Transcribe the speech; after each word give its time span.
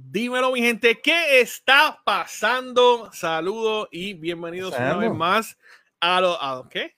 Dímelo, 0.00 0.52
mi 0.52 0.60
gente, 0.60 1.00
¿qué 1.02 1.40
está 1.40 2.00
pasando? 2.04 3.10
Saludos 3.12 3.88
y 3.90 4.14
bienvenidos 4.14 4.72
una 4.78 4.96
vez 4.96 5.12
más 5.12 5.58
a 5.98 6.20
los 6.20 6.38
a, 6.40 6.62
¿qué? 6.70 6.96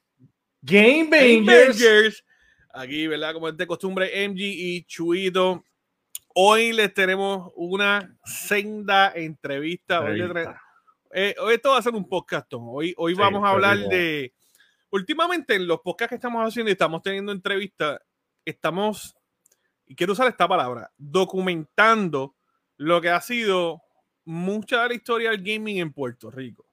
Game 0.60 1.08
Bangers. 1.08 2.22
Aquí, 2.74 3.06
¿verdad? 3.06 3.32
Como 3.32 3.48
es 3.48 3.56
de 3.56 3.66
costumbre, 3.66 4.28
MG 4.28 4.40
y 4.40 4.84
Chuito. 4.84 5.64
Hoy 6.34 6.74
les 6.74 6.92
tenemos 6.92 7.50
una 7.56 8.14
senda 8.22 9.12
entrevista. 9.14 10.02
Hoy, 10.02 10.20
eh, 11.12 11.34
hoy, 11.40 11.54
esto 11.54 11.70
va 11.70 11.78
a 11.78 11.82
ser 11.82 11.94
un 11.94 12.06
podcast. 12.06 12.52
Hoy, 12.52 12.94
hoy 12.98 13.14
vamos 13.14 13.42
a 13.44 13.52
hablar 13.52 13.78
de. 13.78 14.34
Últimamente, 14.90 15.54
en 15.54 15.66
los 15.66 15.80
podcasts 15.80 16.10
que 16.10 16.16
estamos 16.16 16.46
haciendo 16.46 16.68
y 16.68 16.72
estamos 16.72 17.02
teniendo 17.02 17.32
entrevistas, 17.32 17.98
estamos, 18.44 19.16
y 19.86 19.94
quiero 19.94 20.12
usar 20.12 20.28
esta 20.28 20.46
palabra, 20.46 20.92
documentando 20.98 22.36
lo 22.80 23.02
que 23.02 23.10
ha 23.10 23.20
sido 23.20 23.82
mucha 24.24 24.82
de 24.82 24.88
la 24.88 24.94
historia 24.94 25.30
del 25.30 25.42
gaming 25.42 25.80
en 25.80 25.92
Puerto 25.92 26.30
Rico. 26.30 26.64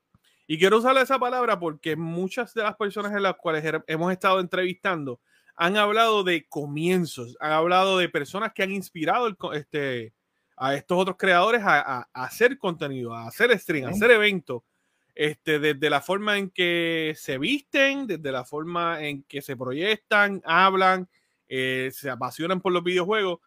Y 0.47 0.57
quiero 0.57 0.77
usar 0.77 0.95
esa 0.97 1.19
palabra 1.19 1.59
porque 1.59 1.97
muchas 1.97 2.53
de 2.53 2.63
las 2.63 2.77
personas 2.77 3.11
en 3.11 3.23
las 3.23 3.35
cuales 3.35 3.61
hemos 3.87 4.13
estado 4.13 4.39
entrevistando 4.39 5.19
han 5.57 5.75
hablado 5.75 6.23
de 6.23 6.47
comienzos, 6.47 7.35
han 7.41 7.51
hablado 7.51 7.97
de 7.97 8.07
personas 8.07 8.53
que 8.53 8.63
han 8.63 8.71
inspirado 8.71 9.35
este, 9.51 10.13
a 10.55 10.75
estos 10.75 10.97
otros 10.97 11.17
creadores 11.17 11.61
a, 11.65 12.07
hacer 12.13 12.57
contenido, 12.57 13.13
a 13.13 13.27
hacer 13.27 13.59
stream, 13.59 13.87
a 13.87 13.89
hacer 13.89 14.11
eventos, 14.11 14.61
este, 15.13 15.59
desde 15.59 15.89
la 15.89 15.99
forma 15.99 16.37
en 16.37 16.51
que 16.51 17.15
se 17.17 17.37
visten, 17.37 18.07
desde 18.07 18.31
la 18.31 18.45
forma 18.45 19.03
en 19.03 19.23
que 19.23 19.41
se 19.41 19.57
proyectan, 19.57 20.41
hablan, 20.45 21.09
eh, 21.49 21.89
se 21.91 22.09
apasionan 22.09 22.61
por 22.61 22.71
los 22.71 22.83
videojuegos. 22.85 23.39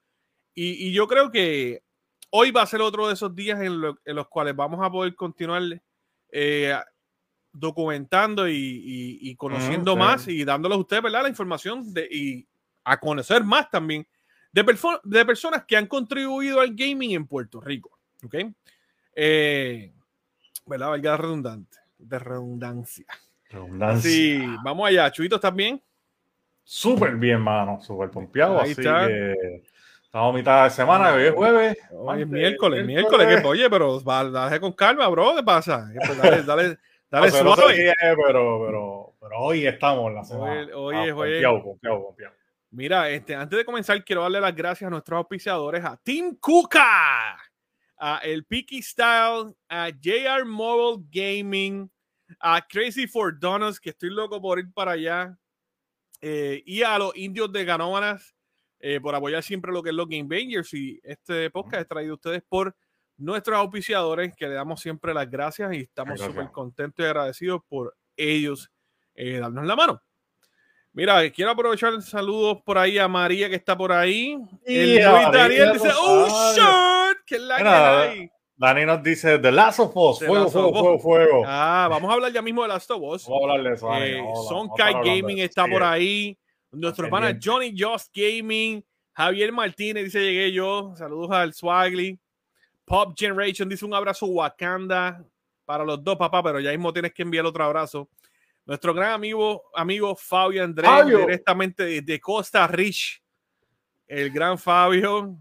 y, 0.54 0.92
yo 0.92 1.06
creo 1.06 1.30
que 1.30 1.84
hoy 2.30 2.50
va 2.50 2.62
a 2.62 2.66
ser 2.66 2.80
otro 2.80 3.08
de 3.08 3.14
esos 3.14 3.34
días 3.34 3.60
en, 3.60 3.80
los 3.80 4.28
cuales 4.28 4.56
vamos 4.56 4.80
a 4.82 4.90
poder 4.90 5.14
continuar 5.14 5.62
eh, 6.30 6.76
documentando 7.52 8.48
y, 8.48 9.34
conociendo 9.36 9.96
más 9.96 10.28
y 10.28 10.44
dándoles 10.44 10.76
a 10.76 10.80
ustedes 10.80 11.02
¿verdad? 11.02 11.22
la 11.22 11.28
información 11.28 11.92
de, 11.92 12.08
y 12.10 12.48
a 12.84 12.98
conocer 12.98 13.44
más 13.44 13.70
también 13.70 14.06
de, 14.52 14.64
de 15.04 15.24
personas 15.24 15.64
que 15.64 15.76
han 15.76 15.86
contribuido 15.86 16.60
al 16.60 16.74
gaming 16.74 17.12
en 17.12 17.26
Puerto 17.26 17.60
Rico. 17.60 17.98
¿Ok? 18.24 18.34
Eh, 19.14 19.92
¿Verdad? 20.66 20.88
Valga 20.88 21.16
redundante, 21.16 21.78
de 21.98 22.18
redundancia. 22.18 23.06
Redundancia. 23.48 24.10
Sí, 24.10 24.40
vamos 24.62 24.88
allá. 24.88 25.10
Chuito, 25.10 25.36
¿estás 25.36 25.54
bien? 25.54 25.82
Súper 26.62 27.16
bien, 27.16 27.40
mano. 27.40 27.80
Súper 27.80 28.10
pompeado. 28.10 28.60
Ahí 28.60 28.72
está. 28.72 29.08
Estamos 30.10 30.34
a 30.34 30.38
mitad 30.38 30.64
de 30.64 30.70
semana, 30.70 31.14
hoy 31.14 31.22
es 31.22 31.32
jueves. 31.32 31.78
Hoy 31.92 32.22
es 32.22 32.26
miércoles, 32.26 32.84
miércoles. 32.84 33.44
oye, 33.44 33.70
pero 33.70 34.00
dale 34.00 34.58
con 34.58 34.72
calma, 34.72 35.06
bro. 35.06 35.36
¿Qué 35.36 35.44
pasa? 35.44 35.88
Pues 36.04 36.18
dale, 36.18 36.42
dale, 36.42 36.78
dale 37.08 37.30
suave. 37.30 37.94
pero, 37.96 38.26
pero, 38.26 39.14
pero, 39.20 39.38
hoy 39.38 39.68
estamos 39.68 40.08
en 40.08 40.14
la 40.16 40.24
semana. 40.24 40.62
Hoy, 40.74 40.96
hoy 41.12 41.32
es 41.36 41.46
hoy. 41.46 42.26
Mira, 42.72 43.08
este, 43.08 43.36
antes 43.36 43.56
de 43.56 43.64
comenzar, 43.64 44.04
quiero 44.04 44.22
darle 44.22 44.40
las 44.40 44.52
gracias 44.52 44.88
a 44.88 44.90
nuestros 44.90 45.16
auspiciadores, 45.16 45.84
a 45.84 45.96
Team 45.96 46.38
Kuka, 46.40 47.36
a 47.96 48.20
El 48.24 48.44
Piki 48.46 48.82
Style, 48.82 49.54
a 49.68 49.90
JR 49.90 50.44
Mobile 50.44 51.04
Gaming, 51.08 51.88
a 52.40 52.60
Crazy 52.68 53.06
for 53.06 53.38
Donuts, 53.38 53.78
que 53.78 53.90
estoy 53.90 54.10
loco 54.10 54.42
por 54.42 54.58
ir 54.58 54.72
para 54.74 54.90
allá, 54.90 55.38
eh, 56.20 56.64
y 56.66 56.82
a 56.82 56.98
los 56.98 57.14
indios 57.14 57.52
de 57.52 57.64
Ganómanas 57.64 58.34
eh, 58.80 59.00
por 59.00 59.14
apoyar 59.14 59.42
siempre 59.42 59.72
lo 59.72 59.82
que 59.82 59.90
es 59.90 59.94
los 59.94 60.08
Game 60.08 60.24
Bangers. 60.28 60.72
Y 60.74 61.00
este 61.02 61.50
podcast 61.50 61.82
es 61.82 61.88
traído 61.88 62.12
a 62.12 62.16
ustedes 62.16 62.42
por 62.48 62.74
nuestros 63.16 63.58
auspiciadores, 63.58 64.34
que 64.34 64.48
le 64.48 64.54
damos 64.54 64.80
siempre 64.80 65.12
las 65.14 65.30
gracias 65.30 65.72
y 65.74 65.80
estamos 65.82 66.18
súper 66.18 66.50
contentos 66.50 67.04
y 67.04 67.06
agradecidos 67.06 67.60
por 67.68 67.94
ellos 68.16 68.70
eh, 69.14 69.38
darnos 69.38 69.66
la 69.66 69.76
mano. 69.76 70.02
Mira, 70.92 71.30
quiero 71.30 71.52
aprovechar 71.52 72.00
saludos 72.02 72.58
por 72.64 72.76
ahí 72.76 72.98
a 72.98 73.06
María 73.06 73.48
que 73.48 73.54
está 73.54 73.76
por 73.76 73.92
ahí. 73.92 74.36
el 74.64 74.94
Luis 74.94 75.30
Daniel 75.32 75.72
dice, 75.74 75.90
¡Oh, 75.96 76.52
shit! 76.54 77.18
¡Qué 77.26 77.38
la 77.38 77.58
que 77.58 77.68
hay! 77.68 78.30
Dani 78.56 78.84
nos 78.84 79.02
dice 79.02 79.38
The 79.38 79.52
Last 79.52 79.80
of 79.80 79.96
Us, 79.96 80.18
fuego, 80.18 80.50
fuego, 80.50 80.72
fuego, 80.72 80.98
fuego. 80.98 81.42
Ah, 81.46 81.86
vamos 81.88 82.10
a 82.10 82.14
hablar 82.14 82.30
ya 82.30 82.42
mismo 82.42 82.60
de 82.60 82.68
Last 82.68 82.90
of 82.90 83.00
Us. 83.00 83.26
Vamos 83.26 83.40
a 83.40 83.52
hablar 83.52 83.62
de 83.62 83.74
eso. 83.74 83.94
Eh, 83.94 84.22
Sonkai 84.48 84.92
Gaming 85.02 85.38
está 85.38 85.66
por 85.66 85.82
ahí. 85.82 86.36
Nuestro 86.72 87.06
hermano 87.06 87.36
Johnny 87.42 87.74
Just 87.76 88.14
Gaming, 88.14 88.84
Javier 89.12 89.52
Martínez 89.52 90.04
dice 90.04 90.20
llegué 90.20 90.52
yo, 90.52 90.94
saludos 90.96 91.30
al 91.32 91.52
Swagly. 91.52 92.18
Pop 92.84 93.14
Generation 93.16 93.68
dice 93.68 93.84
un 93.84 93.94
abrazo 93.94 94.26
Wakanda 94.26 95.24
para 95.64 95.84
los 95.84 96.02
dos, 96.02 96.16
papá, 96.16 96.42
pero 96.42 96.60
ya 96.60 96.70
mismo 96.70 96.92
tienes 96.92 97.12
que 97.12 97.22
enviar 97.22 97.44
otro 97.46 97.64
abrazo. 97.64 98.08
Nuestro 98.66 98.94
gran 98.94 99.12
amigo, 99.12 99.64
amigo 99.74 100.14
Fabio 100.16 100.62
Andrés, 100.62 101.06
directamente 101.06 102.02
de 102.02 102.20
Costa 102.20 102.66
Rich. 102.66 103.22
El 104.06 104.30
gran 104.30 104.58
Fabio. 104.58 105.38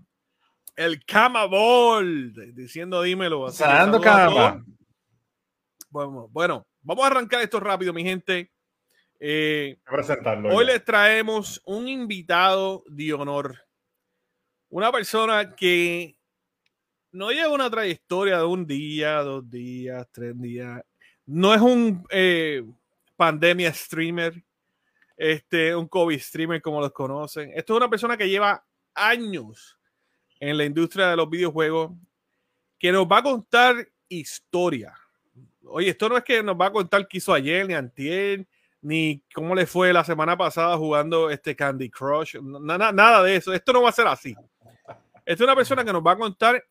El 0.75 1.03
Camabol, 1.03 2.34
diciendo 2.56 3.01
dímelo. 3.01 3.51
Bueno, 5.90 6.28
bueno, 6.31 6.67
vamos 6.81 7.03
a 7.03 7.07
arrancar 7.07 7.41
esto 7.41 7.59
rápido, 7.59 7.91
mi 7.91 8.03
gente. 8.03 8.51
Eh, 9.22 9.78
hoy 10.50 10.66
les 10.66 10.84
traemos 10.85 11.62
un 11.66 11.88
invitado 11.88 12.84
de 12.88 13.13
honor. 13.13 13.57
Una 14.69 14.91
persona 14.91 15.56
que 15.56 16.16
no 17.12 17.31
lleva 17.31 17.50
una 17.50 17.69
trayectoria 17.69 18.38
de 18.38 18.46
un 18.46 18.66
día, 18.66 19.22
dos 19.24 19.50
días, 19.50 20.08
tres 20.12 20.40
días. 20.40 20.81
No 21.25 21.53
es 21.53 21.62
un 21.62 22.06
eh, 22.12 22.63
pandemia 23.18 23.74
streamer, 23.74 24.41
este, 25.18 25.75
un 25.75 25.88
COVID 25.88 26.19
streamer 26.19 26.62
como 26.62 26.79
los 26.79 26.94
conocen. 26.94 27.52
Esto 27.53 27.74
es 27.74 27.78
una 27.78 27.90
persona 27.90 28.16
que 28.16 28.29
lleva 28.29 28.63
años 28.94 29.78
en 30.40 30.58
la 30.58 30.63
industria 30.63 31.09
de 31.09 31.18
los 31.18 31.29
videojuegos, 31.29 31.91
que 32.78 32.91
nos 32.94 33.06
va 33.06 33.18
a 33.18 33.24
contar 33.24 33.90
historia. 34.08 34.94
Oye, 35.66 35.90
esto 35.90 36.08
no 36.08 36.18
es 36.18 36.24
que 36.24 36.41
nos 36.41 36.56
va 36.56 36.68
a 36.68 36.72
contar 36.72 37.06
qué 37.08 37.18
hizo 37.18 37.34
ayer 37.34 37.68
ni 37.68 37.74
antier, 37.74 38.47
ni 38.81 39.22
cómo 39.34 39.56
le 39.56 39.66
fue 39.66 39.91
la 39.94 40.03
semana 40.03 40.38
pasada 40.38 40.78
jugando 40.78 41.29
este 41.29 41.56
Candy 41.56 41.90
Crush, 41.90 42.35
nada, 42.41 42.91
nada 42.91 43.23
de 43.23 43.35
eso. 43.35 43.53
Esto 43.53 43.73
no 43.73 43.81
va 43.81 43.90
a 43.90 43.94
ser 43.94 44.07
así. 44.07 44.35
Esta 45.25 45.34
es 45.34 45.41
una 45.41 45.56
persona 45.56 45.84
que 45.84 45.94
nos 45.94 46.01
va 46.03 46.13
a 46.13 46.17
contar 46.17 46.66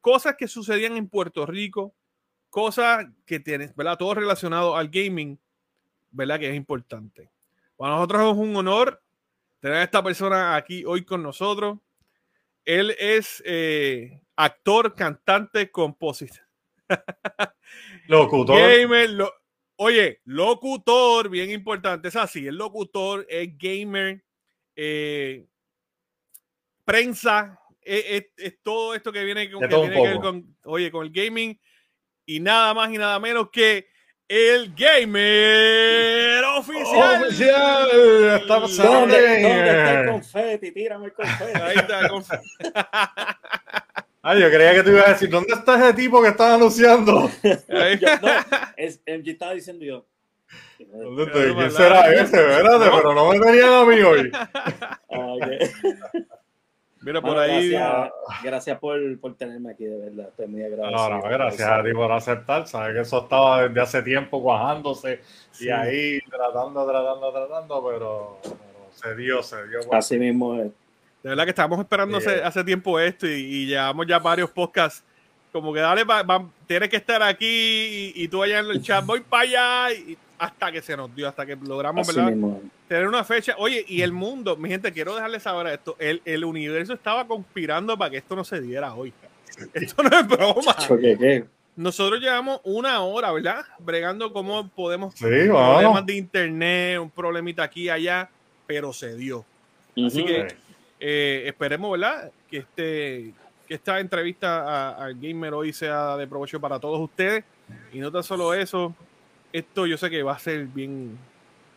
cosas 0.00 0.36
que 0.36 0.48
sucedían 0.48 0.96
en 0.96 1.08
Puerto 1.08 1.46
Rico, 1.46 1.94
cosas 2.50 3.06
que 3.24 3.40
tienen, 3.40 3.72
¿verdad? 3.76 3.96
Todo 3.96 4.14
relacionado 4.14 4.76
al 4.76 4.88
gaming, 4.88 5.38
¿verdad? 6.10 6.38
Que 6.38 6.50
es 6.50 6.56
importante. 6.56 7.30
Para 7.76 7.94
nosotros 7.94 8.32
es 8.32 8.38
un 8.38 8.54
honor 8.56 9.02
tener 9.60 9.78
a 9.78 9.82
esta 9.82 10.02
persona 10.02 10.56
aquí 10.56 10.84
hoy 10.84 11.04
con 11.04 11.22
nosotros. 11.22 11.78
Él 12.64 12.94
es 12.98 13.42
eh, 13.46 14.20
actor, 14.36 14.94
cantante, 14.94 15.70
compositor. 15.70 16.44
Locutor. 18.08 18.58
Gamer, 18.58 19.10
Oye, 19.76 20.20
locutor, 20.24 21.28
bien 21.28 21.50
importante, 21.50 22.08
es 22.08 22.16
así, 22.16 22.46
el 22.46 22.56
locutor, 22.56 23.26
es 23.28 23.58
gamer, 23.58 24.24
eh, 24.76 25.46
prensa, 26.84 27.60
es, 27.82 28.24
todo 28.62 28.94
esto 28.94 29.12
que 29.12 29.24
viene, 29.24 29.50
con, 29.50 29.68
que 29.68 29.76
viene 29.76 30.20
con, 30.20 30.56
oye, 30.64 30.90
con 30.90 31.06
el 31.06 31.12
gaming 31.12 31.58
y 32.24 32.40
nada 32.40 32.72
más 32.72 32.92
y 32.92 32.98
nada 32.98 33.18
menos 33.18 33.50
que 33.50 33.88
el 34.28 34.74
gamer 34.74 36.44
oficial. 36.56 37.24
Oficial, 37.24 37.88
está 38.40 38.60
pasando. 38.60 38.92
¿Dónde, 38.92 39.42
¿Dónde 39.42 39.70
está 39.70 40.00
el 40.00 40.10
confeti? 40.10 40.72
Tírame 40.72 41.06
el 41.06 41.12
confeti. 41.12 41.60
Ahí 41.60 41.76
está 41.76 42.00
el 42.00 42.08
confeti. 42.08 42.48
Ay, 44.26 44.40
yo 44.40 44.48
creía 44.48 44.72
que 44.72 44.82
te 44.82 44.90
ibas 44.90 45.06
a 45.06 45.10
decir, 45.10 45.28
¿dónde 45.28 45.52
está 45.52 45.76
ese 45.76 45.92
tipo 45.92 46.22
que 46.22 46.28
estaba 46.28 46.54
anunciando? 46.54 47.12
no, 47.12 47.78
es, 48.74 48.98
MG 49.06 49.28
estaba 49.28 49.52
diciendo 49.52 49.84
yo. 49.84 50.06
¿Dónde 50.78 51.24
estoy? 51.24 51.54
¿Quién 51.54 51.70
será 51.70 52.10
ese? 52.10 52.22
Espérate, 52.22 52.90
pero 52.90 53.14
no 53.14 53.28
me 53.28 53.38
tenían 53.38 53.70
a 53.70 53.84
mí 53.84 54.00
hoy. 54.00 54.32
Ah, 54.34 55.36
Mira 57.02 57.20
por 57.20 57.36
ahí. 57.36 57.68
Gracias, 57.68 58.12
gracias 58.42 58.78
por, 58.78 59.20
por, 59.20 59.34
tenerme 59.36 59.72
aquí, 59.72 59.84
de 59.84 59.98
verdad. 59.98 60.28
Estoy 60.30 60.46
muy 60.46 60.62
agradecido. 60.62 61.10
No, 61.10 61.16
no, 61.18 61.22
gracias 61.22 61.68
a 61.68 61.84
ti 61.84 61.92
por 61.92 62.10
aceptar. 62.10 62.66
Sabes 62.66 62.94
que 62.94 63.00
eso 63.02 63.22
estaba 63.24 63.68
desde 63.68 63.80
hace 63.82 64.02
tiempo 64.02 64.42
cuajándose 64.42 65.20
y 65.60 65.68
ahí 65.68 66.18
tratando, 66.30 66.86
tratando, 66.86 67.30
tratando, 67.30 67.84
pero, 67.86 68.38
pero 68.42 68.88
se 68.90 69.14
dio, 69.16 69.42
se 69.42 69.68
dio. 69.68 69.80
Así 69.92 70.18
mismo 70.18 70.58
es. 70.58 70.72
De 71.24 71.30
verdad 71.30 71.44
que 71.44 71.50
estábamos 71.50 71.80
esperando 71.80 72.18
hace, 72.18 72.64
tiempo 72.64 73.00
esto 73.00 73.26
y, 73.26 73.64
llevamos 73.64 74.06
ya 74.06 74.18
varios 74.18 74.50
podcasts 74.50 75.02
como 75.50 75.72
que 75.72 75.80
dale, 75.80 76.04
tienes 76.66 76.90
que 76.90 76.96
estar 76.96 77.22
aquí 77.22 78.12
y, 78.14 78.28
tú 78.28 78.42
allá 78.42 78.58
en 78.58 78.66
el 78.66 78.82
chat, 78.82 79.02
voy 79.06 79.20
para 79.20 79.42
allá 79.44 79.92
y, 79.94 80.18
hasta 80.36 80.70
que 80.70 80.82
se 80.82 80.94
nos 80.94 81.14
dio, 81.16 81.26
hasta 81.26 81.46
que 81.46 81.56
logramos, 81.56 82.06
Tener 82.88 83.08
una 83.08 83.24
fecha. 83.24 83.54
Oye, 83.56 83.82
y 83.88 84.02
el 84.02 84.12
mundo, 84.12 84.58
mi 84.58 84.68
gente, 84.68 84.92
quiero 84.92 85.14
dejarles 85.14 85.44
saber 85.44 85.72
esto, 85.72 85.96
el, 85.98 86.20
el 86.26 86.44
universo 86.44 86.92
estaba 86.92 87.26
conspirando 87.26 87.96
para 87.96 88.10
que 88.10 88.18
esto 88.18 88.36
no 88.36 88.44
se 88.44 88.60
diera 88.60 88.94
hoy. 88.94 89.14
Esto 89.72 90.02
no 90.02 90.18
es 90.18 90.28
broma. 90.28 90.76
Nosotros 91.76 92.20
llevamos 92.20 92.60
una 92.64 93.00
hora, 93.00 93.32
¿verdad? 93.32 93.64
Bregando 93.78 94.30
cómo 94.30 94.68
podemos 94.68 95.14
sí, 95.14 95.24
problemas 95.24 96.04
de 96.04 96.16
internet, 96.16 96.98
un 97.00 97.10
problemita 97.10 97.62
aquí 97.62 97.84
y 97.84 97.88
allá, 97.88 98.28
pero 98.66 98.92
se 98.92 99.16
dio. 99.16 99.46
Así 99.96 100.24
que 100.24 100.54
eh, 101.06 101.42
esperemos, 101.48 101.90
¿verdad? 101.90 102.32
Que 102.48 102.56
este 102.56 103.34
que 103.68 103.74
esta 103.74 104.00
entrevista 104.00 104.92
al 104.92 105.14
gamer 105.20 105.52
hoy 105.52 105.70
sea 105.70 106.16
de 106.16 106.26
provecho 106.26 106.58
para 106.58 106.78
todos 106.78 106.98
ustedes. 106.98 107.44
Y 107.92 107.98
no 107.98 108.10
tan 108.10 108.22
solo 108.22 108.54
eso, 108.54 108.94
esto 109.52 109.86
yo 109.86 109.98
sé 109.98 110.08
que 110.08 110.22
va 110.22 110.32
a 110.32 110.38
ser 110.38 110.64
bien, 110.64 111.18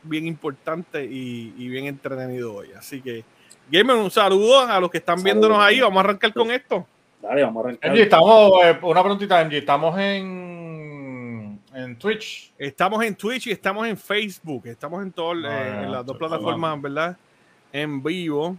bien 0.03 0.27
importante 0.27 1.03
y, 1.03 1.51
bien 1.67 1.87
entretenido 1.87 2.55
hoy. 2.55 2.69
Así 2.77 3.01
que, 3.01 3.25
gamer, 3.69 3.97
un 3.97 4.11
saludo 4.11 4.61
a 4.61 4.79
los 4.79 4.89
que 4.89 4.99
están 4.99 5.21
viéndonos 5.21 5.59
ahí. 5.59 5.81
Vamos 5.81 5.97
a 5.97 5.99
arrancar 6.01 6.33
con 6.33 6.49
esto. 6.49 6.87
Dale, 7.21 7.43
vamos 7.43 7.65
a 7.65 7.67
arrancar. 7.67 7.97
estamos, 7.97 8.51
eh, 8.63 8.79
una 8.81 9.01
preguntita, 9.01 9.39
Angie, 9.39 9.57
estamos 9.59 9.99
en, 9.99 11.59
en 11.73 11.99
Twitch. 11.99 12.53
Estamos 12.57 13.03
en 13.03 13.13
Twitch 13.13 13.47
y 13.47 13.51
estamos 13.51 13.87
en 13.87 13.97
Facebook. 13.97 14.67
Estamos 14.67 15.03
en, 15.03 15.11
todo, 15.11 15.33
ah, 15.45 15.83
en 15.83 15.91
las 15.91 16.05
dos 16.05 16.17
plataformas, 16.17 16.81
¿verdad? 16.81 17.17
En 17.73 18.01
vivo. 18.01 18.57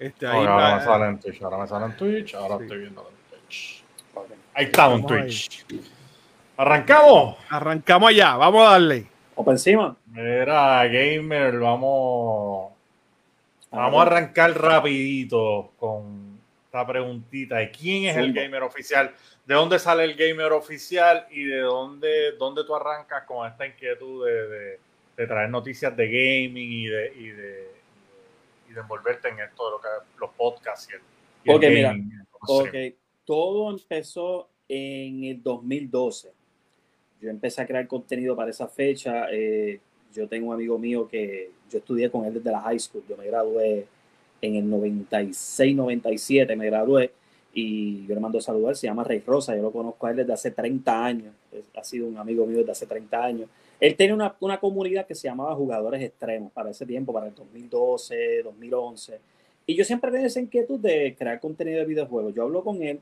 Este, 0.00 0.26
ahora, 0.26 0.76
me 0.76 0.82
sale 0.82 1.06
en 1.08 1.20
Twitch, 1.20 1.42
ahora 1.42 1.58
me 1.58 1.66
sale 1.66 1.84
en 1.84 1.92
Twitch, 1.92 2.34
ahora 2.34 2.56
estoy 2.62 2.78
viendo 2.78 3.06
en 3.06 3.38
Twitch. 3.38 3.84
Ahí 4.54 4.64
estamos 4.64 5.00
en 5.00 5.06
Twitch. 5.06 5.66
¿Arrancamos? 6.56 7.36
Arrancamos 7.50 8.08
allá, 8.08 8.36
vamos 8.36 8.66
a 8.66 8.70
darle. 8.70 9.06
¿O 9.34 9.44
por 9.44 9.52
encima? 9.52 9.94
Mira, 10.06 10.86
gamer, 10.86 11.58
vamos. 11.58 12.72
Vamos 13.70 13.98
a 13.98 14.02
arrancar 14.06 14.58
rapidito 14.58 15.72
con 15.78 16.40
esta 16.64 16.86
preguntita 16.86 17.56
de 17.56 17.70
quién 17.70 18.06
es 18.06 18.16
el 18.16 18.32
gamer 18.32 18.62
oficial, 18.62 19.12
de 19.44 19.54
dónde 19.54 19.78
sale 19.78 20.04
el 20.04 20.14
gamer 20.14 20.52
oficial 20.52 21.26
y 21.30 21.44
de 21.44 21.58
dónde, 21.58 22.32
dónde 22.38 22.64
tú 22.64 22.74
arrancas 22.74 23.24
con 23.24 23.46
esta 23.46 23.66
inquietud 23.66 24.26
de, 24.26 24.78
de, 25.14 25.26
traer 25.26 25.50
noticias 25.50 25.94
de 25.94 26.06
gaming 26.06 26.72
y 26.72 26.86
de, 26.86 27.12
y 27.16 27.28
de 27.28 27.69
y 28.70 28.74
de 28.74 28.80
envolverte 28.80 29.28
en 29.28 29.40
esto 29.40 29.64
de 29.66 29.70
lo 29.72 29.80
que 29.80 29.88
los 30.20 30.30
podcasts 30.30 30.88
y 30.90 30.94
el, 30.94 31.00
Porque 31.44 31.70
mira, 31.70 31.96
todo 33.24 33.70
empezó 33.70 34.48
en 34.68 35.24
el 35.24 35.42
2012. 35.42 36.32
Yo 37.20 37.30
empecé 37.30 37.62
a 37.62 37.66
crear 37.66 37.86
contenido 37.86 38.36
para 38.36 38.50
esa 38.50 38.68
fecha. 38.68 39.26
Eh, 39.30 39.80
yo 40.14 40.28
tengo 40.28 40.48
un 40.48 40.54
amigo 40.54 40.78
mío 40.78 41.08
que 41.08 41.50
yo 41.70 41.78
estudié 41.78 42.10
con 42.10 42.24
él 42.24 42.34
desde 42.34 42.50
la 42.50 42.60
high 42.60 42.78
school. 42.78 43.02
Yo 43.08 43.16
me 43.16 43.26
gradué 43.26 43.86
en 44.40 44.54
el 44.56 44.70
96, 44.70 45.76
97, 45.76 46.56
me 46.56 46.66
gradué 46.66 47.12
y 47.52 48.06
yo 48.06 48.14
le 48.14 48.20
mando 48.20 48.38
a 48.38 48.42
saludar. 48.42 48.76
Se 48.76 48.86
llama 48.86 49.04
Rey 49.04 49.22
Rosa. 49.26 49.54
Yo 49.56 49.62
lo 49.62 49.72
conozco 49.72 50.06
a 50.06 50.10
él 50.10 50.16
desde 50.16 50.32
hace 50.32 50.50
30 50.52 51.04
años. 51.04 51.34
Ha 51.76 51.84
sido 51.84 52.06
un 52.06 52.16
amigo 52.16 52.46
mío 52.46 52.58
desde 52.58 52.72
hace 52.72 52.86
30 52.86 53.24
años. 53.24 53.48
Él 53.80 53.96
tenía 53.96 54.14
una, 54.14 54.36
una, 54.40 54.60
comunidad 54.60 55.06
que 55.06 55.14
se 55.14 55.26
llamaba 55.26 55.54
Jugadores 55.54 56.02
Extremos 56.02 56.52
para 56.52 56.70
ese 56.70 56.84
tiempo, 56.84 57.12
para 57.12 57.28
el 57.28 57.34
2012, 57.34 58.42
2011. 58.44 59.18
Y 59.66 59.74
yo 59.74 59.84
siempre 59.84 60.10
tenía 60.10 60.26
esa 60.26 60.40
inquietud 60.40 60.78
de 60.78 61.14
crear 61.18 61.40
contenido 61.40 61.78
de 61.78 61.86
videojuegos. 61.86 62.34
Yo 62.34 62.42
hablo 62.42 62.62
con 62.62 62.82
él 62.82 63.00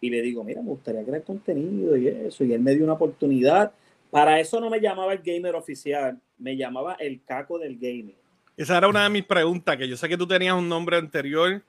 y 0.00 0.10
le 0.10 0.22
digo, 0.22 0.44
mira, 0.44 0.62
me 0.62 0.68
gustaría 0.68 1.04
crear 1.04 1.22
contenido 1.22 1.96
y 1.96 2.08
eso. 2.08 2.44
Y 2.44 2.52
él 2.52 2.60
me 2.60 2.74
dio 2.74 2.84
una 2.84 2.94
oportunidad. 2.94 3.72
Para 4.10 4.40
eso 4.40 4.60
no 4.60 4.70
me 4.70 4.80
llamaba 4.80 5.12
el 5.12 5.18
gamer 5.18 5.54
oficial, 5.54 6.18
me 6.38 6.56
llamaba 6.56 6.94
el 6.94 7.20
caco 7.24 7.58
del 7.58 7.76
gaming. 7.78 8.14
Esa 8.56 8.78
era 8.78 8.88
una 8.88 9.04
de 9.04 9.10
mis 9.10 9.24
preguntas, 9.24 9.76
que 9.76 9.86
yo 9.86 9.96
sé 9.96 10.08
que 10.08 10.16
tú 10.16 10.26
tenías 10.26 10.54
un 10.54 10.68
nombre 10.68 10.96
anterior 10.96 11.62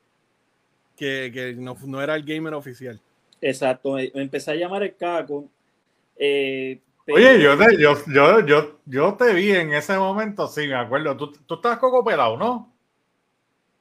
que, 0.95 1.31
que 1.33 1.53
no, 1.53 1.75
no, 1.85 2.01
era 2.01 2.15
el 2.15 2.23
gamer 2.23 2.53
oficial. 2.53 2.99
Exacto, 3.41 3.93
me 3.93 4.11
empecé 4.13 4.51
a 4.51 4.55
llamar 4.55 4.83
el 4.83 4.95
caco. 4.95 5.49
Eh, 6.17 6.79
Oye, 7.13 7.41
yo 7.41 7.57
te, 7.57 7.77
yo, 7.77 7.95
yo, 8.07 8.45
yo, 8.45 8.79
yo 8.85 9.13
te 9.15 9.33
vi 9.33 9.51
en 9.51 9.73
ese 9.73 9.97
momento, 9.97 10.47
sí, 10.47 10.67
me 10.67 10.75
acuerdo. 10.75 11.15
Tú, 11.17 11.31
tú 11.31 11.55
estabas 11.55 11.79
coco 11.79 12.03
pelado, 12.03 12.37
¿no? 12.37 12.73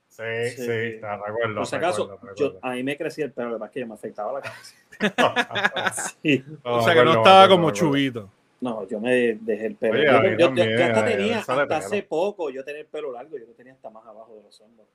Sí, 0.09 0.51
sí, 0.51 0.67
te 0.67 1.01
recuerdo. 1.01 1.57
Por 1.57 1.67
si 1.67 1.77
acaso, 1.77 2.19
Yo, 2.37 2.59
a 2.61 2.73
mí 2.73 2.83
me 2.83 2.97
crecía 2.97 3.27
el 3.27 3.33
pelo, 3.33 3.51
además 3.51 3.71
que 3.71 3.87
me 3.87 3.95
afectaba 3.95 4.33
la 4.33 4.41
cabeza. 4.41 4.75
sí. 6.23 6.45
o 6.65 6.83
sea 6.83 6.95
que 6.95 7.05
no 7.05 7.13
estaba 7.13 7.49
como 7.49 7.71
chubito. 7.71 8.29
No, 8.61 8.87
yo 8.89 8.99
me 8.99 9.39
dejé 9.41 9.67
el 9.67 9.77
pelo. 9.77 9.97
yo, 10.37 10.37
yo, 10.37 10.85
hasta 10.85 11.05
tenía, 11.05 11.39
hasta 11.39 11.77
hace 11.77 12.03
poco, 12.03 12.51
yo 12.51 12.65
tenía 12.65 12.81
el 12.81 12.87
pelo 12.87 13.13
largo, 13.13 13.39
yo 13.39 13.47
lo 13.47 13.53
tenía 13.53 13.75
hasta 13.75 13.91
más 13.91 14.05
abajo 14.05 14.35
de 14.35 14.43
los 14.43 14.61
hombros. 14.61 14.89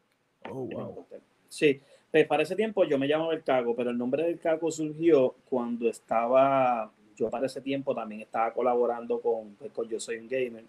Oh, 0.50 0.66
wow. 0.66 1.06
Sí, 1.48 1.80
pues 2.12 2.28
para 2.28 2.44
ese 2.44 2.56
tiempo 2.58 2.84
yo 2.84 2.98
me 2.98 3.08
llamaba 3.08 3.34
el 3.34 3.44
Cago, 3.44 3.76
pero 3.76 3.92
el 3.92 3.98
nombre 3.98 4.24
del 4.24 4.40
Cago 4.40 4.70
surgió 4.72 5.36
cuando 5.50 5.88
estaba 5.88 6.92
yo 7.16 7.30
para 7.30 7.46
ese 7.46 7.62
tiempo 7.62 7.94
también 7.94 8.22
estaba 8.22 8.54
colaborando 8.54 9.20
pues, 9.20 9.72
con, 9.72 9.88
Yo 9.88 10.00
Soy 10.00 10.18
un 10.18 10.28
Gamer 10.28 10.64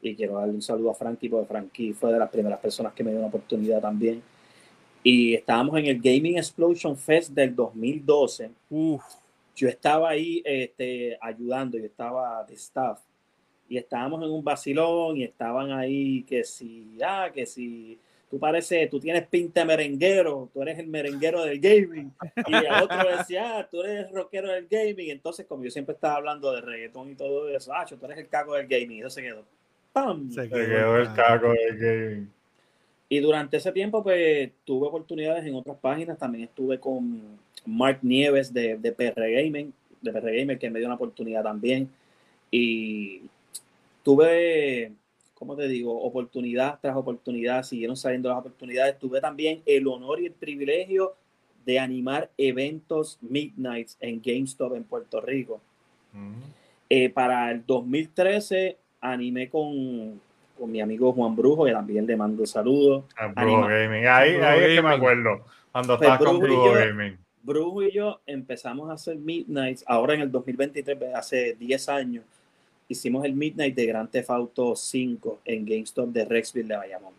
y 0.00 0.14
quiero 0.14 0.34
darle 0.34 0.54
un 0.54 0.62
saludo 0.62 0.90
a 0.90 0.94
Frankie 0.94 1.28
porque 1.28 1.46
Frankie 1.46 1.92
fue 1.92 2.12
de 2.12 2.18
las 2.18 2.30
primeras 2.30 2.60
personas 2.60 2.92
que 2.92 3.02
me 3.02 3.10
dio 3.10 3.18
una 3.18 3.28
oportunidad 3.28 3.80
también. 3.80 4.22
Y 5.02 5.34
estábamos 5.34 5.78
en 5.78 5.86
el 5.86 6.00
Gaming 6.00 6.36
Explosion 6.36 6.96
Fest 6.96 7.30
del 7.30 7.54
2012. 7.54 8.50
Yo 9.54 9.68
estaba 9.68 10.10
ahí 10.10 10.42
este, 10.44 11.16
ayudando, 11.20 11.78
yo 11.78 11.84
estaba 11.84 12.44
de 12.44 12.54
staff. 12.54 13.00
Y 13.68 13.78
estábamos 13.78 14.22
en 14.22 14.30
un 14.30 14.44
vacilón 14.44 15.16
y 15.16 15.24
estaban 15.24 15.72
ahí 15.72 16.22
que 16.24 16.44
si, 16.44 16.98
ah, 17.04 17.30
que 17.32 17.46
si 17.46 17.98
tú 18.30 18.38
pareces, 18.38 18.90
tú 18.90 18.98
tienes 18.98 19.26
pinta 19.26 19.60
de 19.60 19.66
merenguero, 19.66 20.50
tú 20.52 20.62
eres 20.62 20.78
el 20.78 20.88
merenguero 20.88 21.44
del 21.44 21.60
gaming. 21.60 22.12
Y 22.46 22.54
el 22.54 22.82
otro 22.82 22.98
decía, 23.16 23.58
ah, 23.58 23.68
tú 23.70 23.82
eres 23.82 24.06
el 24.06 24.14
rockero 24.14 24.50
del 24.50 24.66
gaming. 24.68 25.10
Entonces, 25.10 25.46
como 25.46 25.64
yo 25.64 25.70
siempre 25.70 25.94
estaba 25.94 26.16
hablando 26.16 26.52
de 26.52 26.60
reggaetón 26.60 27.10
y 27.10 27.14
todo 27.14 27.48
eso, 27.48 27.72
ah, 27.72 27.84
tú 27.86 28.04
eres 28.04 28.18
el 28.18 28.28
caco 28.28 28.54
del 28.54 28.66
gaming. 28.66 28.98
Y 28.98 29.00
eso 29.00 29.10
se 29.10 29.22
quedó. 29.22 29.44
¡Pam! 29.92 30.30
Se 30.30 30.48
quedó, 30.48 30.96
el 30.96 31.12
caco 31.14 31.52
del 31.52 31.78
gaming. 31.78 32.32
Y 33.08 33.20
durante 33.20 33.58
ese 33.58 33.70
tiempo, 33.70 34.02
pues, 34.02 34.50
tuve 34.64 34.88
oportunidades 34.88 35.46
en 35.46 35.54
otras 35.54 35.76
páginas. 35.78 36.18
También 36.18 36.44
estuve 36.44 36.80
con 36.80 37.38
Mark 37.64 38.00
Nieves 38.02 38.52
de, 38.52 38.76
de 38.76 38.92
PR 38.92 39.30
Gaming, 39.30 39.72
de 40.00 40.12
PR 40.12 40.36
Gamer, 40.36 40.58
que 40.58 40.70
me 40.70 40.80
dio 40.80 40.88
una 40.88 40.96
oportunidad 40.96 41.44
también. 41.44 41.88
Y 42.50 43.22
tuve 44.02 44.92
como 45.38 45.54
te 45.54 45.68
digo, 45.68 46.02
oportunidad 46.02 46.78
tras 46.80 46.96
oportunidad, 46.96 47.62
siguieron 47.62 47.96
saliendo 47.96 48.30
las 48.30 48.38
oportunidades. 48.38 48.98
Tuve 48.98 49.20
también 49.20 49.62
el 49.66 49.86
honor 49.86 50.20
y 50.20 50.26
el 50.26 50.32
privilegio 50.32 51.14
de 51.66 51.78
animar 51.78 52.30
eventos 52.38 53.18
Midnights 53.20 53.98
en 54.00 54.22
GameStop 54.22 54.74
en 54.74 54.84
Puerto 54.84 55.20
Rico. 55.20 55.60
Eh, 56.88 57.10
para 57.10 57.50
el 57.50 57.66
2013 57.66 58.78
animé 59.02 59.50
con, 59.50 60.18
con, 60.58 60.70
mi 60.70 60.80
amigo 60.80 61.12
Juan 61.12 61.36
Brujo, 61.36 61.66
que 61.66 61.72
también 61.72 62.06
le 62.06 62.16
mando 62.16 62.46
saludos. 62.46 63.04
Ah, 63.18 63.26
Brujo 63.26 63.66
Gaming, 63.66 64.06
ahí, 64.06 64.36
ahí 64.36 64.60
es 64.60 64.76
que 64.76 64.82
me 64.82 64.94
acuerdo, 64.94 65.44
cuando 65.70 65.98
pues 65.98 66.16
con 66.16 66.38
Brujo 66.38 66.72
Gaming. 66.72 67.18
Brujo 67.42 67.82
y 67.82 67.92
yo 67.92 68.22
empezamos 68.24 68.88
a 68.88 68.94
hacer 68.94 69.16
Midnights 69.18 69.84
ahora 69.86 70.14
en 70.14 70.22
el 70.22 70.32
2023, 70.32 71.14
hace 71.14 71.54
10 71.54 71.88
años 71.90 72.24
hicimos 72.88 73.24
el 73.24 73.34
Midnight 73.34 73.74
de 73.74 73.86
Grand 73.86 74.10
Theft 74.10 74.30
Auto 74.30 74.76
5 74.76 75.40
en 75.44 75.64
GameStop 75.64 76.08
de 76.08 76.24
Rexville 76.24 76.68
de 76.68 76.76
Bayamón. 76.76 77.12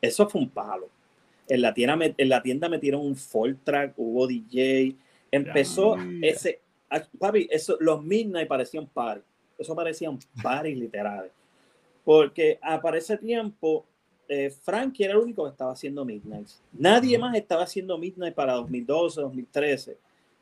Eso 0.00 0.28
fue 0.28 0.40
un 0.40 0.48
palo. 0.48 0.88
En 1.48 1.62
la 1.62 1.72
tienda, 1.72 2.14
en 2.16 2.28
la 2.28 2.42
tienda 2.42 2.68
metieron 2.68 3.00
un 3.00 3.16
full 3.16 3.54
track, 3.64 3.94
hubo 3.96 4.26
DJ. 4.26 4.94
Empezó 5.30 5.96
ese. 6.22 6.60
Ah, 6.90 7.02
papi, 7.18 7.48
eso, 7.50 7.76
los 7.80 8.02
Midnight 8.02 8.48
parecían 8.48 8.86
party. 8.86 9.22
Eso 9.58 9.74
parecían 9.74 10.18
party 10.42 10.74
literales. 10.74 11.32
Porque 12.04 12.58
para 12.82 12.98
ese 12.98 13.16
tiempo, 13.18 13.84
eh, 14.28 14.50
Frankie 14.50 15.04
era 15.04 15.14
el 15.14 15.20
único 15.20 15.44
que 15.44 15.50
estaba 15.50 15.72
haciendo 15.72 16.04
Midnight. 16.04 16.48
Nadie 16.72 17.18
más 17.18 17.34
estaba 17.34 17.64
haciendo 17.64 17.98
Midnight 17.98 18.34
para 18.34 18.54
2012, 18.54 19.20
2013. 19.20 19.98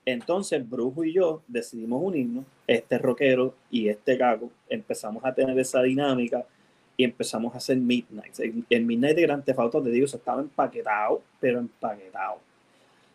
Entonces, 0.06 0.68
Brujo 0.68 1.04
y 1.04 1.12
yo 1.12 1.42
decidimos 1.48 2.00
unirnos, 2.00 2.44
este 2.68 2.96
rockero 2.96 3.54
y 3.70 3.88
este 3.88 4.16
gago, 4.16 4.50
empezamos 4.68 5.24
a 5.24 5.34
tener 5.34 5.58
esa 5.58 5.82
dinámica 5.82 6.46
y 6.96 7.02
empezamos 7.02 7.52
a 7.52 7.58
hacer 7.58 7.76
Midnight. 7.76 8.38
El 8.70 8.84
Midnight 8.84 9.16
de 9.16 9.22
Grand 9.22 9.44
Theft 9.44 9.58
Auto, 9.58 9.82
te 9.82 9.90
digo, 9.90 10.06
estaba 10.06 10.40
empaquetado, 10.40 11.22
pero 11.40 11.58
empaquetado. 11.58 12.38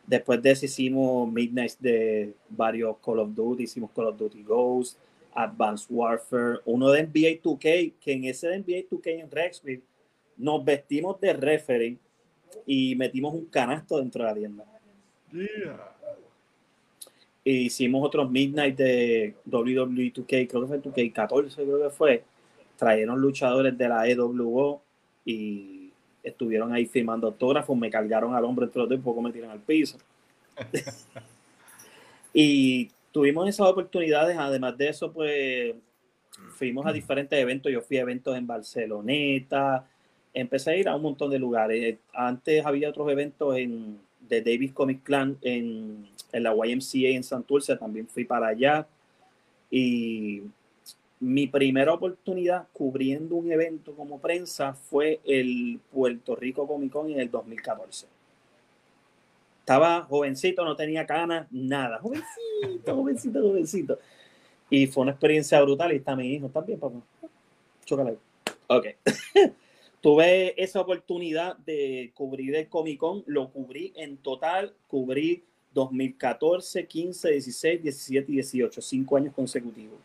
Después 0.06 0.42
de 0.42 0.52
eso 0.52 0.66
hicimos 0.66 1.32
Midnight 1.32 1.80
de 1.80 2.34
varios 2.50 2.98
Call 2.98 3.20
of 3.20 3.34
Duty, 3.34 3.64
hicimos 3.64 3.92
Call 3.92 4.08
of 4.08 4.18
Duty 4.18 4.44
Ghost, 4.44 4.98
Advanced 5.34 5.88
Warfare, 5.90 6.60
uno 6.66 6.92
de 6.92 7.04
NBA 7.04 7.42
2K, 7.42 7.94
que 8.02 8.12
en 8.12 8.26
ese 8.26 8.50
de 8.50 8.60
NBA 8.60 8.90
2K 8.90 9.22
en 9.22 9.32
Rexville 9.32 9.84
nos 10.36 10.66
vestimos 10.66 11.22
de 11.22 11.32
referee 11.32 11.98
y 12.66 12.96
metimos 12.98 13.34
un 13.34 13.46
canasto 13.46 13.98
dentro 13.98 14.26
de 14.26 14.30
la 14.30 14.36
tienda. 14.36 14.66
Hicimos 17.44 18.06
otros 18.06 18.30
Midnight 18.30 18.76
de 18.76 19.36
WWE 19.46 20.14
2K, 20.14 20.48
creo 20.48 20.62
que 20.62 20.68
fue 20.68 20.82
2K14, 20.82 21.56
creo 21.56 21.82
que 21.82 21.90
fue. 21.90 22.24
Trajeron 22.78 23.20
luchadores 23.20 23.78
de 23.78 23.88
la 23.88 24.08
EWO 24.08 24.82
y 25.26 25.92
estuvieron 26.24 26.74
ahí 26.74 26.86
firmando 26.86 27.28
autógrafos, 27.28 27.78
me 27.78 27.90
cargaron 27.90 28.36
al 28.36 28.46
hombre 28.46 28.66
entre 28.66 28.80
los 28.80 28.90
dos 28.90 29.00
y 29.00 29.02
poco 29.02 29.22
me 29.22 29.32
tiran 29.32 29.52
al 29.52 29.60
piso. 29.60 29.98
y 32.34 32.90
tuvimos 33.12 33.48
esas 33.48 33.68
oportunidades, 33.68 34.38
además 34.38 34.78
de 34.78 34.90
eso, 34.90 35.12
pues 35.12 35.76
fuimos 36.56 36.86
a 36.86 36.94
diferentes 36.94 37.38
eventos, 37.38 37.72
yo 37.72 37.82
fui 37.82 37.98
a 37.98 38.02
eventos 38.02 38.36
en 38.36 38.48
Barceloneta, 38.48 39.88
empecé 40.34 40.72
a 40.72 40.76
ir 40.76 40.90
a 40.90 40.96
un 40.96 41.02
montón 41.02 41.32
de 41.32 41.40
lugares. 41.40 41.98
Antes 42.14 42.66
había 42.66 42.90
otros 42.90 43.10
eventos 43.10 43.58
en, 43.58 44.00
de 44.28 44.42
Davis 44.42 44.72
Comic 44.72 45.04
Clan 45.04 45.38
en, 45.42 46.08
en 46.34 46.44
la 46.44 46.54
YMCA 46.54 47.10
en 47.10 47.24
Santurce, 47.24 47.76
también 47.76 48.08
fui 48.08 48.26
para 48.26 48.48
allá. 48.48 48.88
Y 49.70 50.44
mi 51.20 51.48
primera 51.48 51.94
oportunidad 51.94 52.68
cubriendo 52.74 53.36
un 53.36 53.52
evento 53.52 53.94
como 53.94 54.20
prensa 54.20 54.74
fue 54.74 55.20
el 55.24 55.80
Puerto 55.92 56.36
Rico 56.36 56.68
Comic 56.68 56.92
Con 56.92 57.12
en 57.12 57.20
el 57.20 57.30
2014. 57.30 58.08
Estaba 59.60 60.02
jovencito, 60.02 60.66
no 60.66 60.76
tenía 60.76 61.06
canas, 61.06 61.48
nada. 61.52 62.00
Jovencito, 62.00 62.96
jovencito, 62.96 63.42
jovencito. 63.42 64.00
Y 64.72 64.88
fue 64.88 65.04
una 65.04 65.12
experiencia 65.12 65.62
brutal. 65.62 65.94
Y 65.94 65.98
está 65.98 66.16
mi 66.16 66.34
hijo 66.34 66.50
también, 66.50 66.80
papá. 66.80 67.00
Chócala. 67.86 68.14
Ok. 68.68 68.88
Tuve 70.02 70.62
esa 70.62 70.82
oportunidad 70.82 71.58
de 71.58 72.12
cubrir 72.16 72.56
el 72.56 72.68
Comic 72.68 72.98
Con. 73.00 73.24
Lo 73.28 73.50
cubrí 73.50 73.94
en 73.96 74.18
total. 74.18 74.74
Cubrí 74.88 75.44
2014, 75.74 76.86
15, 76.86 77.32
16, 77.32 77.82
17 77.84 78.32
y 78.32 78.36
18. 78.36 78.82
Cinco 78.82 79.18
años 79.18 79.34
consecutivos 79.34 80.00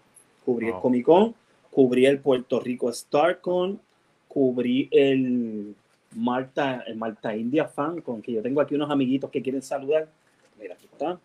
cubrí 0.47 0.69
el 0.69 0.75
Comic 0.75 1.05
Con, 1.05 1.35
cubrí 1.73 2.07
el 2.07 2.21
Puerto 2.21 2.61
Rico 2.61 2.93
StarCon, 2.93 3.81
cubrí 4.29 4.89
el 4.93 5.75
Malta, 6.15 6.85
el 6.87 6.97
Malta 6.97 7.37
India 7.37 7.67
Fan, 7.67 8.01
con 8.01 8.23
que 8.23 8.33
yo 8.33 8.43
tengo 8.43 8.61
aquí 8.61 8.77
unos 8.77 8.91
amiguitos 8.91 9.29
que 9.31 9.43
quieren 9.43 9.61
saludar. 9.61 10.09
Mira, 10.59 10.75
aquí 10.75 10.87
está. 10.91 11.19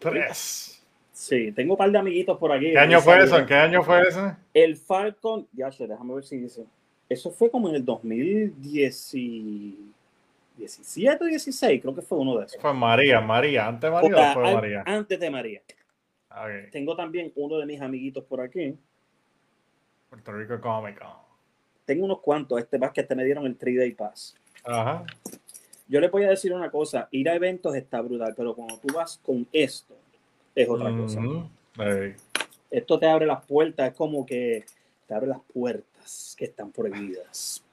Tres. 0.00 0.82
Sí, 1.12 1.52
tengo 1.52 1.74
un 1.74 1.78
par 1.78 1.90
de 1.90 1.98
amiguitos 1.98 2.36
por 2.36 2.52
aquí. 2.52 2.72
¿Qué 2.72 2.78
año 2.78 3.00
fue 3.00 3.22
eso? 3.22 3.46
¿Qué 3.46 3.54
año 3.54 3.82
fue 3.82 4.02
ese? 4.02 4.36
El 4.52 4.76
Falcon, 4.76 5.46
ya 5.52 5.70
sé, 5.70 5.86
déjame 5.86 6.14
ver 6.14 6.24
si 6.24 6.36
dice. 6.36 6.66
Eso 7.08 7.30
fue 7.30 7.50
como 7.50 7.68
en 7.68 7.76
el 7.76 7.84
2010. 7.84 9.14
17 10.58 11.24
o 11.24 11.26
16, 11.26 11.80
creo 11.80 11.94
que 11.94 12.02
fue 12.02 12.18
uno 12.18 12.36
de 12.38 12.46
esos. 12.46 12.60
Fue 12.60 12.74
María, 12.74 13.20
María, 13.20 13.66
antes 13.66 13.82
de 13.82 13.90
María 13.90 14.30
o 14.30 14.34
fue 14.34 14.54
María. 14.54 14.82
Antes 14.86 15.18
de 15.18 15.30
María. 15.30 15.62
Tengo 16.70 16.94
también 16.94 17.32
uno 17.36 17.58
de 17.58 17.66
mis 17.66 17.80
amiguitos 17.80 18.24
por 18.24 18.40
aquí. 18.40 18.76
Puerto 20.10 20.32
Rico 20.32 20.60
Comic 20.60 21.02
Tengo 21.84 22.04
unos 22.04 22.20
cuantos, 22.20 22.58
este 22.58 22.78
más 22.78 22.92
que 22.92 23.02
te 23.02 23.14
me 23.14 23.24
dieron 23.24 23.46
el 23.46 23.58
3-Day 23.58 23.92
Pass. 23.92 24.36
Ajá. 24.64 25.04
Yo 25.86 26.00
le 26.00 26.08
voy 26.08 26.24
a 26.24 26.30
decir 26.30 26.52
una 26.52 26.70
cosa, 26.70 27.08
ir 27.10 27.28
a 27.30 27.34
eventos 27.34 27.74
está 27.74 28.00
brutal, 28.02 28.34
pero 28.36 28.54
cuando 28.54 28.76
tú 28.78 28.92
vas 28.94 29.18
con 29.22 29.46
esto, 29.52 29.96
es 30.54 30.68
otra 30.68 30.94
cosa. 30.94 31.20
Esto 32.70 32.98
te 32.98 33.06
abre 33.06 33.24
las 33.24 33.44
puertas, 33.46 33.88
es 33.88 33.94
como 33.94 34.26
que 34.26 34.66
te 35.06 35.14
abre 35.14 35.28
las 35.28 35.40
puertas 35.52 36.34
que 36.36 36.44
están 36.44 36.70
prohibidas. 36.70 37.64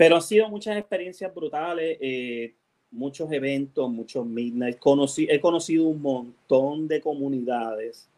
Pero 0.00 0.16
han 0.16 0.22
sido 0.22 0.48
muchas 0.48 0.78
experiencias 0.78 1.34
brutales, 1.34 1.98
eh, 2.00 2.54
muchos 2.90 3.30
eventos, 3.30 3.90
muchos 3.90 4.24
midnight. 4.24 4.78
Conocí, 4.78 5.28
he 5.30 5.38
conocido 5.38 5.84
un 5.88 6.00
montón 6.00 6.88
de 6.88 7.02
comunidades 7.02 8.08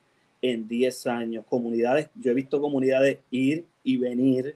en 0.41 0.69
10 0.69 1.07
años. 1.09 1.45
Comunidades, 1.49 2.09
yo 2.15 2.31
he 2.31 2.35
visto 2.35 2.61
comunidades 2.61 3.19
ir 3.33 3.65
y 3.83 3.97
venir 3.97 4.55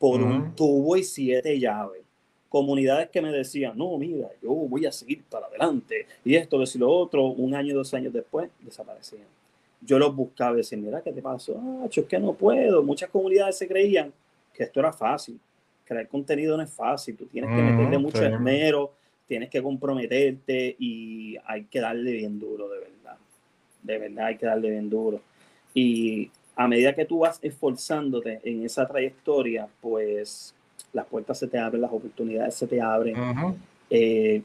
por 0.00 0.20
un 0.20 0.52
tubo 0.56 0.96
y 0.96 1.04
siete 1.04 1.60
llaves. 1.60 2.02
Comunidades 2.48 3.08
que 3.08 3.22
me 3.22 3.30
decían, 3.30 3.78
no, 3.78 3.96
mira, 3.96 4.28
yo 4.42 4.50
voy 4.50 4.84
a 4.84 4.90
seguir 4.90 5.22
para 5.30 5.46
adelante. 5.46 6.08
Y 6.24 6.34
esto, 6.34 6.60
y 6.60 6.78
lo 6.78 6.90
otro, 6.90 7.26
un 7.26 7.54
año, 7.54 7.72
dos 7.76 7.94
años 7.94 8.12
después, 8.12 8.50
desaparecían. 8.58 9.28
Yo 9.80 9.96
los 9.96 10.12
buscaba 10.16 10.54
y 10.54 10.56
decía, 10.56 10.76
mira, 10.76 11.00
¿qué 11.02 11.12
te 11.12 11.22
pasó? 11.22 11.54
Ah, 11.56 11.86
es 11.88 12.04
que 12.04 12.18
no 12.18 12.32
puedo. 12.32 12.82
Muchas 12.82 13.10
comunidades 13.10 13.58
se 13.58 13.68
creían 13.68 14.12
que 14.52 14.64
esto 14.64 14.80
era 14.80 14.92
fácil 14.92 15.38
crear 15.84 16.08
contenido 16.08 16.56
no 16.56 16.62
es 16.62 16.70
fácil, 16.70 17.16
tú 17.16 17.26
tienes 17.26 17.50
que 17.50 17.62
meterle 17.62 17.98
mucho 17.98 18.24
esmero, 18.24 18.92
tienes 19.26 19.50
que 19.50 19.62
comprometerte 19.62 20.76
y 20.78 21.36
hay 21.46 21.64
que 21.64 21.80
darle 21.80 22.12
bien 22.12 22.38
duro, 22.38 22.68
de 22.68 22.78
verdad. 22.78 23.16
De 23.82 23.98
verdad 23.98 24.26
hay 24.26 24.36
que 24.36 24.46
darle 24.46 24.70
bien 24.70 24.90
duro. 24.90 25.20
Y 25.72 26.30
a 26.56 26.68
medida 26.68 26.94
que 26.94 27.04
tú 27.04 27.20
vas 27.20 27.38
esforzándote 27.42 28.40
en 28.44 28.64
esa 28.64 28.86
trayectoria, 28.86 29.68
pues 29.80 30.54
las 30.92 31.06
puertas 31.06 31.38
se 31.38 31.48
te 31.48 31.58
abren, 31.58 31.82
las 31.82 31.92
oportunidades 31.92 32.54
se 32.54 32.66
te 32.66 32.80
abren. 32.80 33.16
Eh, 33.90 34.42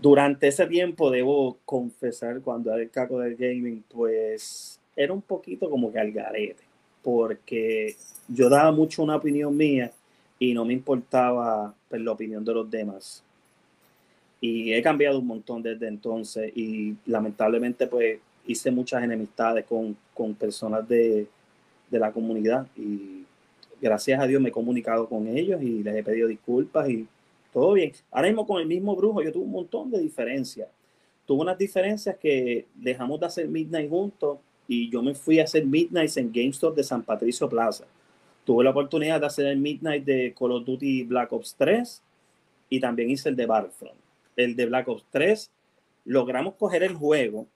durante 0.00 0.48
ese 0.48 0.66
tiempo, 0.66 1.10
debo 1.10 1.58
confesar, 1.64 2.40
cuando 2.40 2.72
era 2.72 2.82
el 2.82 2.90
caco 2.90 3.20
del 3.20 3.36
gaming, 3.36 3.84
pues 3.88 4.80
era 4.96 5.12
un 5.12 5.22
poquito 5.22 5.70
como 5.70 5.92
que 5.92 5.98
al 5.98 6.10
garete, 6.10 6.62
porque 7.02 7.94
yo 8.28 8.48
daba 8.48 8.72
mucho 8.72 9.02
una 9.02 9.16
opinión 9.16 9.56
mía 9.56 9.92
y 10.40 10.54
no 10.54 10.64
me 10.64 10.72
importaba 10.72 11.72
pues, 11.88 12.00
la 12.00 12.12
opinión 12.12 12.44
de 12.44 12.54
los 12.54 12.68
demás. 12.68 13.22
Y 14.40 14.72
he 14.72 14.82
cambiado 14.82 15.18
un 15.18 15.26
montón 15.26 15.62
desde 15.62 15.86
entonces 15.86 16.50
y 16.56 16.96
lamentablemente 17.04 17.86
pues 17.86 18.18
hice 18.46 18.70
muchas 18.70 19.04
enemistades 19.04 19.66
con, 19.66 19.94
con 20.14 20.34
personas 20.34 20.88
de, 20.88 21.26
de, 21.90 21.98
la 21.98 22.10
comunidad 22.10 22.66
y 22.74 23.24
gracias 23.82 24.18
a 24.18 24.26
Dios 24.26 24.40
me 24.40 24.48
he 24.48 24.52
comunicado 24.52 25.06
con 25.06 25.28
ellos 25.28 25.62
y 25.62 25.82
les 25.82 25.94
he 25.94 26.02
pedido 26.02 26.26
disculpas 26.26 26.88
y 26.88 27.06
todo 27.52 27.74
bien. 27.74 27.92
Ahora 28.10 28.28
mismo 28.28 28.46
con 28.46 28.62
el 28.62 28.66
mismo 28.66 28.96
brujo 28.96 29.22
yo 29.22 29.30
tuve 29.30 29.44
un 29.44 29.52
montón 29.52 29.90
de 29.90 29.98
diferencias. 30.00 30.68
Tuve 31.26 31.42
unas 31.42 31.58
diferencias 31.58 32.16
que 32.16 32.64
dejamos 32.74 33.20
de 33.20 33.26
hacer 33.26 33.46
Midnight 33.46 33.90
juntos 33.90 34.38
y 34.66 34.88
yo 34.88 35.02
me 35.02 35.14
fui 35.14 35.38
a 35.38 35.44
hacer 35.44 35.66
Midnight 35.66 36.16
en 36.16 36.32
GameStop 36.32 36.74
de 36.74 36.82
San 36.82 37.02
Patricio 37.02 37.46
Plaza 37.46 37.84
tuve 38.44 38.64
la 38.64 38.70
oportunidad 38.70 39.20
de 39.20 39.26
hacer 39.26 39.46
el 39.46 39.58
Midnight 39.58 40.04
de 40.04 40.34
Call 40.38 40.52
of 40.52 40.64
Duty 40.64 41.04
Black 41.04 41.32
Ops 41.32 41.54
3 41.56 42.02
y 42.68 42.80
también 42.80 43.10
hice 43.10 43.28
el 43.28 43.36
de 43.36 43.46
Battlefront. 43.46 43.98
El 44.36 44.56
de 44.56 44.66
Black 44.66 44.88
Ops 44.88 45.04
3, 45.10 45.50
logramos 46.06 46.54
coger 46.54 46.82
el 46.82 46.94
juego, 46.94 47.46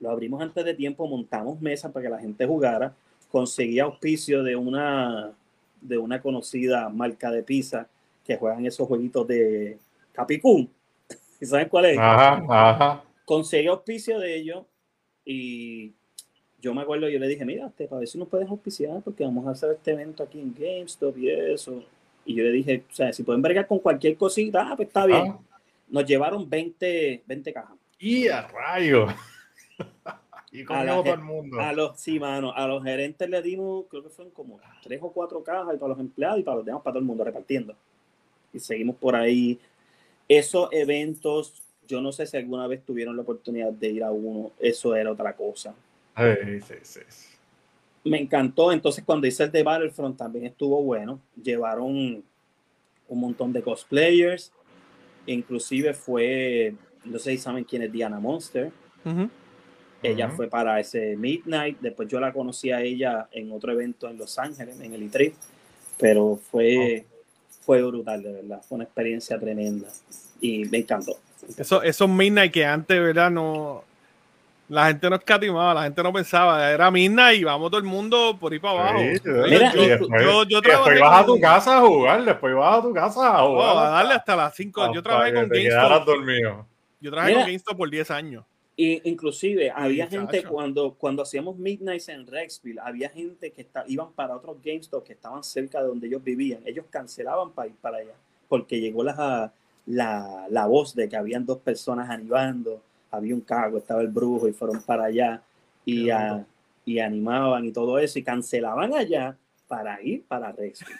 lo 0.00 0.10
abrimos 0.10 0.42
antes 0.42 0.64
de 0.64 0.74
tiempo, 0.74 1.06
montamos 1.06 1.60
mesas 1.60 1.92
para 1.92 2.04
que 2.04 2.10
la 2.10 2.18
gente 2.18 2.46
jugara, 2.46 2.94
conseguí 3.30 3.78
auspicio 3.78 4.42
de 4.42 4.56
una, 4.56 5.32
de 5.80 5.98
una 5.98 6.20
conocida 6.20 6.88
marca 6.88 7.30
de 7.30 7.42
pizza 7.42 7.86
que 8.24 8.36
juegan 8.36 8.66
esos 8.66 8.88
jueguitos 8.88 9.26
de 9.28 9.78
Capicún. 10.12 10.68
¿Saben 11.40 11.68
cuál 11.68 11.86
es? 11.86 11.98
Ajá, 11.98 12.44
ajá. 12.48 13.04
Conseguí 13.24 13.68
auspicio 13.68 14.18
de 14.18 14.36
ellos 14.36 14.64
y 15.24 15.92
yo 16.62 16.72
me 16.72 16.82
acuerdo, 16.82 17.08
yo 17.08 17.18
le 17.18 17.26
dije, 17.26 17.44
mira, 17.44 17.68
para 17.76 17.98
ver 17.98 18.08
si 18.08 18.16
nos 18.16 18.28
puedes 18.28 18.48
auspiciar, 18.48 19.02
porque 19.02 19.24
vamos 19.24 19.46
a 19.48 19.50
hacer 19.50 19.72
este 19.72 19.90
evento 19.90 20.22
aquí 20.22 20.38
en 20.38 20.54
GameStop 20.54 21.18
y 21.18 21.28
eso. 21.28 21.82
Y 22.24 22.36
yo 22.36 22.44
le 22.44 22.52
dije, 22.52 22.84
o 22.88 22.94
sea, 22.94 23.12
si 23.12 23.24
pueden 23.24 23.42
bregar 23.42 23.66
con 23.66 23.80
cualquier 23.80 24.16
cosita, 24.16 24.68
ah, 24.70 24.76
pues 24.76 24.86
está 24.86 25.04
bien. 25.04 25.34
Nos 25.88 26.06
llevaron 26.06 26.48
20, 26.48 27.24
20 27.26 27.52
cajas. 27.52 27.76
¡Y 27.98 28.28
a 28.28 28.46
rayo! 28.46 29.08
y 30.52 30.64
con 30.64 30.86
todo 30.86 31.14
el 31.14 31.20
mundo. 31.20 31.60
A 31.60 31.72
los, 31.72 32.00
sí, 32.00 32.20
mano, 32.20 32.52
a 32.54 32.64
los 32.68 32.84
gerentes 32.84 33.28
le 33.28 33.42
dimos, 33.42 33.86
creo 33.90 34.04
que 34.04 34.10
fueron 34.10 34.32
como 34.32 34.60
tres 34.84 35.00
o 35.02 35.10
cuatro 35.10 35.42
cajas, 35.42 35.74
y 35.74 35.78
para 35.78 35.90
los 35.90 35.98
empleados 35.98 36.38
y 36.38 36.42
para 36.44 36.58
los 36.58 36.64
demás, 36.64 36.82
para 36.82 36.92
todo 36.92 37.00
el 37.00 37.06
mundo, 37.06 37.24
repartiendo. 37.24 37.74
Y 38.52 38.60
seguimos 38.60 38.94
por 38.94 39.16
ahí. 39.16 39.58
Esos 40.28 40.68
eventos, 40.70 41.60
yo 41.88 42.00
no 42.00 42.12
sé 42.12 42.24
si 42.24 42.36
alguna 42.36 42.68
vez 42.68 42.84
tuvieron 42.84 43.16
la 43.16 43.22
oportunidad 43.22 43.72
de 43.72 43.88
ir 43.90 44.04
a 44.04 44.12
uno, 44.12 44.52
eso 44.60 44.94
era 44.94 45.10
otra 45.10 45.34
cosa 45.34 45.74
me 48.04 48.20
encantó. 48.20 48.72
Entonces, 48.72 49.04
cuando 49.04 49.26
hice 49.26 49.44
el 49.44 49.52
de 49.52 49.62
Battlefront 49.62 50.16
también 50.16 50.46
estuvo 50.46 50.82
bueno. 50.82 51.20
Llevaron 51.42 52.24
un 53.08 53.20
montón 53.20 53.52
de 53.52 53.62
cosplayers. 53.62 54.52
Inclusive 55.26 55.94
fue, 55.94 56.74
no 57.04 57.18
sé 57.18 57.32
si 57.32 57.38
saben 57.38 57.64
quién 57.64 57.82
es 57.82 57.92
Diana 57.92 58.18
Monster. 58.18 58.72
Ella 60.02 60.30
fue 60.30 60.48
para 60.48 60.80
ese 60.80 61.16
Midnight. 61.16 61.78
Después 61.80 62.08
yo 62.08 62.18
la 62.18 62.32
conocí 62.32 62.72
a 62.72 62.80
ella 62.82 63.28
en 63.30 63.52
otro 63.52 63.72
evento 63.72 64.08
en 64.08 64.18
Los 64.18 64.38
Ángeles, 64.38 64.80
en 64.80 64.94
el 64.94 65.10
E3. 65.10 65.32
Pero 65.98 66.36
fue, 66.50 67.04
fue 67.60 67.82
brutal, 67.82 68.22
de 68.22 68.32
verdad. 68.32 68.62
Fue 68.68 68.76
una 68.76 68.84
experiencia 68.84 69.38
tremenda. 69.38 69.88
Y 70.40 70.64
me 70.64 70.78
encantó. 70.78 71.16
Eso, 71.56 71.82
esos 71.82 72.08
Midnight 72.08 72.52
que 72.52 72.64
antes, 72.64 73.00
¿verdad? 73.00 73.30
No, 73.30 73.84
La 74.72 74.86
gente 74.86 75.10
no 75.10 75.16
escatimaba, 75.16 75.74
la 75.74 75.82
gente 75.82 76.02
no 76.02 76.10
pensaba, 76.14 76.70
era 76.70 76.90
Midnight 76.90 77.42
y 77.42 77.44
vamos 77.44 77.70
todo 77.70 77.78
el 77.78 77.86
mundo 77.86 78.38
por 78.40 78.54
ahí 78.54 78.58
para 78.58 78.80
abajo. 78.80 79.00
Mira, 79.24 79.70
yo, 79.74 79.82
yo, 79.82 80.44
yo, 80.44 80.60
después 80.62 80.98
vas 80.98 81.22
a 81.22 81.26
tu 81.26 81.38
casa 81.38 81.76
a 81.76 81.80
jugar, 81.82 82.24
después 82.24 82.54
vas 82.54 82.78
a 82.78 82.82
tu 82.82 82.94
casa 82.94 83.38
a 83.38 83.46
jugar. 83.46 83.76
a 83.76 83.90
darle 83.90 84.14
hasta 84.14 84.34
las 84.34 84.56
5. 84.56 84.94
Yo 84.94 85.02
trabajé 85.02 85.34
con 85.34 85.48
GameStop. 85.50 86.06
Yo 87.00 87.10
trabajé 87.10 87.34
con 87.34 87.42
GameStop 87.42 87.76
por 87.76 87.90
10 87.90 88.10
años. 88.12 88.44
Y 88.74 89.06
inclusive 89.10 89.70
había 89.70 90.06
gente 90.06 90.42
cuando, 90.44 90.94
cuando 90.94 91.22
hacíamos 91.22 91.58
Midnights 91.58 92.08
en 92.08 92.26
Rexville, 92.26 92.80
había 92.80 93.10
gente 93.10 93.50
que 93.50 93.60
está, 93.60 93.84
iban 93.86 94.10
para 94.12 94.34
otros 94.34 94.56
GameStop 94.64 95.04
que 95.04 95.12
estaban 95.12 95.44
cerca 95.44 95.82
de 95.82 95.88
donde 95.88 96.06
ellos 96.06 96.24
vivían. 96.24 96.62
Ellos 96.64 96.86
cancelaban 96.88 97.50
para 97.50 97.68
ir 97.68 97.74
para 97.74 97.98
allá 97.98 98.14
porque 98.52 98.80
llegó 98.80 99.02
la, 99.02 99.50
la, 99.86 100.46
la 100.50 100.66
voz 100.66 100.94
de 100.94 101.08
que 101.08 101.16
habían 101.16 101.46
dos 101.46 101.56
personas 101.58 102.10
animando, 102.10 102.82
había 103.12 103.34
un 103.34 103.40
cago, 103.42 103.78
estaba 103.78 104.00
el 104.00 104.08
brujo 104.08 104.48
y 104.48 104.52
fueron 104.52 104.82
para 104.82 105.04
allá 105.04 105.40
y, 105.84 106.08
y 106.84 106.98
animaban 106.98 107.64
y 107.64 107.70
todo 107.70 107.98
eso 107.98 108.18
y 108.18 108.24
cancelaban 108.24 108.92
allá 108.94 109.36
para 109.68 110.02
ir 110.02 110.24
para 110.24 110.50
Rexville. 110.50 110.98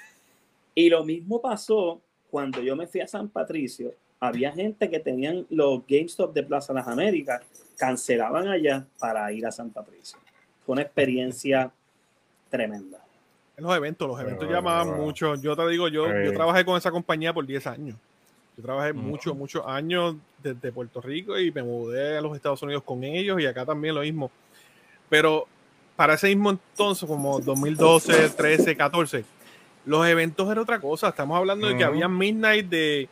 Y 0.74 0.88
lo 0.88 1.04
mismo 1.04 1.40
pasó 1.40 2.00
cuando 2.30 2.62
yo 2.62 2.76
me 2.76 2.86
fui 2.86 3.00
a 3.00 3.08
San 3.08 3.28
Patricio 3.28 3.92
había 4.22 4.52
gente 4.52 4.88
que 4.88 5.00
tenían 5.00 5.44
los 5.50 5.84
GameStop 5.84 6.32
de 6.32 6.44
Plaza 6.44 6.72
Las 6.72 6.86
Américas, 6.86 7.42
cancelaban 7.76 8.46
allá 8.46 8.86
para 9.00 9.32
ir 9.32 9.44
a 9.44 9.50
San 9.50 9.70
Patricio. 9.70 10.16
Fue 10.64 10.74
una 10.74 10.82
experiencia 10.82 11.72
tremenda. 12.48 13.04
En 13.56 13.64
los 13.64 13.76
eventos, 13.76 14.06
los 14.06 14.20
eventos 14.20 14.48
llamaban 14.48 14.96
mucho. 14.96 15.34
Yo 15.34 15.56
te 15.56 15.66
digo, 15.66 15.88
yo, 15.88 16.06
yo 16.06 16.32
trabajé 16.32 16.64
con 16.64 16.78
esa 16.78 16.92
compañía 16.92 17.34
por 17.34 17.44
10 17.44 17.66
años. 17.66 17.96
Yo 18.56 18.62
trabajé 18.62 18.92
muchos, 18.92 19.36
muchos 19.36 19.62
años 19.66 20.16
desde 20.42 20.72
Puerto 20.72 21.00
Rico 21.00 21.38
y 21.38 21.50
me 21.50 21.62
mudé 21.62 22.18
a 22.18 22.20
los 22.20 22.34
Estados 22.36 22.62
Unidos 22.62 22.82
con 22.82 23.02
ellos 23.02 23.40
y 23.40 23.46
acá 23.46 23.64
también 23.64 23.94
lo 23.94 24.02
mismo. 24.02 24.30
Pero 25.08 25.46
para 25.96 26.14
ese 26.14 26.28
mismo 26.28 26.50
entonces, 26.50 27.08
como 27.08 27.40
2012, 27.40 28.30
13, 28.30 28.76
14, 28.76 29.24
los 29.86 30.06
eventos 30.06 30.50
era 30.50 30.60
otra 30.60 30.80
cosa. 30.80 31.08
Estamos 31.08 31.36
hablando 31.36 31.66
de 31.66 31.76
que 31.76 31.84
había 31.84 32.08
Midnight 32.08 32.68
de 32.68 33.08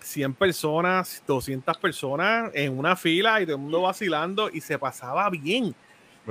100 0.00 0.34
personas, 0.34 1.22
200 1.26 1.76
personas 1.78 2.50
en 2.54 2.78
una 2.78 2.94
fila 2.94 3.40
y 3.40 3.44
todo 3.44 3.56
el 3.56 3.62
mundo 3.62 3.82
vacilando 3.82 4.50
y 4.52 4.60
se 4.60 4.78
pasaba 4.78 5.28
bien. 5.30 5.74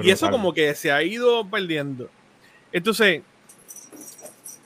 y 0.02 0.10
eso 0.10 0.30
como 0.30 0.54
que 0.54 0.74
se 0.76 0.92
ha 0.92 1.04
ido 1.04 1.46
perdiendo. 1.50 2.10
Entonces, 2.72 3.22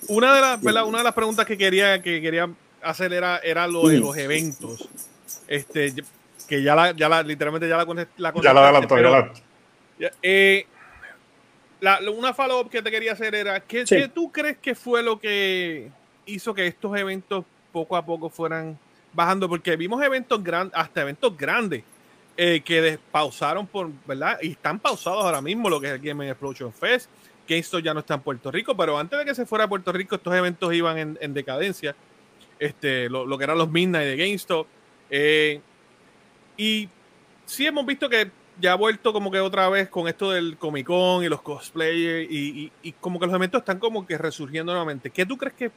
una 0.08 0.34
de 0.36 0.42
las, 0.42 0.86
una 0.86 1.00
de 1.00 1.04
las 1.04 1.14
preguntas 1.14 1.46
que 1.46 1.58
quería, 1.58 2.02
que 2.02 2.22
quería 2.22 2.50
hacer 2.82 3.14
era, 3.14 3.38
era 3.40 3.68
lo 3.68 3.88
de 3.88 4.00
los 4.00 4.16
eventos. 4.18 4.90
Este, 5.48 5.94
que 6.48 6.64
ya 6.64 6.76
la, 6.76 6.92
ya 6.92 7.10
la, 7.10 7.24
literalmente 7.24 7.68
ya 7.68 7.78
la, 7.78 7.86
la 8.18 8.34
Ya 8.42 8.54
la 8.54 8.70
adelantó, 8.70 8.96
eh, 10.22 10.66
una 12.14 12.34
follow-up 12.34 12.70
que 12.70 12.82
te 12.82 12.92
quería 12.92 13.14
hacer 13.14 13.36
era, 13.36 13.60
¿qué, 13.60 13.86
¿qué 13.86 14.08
tú 14.08 14.32
crees 14.32 14.58
que 14.58 14.76
fue 14.76 15.04
lo 15.04 15.20
que 15.20 15.90
hizo 16.26 16.54
que 16.54 16.68
estos 16.68 16.98
eventos 16.98 17.46
poco 17.72 17.96
a 17.96 18.06
poco 18.06 18.30
fueran 18.30 18.78
bajando, 19.14 19.50
porque 19.50 19.76
vimos 19.76 20.02
eventos 20.04 20.44
grandes, 20.44 20.78
hasta 20.78 21.02
eventos 21.02 21.36
grandes, 21.38 21.84
eh, 22.38 22.62
que 22.64 22.98
pausaron 23.12 23.68
por, 23.68 23.90
¿verdad? 24.06 24.38
Y 24.42 24.52
están 24.52 24.80
pausados 24.80 25.24
ahora 25.24 25.42
mismo, 25.42 25.70
lo 25.70 25.80
que 25.82 25.88
es 25.88 25.94
el 25.94 26.00
Game 26.00 26.28
Explosion 26.28 26.72
Fest. 26.72 27.10
GameStop 27.48 27.82
ya 27.82 27.94
no 27.94 28.02
está 28.02 28.14
en 28.14 28.22
Puerto 28.22 28.52
Rico, 28.52 28.78
pero 28.78 28.98
antes 28.98 29.18
de 29.18 29.26
que 29.26 29.34
se 29.34 29.46
fuera 29.46 29.66
a 29.66 29.68
Puerto 29.68 29.92
Rico, 29.92 30.16
estos 30.16 30.34
eventos 30.34 30.72
iban 30.74 31.18
en, 31.20 31.34
decadencia. 31.34 31.96
Este, 32.60 33.10
lo, 33.10 33.38
que 33.38 33.44
eran 33.44 33.58
los 33.58 33.70
Midnight 33.70 34.08
de 34.08 34.18
GameStop. 34.18 34.68
Eh, 35.10 35.62
y 36.58 36.90
sí 37.46 37.66
hemos 37.66 37.86
visto 37.86 38.10
que 38.10 38.30
ya 38.60 38.74
ha 38.74 38.76
vuelto 38.76 39.14
como 39.14 39.32
que 39.32 39.40
otra 39.40 39.70
vez 39.70 39.90
con 39.90 40.08
esto 40.08 40.32
del 40.32 40.58
Comic 40.58 40.86
Con 40.86 41.24
y 41.24 41.30
los 41.30 41.42
cosplayers 41.42 42.30
y, 42.30 42.72
y, 42.84 42.92
como 42.94 43.20
que 43.20 43.26
los 43.26 43.36
eventos 43.36 43.62
están 43.62 43.80
como 43.80 44.06
que 44.06 44.18
resurgiendo 44.18 44.74
nuevamente. 44.74 45.10
¿Qué 45.10 45.26
tú 45.26 45.38
crees 45.38 45.56
que, 45.56 45.72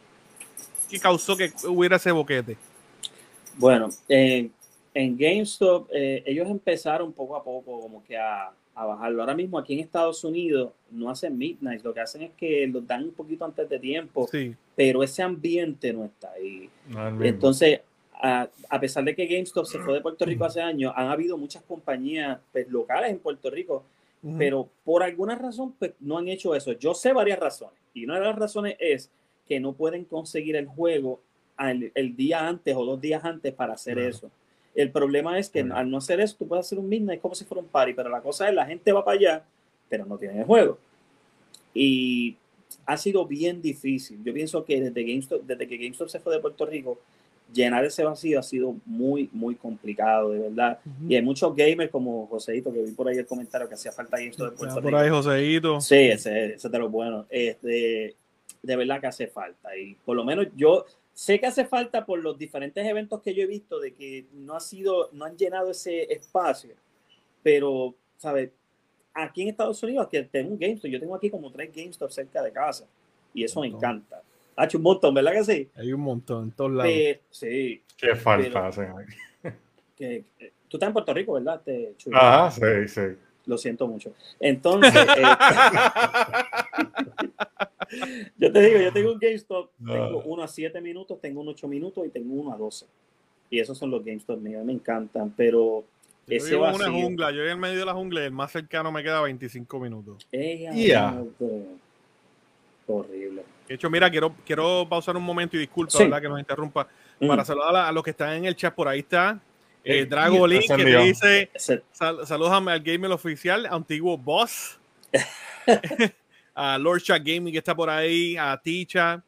que 0.91 0.99
causó 0.99 1.37
que 1.37 1.53
hubiera 1.69 1.97
ese 1.97 2.11
boquete? 2.11 2.57
Bueno, 3.57 3.91
en 4.09 4.51
GameStop 4.95 5.89
eh, 5.93 6.23
ellos 6.27 6.49
empezaron 6.49 7.13
poco 7.13 7.37
a 7.37 7.45
poco 7.45 7.81
como 7.81 8.03
que 8.05 8.17
a, 8.17 8.51
bajarlo. 8.75 9.23
Ahora 9.23 9.35
mismo 9.35 9.59
aquí 9.59 9.75
en 9.75 9.81
Estados 9.81 10.25
Unidos 10.25 10.73
no 10.91 11.11
hacen 11.11 11.37
midnight, 11.37 11.83
lo 11.83 11.93
que 11.93 12.01
hacen 12.01 12.23
es 12.23 12.31
que 12.37 12.67
lo 12.67 12.81
dan 12.81 13.05
un 13.05 13.13
poquito 13.13 13.45
antes 13.45 13.69
de 13.69 13.79
tiempo, 13.79 14.29
pero 14.75 15.03
ese 15.03 15.23
ambiente 15.23 15.93
no 15.93 16.05
está 16.05 16.33
ahí. 16.33 16.69
Entonces, 17.21 17.81
a, 18.15 18.49
pesar 18.81 19.05
de 19.05 19.15
que 19.15 19.27
GameStop 19.27 19.67
se 19.67 19.79
fue 19.81 19.95
de 19.95 20.01
Puerto 20.01 20.25
Rico 20.25 20.45
hace 20.45 20.61
años, 20.61 20.93
han 20.97 21.09
habido 21.09 21.37
muchas 21.37 21.63
compañías 21.65 22.39
pues, 22.53 22.69
locales 22.69 23.11
en 23.11 23.19
Puerto 23.19 23.51
Rico, 23.51 23.85
pero 24.39 24.69
por 24.85 25.03
alguna 25.03 25.35
razón 25.35 25.75
pues, 25.79 25.93
no 25.99 26.19
han 26.19 26.29
hecho 26.29 26.55
eso. 26.55 26.73
Yo 26.73 26.95
sé 26.95 27.13
varias 27.13 27.39
razones 27.39 27.79
y 27.93 28.05
una 28.05 28.21
de 28.21 28.27
las 28.27 28.39
razones 28.39 28.77
es 28.79 29.11
que 29.49 29.59
no 29.59 29.73
pueden 29.73 30.05
conseguir 30.05 30.57
el 30.57 30.67
juego 30.67 31.21
el, 31.59 32.17
día 32.17 32.47
antes 32.47 32.75
o 32.77 32.85
dos 32.85 33.01
días 33.01 33.25
antes 33.25 33.53
para 33.53 33.75
hacer 33.75 33.99
eso. 33.99 34.31
El 34.75 34.91
problema 34.91 35.39
es 35.39 35.51
que 35.51 35.61
al 35.61 35.91
no 35.91 35.99
hacer 35.99 36.21
eso, 36.21 36.37
tú 36.39 36.49
puedes 36.49 36.67
hacer 36.67 36.79
un 36.79 36.89
midnight 36.89 37.21
como 37.21 37.35
si 37.35 37.45
fuera 37.45 37.63
un 37.63 37.69
party, 37.69 37.93
pero 37.93 38.09
la 38.09 38.21
cosa 38.21 38.49
es, 38.49 38.55
la 38.55 38.67
gente 38.67 38.93
va 38.93 39.05
para 39.05 39.19
allá, 39.19 39.45
pero 39.89 40.07
no 40.07 40.17
tiene 40.17 40.41
el 40.41 40.45
juego. 40.45 40.79
Y 41.75 42.37
ha 42.87 42.97
sido 42.97 43.27
bien 43.27 43.61
difícil. 43.61 44.23
Yo 44.25 44.33
pienso 44.33 44.65
que 44.65 44.81
desde, 44.81 45.03
GameStop, 45.03 45.43
desde 45.43 45.69
que 45.69 45.77
GameStop 45.77 46.09
se 46.09 46.21
fue 46.21 46.35
de 46.35 46.41
Puerto 46.41 46.65
Rico, 46.67 46.99
llenar 47.53 47.85
ese 47.85 48.03
vacío 48.03 48.39
ha 48.39 48.43
sido 48.43 48.75
muy, 48.87 49.29
muy 49.33 49.55
complicado, 49.55 50.31
de 50.31 50.39
verdad. 50.39 50.79
Y 51.07 51.15
hay 51.15 51.23
muchos 51.23 51.55
gamers 51.55 51.91
como 51.91 52.27
Joseito, 52.27 52.73
que 52.73 52.83
vi 52.83 52.93
por 52.93 53.09
ahí 53.09 53.19
el 53.19 53.27
comentario 53.27 53.69
que 53.69 53.75
hacía 53.75 53.93
falta 53.93 54.17
GameStop 54.17 54.51
de 54.51 54.57
Puerto 54.57 54.77
Rico. 54.77 54.91
Por 54.91 54.95
ahí, 54.95 55.11
Joseito. 55.11 55.81
Sí, 55.81 55.97
ese, 55.97 56.55
ese 56.55 56.69
de 56.69 56.79
los 56.79 56.91
buenos. 56.91 57.27
Este, 57.29 58.17
de 58.63 58.77
verdad 58.77 59.01
que 59.01 59.07
hace 59.09 59.27
falta. 59.27 59.77
Y 59.77 59.95
por 59.95 60.17
lo 60.17 60.25
menos 60.25 60.47
yo, 60.57 60.87
Sé 61.15 61.39
que 61.39 61.47
hace 61.47 61.65
falta 61.67 62.07
por 62.07 62.19
los 62.19 62.39
diferentes 62.39 62.85
eventos 62.87 63.21
que 63.21 63.35
yo 63.35 63.43
he 63.43 63.47
visto 63.47 63.79
de 63.79 63.93
que 63.93 64.27
no 64.33 64.55
ha 64.55 64.61
sido, 64.61 65.11
no 65.13 65.25
han 65.25 65.37
llenado 65.37 65.71
ese 65.71 66.11
espacio, 66.13 66.75
pero, 67.43 67.95
¿sabes? 68.17 68.51
Aquí 69.15 69.43
en 69.43 69.49
Estados 69.49 69.83
Unidos, 69.83 70.09
que 70.11 70.23
tengo 70.23 70.53
un 70.53 70.59
GameStop, 70.59 70.91
yo 70.91 70.99
tengo 70.99 71.15
aquí 71.15 71.29
como 71.29 71.53
tres 71.53 71.71
GameStop 71.75 72.11
cerca 72.11 72.43
de 72.43 72.51
casa 72.51 72.87
y 73.35 73.45
eso 73.45 73.61
me 73.61 73.67
encanta. 73.67 74.23
Ha 74.57 74.65
hecho 74.65 74.79
un 74.79 74.85
montón, 74.85 75.15
¿verdad 75.15 75.33
que 75.33 75.45
sí? 75.45 75.71
Hay 75.77 75.93
un 75.93 76.01
montón 76.01 76.45
en 76.45 76.51
todos 76.53 76.73
lados. 76.73 76.93
sí. 77.31 77.83
Qué 77.97 78.17
falta 78.17 78.71
que, 79.97 80.25
tú 80.69 80.77
estás 80.77 80.89
en 80.89 80.93
Puerto 80.93 81.15
Rico, 81.15 81.35
¿verdad? 81.35 81.61
Te, 81.63 81.95
ah, 82.15 82.51
sí, 82.53 82.89
sí. 82.89 83.03
Lo 83.47 83.59
siento 83.59 83.87
mucho. 83.87 84.13
Entonces, 84.41 84.95
eh, 85.17 85.23
yo 88.39 88.53
te 88.53 88.61
digo, 88.61 88.81
yo 88.81 88.93
tengo 88.93 89.13
un 89.13 89.19
GameStop, 89.19 89.71
tengo 89.85 90.23
uno 90.25 90.43
a 90.43 90.49
7 90.49 90.81
minutos, 90.81 91.21
tengo 91.21 91.41
un 91.41 91.49
8 91.49 91.69
minutos 91.69 92.07
y 92.07 92.11
tengo 92.11 92.35
uno 92.35 92.53
a 92.53 92.57
12. 92.57 92.87
Y 93.51 93.61
esos 93.61 93.77
son 93.77 93.91
los 93.91 94.05
GameStop 94.05 94.39
míos, 94.39 94.65
me 94.65 94.73
encantan, 94.73 95.33
pero 95.37 95.85
yo 96.27 96.37
ese 96.37 96.51
vivo 96.51 96.69
en 96.69 96.75
una 96.75 96.91
jungla, 96.91 97.31
yo 97.33 97.45
en 97.47 97.59
medio 97.59 97.81
de 97.81 97.85
la 97.85 97.95
jungla 97.95 98.23
y 98.23 98.25
el 98.25 98.33
más 98.33 98.53
cercano 98.53 98.93
me 98.93 99.03
queda 99.03 99.21
25 99.23 99.81
minutos. 99.81 100.27
Yeah. 100.31 101.23
Horrible. 102.87 103.43
De 103.69 103.75
hecho, 103.75 103.91
mira, 103.91 104.11
quiero, 104.11 104.35
quiero 104.45 104.87
pausar 104.89 105.17
un 105.17 105.23
momento 105.23 105.57
y 105.57 105.61
disculpa, 105.61 105.99
¿verdad? 105.99 106.21
Que 106.21 106.29
nos 106.29 106.39
interrumpa. 106.39 106.89
Mm. 107.21 107.29
Para 107.29 107.45
saludar 107.45 107.77
a, 107.77 107.93
los 107.93 108.03
que 108.03 108.11
están 108.11 108.35
en 108.35 108.45
el 108.45 108.57
chat, 108.57 108.75
por 108.75 108.89
ahí 108.89 109.01
está 109.01 109.41
eh, 109.85 110.05
Drago 110.05 110.47
Link, 110.47 110.65
que 110.75 110.85
te 110.85 110.99
dice: 110.99 111.51
Saludos 111.93 112.51
al 112.53 112.81
gamer 112.81 113.11
oficial, 113.11 113.67
antiguo 113.67 114.17
boss. 114.17 114.79
a 116.55 116.79
Lord 116.79 117.03
Chat 117.03 117.23
Gaming 117.25 117.53
que 117.53 117.59
está 117.59 117.75
por 117.75 117.91
ahí, 117.91 118.37
a 118.37 118.61
Ticha, 118.63 119.23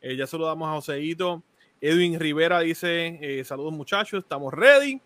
eh, 0.00 0.16
ya 0.16 0.26
saludamos 0.26 0.68
a 0.68 0.72
Joseito. 0.72 1.42
Edwin 1.80 2.18
Rivera 2.20 2.60
dice, 2.60 3.18
eh, 3.20 3.44
saludos 3.44 3.72
muchachos, 3.72 4.22
estamos 4.22 4.52
ready. 4.52 5.00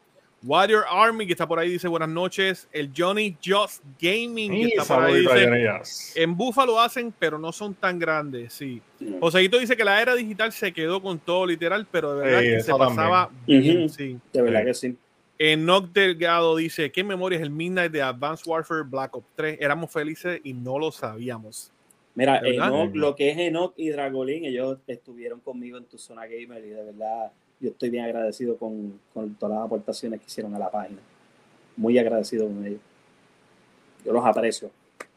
Warrior 0.46 0.84
Army 0.90 1.26
que 1.26 1.32
está 1.32 1.48
por 1.48 1.58
ahí 1.58 1.70
dice 1.70 1.88
buenas 1.88 2.08
noches. 2.08 2.68
El 2.70 2.90
Johnny 2.94 3.36
Just 3.42 3.82
Gaming 3.98 4.52
que 4.52 4.76
está 4.76 4.94
por 4.94 5.04
ahí 5.04 5.20
dice, 5.20 6.12
en 6.16 6.36
Buffalo 6.36 6.78
hacen, 6.78 7.14
pero 7.18 7.38
no 7.38 7.50
son 7.50 7.74
tan 7.74 7.98
grandes, 7.98 8.52
sí. 8.52 8.82
Joseito 9.20 9.58
dice 9.58 9.76
que 9.76 9.84
la 9.84 10.02
era 10.02 10.14
digital 10.14 10.52
se 10.52 10.72
quedó 10.72 11.00
con 11.00 11.18
todo 11.18 11.46
literal, 11.46 11.86
pero 11.90 12.16
de 12.16 12.26
verdad 12.26 12.40
que 12.40 12.60
se 12.60 12.74
pasaba 12.74 13.30
bien, 13.46 13.88
sí. 13.88 14.18
De 14.32 14.42
verdad 14.42 14.64
que 14.64 14.74
sí. 14.74 14.96
Enoch 15.38 15.92
Delgado 15.92 16.56
dice, 16.56 16.92
¿qué 16.92 17.02
memoria 17.02 17.38
es 17.38 17.42
el 17.42 17.50
Midnight 17.50 17.92
de 17.92 18.02
Advanced 18.02 18.46
Warfare 18.46 18.82
Black 18.84 19.16
Ops 19.16 19.26
3? 19.34 19.58
Éramos 19.60 19.90
felices 19.90 20.40
y 20.44 20.52
no 20.52 20.78
lo 20.78 20.92
sabíamos. 20.92 21.72
Mira, 22.14 22.40
Enoch, 22.44 22.94
lo 22.94 23.16
que 23.16 23.30
es 23.30 23.38
Enoch 23.38 23.74
y 23.76 23.90
Dragolín, 23.90 24.44
ellos 24.44 24.78
estuvieron 24.86 25.40
conmigo 25.40 25.76
en 25.76 25.84
tu 25.84 25.98
zona 25.98 26.26
gamer 26.26 26.64
y 26.64 26.68
de 26.68 26.84
verdad 26.84 27.32
yo 27.58 27.70
estoy 27.70 27.90
bien 27.90 28.04
agradecido 28.04 28.56
con, 28.56 29.00
con 29.12 29.34
todas 29.34 29.56
las 29.56 29.66
aportaciones 29.66 30.20
que 30.20 30.26
hicieron 30.26 30.54
a 30.54 30.58
la 30.58 30.70
página. 30.70 31.00
Muy 31.76 31.98
agradecido 31.98 32.46
con 32.46 32.64
ellos. 32.64 32.80
Yo 34.04 34.12
los 34.12 34.24
aprecio. 34.24 34.70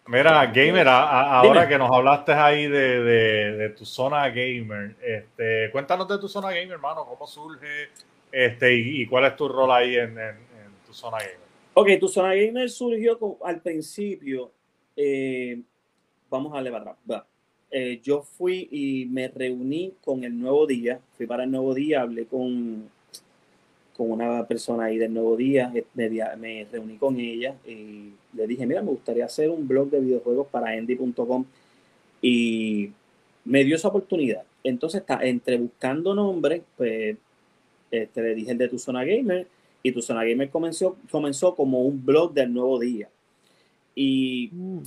Mira, 0.08 0.46
gamer, 0.48 0.88
ahora 0.88 1.68
que 1.68 1.78
nos 1.78 1.92
hablaste 1.92 2.32
ahí 2.32 2.68
de, 2.68 3.04
de, 3.04 3.70
tu 3.72 3.86
zona 3.86 4.30
gamer, 4.30 4.96
este, 5.04 5.70
cuéntanos 5.72 6.08
de 6.08 6.18
tu 6.18 6.30
zona 6.30 6.48
gamer, 6.48 6.72
hermano, 6.72 7.06
cómo 7.06 7.28
surge, 7.28 7.90
este, 8.32 8.76
y, 8.76 9.06
cuál 9.08 9.26
es 9.26 9.36
tu 9.36 9.48
rol 9.48 9.72
ahí 9.72 9.96
en, 9.96 10.16
tu 10.86 10.94
zona 10.94 11.18
gamer. 11.18 11.38
Ok, 11.74 11.90
tu 12.00 12.08
zona 12.08 12.34
gamer 12.34 12.70
surgió 12.70 13.38
al 13.44 13.62
principio. 13.62 14.52
Eh, 14.96 15.62
vamos 16.30 16.56
a 16.56 16.62
levantar. 16.62 16.96
Eh, 17.70 18.00
yo 18.02 18.22
fui 18.22 18.68
y 18.72 19.06
me 19.06 19.28
reuní 19.28 19.94
con 20.02 20.24
el 20.24 20.38
Nuevo 20.40 20.66
Día. 20.66 21.00
Fui 21.18 21.28
para 21.28 21.44
el 21.44 21.52
Nuevo 21.52 21.74
Día, 21.74 22.02
hablé 22.02 22.26
con, 22.26 22.90
con 23.96 24.12
una 24.12 24.46
persona 24.48 24.86
ahí 24.86 24.98
del 24.98 25.14
Nuevo 25.14 25.36
Día. 25.36 25.72
Me, 25.94 26.10
me 26.38 26.66
reuní 26.72 26.98
con 26.98 27.20
ella 27.20 27.56
y 27.66 28.14
le 28.34 28.48
dije: 28.48 28.66
Mira, 28.66 28.82
me 28.82 28.90
gustaría 28.90 29.26
hacer 29.26 29.50
un 29.50 29.68
blog 29.68 29.90
de 29.90 30.00
videojuegos 30.00 30.48
para 30.48 30.76
endy.com. 30.76 31.46
Y 32.22 32.92
me 33.46 33.64
dio 33.64 33.76
esa 33.76 33.90
oportunidad. 33.90 34.44
Entonces, 34.64 35.02
está, 35.02 35.20
entre 35.24 35.58
buscando 35.58 36.14
nombres, 36.16 36.62
pues 36.76 37.18
este, 37.92 38.22
le 38.22 38.36
dije 38.36 38.52
el 38.52 38.58
de 38.58 38.68
tu 38.68 38.80
zona 38.80 39.04
gamer 39.04 39.48
y 39.84 39.92
tu 39.92 40.02
zona 40.02 40.24
gamer 40.24 40.50
comenzó, 40.50 40.98
comenzó 41.10 41.56
como 41.56 41.82
un 41.82 42.06
blog 42.06 42.34
del 42.34 42.54
nuevo 42.54 42.80
día. 42.80 43.10
Y 43.96 44.50
mm. 44.52 44.80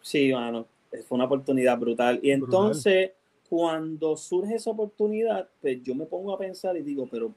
sí, 0.00 0.32
bueno, 0.32 0.66
fue 1.06 1.16
una 1.16 1.24
oportunidad 1.24 1.78
brutal. 1.78 2.20
Y 2.22 2.30
entonces, 2.30 3.12
cuando 3.48 4.16
surge 4.16 4.54
esa 4.54 4.70
oportunidad, 4.70 5.48
pues 5.60 5.82
yo 5.82 5.94
me 5.94 6.06
pongo 6.06 6.32
a 6.32 6.38
pensar 6.38 6.76
y 6.76 6.82
digo, 6.82 7.08
pero 7.10 7.32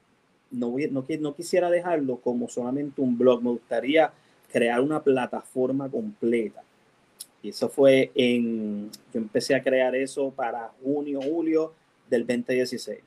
no, 0.50 0.70
voy, 0.70 0.88
no, 0.90 1.04
no 1.20 1.34
quisiera 1.34 1.70
dejarlo 1.70 2.16
como 2.18 2.48
solamente 2.48 3.00
un 3.00 3.16
blog, 3.18 3.42
me 3.42 3.50
gustaría 3.50 4.12
crear 4.52 4.80
una 4.80 5.02
plataforma 5.02 5.88
completa. 5.88 6.62
Y 7.42 7.50
eso 7.50 7.68
fue 7.68 8.10
en, 8.14 8.90
yo 9.12 9.20
empecé 9.20 9.54
a 9.54 9.62
crear 9.62 9.94
eso 9.94 10.30
para 10.30 10.72
junio, 10.82 11.20
julio 11.22 11.72
del 12.08 12.26
2016. 12.26 12.98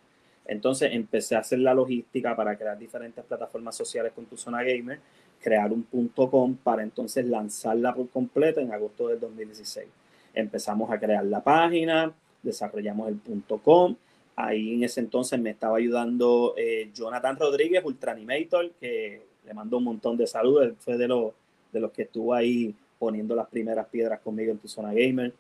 Entonces 0.50 0.90
empecé 0.94 1.36
a 1.36 1.40
hacer 1.40 1.60
la 1.60 1.76
logística 1.76 2.36
para 2.36 2.58
crear 2.58 2.76
diferentes 2.76 3.24
plataformas 3.24 3.78
sociales 3.78 4.14
con 4.16 4.26
tu 4.26 4.36
zona 4.36 4.64
gamer, 4.64 5.00
crear 5.40 5.72
un 5.72 5.84
punto 5.84 6.28
com 6.28 6.56
para 6.56 6.82
entonces 6.82 7.24
lanzarla 7.28 7.94
por 7.94 8.10
completo 8.10 8.60
en 8.60 8.74
agosto 8.74 9.10
del 9.10 9.20
2016. 9.20 9.86
Empezamos 10.34 10.90
a 10.90 11.00
crear 11.00 11.24
la 11.24 11.44
página, 11.44 12.12
desarrollamos 12.42 13.10
el 13.10 13.18
punto 13.18 13.60
com. 13.60 13.96
Ahí 14.36 14.74
en 14.74 14.84
ese 14.86 15.02
entonces 15.02 15.40
me 15.40 15.52
estaba 15.52 15.78
ayudando 15.78 16.56
eh, 16.58 16.90
Jonathan 16.96 17.38
Rodríguez, 17.38 17.86
Ultra 17.86 18.14
Animator, 18.14 18.72
que 18.80 19.22
le 19.46 19.54
mando 19.54 19.78
un 19.78 19.84
montón 19.84 20.18
de 20.18 20.26
saludos. 20.26 20.64
Él 20.64 20.76
fue 20.80 20.98
de, 20.98 21.08
los 21.08 21.32
de 21.72 21.80
los 21.80 21.92
que 21.92 22.04
estuvo 22.04 22.34
ahí 22.34 22.74
poniendo 22.98 23.36
las 23.36 23.48
primeras 23.50 23.86
piedras 23.86 24.20
conmigo 24.22 24.52
en 24.52 24.58
tu 24.58 24.68
zona 24.68 24.94
gamer. 24.94 25.32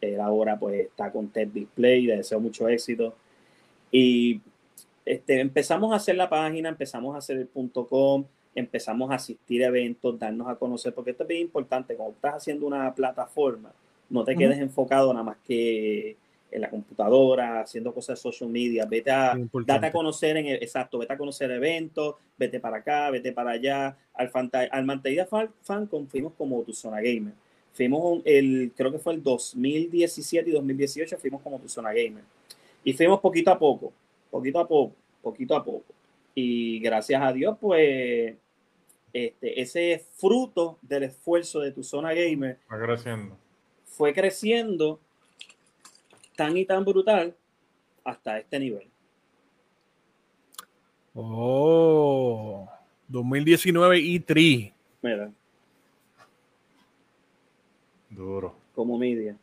Él 0.00 0.18
ahora 0.20 0.58
pues 0.58 0.86
está 0.86 1.12
con 1.12 1.28
TED 1.28 1.48
Display, 1.48 2.06
le 2.06 2.16
deseo 2.16 2.40
mucho 2.40 2.66
éxito. 2.66 3.14
Y 3.92 4.40
este, 5.04 5.40
empezamos 5.40 5.92
a 5.92 5.96
hacer 5.96 6.16
la 6.16 6.28
página, 6.28 6.68
empezamos 6.68 7.14
a 7.14 7.18
hacer 7.18 7.36
el 7.36 7.46
punto 7.46 7.86
com, 7.86 8.24
empezamos 8.54 9.10
a 9.10 9.14
asistir 9.14 9.64
a 9.64 9.68
eventos, 9.68 10.18
darnos 10.18 10.48
a 10.48 10.56
conocer, 10.56 10.94
porque 10.94 11.10
esto 11.10 11.24
es 11.24 11.28
bien 11.28 11.42
importante, 11.42 11.94
cuando 11.96 12.14
estás 12.14 12.34
haciendo 12.34 12.66
una 12.66 12.94
plataforma, 12.94 13.72
no 14.10 14.24
te 14.24 14.36
quedes 14.36 14.58
enfocado 14.58 15.12
nada 15.12 15.24
más 15.24 15.36
que 15.46 16.16
en 16.50 16.60
la 16.60 16.70
computadora, 16.70 17.60
haciendo 17.62 17.92
cosas 17.92 18.16
de 18.16 18.22
social 18.22 18.48
media, 18.48 18.86
vete 18.86 19.10
a, 19.10 19.36
date 19.66 19.86
a 19.86 19.92
conocer, 19.92 20.36
en 20.36 20.46
exacto, 20.46 20.98
vete 20.98 21.12
a 21.12 21.18
conocer 21.18 21.50
eventos, 21.50 22.14
vete 22.38 22.60
para 22.60 22.76
acá, 22.76 23.10
vete 23.10 23.32
para 23.32 23.50
allá, 23.50 23.96
al, 24.14 24.30
al 24.70 24.84
Manteida 24.84 25.26
Fan, 25.26 25.88
fuimos 26.08 26.32
como 26.38 26.62
tu 26.62 26.72
zona 26.72 27.00
gamer, 27.00 27.32
fuimos 27.72 28.22
el, 28.24 28.72
creo 28.76 28.92
que 28.92 29.00
fue 29.00 29.14
el 29.14 29.22
2017 29.22 30.48
y 30.48 30.52
2018, 30.52 31.18
fuimos 31.18 31.42
como 31.42 31.58
tu 31.58 31.68
zona 31.68 31.92
gamer, 31.92 32.22
y 32.84 32.92
fuimos 32.92 33.18
poquito 33.18 33.50
a 33.50 33.58
poco, 33.58 33.92
poquito 34.34 34.58
a 34.58 34.66
poco, 34.66 34.96
poquito 35.22 35.54
a 35.54 35.64
poco, 35.64 35.94
y 36.34 36.80
gracias 36.80 37.22
a 37.22 37.32
Dios, 37.32 37.56
pues, 37.60 38.34
este, 39.12 39.60
ese 39.60 40.04
fruto 40.16 40.76
del 40.82 41.04
esfuerzo 41.04 41.60
de 41.60 41.70
tu 41.70 41.84
zona 41.84 42.12
gamer, 42.12 42.58
creciendo. 42.66 43.38
fue 43.84 44.12
creciendo 44.12 44.98
tan 46.34 46.56
y 46.56 46.64
tan 46.64 46.84
brutal 46.84 47.36
hasta 48.02 48.40
este 48.40 48.58
nivel. 48.58 48.88
Oh, 51.14 52.68
2019 53.06 53.98
E3. 53.98 54.72
Mira. 55.00 55.30
Duro. 58.10 58.56
Como 58.74 58.98
media. 58.98 59.36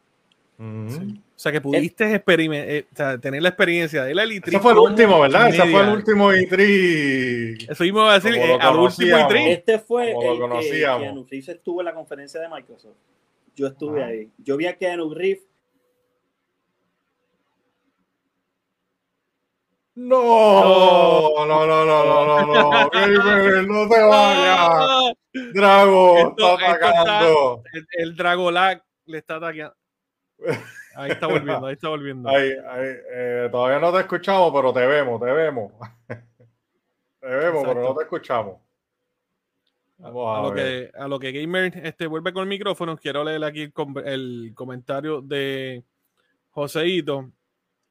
O 0.62 1.40
sea, 1.44 1.52
que 1.52 1.60
pudiste 1.60 2.24
eh, 2.28 2.86
tener 3.20 3.42
la 3.42 3.50
experiencia 3.50 4.04
de 4.04 4.14
la 4.14 4.26
E3. 4.26 4.48
Ese 4.48 4.60
fue 4.60 4.74
el 4.74 4.78
último, 4.78 5.20
¿verdad? 5.20 5.50
Ese 5.50 5.66
fue 5.66 5.82
el 5.82 5.90
último 5.90 6.32
E3. 6.32 7.72
Eso 7.72 7.84
mismo 7.84 8.02
a 8.04 8.20
decir, 8.20 8.36
eh, 8.36 8.58
al 8.62 8.78
último 8.78 9.18
E3. 9.18 9.48
Este 9.48 9.80
fue 9.80 10.12
el 10.12 10.18
que 10.20 10.80
Keanu 10.80 11.26
Reeves 11.28 11.50
estuvo 11.50 11.82
en 11.82 11.86
la 11.86 11.96
conferencia 11.96 12.40
de 12.40 12.48
Microsoft. 12.48 12.96
Yo 13.56 13.68
estuve 13.68 14.04
ahí. 14.04 14.30
Yo 14.38 14.56
vi 14.56 14.68
a 14.68 14.78
Keanu 14.78 15.12
Reeves 15.12 15.48
No, 19.96 21.46
no, 21.46 21.66
no, 21.66 21.86
no, 21.86 22.06
no, 22.06 22.26
no, 22.26 22.46
no, 22.46 22.90
Gamer, 22.92 23.68
no 23.68 23.90
te 23.90 24.02
vayas. 24.02 25.14
Drago, 25.54 26.18
está 26.18 26.54
atacando. 26.54 27.64
el, 27.74 27.88
el 27.98 28.16
Dragolag 28.16 28.84
le 29.06 29.18
está 29.18 29.36
atacando. 29.36 29.76
Ahí 30.96 31.12
está 31.12 31.28
volviendo, 31.28 31.66
ahí 31.66 31.74
está 31.74 31.90
volviendo. 31.90 32.30
Ahí, 32.30 32.52
ahí, 32.52 32.96
eh, 33.14 33.50
todavía 33.52 33.80
no 33.80 33.94
te 33.94 34.00
escuchamos, 34.00 34.52
pero 34.54 34.74
te 34.74 34.86
vemos, 34.86 35.22
te 35.22 35.32
vemos. 35.32 35.72
te 36.08 37.28
vemos, 37.28 37.64
pero 37.66 37.82
no 37.82 37.96
te 37.96 38.04
escuchamos. 38.04 38.58
Vamos 39.98 40.36
a, 40.36 40.40
a, 40.40 40.44
lo 40.44 40.54
que, 40.54 40.92
a 40.98 41.08
lo 41.08 41.20
que 41.20 41.32
Gamer 41.32 41.72
este, 41.86 42.08
vuelve 42.08 42.34
con 42.34 42.44
el 42.44 42.50
micrófono, 42.50 42.98
quiero 42.98 43.24
leer 43.24 43.44
aquí 43.44 43.62
el, 43.62 43.74
el 44.06 44.52
comentario 44.56 45.22
de 45.22 45.84
Joseito 46.50 47.32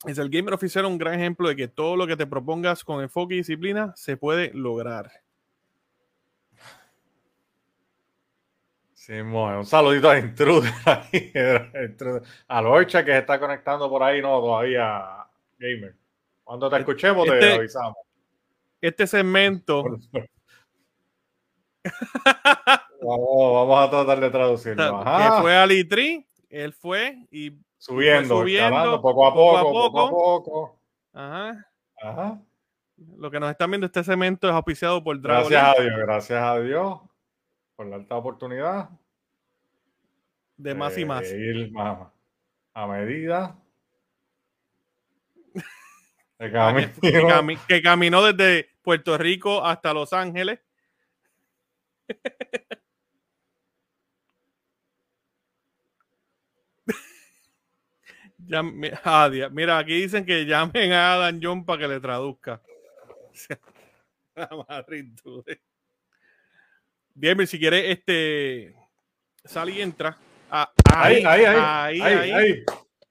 es 0.07 0.17
el 0.17 0.31
gamer 0.31 0.55
oficial 0.55 0.87
un 0.87 0.97
gran 0.97 1.15
ejemplo 1.15 1.49
de 1.49 1.57
que 1.57 1.69
todo 1.69 1.95
lo 1.95 2.07
que 2.07 2.17
te 2.17 2.27
propongas 2.27 2.85
con 2.85 3.03
enfoque 3.03 3.35
y 3.35 3.39
disciplina 3.39 3.93
se 3.97 4.17
puede 4.17 4.51
lograr. 4.55 5.11
Sí, 9.01 9.15
un 9.15 9.65
saludito 9.65 10.11
a 10.11 10.19
Intruder, 10.19 10.71
a 12.49 12.61
Lorcha 12.61 13.03
que 13.03 13.13
se 13.13 13.19
está 13.19 13.41
conectando 13.41 13.89
por 13.89 14.03
ahí, 14.03 14.21
no, 14.21 14.39
todavía, 14.41 15.27
gamer. 15.59 15.97
Cuando 16.45 16.69
te 16.69 16.77
escuchemos 16.77 17.27
te 17.27 17.33
este 17.39 17.55
avisamos. 17.55 17.97
Este 18.79 19.07
segmento. 19.07 19.85
vamos, 23.01 23.89
a 23.89 23.91
tratar 23.91 24.21
de 24.21 24.29
traducirlo. 24.29 25.03
Que 25.03 25.41
fue 25.41 25.57
a 25.57 25.65
Litri, 25.65 26.29
él 26.51 26.75
fue 26.75 27.27
y 27.31 27.59
Subiendo, 27.79 28.41
subiendo 28.41 29.01
poco 29.01 29.27
a 29.27 29.33
poco, 29.33 29.73
poco 29.73 30.01
a 30.01 30.11
poco. 30.11 30.79
Ajá. 31.15 31.67
Ajá. 32.03 32.39
Lo 33.17 33.31
que 33.31 33.41
nos 33.41 33.51
están 33.51 33.71
viendo, 33.71 33.87
este 33.87 34.05
cemento 34.05 34.47
es 34.47 34.53
auspiciado 34.53 35.03
por 35.03 35.19
Dragon. 35.19 35.49
Gracias 35.49 35.79
a 35.79 35.83
Dios, 35.83 35.97
gracias 35.97 36.43
a 36.43 36.61
Dios 36.61 37.10
por 37.81 37.87
la 37.87 37.97
alta 37.97 38.15
oportunidad. 38.15 38.91
De 40.59 40.75
más 40.75 40.99
y 40.99 41.07
más. 41.07 41.33
Ir 41.33 41.73
más 41.73 42.13
a 42.75 42.87
medida. 42.87 43.59
que 47.67 47.81
caminó 47.81 48.23
desde 48.23 48.69
Puerto 48.83 49.17
Rico 49.17 49.65
hasta 49.65 49.95
Los 49.95 50.13
Ángeles. 50.13 50.61
mira, 59.53 59.79
aquí 59.79 60.03
dicen 60.03 60.27
que 60.27 60.45
llamen 60.45 60.93
a 60.93 61.15
Adam 61.15 61.41
John 61.43 61.65
para 61.65 61.79
que 61.79 61.89
le 61.89 61.99
traduzca. 61.99 62.61
Bien, 67.21 67.47
si 67.47 67.59
quieres, 67.59 67.85
este. 67.87 68.73
Sal 69.45 69.69
y 69.69 69.83
entra. 69.83 70.17
Ah, 70.51 70.71
ahí, 70.91 71.17
ahí, 71.17 71.45
ahí, 71.45 72.01
ahí, 72.01 72.31
ahí, 72.31 72.63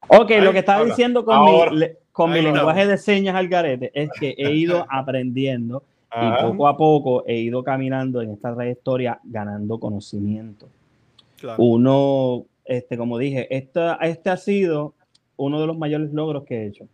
Ok, 0.08 0.32
lo 0.42 0.52
que 0.52 0.60
estaba 0.60 0.84
diciendo 0.84 1.24
con 1.24 1.46
mi, 1.46 1.86
con 2.12 2.32
mi 2.32 2.42
lenguaje 2.42 2.88
de 2.88 2.98
señas 2.98 3.36
al 3.36 3.48
garete 3.48 3.92
es 3.94 4.10
que 4.20 4.34
he 4.36 4.52
ido 4.52 4.84
aprendiendo 4.90 5.84
y 6.12 6.42
poco 6.42 6.68
a 6.68 6.76
poco 6.76 7.24
he 7.28 7.36
ido 7.36 7.64
caminando 7.64 8.24
en 8.24 8.32
esta 8.32 8.56
trayectoria 8.56 9.20
ganando 9.24 9.80
conocimiento. 9.80 10.68
Uno, 11.60 12.46
este, 12.66 12.98
como 12.98 13.20
dije, 13.20 13.48
esta, 13.56 13.96
este 14.02 14.32
ha 14.32 14.38
sido 14.38 14.96
uno 15.38 15.62
de 15.62 15.68
los 15.68 15.78
mayores 15.78 16.12
logros 16.14 16.46
que 16.46 16.64
he 16.64 16.66
hecho. 16.66 16.88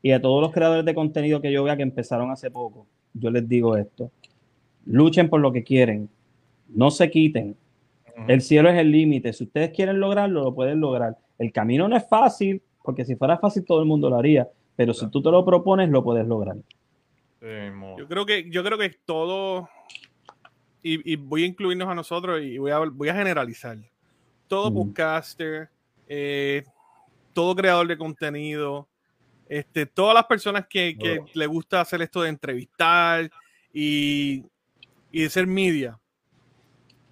Y 0.00 0.12
a 0.12 0.22
todos 0.22 0.40
los 0.40 0.52
creadores 0.52 0.86
de 0.86 0.94
contenido 0.94 1.42
que 1.42 1.52
yo 1.52 1.64
vea 1.64 1.76
que 1.76 1.82
empezaron 1.82 2.30
hace 2.30 2.50
poco, 2.50 2.86
yo 3.12 3.30
les 3.30 3.46
digo 3.46 3.76
esto. 3.76 4.10
Luchen 4.88 5.28
por 5.28 5.40
lo 5.40 5.52
que 5.52 5.62
quieren. 5.62 6.08
No 6.68 6.90
se 6.90 7.10
quiten. 7.10 7.56
El 8.26 8.42
cielo 8.42 8.68
es 8.68 8.78
el 8.78 8.90
límite. 8.90 9.32
Si 9.32 9.44
ustedes 9.44 9.70
quieren 9.70 10.00
lograrlo, 10.00 10.42
lo 10.42 10.54
pueden 10.54 10.80
lograr. 10.80 11.16
El 11.38 11.52
camino 11.52 11.86
no 11.86 11.96
es 11.96 12.08
fácil, 12.08 12.60
porque 12.82 13.04
si 13.04 13.14
fuera 13.14 13.38
fácil 13.38 13.64
todo 13.64 13.80
el 13.80 13.86
mundo 13.86 14.10
lo 14.10 14.16
haría. 14.16 14.48
Pero 14.74 14.92
si 14.92 15.08
tú 15.10 15.22
te 15.22 15.30
lo 15.30 15.44
propones, 15.44 15.88
lo 15.88 16.02
puedes 16.02 16.26
lograr. 16.26 16.56
yo 17.40 18.08
creo 18.08 18.26
que, 18.26 18.50
yo 18.50 18.64
creo 18.64 18.78
que 18.78 18.90
todo 19.04 19.68
y, 20.82 21.16
voy 21.16 21.42
a 21.42 21.46
incluirnos 21.46 21.88
a 21.88 21.94
nosotros 21.94 22.40
y 22.42 22.58
voy 22.58 22.70
a, 22.70 22.78
voy 22.78 23.08
a 23.08 23.14
generalizar. 23.14 23.76
Todo 24.46 24.72
podcaster, 24.72 25.68
eh, 26.06 26.64
todo 27.34 27.54
creador 27.54 27.86
de 27.86 27.98
contenido, 27.98 28.88
este, 29.48 29.84
todas 29.84 30.14
las 30.14 30.24
personas 30.24 30.66
que, 30.66 30.96
que 30.98 31.20
le 31.34 31.46
gusta 31.46 31.82
hacer 31.82 32.00
esto 32.00 32.22
de 32.22 32.30
entrevistar 32.30 33.30
y, 33.72 34.44
y, 35.10 35.22
de 35.22 35.30
ser 35.30 35.46
media, 35.46 35.98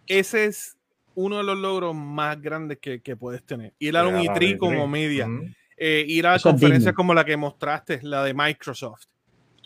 ese 0.07 0.47
es 0.47 0.77
uno 1.15 1.39
de 1.39 1.45
los 1.45 1.59
logros 1.59 1.95
más 1.95 2.41
grandes 2.41 2.79
que, 2.79 3.01
que 3.01 3.17
puedes 3.17 3.43
tener. 3.43 3.73
Ir 3.79 3.97
a 3.97 4.07
un 4.07 4.17
E3 4.17 4.59
como 4.59 4.87
media, 4.87 5.29
eh, 5.77 6.05
ir 6.07 6.27
a 6.27 6.39
conferencias 6.39 6.95
como 6.95 7.15
la 7.15 7.25
que 7.25 7.37
mostraste, 7.37 8.01
la 8.03 8.25
de 8.25 8.35
Microsoft. 8.35 9.07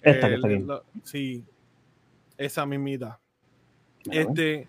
Esta 0.03 0.29
que 0.29 0.35
está 0.37 0.49
bien. 0.49 0.69
sí, 1.03 1.45
esa 2.39 2.65
mismita. 2.65 3.19
Este, 4.11 4.67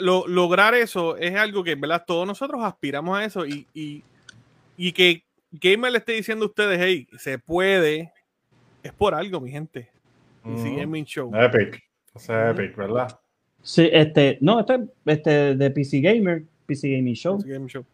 lograr 0.00 0.74
eso 0.74 1.16
es 1.16 1.34
algo 1.36 1.62
que, 1.62 1.74
¿verdad? 1.74 2.04
Todos 2.06 2.26
nosotros 2.26 2.62
aspiramos 2.64 3.16
a 3.16 3.24
eso 3.24 3.46
y, 3.46 3.66
y, 3.74 4.02
y 4.76 4.92
que 4.92 5.24
Gamer 5.50 5.92
le 5.92 5.98
esté 5.98 6.12
diciendo 6.12 6.44
a 6.44 6.48
ustedes, 6.48 6.80
hey, 6.82 7.06
se 7.16 7.38
puede, 7.38 8.12
es 8.82 8.92
por 8.92 9.14
algo, 9.14 9.40
mi 9.40 9.50
gente. 9.50 9.90
Gaming 10.44 11.04
Show. 11.04 11.30
Epic. 11.34 11.87
Es 12.22 12.28
Epic, 12.30 12.76
¿verdad? 12.76 13.08
Sí, 13.62 13.88
este, 13.92 14.38
no, 14.40 14.60
este, 14.60 14.88
este 15.06 15.56
de 15.56 15.70
PC 15.70 16.00
Gamer, 16.00 16.44
PC 16.66 16.90
Gaming 16.96 17.14
Show. 17.14 17.38
PC 17.38 17.52
Gaming 17.52 17.68
Show. 17.68 17.84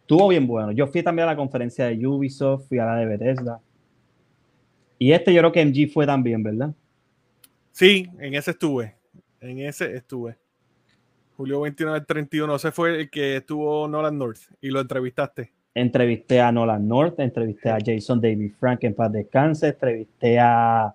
Estuvo 0.00 0.28
bien 0.28 0.46
bueno. 0.46 0.72
Yo 0.72 0.86
fui 0.86 1.02
también 1.02 1.28
a 1.28 1.32
la 1.32 1.36
conferencia 1.36 1.86
de 1.86 2.06
Ubisoft, 2.06 2.68
fui 2.68 2.78
a 2.78 2.84
la 2.84 2.96
de 2.96 3.06
Bethesda. 3.06 3.60
Y 4.98 5.12
este 5.12 5.32
yo 5.32 5.40
creo 5.40 5.52
que 5.52 5.64
MG 5.64 5.92
fue 5.92 6.06
también, 6.06 6.42
¿verdad? 6.42 6.74
Sí, 7.72 8.08
en 8.18 8.34
ese 8.34 8.52
estuve. 8.52 8.94
En 9.40 9.58
ese 9.58 9.96
estuve. 9.96 10.36
Julio 11.36 11.62
29 11.62 11.98
del 11.98 12.06
31. 12.06 12.54
Ese 12.54 12.70
fue 12.70 13.00
el 13.00 13.10
que 13.10 13.36
estuvo 13.36 13.88
Nolan 13.88 14.16
North 14.16 14.40
y 14.60 14.68
lo 14.68 14.80
entrevistaste. 14.80 15.52
Entrevisté 15.74 16.40
a 16.40 16.52
Nolan 16.52 16.86
North, 16.86 17.18
entrevisté 17.18 17.70
a 17.70 17.78
Jason 17.84 18.20
David 18.20 18.52
Frank 18.60 18.84
en 18.84 18.94
paz 18.94 19.10
descanse, 19.10 19.68
entrevisté 19.68 20.38
a, 20.38 20.94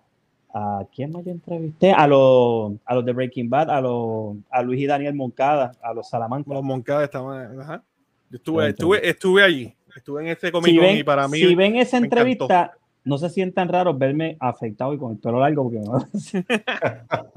a 0.54 0.86
¿quién 0.94 1.12
más 1.12 1.24
yo 1.26 1.32
entrevisté? 1.32 1.92
A 1.92 2.08
los, 2.08 2.74
a 2.86 2.96
los 2.96 3.06
de 3.06 3.14
Breaking 3.14 3.50
Bad, 3.50 3.70
a 3.70 3.82
los 3.82 4.38
a 4.50 4.62
Luis 4.62 4.82
y 4.82 4.86
Daniel 4.86 5.14
Moncada, 5.14 5.72
a 5.82 5.94
los 5.94 6.10
Salamanca. 6.10 6.54
Los 6.54 6.64
Moncada 6.64 7.04
estaban, 7.04 7.60
ajá. 7.60 7.84
Yo 8.30 8.38
estuve, 8.38 8.70
estuve, 8.70 9.10
estuve 9.10 9.44
allí, 9.44 9.76
estuve 9.96 10.22
en 10.22 10.28
ese 10.30 10.52
Comic 10.52 11.00
y 11.00 11.04
para 11.04 11.28
mí. 11.28 11.40
Si 11.40 11.56
ven 11.56 11.78
esa 11.78 11.98
entrevista, 11.98 12.74
no 13.04 13.18
se 13.18 13.30
sientan 13.30 13.70
raros 13.70 13.98
verme 13.98 14.38
afectado 14.40 14.94
y 14.94 14.98
con 14.98 15.14
el 15.14 15.18
pelo 15.18 15.40
largo 15.40 15.64
porque 15.64 15.80
no. 15.80 16.08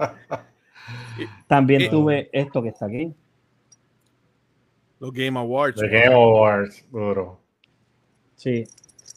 También 1.47 1.91
tuve 1.91 2.29
esto 2.33 2.63
que 2.63 2.69
está 2.71 2.87
aquí. 2.87 3.15
Los 4.99 5.13
Game 5.13 5.39
Awards. 5.39 5.81
Los 5.81 5.91
Game 5.91 6.15
Awards, 6.15 6.87
duro. 6.91 7.41
Sí. 8.37 8.65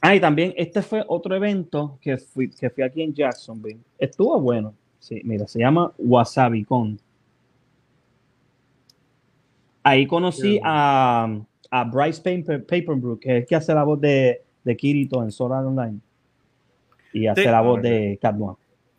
Ah, 0.06 0.14
y 0.14 0.20
también 0.20 0.54
este 0.56 0.84
fue 0.84 1.04
otro 1.08 1.36
evento 1.36 1.98
que 2.00 2.18
fui, 2.18 2.52
que 2.52 2.70
fui 2.70 2.84
aquí 2.84 3.02
en 3.02 3.12
Jacksonville. 3.12 3.80
Estuvo 3.98 4.40
bueno. 4.40 4.76
Sí, 5.00 5.20
mira, 5.24 5.48
se 5.48 5.58
llama 5.58 5.92
WasabiCon. 5.98 7.00
Ahí 9.82 10.06
conocí 10.06 10.60
a, 10.64 11.40
a 11.72 11.84
Bryce 11.86 12.22
Paperbrook, 12.22 13.20
que 13.20 13.30
es 13.30 13.42
el 13.42 13.46
que 13.48 13.56
hace 13.56 13.74
la 13.74 13.84
voz 13.84 14.00
de, 14.00 14.44
de 14.64 14.78
Kirito 14.78 15.24
en 15.24 15.32
Solar 15.32 15.66
Online. 15.66 16.00
Y 17.12 17.26
hace 17.26 17.46
la 17.46 17.62
voz 17.62 17.82
de 17.82 18.20
Cat 18.22 18.36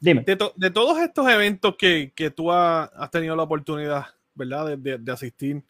Dime. 0.00 0.22
De, 0.22 0.70
todos 0.70 0.98
estos 0.98 1.28
eventos 1.28 1.76
que, 1.76 2.10
que 2.16 2.32
tú 2.32 2.50
has, 2.50 2.90
tenido 3.12 3.36
la 3.36 3.44
oportunidad, 3.44 4.06
¿verdad? 4.34 4.76
De, 4.76 4.98
de 4.98 5.12
asistir, 5.12 5.62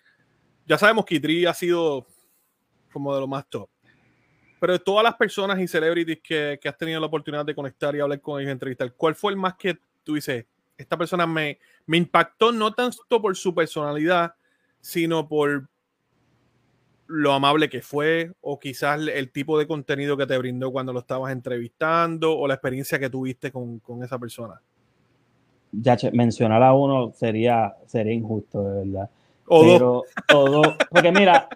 ya 0.66 0.78
sabemos 0.78 1.04
que 1.04 1.16
Idri 1.16 1.44
ha 1.44 1.52
sido 1.52 2.06
como 2.90 3.14
de 3.14 3.20
lo 3.20 3.26
más 3.26 3.46
top. 3.50 3.68
Pero 4.66 4.78
de 4.78 4.84
todas 4.84 5.04
las 5.04 5.14
personas 5.14 5.60
y 5.60 5.68
celebrities 5.68 6.18
que, 6.20 6.58
que, 6.60 6.68
has 6.68 6.76
tenido 6.76 6.98
la 6.98 7.06
oportunidad 7.06 7.44
de 7.44 7.54
conectar 7.54 7.94
y 7.94 8.00
hablar 8.00 8.20
con 8.20 8.40
ellos, 8.40 8.50
entrevistar, 8.50 8.92
¿cuál 8.94 9.14
fue 9.14 9.30
el 9.30 9.38
más 9.38 9.54
que 9.54 9.78
tú 10.02 10.14
dices, 10.14 10.44
esta 10.76 10.96
persona 10.96 11.24
me, 11.24 11.60
me 11.86 11.98
impactó 11.98 12.50
no 12.50 12.74
tanto 12.74 13.22
por 13.22 13.36
su 13.36 13.54
personalidad, 13.54 14.34
sino 14.80 15.28
por 15.28 15.68
lo 17.06 17.32
amable 17.32 17.68
que 17.68 17.80
fue, 17.80 18.32
o 18.40 18.58
quizás 18.58 19.00
el 19.06 19.30
tipo 19.30 19.56
de 19.56 19.68
contenido 19.68 20.16
que 20.16 20.26
te 20.26 20.36
brindó 20.36 20.72
cuando 20.72 20.92
lo 20.92 20.98
estabas 20.98 21.30
entrevistando, 21.30 22.36
o 22.36 22.48
la 22.48 22.54
experiencia 22.54 22.98
que 22.98 23.08
tuviste 23.08 23.52
con, 23.52 23.78
con 23.78 24.02
esa 24.02 24.18
persona? 24.18 24.60
Ya, 25.70 25.96
mencionar 26.12 26.64
a 26.64 26.74
uno 26.74 27.12
sería, 27.14 27.76
sería 27.86 28.14
injusto, 28.14 28.64
de 28.64 28.84
verdad. 28.84 29.10
O 29.46 30.02
dos. 30.28 30.74
Porque 30.90 31.12
mira, 31.12 31.48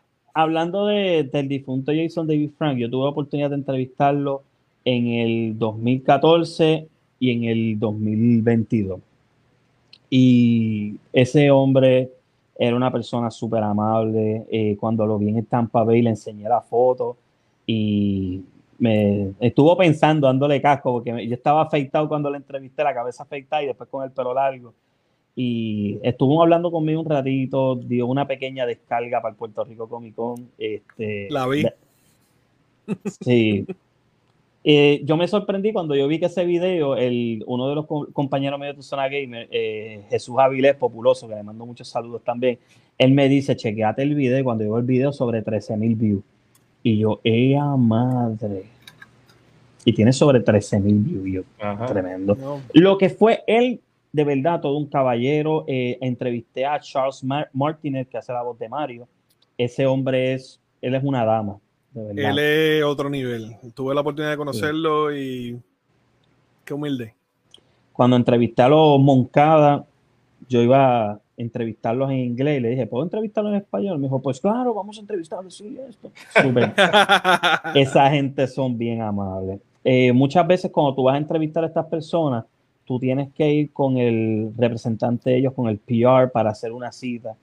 hablando 0.43 0.87
de, 0.87 1.25
del 1.25 1.49
difunto 1.49 1.93
Jason 1.95 2.27
David 2.27 2.51
Frank, 2.57 2.79
yo 2.79 2.91
tuve 2.91 3.05
la 3.05 3.11
oportunidad 3.11 3.51
de 3.51 3.57
entrevistarlo 3.57 4.43
en 4.85 5.09
el 5.09 5.59
2014 5.59 6.89
y 7.19 7.31
en 7.31 7.45
el 7.45 7.79
2022. 7.79 9.01
Y 10.11 10.97
ese 11.13 11.51
hombre 11.51 12.11
era 12.59 12.77
una 12.77 12.91
persona 12.91 13.31
súper 13.31 13.63
amable. 13.63 14.47
Eh, 14.51 14.77
cuando 14.79 15.07
lo 15.07 15.19
vi 15.19 15.29
en 15.29 15.45
Tampa 15.47 15.85
Bay 15.85 16.03
le 16.03 16.11
enseñé 16.11 16.49
la 16.49 16.61
foto 16.61 17.17
y 17.67 18.43
me 18.79 19.33
estuvo 19.41 19.77
pensando, 19.77 20.27
dándole 20.27 20.61
casco, 20.61 20.93
porque 20.93 21.27
yo 21.27 21.35
estaba 21.35 21.63
afeitado 21.63 22.09
cuando 22.09 22.31
le 22.31 22.39
entrevisté, 22.39 22.83
la 22.83 22.95
cabeza 22.95 23.23
afeitada 23.23 23.63
y 23.63 23.67
después 23.67 23.89
con 23.89 24.05
el 24.05 24.11
pelo 24.11 24.35
largo 24.35 24.75
y 25.37 25.99
estuvo 26.03 26.43
hablando 26.43 26.71
conmigo 26.71 27.01
un 27.01 27.09
ratito, 27.09 27.77
dio 27.77 28.07
una 28.07 28.27
pequeña 28.27 28.67
descarga 28.67 29.21
para 29.21 29.33
el 29.33 29.37
Puerto 29.37 29.65
Rico 29.65 29.89
Comic 29.89 30.15
Con. 30.15 30.51
Este, 30.59 31.29
la 31.31 31.47
vi. 31.47 31.65
Sí. 33.23 33.67
Eh, 34.63 35.01
yo 35.05 35.17
me 35.17 35.27
sorprendí 35.27 35.73
cuando 35.73 35.95
yo 35.95 36.07
vi 36.07 36.19
que 36.19 36.27
ese 36.27 36.45
video, 36.45 36.97
el, 36.97 37.43
uno 37.47 37.69
de 37.69 37.75
los 37.77 37.87
compañeros 38.13 38.61
míos 38.61 38.77
de 38.77 38.83
Zona 38.83 39.09
Gamer, 39.09 39.49
eh, 39.51 40.05
Jesús 40.11 40.37
Avilés, 40.39 40.77
populoso, 40.77 41.27
que 41.29 41.35
le 41.35 41.43
mando 41.43 41.65
muchos 41.65 41.89
saludos 41.89 42.23
también, 42.23 42.59
él 42.99 43.13
me 43.13 43.29
dice, 43.29 43.57
chequeate 43.57 44.03
el 44.03 44.15
video, 44.15 44.39
y 44.39 44.43
cuando 44.43 44.65
yo 44.65 44.77
el 44.77 44.85
video 44.85 45.13
sobre 45.13 45.41
13 45.41 45.77
mil 45.79 45.95
views. 45.95 46.23
Y 46.83 46.99
yo, 46.99 47.21
¡ea 47.25 47.65
madre! 47.77 48.65
Y 49.85 49.95
tiene 49.95 50.13
sobre 50.13 50.41
13 50.41 50.81
mil 50.81 50.97
views. 50.97 51.47
Tremendo. 51.89 52.37
Lo 52.75 52.99
que 52.99 53.09
fue 53.09 53.43
él 53.47 53.81
de 54.13 54.25
verdad 54.25 54.61
todo 54.61 54.77
un 54.77 54.87
caballero. 54.87 55.65
Eh, 55.67 55.99
entrevisté 56.01 56.65
a 56.65 56.79
Charles 56.81 57.25
Martinez, 57.53 58.09
que 58.09 58.19
hace 58.19 58.33
la 58.33 58.43
voz 58.43 58.59
de 58.59 58.69
Mario. 58.69 59.09
Ese 59.57 59.87
hombre 59.87 60.35
es, 60.35 60.61
él 60.81 60.95
es 60.95 61.05
una 61.05 61.25
dama. 61.25 61.59
Él 61.95 62.39
es 62.39 62.85
otro 62.85 63.11
nivel. 63.11 63.57
Tuve 63.75 63.95
la 63.95 64.01
oportunidad 64.01 64.31
de 64.31 64.37
conocerlo 64.37 65.15
y 65.15 65.59
qué 66.65 66.75
humilde. 66.75 67.15
Cuando 67.93 68.17
entrevisté 68.17 68.63
a 68.63 68.69
los 68.69 69.01
Moncada, 69.01 69.85
yo 70.49 70.63
iba 70.63 71.11
a 71.11 71.21
entrevistarlos 71.37 72.11
en 72.11 72.19
inglés 72.19 72.59
y 72.59 72.61
le 72.61 72.69
dije, 72.71 72.87
¿puedo 72.87 73.05
entrevistarlos 73.05 73.53
en 73.53 73.59
español? 73.59 73.99
Me 73.99 74.05
dijo, 74.05 74.21
pues 74.23 74.41
claro, 74.41 74.73
vamos 74.73 74.99
a 74.99 75.01
entrevistarlos. 75.01 75.55
Sí, 75.55 75.79
esto. 75.89 76.13
Esa 77.75 78.11
gente 78.11 78.47
son 78.47 78.79
bien 78.79 79.03
amables. 79.03 79.61
Eh, 79.83 80.13
muchas 80.13 80.47
veces 80.47 80.71
cuando 80.71 80.95
tú 80.95 81.03
vas 81.03 81.15
a 81.15 81.19
entrevistar 81.19 81.65
a 81.65 81.67
estas 81.67 81.87
personas, 81.87 82.45
tú 82.85 82.99
tienes 82.99 83.33
que 83.33 83.53
ir 83.53 83.73
con 83.73 83.97
el 83.99 84.53
representante 84.57 85.31
de 85.31 85.39
ellos, 85.39 85.55
con 85.55 85.69
el 85.69 85.79
PR 85.79 86.31
para 86.33 86.51
hacer 86.51 86.73
una 86.73 86.93
cita. 86.93 87.37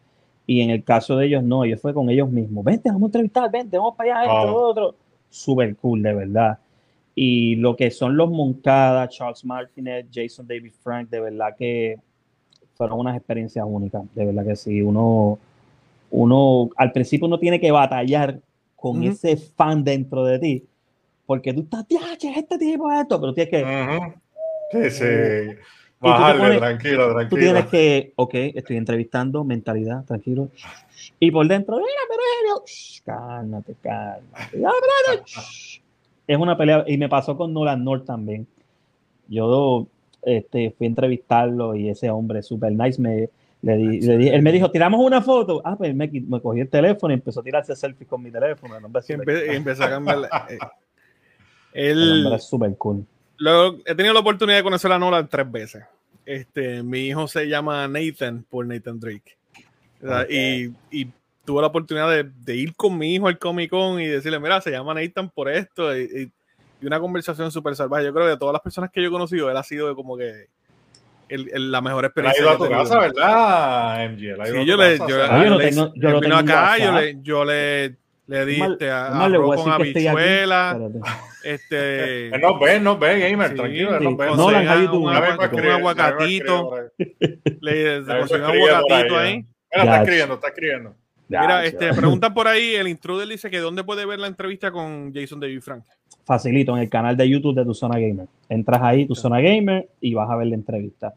Y 0.46 0.62
en 0.62 0.70
el 0.70 0.84
caso 0.84 1.18
de 1.18 1.28
ellos, 1.28 1.44
no, 1.44 1.64
ellos 1.66 1.82
fue 1.82 1.94
con 1.94 2.10
ellos 2.10 2.30
mismos. 2.30 2.64
Vente, 2.64 2.90
vamos 2.90 3.04
a 3.04 3.06
entrevistar, 3.08 3.52
vente, 3.52 3.78
vamos 3.78 3.96
para 3.96 4.22
allá, 4.22 4.32
esto, 4.32 4.56
otro. 4.56 4.96
Súper 5.30 5.76
cool, 5.76 6.02
de 6.02 6.14
verdad. 6.14 6.60
Y 7.14 7.56
lo 7.56 7.76
que 7.76 7.92
son 7.92 8.16
los 8.16 8.30
Moncada, 8.30 9.10
Charles 9.10 9.44
Martinet, 9.44 10.08
Jason 10.14 10.48
David 10.48 10.72
Frank, 10.82 11.10
de 11.10 11.20
verdad 11.20 11.56
que 11.58 11.98
fueron 12.76 13.00
unas 13.00 13.18
experiencias 13.18 13.66
únicas. 13.68 14.04
De 14.14 14.26
verdad 14.26 14.46
que 14.46 14.56
sí. 14.56 14.82
Uno, 14.82 15.40
uno 16.12 16.70
al 16.78 16.92
principio 16.92 17.28
uno 17.28 17.40
tiene 17.40 17.60
que 17.60 17.72
batallar 17.72 18.40
con 18.76 19.04
ese 19.04 19.36
fan 19.36 19.84
dentro 19.84 20.24
de 20.24 20.40
ti. 20.40 20.64
Porque 21.26 21.54
tú 21.54 21.62
estás, 21.62 21.86
ya, 21.90 22.00
este 22.36 22.58
tipo, 22.58 22.90
esto, 22.92 23.20
pero 23.20 23.34
tienes 23.34 23.52
que. 23.52 24.14
Sí, 24.72 24.90
sí. 24.90 25.06
Bajarle, 26.00 26.58
tranquilo, 26.58 27.12
tranquilo. 27.12 27.30
Tú 27.30 27.36
tienes 27.38 27.66
que, 27.68 28.14
ok, 28.16 28.34
estoy 28.34 28.78
entrevistando, 28.78 29.44
mentalidad, 29.44 30.06
tranquilo. 30.06 30.50
Y 31.20 31.32
por 31.32 31.48
dentro, 31.48 31.78
mira, 31.78 31.90
pero 32.08 32.64
cálmate, 33.04 33.76
cálmate. 33.82 35.24
Es 36.28 36.38
una 36.38 36.56
pelea, 36.56 36.84
y 36.88 36.98
me 36.98 37.10
pasó 37.10 37.36
con 37.36 37.54
Nolan 37.54 37.84
North 37.84 38.06
también. 38.06 38.46
Yo 39.28 39.88
este, 40.22 40.72
fui 40.78 40.86
a 40.86 40.90
entrevistarlo 40.90 41.76
y 41.76 41.90
ese 41.90 42.10
hombre 42.12 42.44
super 42.44 42.72
nice 42.72 43.02
me, 43.02 43.30
le 43.62 43.78
di, 43.78 44.02
le 44.02 44.18
di, 44.18 44.28
él 44.30 44.42
me 44.44 44.52
dijo, 44.52 44.70
tiramos 44.70 45.00
una 45.00 45.22
foto. 45.22 45.62
Ah, 45.66 45.76
pues 45.76 45.96
me, 45.96 46.08
me 46.08 46.42
cogí 46.42 46.60
el 46.60 46.70
teléfono 46.70 47.12
y 47.12 47.16
empezó 47.16 47.40
a 47.40 47.44
tirarse 47.44 47.76
selfies 47.76 48.08
con 48.08 48.22
mi 48.22 48.30
teléfono. 48.30 48.80
No, 48.80 48.88
y 48.88 49.56
empezó 49.56 49.84
a 49.84 49.90
cambiar. 49.90 50.18
Eh, 51.74 51.92
el, 51.92 52.02
el 52.02 52.12
hombre 52.24 52.38
es 52.38 52.44
súper 52.46 52.76
cool 52.78 53.06
he 53.86 53.96
tenido 53.96 54.14
la 54.14 54.20
oportunidad 54.20 54.58
de 54.58 54.64
conocer 54.64 54.92
a 54.92 55.00
Nolan 55.00 55.28
tres 55.28 55.52
veces. 55.52 55.84
Este, 56.26 56.84
mi 56.84 57.08
hijo 57.08 57.28
se 57.28 57.48
llama 57.48 57.88
Nathan 57.88 58.46
por 58.50 58.66
Nathan 58.66 59.00
Drake. 59.00 59.38
Y, 60.30 60.72
y, 60.92 61.12
tuve 61.46 61.62
la 61.62 61.68
oportunidad 61.68 62.10
de, 62.10 62.24
de, 62.24 62.56
ir 62.58 62.76
con 62.76 62.98
mi 62.98 63.16
hijo 63.16 63.28
al 63.28 63.40
Comic 63.40 63.70
Con 63.70 64.02
y 64.02 64.08
decirle, 64.08 64.38
mira, 64.38 64.60
se 64.60 64.70
llama 64.70 64.94
Nathan 64.94 65.30
por 65.30 65.50
esto. 65.50 65.98
Y, 65.98 66.30
y 66.82 66.86
una 66.86 67.00
conversación 67.00 67.52
súper 67.52 67.76
salvaje. 67.76 68.06
Yo 68.06 68.14
creo 68.14 68.26
que 68.26 68.32
de 68.32 68.38
todas 68.38 68.54
las 68.54 68.62
personas 68.62 68.92
que 68.92 69.02
yo 69.02 69.08
he 69.08 69.12
conocido, 69.12 69.50
él 69.50 69.58
ha 69.58 69.64
sido 69.64 69.96
como 69.96 70.18
que 70.18 70.48
el, 71.30 71.50
el, 71.54 71.72
la 71.72 71.82
mejor 71.82 72.06
experiencia. 72.06 72.44
Ha 72.44 72.46
ido 72.46 72.56
a 72.56 72.58
tu 72.58 72.70
casa, 72.70 73.00
¿verdad, 73.00 74.10
MG? 74.10 74.20
Sí, 74.20 74.66
yo 74.66 74.78
le. 74.78 74.98
Yo, 74.98 75.08
yo, 75.08 75.58
tengo, 75.58 75.94
yo 75.96 76.22
lo 76.22 76.38
acá, 76.38 76.78
yo 76.78 76.92
le, 76.92 77.18
yo 77.22 77.46
le, 77.46 77.96
le 78.28 78.46
di 78.46 78.62
este, 78.62 78.90
a, 78.90 79.26
arroz 79.26 79.64
con 79.64 79.72
habichuela. 79.72 80.78
Este. 81.44 82.32
No 82.42 82.60
ve, 82.60 82.80
no 82.80 82.98
ve, 82.98 83.20
gamer, 83.20 83.56
tranquilo. 83.56 84.00
No, 84.02 84.18
ve, 84.18 84.28
no, 84.28 84.48
un, 84.48 85.10
aguacatito. 85.10 86.72
Le 87.62 88.02
pusieron 88.02 88.52
un 88.52 88.70
aguacatito 88.70 89.18
ahí. 89.18 89.46
Mira, 89.72 89.84
está 89.84 89.98
escribiendo, 90.02 90.34
está 90.36 90.48
escribiendo. 90.50 90.96
Mira, 91.30 91.66
este, 91.66 91.94
preguntan 91.94 92.34
por 92.34 92.48
ahí, 92.48 92.76
el 92.76 92.88
intruder 92.88 93.28
dice 93.28 93.50
que 93.50 93.60
dónde 93.60 93.84
puede 93.84 94.06
ver 94.06 94.20
la 94.20 94.28
entrevista 94.28 94.72
con 94.72 95.14
Jason 95.14 95.40
David 95.40 95.62
Frank. 95.62 95.84
Facilito, 96.26 96.76
en 96.76 96.84
el 96.84 96.90
canal 96.90 97.16
de 97.16 97.30
YouTube 97.30 97.56
de 97.56 97.64
Tu 97.64 97.74
Zona 97.74 97.98
Gamer. 98.00 98.28
Entras 98.50 98.82
ahí, 98.82 99.06
Tu 99.06 99.16
Zona 99.16 99.40
Gamer, 99.40 99.88
y 100.02 100.14
vas 100.14 100.30
a 100.30 100.36
ver 100.36 100.48
la 100.48 100.56
entrevista. 100.56 101.14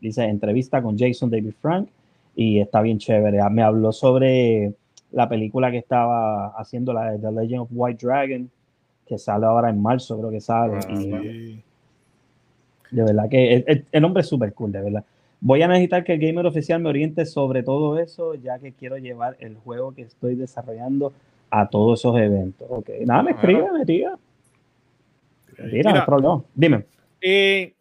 Dice 0.00 0.24
entrevista 0.24 0.82
con 0.82 0.98
Jason 0.98 1.30
David 1.30 1.54
Frank, 1.60 1.88
y 2.34 2.58
está 2.58 2.82
bien 2.82 2.98
chévere. 2.98 3.40
Ah, 3.40 3.50
me 3.50 3.62
habló 3.62 3.92
sobre 3.92 4.74
la 5.12 5.28
película 5.28 5.70
que 5.70 5.78
estaba 5.78 6.48
haciendo, 6.48 6.92
la 6.92 7.12
de 7.12 7.18
The 7.18 7.32
Legend 7.32 7.60
of 7.62 7.68
White 7.70 8.06
Dragon, 8.06 8.50
que 9.06 9.18
sale 9.18 9.46
ahora 9.46 9.70
en 9.70 9.80
marzo, 9.80 10.18
creo 10.18 10.30
que 10.30 10.40
sale. 10.40 10.78
Ah, 10.78 11.20
de 12.90 13.02
verdad 13.02 13.28
que 13.28 13.54
el, 13.54 13.86
el 13.90 14.04
hombre 14.04 14.20
es 14.20 14.28
súper 14.28 14.52
cool, 14.52 14.72
de 14.72 14.82
verdad. 14.82 15.04
Voy 15.40 15.60
a 15.62 15.68
necesitar 15.68 16.04
que 16.04 16.12
el 16.12 16.20
gamer 16.20 16.46
oficial 16.46 16.80
me 16.80 16.88
oriente 16.88 17.26
sobre 17.26 17.62
todo 17.62 17.98
eso, 17.98 18.34
ya 18.36 18.58
que 18.58 18.72
quiero 18.72 18.96
llevar 18.98 19.36
el 19.40 19.56
juego 19.56 19.92
que 19.92 20.02
estoy 20.02 20.36
desarrollando 20.36 21.12
a 21.50 21.68
todos 21.68 22.00
esos 22.00 22.16
eventos. 22.16 22.66
Ok, 22.70 22.90
nada, 23.04 23.22
me 23.22 23.32
escribe, 23.32 23.70
me 23.72 23.84
tira. 23.84 24.16
Mira, 25.58 25.92
no 25.92 26.06
problema. 26.06 26.44
Dime. 26.54 26.84
Eh, 27.20 27.74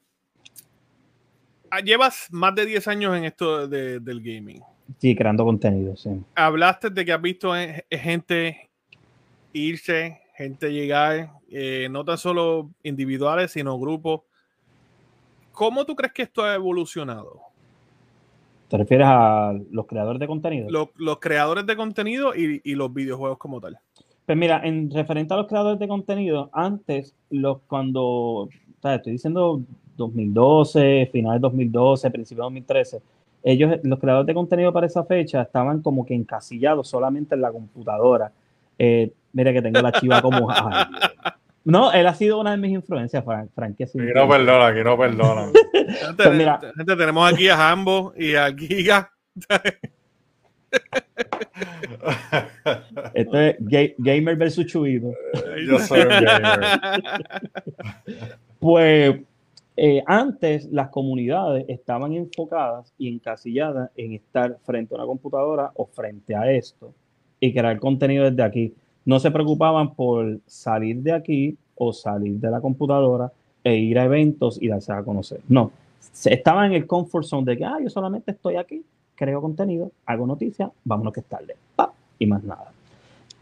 ah, 1.69 1.79
llevas 1.79 2.27
más 2.31 2.55
de 2.55 2.65
10 2.65 2.87
años 2.87 3.15
en 3.15 3.25
esto 3.25 3.67
del 3.67 4.21
gaming. 4.21 4.61
Sí, 4.99 5.15
creando 5.15 5.45
contenido, 5.45 5.95
sí. 5.95 6.09
Hablaste 6.35 6.89
de 6.89 7.05
que 7.05 7.13
has 7.13 7.21
visto 7.21 7.53
gente 7.89 8.69
irse, 9.53 10.21
gente 10.35 10.71
llegar, 10.71 11.31
eh, 11.49 11.87
no 11.91 12.03
tan 12.05 12.17
solo 12.17 12.71
individuales, 12.83 13.51
sino 13.51 13.77
grupos. 13.79 14.21
¿Cómo 15.51 15.85
tú 15.85 15.95
crees 15.95 16.13
que 16.13 16.23
esto 16.23 16.43
ha 16.43 16.55
evolucionado? 16.55 17.41
¿Te 18.69 18.77
refieres 18.77 19.07
a 19.09 19.53
los 19.69 19.85
creadores 19.85 20.19
de 20.19 20.27
contenido? 20.27 20.69
Los, 20.69 21.19
creadores 21.19 21.65
de 21.65 21.75
contenido 21.75 22.33
y, 22.33 22.73
los 22.75 22.93
videojuegos 22.93 23.37
como 23.37 23.59
tal. 23.59 23.77
Pues 24.25 24.37
mira, 24.37 24.61
en 24.63 24.89
referente 24.89 25.33
a 25.33 25.37
los 25.37 25.47
creadores 25.47 25.77
de 25.77 25.89
contenido, 25.89 26.49
antes, 26.53 27.13
los 27.29 27.59
cuando, 27.67 28.47
estoy 28.81 29.11
diciendo 29.11 29.61
2012, 29.97 31.09
finales 31.11 31.41
de 31.41 31.47
2012, 31.47 32.11
principios 32.11 32.37
de 32.37 32.43
2013, 32.43 33.01
ellos, 33.43 33.79
los 33.83 33.99
creadores 33.99 34.27
de 34.27 34.33
contenido 34.33 34.71
para 34.71 34.87
esa 34.87 35.03
fecha 35.03 35.41
estaban 35.41 35.81
como 35.81 36.05
que 36.05 36.13
encasillados 36.13 36.87
solamente 36.87 37.35
en 37.35 37.41
la 37.41 37.51
computadora. 37.51 38.31
Eh, 38.77 39.11
mira 39.33 39.53
que 39.53 39.61
tengo 39.61 39.81
la 39.81 39.91
chiva 39.91 40.21
como... 40.21 40.47
No, 41.63 41.91
él 41.91 42.07
ha 42.07 42.15
sido 42.15 42.39
una 42.39 42.49
de 42.51 42.57
mis 42.57 42.71
influencias, 42.71 43.23
Frank. 43.23 43.51
Frank 43.53 43.79
aquí 43.79 43.95
no 43.95 44.27
perdona, 44.27 44.67
aquí 44.67 44.83
no 44.83 44.97
perdona. 44.97 45.51
pues 46.17 46.33
mira, 46.33 46.59
gente, 46.75 46.95
tenemos 46.95 47.31
aquí 47.31 47.49
a 47.49 47.57
Jambo 47.57 48.13
y 48.17 48.33
a 48.33 48.51
Giga. 48.51 49.11
Esto 53.13 53.39
es 53.39 53.57
gamer 53.99 54.35
versus 54.37 54.65
chuido. 54.65 55.13
Yo 55.67 55.77
soy 55.79 55.99
gamer. 55.99 56.61
Pues 58.59 59.19
eh, 59.77 60.03
antes 60.05 60.71
las 60.71 60.89
comunidades 60.89 61.65
estaban 61.67 62.13
enfocadas 62.13 62.93
y 62.97 63.07
encasilladas 63.07 63.89
en 63.95 64.13
estar 64.13 64.57
frente 64.63 64.93
a 64.93 64.97
una 64.97 65.05
computadora 65.05 65.71
o 65.75 65.85
frente 65.85 66.35
a 66.35 66.51
esto 66.51 66.93
y 67.39 67.53
crear 67.53 67.79
contenido 67.79 68.29
desde 68.29 68.43
aquí 68.43 68.73
no 69.05 69.19
se 69.19 69.31
preocupaban 69.31 69.95
por 69.95 70.39
salir 70.45 70.97
de 70.97 71.13
aquí 71.13 71.57
o 71.75 71.91
salir 71.93 72.33
de 72.33 72.51
la 72.51 72.61
computadora 72.61 73.31
e 73.63 73.75
ir 73.75 73.97
a 73.97 74.05
eventos 74.05 74.61
y 74.61 74.67
darse 74.67 74.93
a 74.93 75.03
conocer. 75.03 75.41
No, 75.47 75.71
estaban 76.25 76.67
en 76.67 76.73
el 76.73 76.87
comfort 76.87 77.25
zone 77.25 77.51
de 77.51 77.57
que, 77.57 77.65
ah, 77.65 77.77
yo 77.81 77.89
solamente 77.89 78.31
estoy 78.31 78.57
aquí, 78.57 78.83
creo 79.15 79.41
contenido, 79.41 79.91
hago 80.05 80.27
noticias, 80.27 80.69
vámonos 80.83 81.13
que 81.13 81.21
es 81.21 81.25
tarde, 81.25 81.55
y 82.19 82.25
más 82.25 82.43
nada. 82.43 82.71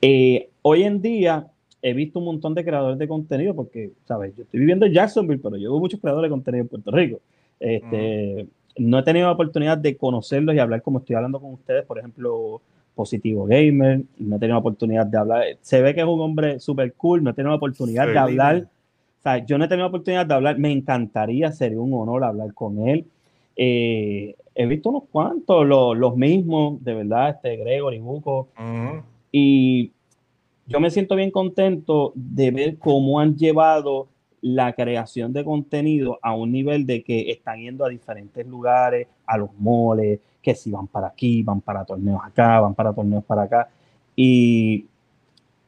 Eh, 0.01 0.49
hoy 0.61 0.83
en 0.83 1.01
día 1.01 1.47
he 1.81 1.93
visto 1.93 2.19
un 2.19 2.25
montón 2.25 2.53
de 2.53 2.63
creadores 2.63 2.97
de 2.97 3.07
contenido 3.07 3.55
porque, 3.55 3.91
¿sabes? 4.05 4.35
Yo 4.35 4.43
estoy 4.43 4.59
viviendo 4.59 4.85
en 4.85 4.93
Jacksonville, 4.93 5.41
pero 5.41 5.57
yo 5.57 5.71
veo 5.71 5.79
muchos 5.79 5.99
creadores 5.99 6.29
de 6.29 6.31
contenido 6.31 6.63
en 6.63 6.67
Puerto 6.67 6.91
Rico. 6.91 7.19
Este, 7.59 8.47
No 8.77 8.99
he 8.99 9.03
tenido 9.03 9.27
la 9.27 9.33
oportunidad 9.33 9.77
de 9.77 9.95
conocerlos 9.97 10.55
y 10.55 10.59
hablar 10.59 10.81
como 10.81 10.99
estoy 10.99 11.15
hablando 11.15 11.39
con 11.39 11.53
ustedes, 11.53 11.85
por 11.85 11.99
ejemplo, 11.99 12.61
Positivo 12.95 13.45
Gamer, 13.45 14.01
no 14.17 14.35
he 14.35 14.39
tenido 14.39 14.55
la 14.55 14.59
oportunidad 14.59 15.05
de 15.05 15.17
hablar. 15.17 15.43
Se 15.61 15.81
ve 15.81 15.93
que 15.93 16.01
es 16.01 16.07
un 16.07 16.19
hombre 16.19 16.59
súper 16.59 16.93
cool, 16.93 17.23
no 17.23 17.29
he 17.29 17.33
tenido 17.33 17.51
la 17.51 17.57
oportunidad 17.57 18.07
de 18.07 18.17
hablar. 18.17 18.67
O 19.19 19.21
sea, 19.21 19.45
yo 19.45 19.57
no 19.57 19.65
he 19.65 19.67
tenido 19.67 19.85
la 19.85 19.89
oportunidad 19.89 20.25
de 20.25 20.33
hablar, 20.33 20.57
me 20.57 20.71
encantaría, 20.71 21.51
sería 21.51 21.79
un 21.79 21.93
honor 21.93 22.23
hablar 22.23 22.53
con 22.53 22.87
él. 22.87 23.05
Eh, 23.55 24.35
he 24.53 24.65
visto 24.65 24.89
unos 24.89 25.03
cuantos, 25.11 25.65
los, 25.65 26.17
mismos, 26.17 26.83
de 26.83 26.93
verdad, 26.93 27.29
este 27.29 27.55
Gregory 27.55 27.99
Buco. 27.99 28.49
Y 29.31 29.91
yo 30.69 30.79
me 30.79 30.91
siento 30.91 31.15
bien 31.15 31.31
contento 31.31 32.13
de 32.15 32.51
ver 32.51 32.77
cómo 32.77 33.19
han 33.19 33.35
llevado 33.35 34.07
la 34.41 34.73
creación 34.73 35.33
de 35.33 35.43
contenido 35.43 36.19
a 36.21 36.35
un 36.35 36.51
nivel 36.51 36.85
de 36.85 37.03
que 37.03 37.31
están 37.31 37.59
yendo 37.59 37.83
a 37.83 37.89
diferentes 37.89 38.45
lugares, 38.45 39.07
a 39.25 39.37
los 39.37 39.49
moles, 39.57 40.19
que 40.41 40.53
si 40.53 40.71
van 40.71 40.87
para 40.87 41.07
aquí, 41.07 41.41
van 41.43 41.59
para 41.59 41.83
torneos 41.83 42.21
acá, 42.23 42.61
van 42.61 42.75
para 42.75 42.93
torneos 42.93 43.23
para 43.25 43.43
acá. 43.43 43.69
Y 44.15 44.85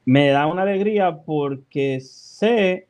me 0.06 0.30
da 0.30 0.46
una 0.46 0.62
alegría 0.62 1.18
porque 1.18 2.00
sé 2.00 2.88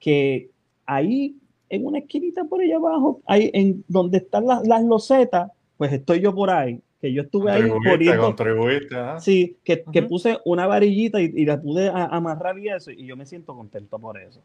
que 0.00 0.50
ahí, 0.86 1.36
en 1.68 1.86
una 1.86 1.98
esquinita 1.98 2.44
por 2.44 2.62
allá 2.62 2.76
abajo, 2.76 3.20
ahí 3.26 3.50
en 3.52 3.84
donde 3.88 4.18
están 4.18 4.46
las, 4.46 4.66
las 4.66 4.82
losetas, 4.82 5.52
pues 5.76 5.92
estoy 5.92 6.20
yo 6.20 6.34
por 6.34 6.50
ahí, 6.50 6.80
que 7.02 7.12
yo 7.12 7.22
estuve 7.22 7.50
ahí 7.50 7.68
poniendo, 7.68 8.36
sí, 9.18 9.56
que, 9.64 9.82
que, 9.92 10.02
puse 10.02 10.38
una 10.44 10.68
varillita 10.68 11.20
y, 11.20 11.32
y 11.34 11.44
la 11.44 11.60
pude 11.60 11.90
amarrar 11.92 12.56
y 12.60 12.68
eso, 12.68 12.92
y 12.92 13.06
yo 13.06 13.16
me 13.16 13.26
siento 13.26 13.56
contento 13.56 13.98
por 13.98 14.20
eso. 14.20 14.40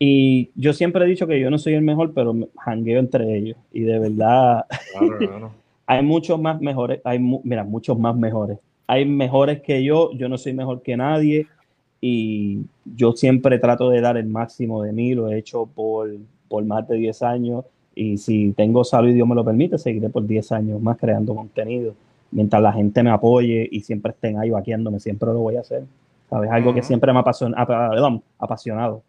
Y 0.00 0.50
yo 0.56 0.72
siempre 0.72 1.04
he 1.04 1.08
dicho 1.08 1.28
que 1.28 1.38
yo 1.38 1.48
no 1.48 1.58
soy 1.58 1.74
el 1.74 1.82
mejor, 1.82 2.12
pero 2.12 2.34
jangueo 2.58 2.98
entre 2.98 3.36
ellos. 3.38 3.56
Y 3.72 3.82
de 3.82 4.00
verdad, 4.00 4.66
hay 5.86 6.02
muchos 6.02 6.40
más 6.40 6.60
mejores, 6.60 7.00
hay 7.04 7.20
mira, 7.20 7.62
muchos 7.62 7.96
más 7.96 8.16
mejores. 8.16 8.58
Hay 8.88 9.04
mejores 9.04 9.62
que 9.62 9.84
yo, 9.84 10.10
yo 10.14 10.28
no 10.28 10.38
soy 10.38 10.54
mejor 10.54 10.82
que 10.82 10.96
nadie 10.96 11.46
y 12.00 12.62
yo 12.84 13.12
siempre 13.12 13.60
trato 13.60 13.90
de 13.90 14.00
dar 14.00 14.16
el 14.16 14.26
máximo 14.26 14.82
de 14.82 14.92
mí, 14.92 15.14
lo 15.14 15.28
he 15.28 15.38
hecho 15.38 15.66
por, 15.66 16.10
por 16.48 16.64
más 16.64 16.88
de 16.88 16.96
10 16.96 17.22
años 17.22 17.64
y 17.94 18.18
si 18.18 18.52
tengo 18.52 18.84
salud 18.84 19.10
y 19.10 19.14
Dios 19.14 19.28
me 19.28 19.34
lo 19.34 19.44
permite, 19.44 19.78
seguiré 19.78 20.08
por 20.08 20.26
10 20.26 20.52
años 20.52 20.80
más 20.80 20.96
creando 20.98 21.34
contenido. 21.34 21.94
Mientras 22.30 22.62
la 22.62 22.72
gente 22.72 23.02
me 23.02 23.10
apoye 23.10 23.68
y 23.70 23.80
siempre 23.80 24.12
estén 24.12 24.38
ahí 24.38 24.50
vaqueándome, 24.50 25.00
siempre 25.00 25.28
lo 25.28 25.40
voy 25.40 25.56
a 25.56 25.60
hacer. 25.60 25.84
¿Sabes? 26.30 26.50
Algo 26.50 26.72
que 26.72 26.82
siempre 26.82 27.12
me 27.12 27.18
ha 27.18 27.22
apasionado. 28.38 29.02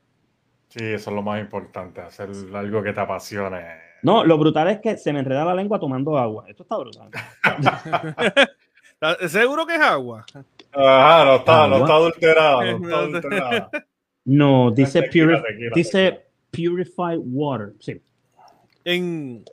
Sí, 0.68 0.84
eso 0.84 1.10
es 1.10 1.16
lo 1.16 1.22
más 1.22 1.40
importante, 1.40 2.02
hacer 2.02 2.30
algo 2.54 2.84
que 2.84 2.92
te 2.92 3.00
apasione. 3.00 3.62
No, 4.02 4.26
lo 4.26 4.38
brutal 4.38 4.68
es 4.68 4.80
que 4.80 4.98
se 4.98 5.14
me 5.14 5.20
enreda 5.20 5.46
la 5.46 5.56
lengua 5.56 5.80
tomando 5.80 6.18
agua. 6.18 6.46
Esto 6.48 6.64
está 6.64 6.78
brutal. 6.78 7.10
¿Seguro 9.30 9.66
que 9.66 9.76
es 9.76 9.82
agua? 9.82 10.26
Ajá, 10.74 11.26
no 11.26 11.36
está, 11.36 11.68
no 11.68 11.78
está 11.78 11.94
adulterado. 11.94 12.62
No, 12.64 12.70
está 12.84 12.98
adulterado. 12.98 13.70
no 14.26 14.72
dice, 14.72 15.10
dice 15.74 16.26
purified 16.52 17.20
water. 17.20 17.74
Sí. 17.80 18.02
En, 18.86 19.46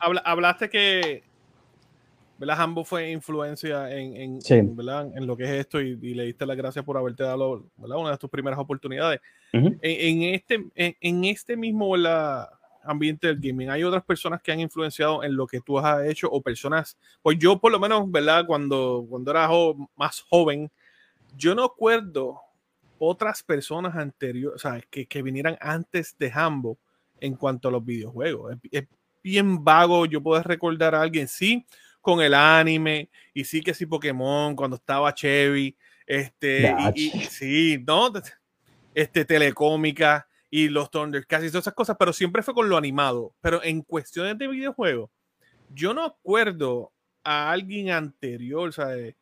hablaste 0.00 0.68
que 0.68 1.22
¿verdad? 2.38 2.60
Hambo 2.60 2.84
fue 2.84 3.10
influencia 3.10 3.90
en, 3.90 4.16
en, 4.16 4.38
en, 4.48 5.26
lo 5.26 5.36
que 5.36 5.44
es 5.44 5.50
esto 5.50 5.80
y, 5.80 5.96
le 5.96 6.24
diste 6.24 6.46
las 6.46 6.56
gracias 6.56 6.84
por 6.84 6.96
haberte 6.96 7.24
dado 7.24 7.64
una 7.76 8.12
de 8.12 8.16
tus 8.16 8.30
primeras 8.30 8.58
oportunidades. 8.58 9.20
en, 9.52 10.22
este, 10.22 10.64
en, 10.76 11.24
este 11.24 11.56
mismo 11.56 11.96
ambiente 12.84 13.26
del 13.26 13.40
gaming, 13.40 13.70
¿hay 13.70 13.82
otras 13.82 14.04
personas 14.04 14.40
que 14.40 14.52
han 14.52 14.60
influenciado 14.60 15.24
en 15.24 15.36
lo 15.36 15.46
que 15.46 15.60
tú 15.60 15.78
has 15.78 16.06
hecho 16.06 16.28
o 16.30 16.40
personas, 16.40 16.96
pues 17.22 17.38
yo 17.38 17.58
por 17.58 17.72
lo 17.72 17.80
menos, 17.80 18.10
¿verdad? 18.10 18.46
Cuando, 18.46 19.04
cuando 19.08 19.30
era 19.32 19.48
más 19.96 20.20
joven, 20.30 20.70
yo 21.36 21.56
no 21.56 21.64
acuerdo 21.64 22.40
otras 23.00 23.42
personas 23.42 23.96
anteriores, 23.96 24.56
o 24.56 24.58
sea, 24.58 24.80
que, 24.90 25.06
que 25.06 25.22
vinieran 25.22 25.58
antes 25.60 26.16
de 26.18 26.30
Hambo 26.32 26.78
en 27.20 27.34
cuanto 27.34 27.68
a 27.68 27.72
los 27.72 27.84
videojuegos 27.84 28.56
bien 29.22 29.62
vago. 29.62 30.06
Yo 30.06 30.22
puedo 30.22 30.42
recordar 30.42 30.94
a 30.94 31.02
alguien, 31.02 31.28
sí, 31.28 31.66
con 32.00 32.20
el 32.20 32.34
anime, 32.34 33.10
y 33.34 33.44
sí 33.44 33.60
que 33.60 33.74
sí 33.74 33.86
Pokémon, 33.86 34.56
cuando 34.56 34.76
estaba 34.76 35.14
Chevy, 35.14 35.76
este, 36.06 36.74
y, 36.94 37.10
sí, 37.24 37.84
no, 37.86 38.12
este, 38.94 39.24
telecómica 39.24 40.26
y 40.50 40.68
los 40.68 40.90
Thundercats 40.90 41.44
y 41.44 41.48
todas 41.48 41.64
esas 41.64 41.74
cosas, 41.74 41.96
pero 41.98 42.12
siempre 42.12 42.42
fue 42.42 42.54
con 42.54 42.68
lo 42.68 42.76
animado. 42.76 43.34
Pero 43.40 43.62
en 43.62 43.82
cuestiones 43.82 44.38
de 44.38 44.48
videojuegos, 44.48 45.10
yo 45.74 45.92
no 45.92 46.04
acuerdo 46.04 46.92
a 47.22 47.50
alguien 47.50 47.90
anterior, 47.90 48.72
¿sabes? 48.72 49.14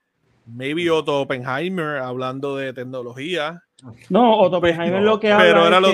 Maybe 0.46 0.88
Otto 0.88 1.22
Oppenheimer 1.22 1.98
hablando 1.98 2.56
de 2.56 2.72
tecnología. 2.72 3.64
No, 4.08 4.38
Otto 4.38 4.58
Oppenheimer 4.58 5.02
lo 5.02 5.20
que 5.20 5.30
habla. 5.30 5.44
Pero 5.44 5.66
era 5.66 5.80
lo 5.80 5.90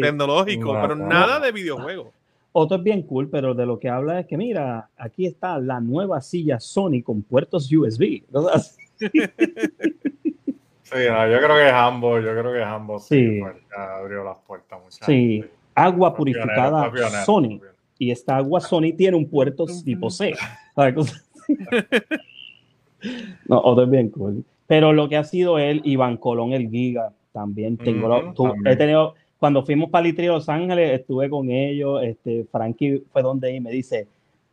tecnológico, 0.00 0.78
pero 0.80 0.96
nada 0.96 1.40
de 1.40 1.52
videojuegos. 1.52 2.08
Otto 2.52 2.74
es 2.74 2.82
bien 2.82 3.02
cool, 3.02 3.30
pero 3.30 3.54
de 3.54 3.64
lo 3.64 3.78
que 3.78 3.88
habla 3.88 4.20
es 4.20 4.26
que, 4.26 4.36
mira, 4.36 4.90
aquí 4.96 5.26
está 5.26 5.58
la 5.58 5.80
nueva 5.80 6.20
silla 6.20 6.60
Sony 6.60 7.02
con 7.02 7.22
puertos 7.22 7.70
USB. 7.72 8.22
Sí, 10.92 10.98
yo 11.04 11.38
creo 11.38 11.56
que 11.56 11.68
es 11.68 11.72
ambos, 11.72 12.22
yo 12.22 12.32
creo 12.32 12.52
que 12.52 12.60
es 12.60 12.66
ambos. 12.66 13.06
Sí. 13.06 13.40
abrió 13.74 14.22
las 14.22 14.36
puertas 14.46 14.78
Sí, 15.06 15.42
agua 15.74 16.14
purificada 16.14 16.92
Sony. 17.24 17.62
Y 17.98 18.10
esta 18.10 18.36
agua 18.36 18.60
Sony 18.60 18.92
tiene 18.94 19.16
un 19.16 19.26
puerto 19.26 19.64
tipo 19.84 20.10
C. 20.10 20.34
no, 23.48 23.58
otro 23.58 23.84
es 23.84 23.90
bien 23.90 24.10
cool. 24.10 24.44
Pero 24.66 24.92
lo 24.92 25.08
que 25.08 25.16
ha 25.16 25.24
sido 25.24 25.58
él, 25.58 25.80
Iván 25.84 26.18
Colón, 26.18 26.52
el 26.52 26.68
Giga, 26.68 27.14
también 27.32 27.76
tengo. 27.76 28.32
He 28.64 28.76
tenido, 28.76 29.14
cuando 29.38 29.64
fuimos 29.64 29.90
para 29.90 30.04
Litri 30.04 30.26
Los 30.26 30.48
Ángeles, 30.48 31.00
estuve 31.00 31.28
con 31.28 31.50
ellos. 31.50 32.02
Este, 32.02 32.46
Frankie 32.50 33.02
fue 33.12 33.22
donde 33.22 33.54
y 33.54 33.60
me 33.60 33.70
dice, 33.70 34.06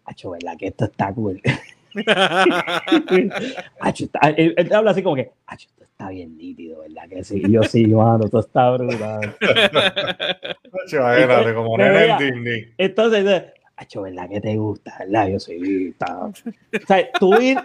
Acho, 0.06 0.32
¿verdad 0.32 0.58
que 0.58 0.68
esto 0.68 0.86
está 0.86 1.14
cool? 1.14 1.40
él, 4.38 4.54
él, 4.58 4.74
habla 4.74 4.92
así 4.92 5.04
como 5.04 5.16
que, 5.16 5.32
Acho, 5.46 5.70
está 5.80 6.10
bien 6.10 6.38
nítido, 6.38 6.80
¿verdad? 6.80 7.10
Que 7.10 7.24
sí, 7.24 7.44
yo 7.50 7.62
sí, 7.64 7.86
mano, 7.88 8.28
todo 8.30 8.42
está 8.42 8.72
brutal. 8.72 9.36
Imagínate, 10.92 11.54
como 11.54 11.80
en 11.80 12.18
Disney. 12.18 12.74
Entonces, 12.78 13.44
Hacho, 13.76 14.02
¿verdad 14.02 14.30
que 14.30 14.42
te 14.42 14.56
gusta? 14.56 14.96
¿Verdad? 15.00 15.28
Yo 15.30 15.40
sí. 15.40 15.90
Está... 15.90 16.26
O 16.26 16.34
sea, 16.88 17.12
tú 17.20 17.40
ir, 17.40 17.58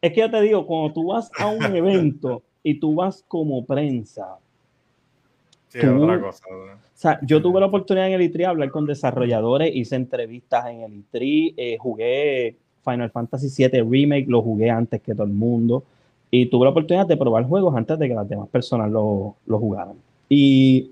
es 0.00 0.12
que 0.12 0.20
yo 0.20 0.30
te 0.30 0.40
digo, 0.42 0.66
cuando 0.66 0.92
tú 0.92 1.06
vas 1.08 1.30
a 1.38 1.46
un 1.46 1.64
evento 1.74 2.42
y 2.64 2.80
tú 2.80 2.94
vas 2.96 3.22
como 3.28 3.64
prensa. 3.64 4.38
Sí, 5.68 5.80
tú, 5.80 6.02
otra 6.02 6.20
cosa. 6.20 6.44
O 6.48 6.78
sea, 6.94 7.20
yo 7.22 7.40
tuve 7.42 7.60
la 7.60 7.66
oportunidad 7.66 8.08
en 8.08 8.14
el 8.14 8.22
ITRI 8.22 8.44
hablar 8.44 8.70
con 8.70 8.86
desarrolladores, 8.86 9.70
hice 9.74 9.96
entrevistas 9.96 10.66
en 10.66 10.80
el 10.80 10.94
ITRI, 10.94 11.54
eh, 11.56 11.76
jugué 11.78 12.56
Final 12.82 13.10
Fantasy 13.10 13.48
VII 13.56 13.82
Remake, 13.82 14.26
lo 14.28 14.42
jugué 14.42 14.70
antes 14.70 15.02
que 15.02 15.14
todo 15.14 15.26
el 15.26 15.32
mundo. 15.32 15.84
Y 16.30 16.46
tuve 16.46 16.64
la 16.64 16.70
oportunidad 16.70 17.06
de 17.06 17.16
probar 17.16 17.44
juegos 17.44 17.76
antes 17.76 17.98
de 17.98 18.08
que 18.08 18.14
las 18.14 18.28
demás 18.28 18.48
personas 18.48 18.90
lo, 18.90 19.36
lo 19.46 19.58
jugaran. 19.58 19.96
Y 20.28 20.90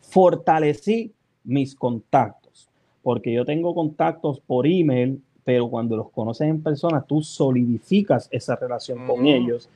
fortalecí 0.00 1.12
mis 1.42 1.74
contactos, 1.74 2.68
porque 3.02 3.32
yo 3.32 3.44
tengo 3.44 3.74
contactos 3.74 4.40
por 4.40 4.66
email, 4.66 5.20
pero 5.42 5.68
cuando 5.68 5.96
los 5.96 6.10
conoces 6.10 6.48
en 6.48 6.62
persona, 6.62 7.02
tú 7.02 7.22
solidificas 7.22 8.28
esa 8.30 8.56
relación 8.56 9.06
con 9.06 9.26
ellos 9.26 9.68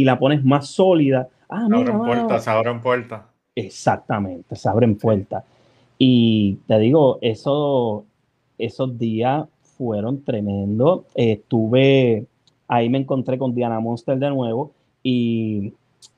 y 0.00 0.04
la 0.04 0.18
pones 0.18 0.44
más 0.44 0.68
sólida. 0.68 1.28
Ah, 1.48 1.66
mira, 1.68 1.92
abren 1.94 1.98
puertas, 1.98 2.44
se 2.44 2.50
abren 2.50 2.80
puertas. 2.80 3.22
Exactamente, 3.54 4.56
se 4.56 4.68
abren 4.68 4.96
puertas. 4.96 5.44
Y 5.98 6.56
te 6.66 6.78
digo, 6.78 7.18
eso, 7.20 8.04
esos 8.58 8.98
días 8.98 9.46
fueron 9.76 10.22
tremendos. 10.22 11.04
Estuve 11.14 12.26
ahí 12.68 12.88
me 12.88 12.98
encontré 12.98 13.38
con 13.38 13.54
Diana 13.54 13.80
Monster 13.80 14.18
de 14.18 14.30
nuevo 14.30 14.72
y 15.02 15.72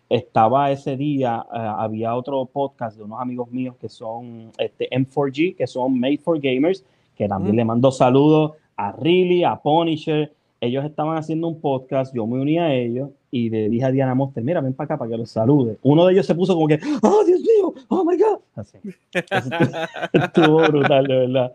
estaba 0.09 0.71
ese 0.71 0.97
día, 0.97 1.45
eh, 1.53 1.59
había 1.59 2.15
otro 2.15 2.47
podcast 2.47 2.97
de 2.97 3.05
unos 3.05 3.21
amigos 3.21 3.51
míos 3.51 3.77
que 3.79 3.89
son 3.89 4.51
este, 4.57 4.89
M4G, 4.91 5.57
que 5.57 5.67
son 5.67 5.99
Made 6.01 6.19
for 6.19 6.41
Gamers, 6.41 6.85
que 7.15 7.29
también 7.29 7.57
le 7.57 7.65
mando 7.65 7.91
saludos 7.91 8.53
a 8.77 8.93
Riley, 8.93 9.45
a 9.45 9.57
Punisher. 9.57 10.33
Ellos 10.61 10.85
estaban 10.85 11.19
haciendo 11.19 11.49
un 11.49 11.61
podcast, 11.61 12.15
yo 12.15 12.27
me 12.27 12.41
uní 12.41 12.59
a 12.59 12.75
ellos 12.75 13.11
y 13.31 13.51
le 13.51 13.69
dije 13.69 13.85
a 13.85 13.91
Diana 13.91 14.15
Monster, 14.15 14.43
mira, 14.43 14.61
ven 14.61 14.75
para 14.75 14.87
acá 14.87 14.99
para 14.99 15.11
que 15.11 15.17
los 15.17 15.31
salude. 15.31 15.79
Uno 15.83 16.07
de 16.07 16.15
ellos 16.15 16.27
se 16.27 16.35
puso 16.35 16.55
como 16.55 16.67
que, 16.67 16.81
oh 17.03 17.25
Dios 17.25 17.41
mío, 17.41 17.75
oh 17.89 18.05
my 18.05 18.17
God. 18.17 18.41
Así. 18.55 18.79
Estuvo 20.13 20.59
brutal, 20.69 21.07
de 21.07 21.17
verdad. 21.17 21.53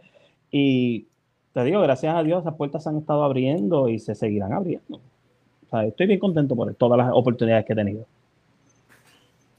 Y 0.51 1.07
te 1.53 1.63
digo, 1.63 1.82
gracias 1.82 2.15
a 2.15 2.24
Dios, 2.24 2.41
esas 2.41 2.55
puertas 2.55 2.84
se 2.84 2.89
han 2.89 2.97
estado 2.97 3.24
abriendo 3.24 3.89
y 3.89 3.99
se 3.99 4.15
seguirán 4.15 4.53
abriendo. 4.53 4.97
O 4.97 5.69
sea, 5.69 5.86
estoy 5.86 6.07
bien 6.07 6.19
contento 6.19 6.55
por 6.55 6.74
todas 6.76 6.97
las 6.97 7.11
oportunidades 7.13 7.65
que 7.65 7.74
he 7.74 7.76
tenido. 7.76 8.05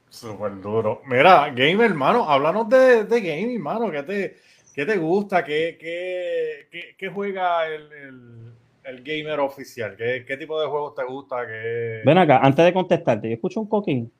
Súper 0.09 0.61
duro. 0.61 1.01
Mira, 1.07 1.49
gamer, 1.49 1.91
hermano, 1.91 2.23
háblanos 2.29 2.69
de, 2.69 3.03
de 3.03 3.21
gaming, 3.21 3.55
hermano. 3.55 3.91
¿Qué 3.91 4.03
te, 4.03 4.37
qué 4.73 4.85
te 4.85 4.97
gusta? 4.97 5.43
¿Qué, 5.43 5.77
qué, 5.77 6.95
qué, 6.97 7.09
juega 7.09 7.67
el, 7.67 7.91
el, 7.91 8.53
gamer 9.03 9.39
oficial? 9.39 9.95
¿Qué, 9.95 10.25
¿Qué, 10.27 10.37
tipo 10.37 10.59
de 10.59 10.67
juegos 10.67 10.95
te 10.95 11.03
gusta? 11.03 11.45
¿Qué... 11.45 12.01
Ven 12.05 12.17
acá, 12.17 12.39
antes 12.39 12.65
de 12.65 12.73
contestarte, 12.73 13.27
yo 13.29 13.35
escucho 13.35 13.61
un 13.61 13.67
coquín. 13.67 14.11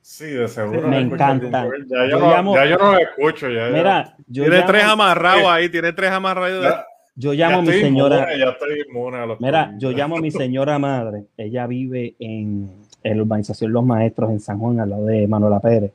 Sí, 0.00 0.26
de 0.26 0.46
seguro. 0.48 0.86
Me 0.86 1.00
encanta. 1.00 1.66
Ya 1.86 2.06
yo, 2.10 2.18
no, 2.18 2.54
ya 2.54 2.66
yo 2.66 2.76
no 2.76 2.92
lo 2.92 2.98
escucho. 2.98 3.48
Ya, 3.48 3.70
Mira, 3.70 4.14
yo 4.26 4.44
tiene 4.44 4.62
tres 4.62 4.84
amarrados 4.84 5.46
ahí, 5.46 5.70
tiene 5.70 5.94
tres 5.94 6.10
amarrados. 6.10 6.74
yo 7.14 7.32
llamo 7.32 7.60
a 7.60 7.62
mi 7.62 7.72
señora. 7.72 8.36
ya 8.36 8.50
estoy 8.50 8.82
inmune 8.86 9.16
a 9.16 9.26
los 9.26 9.40
Mira, 9.40 9.72
yo 9.78 9.92
llamo 9.92 10.18
a 10.18 10.20
mi 10.20 10.30
señora 10.30 10.78
madre. 10.78 11.24
Ella 11.38 11.66
vive 11.66 12.16
en, 12.18 12.70
en 13.02 13.16
la 13.16 13.22
urbanización 13.22 13.72
Los 13.72 13.84
Maestros 13.84 14.30
en 14.30 14.40
San 14.40 14.58
Juan, 14.58 14.78
al 14.78 14.90
lado 14.90 15.06
de 15.06 15.26
Manuela 15.26 15.58
Pérez. 15.58 15.92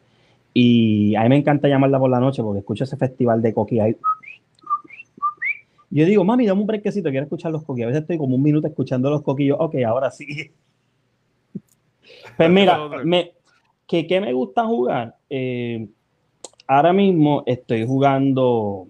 Y 0.55 1.15
a 1.15 1.21
mí 1.21 1.29
me 1.29 1.37
encanta 1.37 1.67
llamarla 1.67 1.99
por 1.99 2.09
la 2.09 2.19
noche 2.19 2.41
porque 2.41 2.59
escucho 2.59 2.85
ese 2.85 2.97
festival 2.97 3.41
de 3.43 3.53
coqui 3.53 3.79
ahí. 3.79 3.95
Yo 5.91 6.05
digo, 6.05 6.23
mami, 6.23 6.45
dame 6.45 6.61
un 6.61 6.67
brequecito, 6.67 7.09
quiero 7.09 7.23
escuchar 7.23 7.51
los 7.51 7.63
coquillos. 7.63 7.87
A 7.87 7.89
veces 7.89 8.01
estoy 8.01 8.17
como 8.17 8.35
un 8.35 8.43
minuto 8.43 8.67
escuchando 8.67 9.09
los 9.09 9.23
coquillos. 9.23 9.57
Ok, 9.59 9.75
ahora 9.85 10.11
sí. 10.11 10.25
Pues 12.37 12.49
mira, 12.49 12.79
me, 13.03 13.33
¿Qué, 13.89 14.21
me 14.21 14.31
gusta 14.33 14.65
jugar? 14.65 15.15
Eh, 15.31 15.89
ahora 16.67 16.93
mismo 16.93 17.41
estoy 17.47 17.87
jugando, 17.87 18.87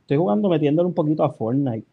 estoy 0.00 0.16
jugando 0.16 0.48
metiéndole 0.48 0.86
un 0.88 0.94
poquito 0.94 1.22
a 1.22 1.30
Fortnite. 1.30 1.86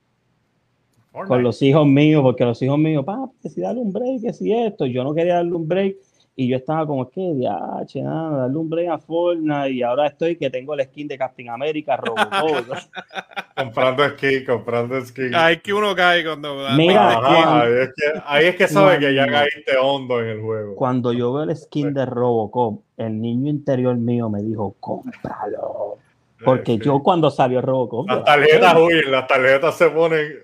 Con 1.27 1.43
los 1.43 1.61
hijos 1.61 1.85
míos, 1.85 2.21
porque 2.21 2.45
los 2.45 2.61
hijos 2.61 2.77
míos, 2.77 3.03
papá, 3.03 3.29
que 3.41 3.49
si 3.49 3.59
darle 3.59 3.81
un 3.81 3.91
break, 3.91 4.21
que 4.21 4.33
si 4.33 4.53
esto, 4.53 4.85
yo 4.85 5.03
no 5.03 5.13
quería 5.13 5.35
darle 5.35 5.53
un 5.53 5.67
break 5.67 5.97
y 6.39 6.47
yo 6.47 6.55
estaba 6.55 6.85
como, 6.85 7.09
que 7.09 7.33
diache, 7.33 7.99
nada, 8.03 8.41
darle 8.41 8.57
un 8.57 8.69
break 8.69 8.89
a 8.89 8.99
Fortnite 8.99 9.71
y 9.71 9.81
ahora 9.81 10.05
estoy 10.05 10.35
que 10.35 10.51
tengo 10.51 10.75
el 10.75 10.85
skin 10.85 11.07
de 11.07 11.17
Captain 11.17 11.49
America, 11.49 11.97
Robocop. 11.97 12.77
comprando 13.57 14.07
skin, 14.09 14.45
comprando 14.45 15.03
skin. 15.03 15.33
Ahí 15.33 15.57
que 15.61 15.73
uno 15.73 15.95
cae 15.95 16.23
cuando... 16.23 16.55
Mira, 16.75 17.63
ahí, 17.63 17.73
es 17.81 17.89
que, 17.95 18.21
ahí 18.23 18.45
es 18.45 18.55
que 18.55 18.67
sabe 18.67 18.99
que 18.99 19.15
ya 19.15 19.25
caíste 19.25 19.77
hondo 19.81 20.21
en 20.21 20.27
el 20.27 20.41
juego. 20.41 20.75
Cuando 20.75 21.11
yo 21.11 21.33
veo 21.33 21.43
el 21.43 21.57
skin 21.57 21.91
de 21.91 22.05
Robocop, 22.05 22.81
el 22.97 23.19
niño 23.19 23.49
interior 23.49 23.95
mío 23.95 24.29
me 24.29 24.43
dijo, 24.43 24.75
cómpralo. 24.79 25.97
Porque 26.45 26.77
yo 26.77 27.01
cuando 27.01 27.31
salió 27.31 27.63
Robocop... 27.63 28.07
Las 28.07 28.23
tarjetas 28.23 28.75
huyen, 28.75 29.09
las 29.11 29.25
tarjetas 29.25 29.75
se 29.75 29.89
ponen 29.89 30.37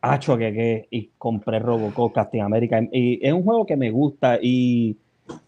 Hacho 0.00 0.36
que, 0.36 0.52
que 0.52 0.88
y 0.90 1.10
compré 1.18 1.58
Robocop 1.58 2.12
Casting 2.12 2.40
America 2.40 2.80
y 2.92 3.24
es 3.24 3.32
un 3.32 3.44
juego 3.44 3.64
que 3.64 3.76
me 3.76 3.90
gusta 3.90 4.38
y 4.40 4.96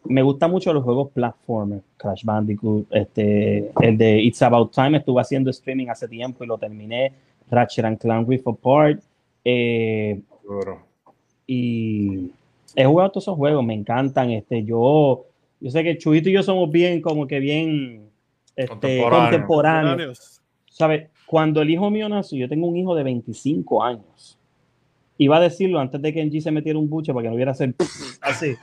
me 0.05 0.23
gusta 0.23 0.47
mucho 0.47 0.73
los 0.73 0.85
juegos 0.85 1.11
platformer, 1.13 1.81
Crash 1.97 2.25
Bandicoot, 2.25 2.87
este, 2.91 3.71
el 3.81 3.97
de 3.97 4.21
It's 4.21 4.43
About 4.43 4.73
Time 4.73 4.99
estuve 4.99 5.21
haciendo 5.21 5.51
streaming 5.51 5.89
hace 5.89 6.07
tiempo 6.07 6.45
y 6.45 6.47
lo 6.47 6.59
terminé, 6.59 7.13
Ratchet 7.51 7.85
and 7.85 7.99
Clank 7.99 8.29
Rift 8.29 8.47
Apart 8.47 9.01
eh, 9.45 10.21
y 11.47 12.31
he 12.77 12.85
jugado 12.85 13.11
todos 13.11 13.25
esos 13.25 13.37
juegos, 13.37 13.65
me 13.65 13.75
encantan, 13.75 14.31
este, 14.31 14.63
yo 14.65 15.25
yo 15.61 15.71
sé 15.71 15.85
que 15.85 15.99
Chuito 15.99 16.29
y 16.31 16.33
yo 16.33 16.43
somos 16.43 16.71
bien 16.71 17.03
como 17.03 17.27
que 17.27 17.39
bien 17.39 18.11
este, 18.57 19.03
contemporáneos, 19.09 20.41
¿sabes? 20.71 21.09
Cuando 21.31 21.63
el 21.63 21.71
hijo 21.71 21.89
mío 21.91 22.09
nació, 22.09 22.41
yo 22.41 22.49
tengo 22.49 22.67
un 22.67 22.77
hijo 22.77 22.93
de 22.93 23.05
25 23.05 23.85
años. 23.85 24.37
Iba 25.17 25.37
a 25.37 25.41
decirlo 25.41 25.79
antes 25.79 26.03
de 26.03 26.13
que 26.13 26.21
Engie 26.21 26.41
se 26.41 26.51
metiera 26.51 26.77
un 26.77 26.91
buche 26.91 27.15
para 27.15 27.23
que 27.23 27.29
no 27.29 27.37
hubiera 27.37 27.55
ser 27.55 27.73
así. 28.21 28.57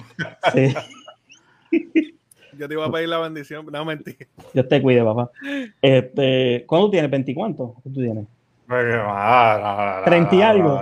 Yo 2.60 2.68
te 2.68 2.74
iba 2.74 2.86
a 2.86 2.92
pedir 2.92 3.08
la 3.08 3.20
bendición, 3.20 3.66
no 3.72 3.86
mentira. 3.86 4.28
Dios 4.54 4.68
te 4.68 4.82
cuide, 4.82 5.02
papá. 5.02 5.32
Este, 5.82 6.66
¿Cuándo 6.68 6.90
tienes? 6.90 7.10
¿20 7.10 7.34
cuánto? 7.34 7.76
¿Qué 7.86 7.90
tú 7.90 8.02
tienes? 8.02 8.26
30 8.68 10.36
y 10.36 10.42
algo. 10.42 10.82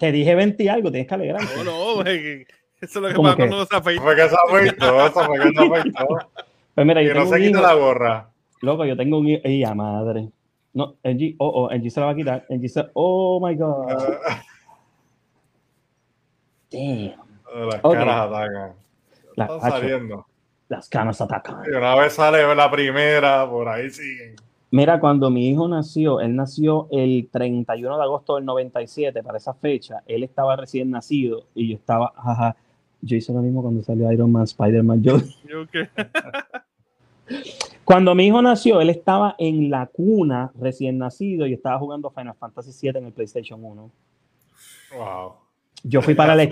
Te 0.00 0.10
dije 0.10 0.34
20 0.34 0.64
y 0.64 0.66
algo, 0.66 0.90
tienes 0.90 1.06
que 1.06 1.14
alegrarte. 1.14 1.46
No, 1.58 1.62
no, 1.62 2.02
eso 2.02 2.48
es 2.80 2.94
lo 2.96 3.08
que 3.08 3.14
pasa 3.14 3.36
cuando 3.36 3.54
uno 3.54 3.66
se 3.66 3.76
afeita. 3.76 4.02
Fue 4.02 4.16
que 4.16 4.28
se 4.28 4.36
afeitó, 4.48 5.06
eso 5.06 5.24
fue 5.26 5.38
que 5.38 5.48
se 5.52 5.64
afeitó. 5.78 6.06
Pues 6.74 6.86
mira, 6.88 7.02
yo 7.02 7.12
que 7.12 7.18
no 7.20 7.26
se 7.26 7.38
quita 7.38 7.60
la 7.60 7.74
gorra. 7.74 8.30
Loco, 8.62 8.84
yo 8.84 8.96
tengo 8.96 9.18
un 9.18 9.28
hijo. 9.28 9.40
¡Ey, 9.44 9.64
madre! 9.76 10.30
No, 10.74 10.96
NG, 11.02 11.34
oh, 11.38 11.48
oh, 11.48 11.70
NG 11.74 11.90
se 11.90 12.00
la 12.00 12.06
va 12.06 12.12
a 12.12 12.14
quitar. 12.16 12.46
NG 12.48 12.68
se, 12.68 12.84
oh 12.94 13.40
my 13.44 13.54
god. 13.56 13.88
Damn. 16.70 17.14
Las 17.66 17.80
Ok. 17.82 17.94
caras 17.94 18.28
atacan. 18.28 18.72
La- 19.36 19.44
Están 19.46 19.58
hacho, 19.62 19.70
saliendo. 19.78 20.26
las 20.68 20.88
canas 20.88 21.20
atacan. 21.20 21.62
Y 21.66 21.70
una 21.74 21.94
vez 21.94 22.12
sale 22.12 22.54
la 22.54 22.70
primera, 22.70 23.48
por 23.48 23.68
ahí 23.68 23.88
siguen. 23.90 24.36
Mira, 24.70 25.00
cuando 25.00 25.30
mi 25.30 25.48
hijo 25.48 25.66
nació, 25.66 26.20
él 26.20 26.36
nació 26.36 26.88
el 26.90 27.28
31 27.32 27.96
de 27.96 28.02
agosto 28.02 28.36
del 28.36 28.44
97, 28.44 29.22
para 29.22 29.38
esa 29.38 29.54
fecha, 29.54 30.02
él 30.06 30.22
estaba 30.24 30.56
recién 30.56 30.90
nacido 30.90 31.44
y 31.54 31.70
yo 31.70 31.76
estaba, 31.76 32.12
jaja, 32.16 32.54
yo 33.00 33.16
hice 33.16 33.32
lo 33.32 33.40
mismo 33.40 33.62
cuando 33.62 33.82
salió 33.82 34.12
Iron 34.12 34.30
Man, 34.30 34.42
Spider-Man, 34.42 35.02
yo, 35.02 35.16
Yo 35.48 35.66
que- 35.68 35.88
Cuando 37.88 38.14
mi 38.14 38.26
hijo 38.26 38.42
nació, 38.42 38.82
él 38.82 38.90
estaba 38.90 39.34
en 39.38 39.70
la 39.70 39.86
cuna 39.86 40.52
recién 40.60 40.98
nacido 40.98 41.46
y 41.46 41.54
estaba 41.54 41.78
jugando 41.78 42.10
Final 42.10 42.34
Fantasy 42.34 42.70
VII 42.82 42.98
en 42.98 43.06
el 43.06 43.12
PlayStation 43.12 43.64
1. 43.64 43.90
Wow. 44.94 45.32
Yo 45.84 46.02
fui 46.02 46.14
para, 46.14 46.34
el, 46.34 46.50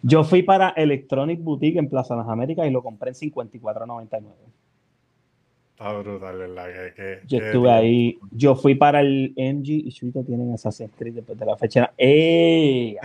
yo 0.00 0.24
fui 0.24 0.42
para 0.42 0.70
Electronic 0.70 1.42
Boutique 1.42 1.78
en 1.78 1.90
Plaza 1.90 2.16
Las 2.16 2.26
Américas 2.26 2.66
y 2.66 2.70
lo 2.70 2.82
compré 2.82 3.10
en 3.10 3.16
54.99. 3.16 4.22
Está 5.80 5.92
brutal, 5.96 6.36
¿verdad? 6.38 6.66
Que, 6.66 6.94
que- 6.94 7.20
Yo 7.28 7.38
estuve 7.38 7.70
ahí. 7.70 8.18
Yo 8.32 8.56
fui 8.56 8.74
para 8.74 9.00
el 9.00 9.32
MG 9.36 9.68
y 9.86 9.92
Chuito 9.92 10.24
tienen 10.24 10.52
Assassin's 10.52 10.90
Creed 10.98 11.14
después 11.14 11.38
de 11.38 11.46
la 11.46 11.56
fecha. 11.56 11.92
¡Eh! 11.98 12.96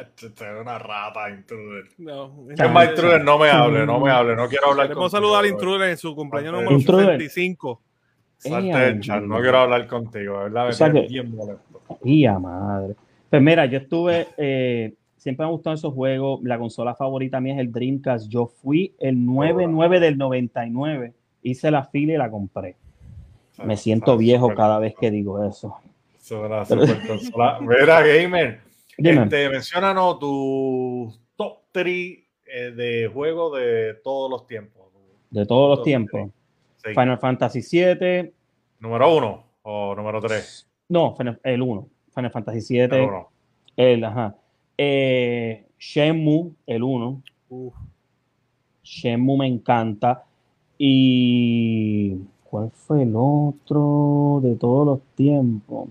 Este 0.00 0.26
es 0.26 0.60
una 0.60 0.78
rata, 0.80 1.30
intruder. 1.30 1.84
No, 1.98 2.44
Es 2.50 2.72
más, 2.72 2.88
intruder, 2.88 3.22
no 3.22 3.38
me 3.38 3.50
hable, 3.50 3.86
no 3.86 4.00
me 4.00 4.10
hable, 4.10 4.34
no 4.34 4.48
quiero 4.48 4.70
hablar 4.70 4.88
Queremos 4.88 5.12
contigo, 5.12 5.26
saludar 5.28 5.44
al 5.44 5.50
intruder 5.50 5.90
en 5.90 5.96
su 5.96 6.14
cumpleaños 6.16 6.52
número 6.54 6.72
Intruder. 6.72 7.06
65. 7.20 7.82
Salte 8.38 8.70
Eh, 8.70 8.76
del 8.76 9.00
chat, 9.00 9.22
no 9.22 9.40
quiero 9.40 9.58
hablar 9.58 9.86
contigo, 9.86 10.38
¿verdad? 10.40 10.68
O 10.68 10.72
sea 10.72 10.90
que- 10.90 11.02
bien 11.02 11.36
molesto. 11.36 11.82
¡Y 12.02 12.24
a 12.26 12.36
madre! 12.38 12.94
Pues 13.30 13.40
mira, 13.42 13.64
yo 13.66 13.78
estuve. 13.78 14.26
eh, 14.38 14.92
siempre 15.16 15.44
me 15.44 15.48
han 15.48 15.52
gustado 15.52 15.74
esos 15.74 15.94
juegos. 15.94 16.40
La 16.42 16.58
consola 16.58 16.96
favorita 16.96 17.40
mía 17.40 17.54
es 17.54 17.60
el 17.60 17.70
Dreamcast. 17.70 18.28
Yo 18.28 18.46
fui 18.46 18.92
el 18.98 19.16
9-9 19.24 20.00
del 20.00 20.18
99. 20.18 21.12
Hice 21.42 21.70
la 21.70 21.84
fila 21.84 22.14
y 22.14 22.16
la 22.16 22.30
compré. 22.30 22.76
Me 23.64 23.76
siento 23.76 24.12
Está 24.12 24.20
viejo 24.20 24.54
cada 24.54 24.78
vez 24.78 24.94
que 24.98 25.10
digo 25.10 25.44
eso. 25.44 25.76
Mira, 27.60 28.02
gamer, 28.02 28.60
este, 28.96 29.48
menciónanos 29.48 30.18
tu 30.18 31.14
top 31.36 31.60
3 31.72 32.18
de 32.76 33.10
juegos 33.12 33.58
de 33.58 33.94
todos 34.04 34.30
los 34.30 34.46
tiempos. 34.46 34.88
De 35.30 35.46
todos 35.46 35.70
los 35.70 35.78
top 35.78 35.84
tiempos. 35.84 36.30
Sí. 36.84 36.90
Final 36.90 37.18
Fantasy 37.18 37.60
VII. 37.60 38.32
¿Número 38.80 39.16
uno 39.16 39.44
o 39.62 39.94
número 39.94 40.20
3? 40.20 40.68
No, 40.88 41.14
el 41.42 41.62
1. 41.62 41.88
Final 42.14 42.30
Fantasy 42.30 42.60
VII. 42.74 43.00
uno. 43.00 43.30
El, 43.76 44.04
ajá. 44.04 44.36
Eh, 44.76 45.66
Shenmue, 45.78 46.52
el 46.66 46.82
1. 46.82 47.22
Uf. 47.50 47.74
Shenmue 48.82 49.38
me 49.38 49.46
encanta. 49.46 50.24
Y. 50.78 52.16
¿Cuál 52.44 52.70
fue 52.70 53.02
el 53.02 53.12
otro 53.14 54.40
de 54.42 54.54
todos 54.56 54.86
los 54.86 55.00
tiempos? 55.14 55.88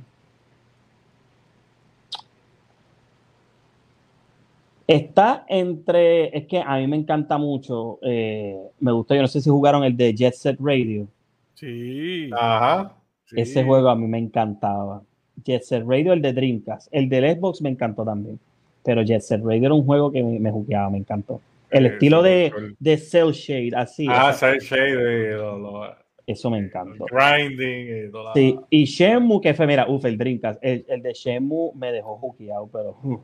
Está 4.87 5.45
entre. 5.49 6.35
Es 6.37 6.45
que 6.47 6.61
a 6.61 6.77
mí 6.77 6.87
me 6.87 6.95
encanta 6.97 7.37
mucho. 7.37 7.99
eh, 8.01 8.57
me 8.79 8.91
gusta, 8.91 9.15
yo 9.15 9.21
no 9.21 9.27
sé 9.27 9.41
si 9.41 9.49
jugaron 9.49 9.83
el 9.83 9.95
de 9.97 10.13
Jet 10.15 10.33
Set 10.33 10.57
Radio. 10.59 11.07
Sí. 11.55 12.29
Ajá. 12.33 12.93
sí. 13.25 13.35
Ese 13.41 13.63
juego 13.63 13.89
a 13.89 13.95
mí 13.95 14.07
me 14.07 14.17
encantaba. 14.17 15.01
Jet 15.43 15.63
Set 15.63 15.83
Radio, 15.85 16.13
el 16.13 16.21
de 16.21 16.33
Dreamcast. 16.33 16.87
El 16.91 17.09
del 17.09 17.37
Xbox 17.37 17.61
me 17.61 17.69
encantó 17.69 18.05
también. 18.05 18.39
Pero 18.83 19.01
Jet 19.03 19.21
Set 19.21 19.41
Radio 19.43 19.65
era 19.65 19.73
un 19.73 19.85
juego 19.85 20.11
que 20.11 20.23
me, 20.23 20.39
me 20.39 20.51
jugueaba, 20.51 20.89
me 20.89 20.99
encantó. 20.99 21.41
El 21.69 21.85
estilo 21.85 22.21
de, 22.21 22.75
de 22.79 22.97
Cell 22.97 23.31
Shade, 23.31 23.71
así. 23.75 24.07
Ah, 24.09 24.33
Side 24.33 24.59
Shade, 24.59 25.31
lo, 25.37 25.57
lo- 25.59 25.95
eso 26.25 26.49
me 26.49 26.59
el 26.59 26.65
encantó. 26.65 27.05
grinding 27.11 28.07
y 28.07 28.11
toda 28.11 28.25
la- 28.25 28.33
Sí, 28.33 28.57
y 28.69 28.85
Shenmue, 28.85 29.39
que 29.41 29.53
fue, 29.53 29.65
mira, 29.67 29.85
uff, 29.87 30.03
el 30.05 30.17
Dreamcast. 30.17 30.59
El, 30.63 30.85
el 30.87 31.01
de 31.01 31.13
Shenmue 31.13 31.71
me 31.75 31.91
dejó 31.91 32.17
juqueado, 32.17 32.67
pero 32.71 32.97
uh, 33.03 33.19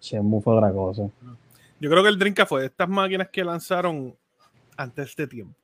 Shenmue 0.00 0.40
fue 0.40 0.54
otra 0.56 0.72
cosa. 0.72 1.08
Yo 1.80 1.90
creo 1.90 2.02
que 2.02 2.08
el 2.08 2.18
Drinka 2.18 2.46
fue 2.46 2.60
de 2.60 2.66
estas 2.66 2.88
máquinas 2.88 3.28
que 3.28 3.44
lanzaron 3.44 4.14
antes 4.76 5.16
de 5.16 5.26
tiempo. 5.26 5.54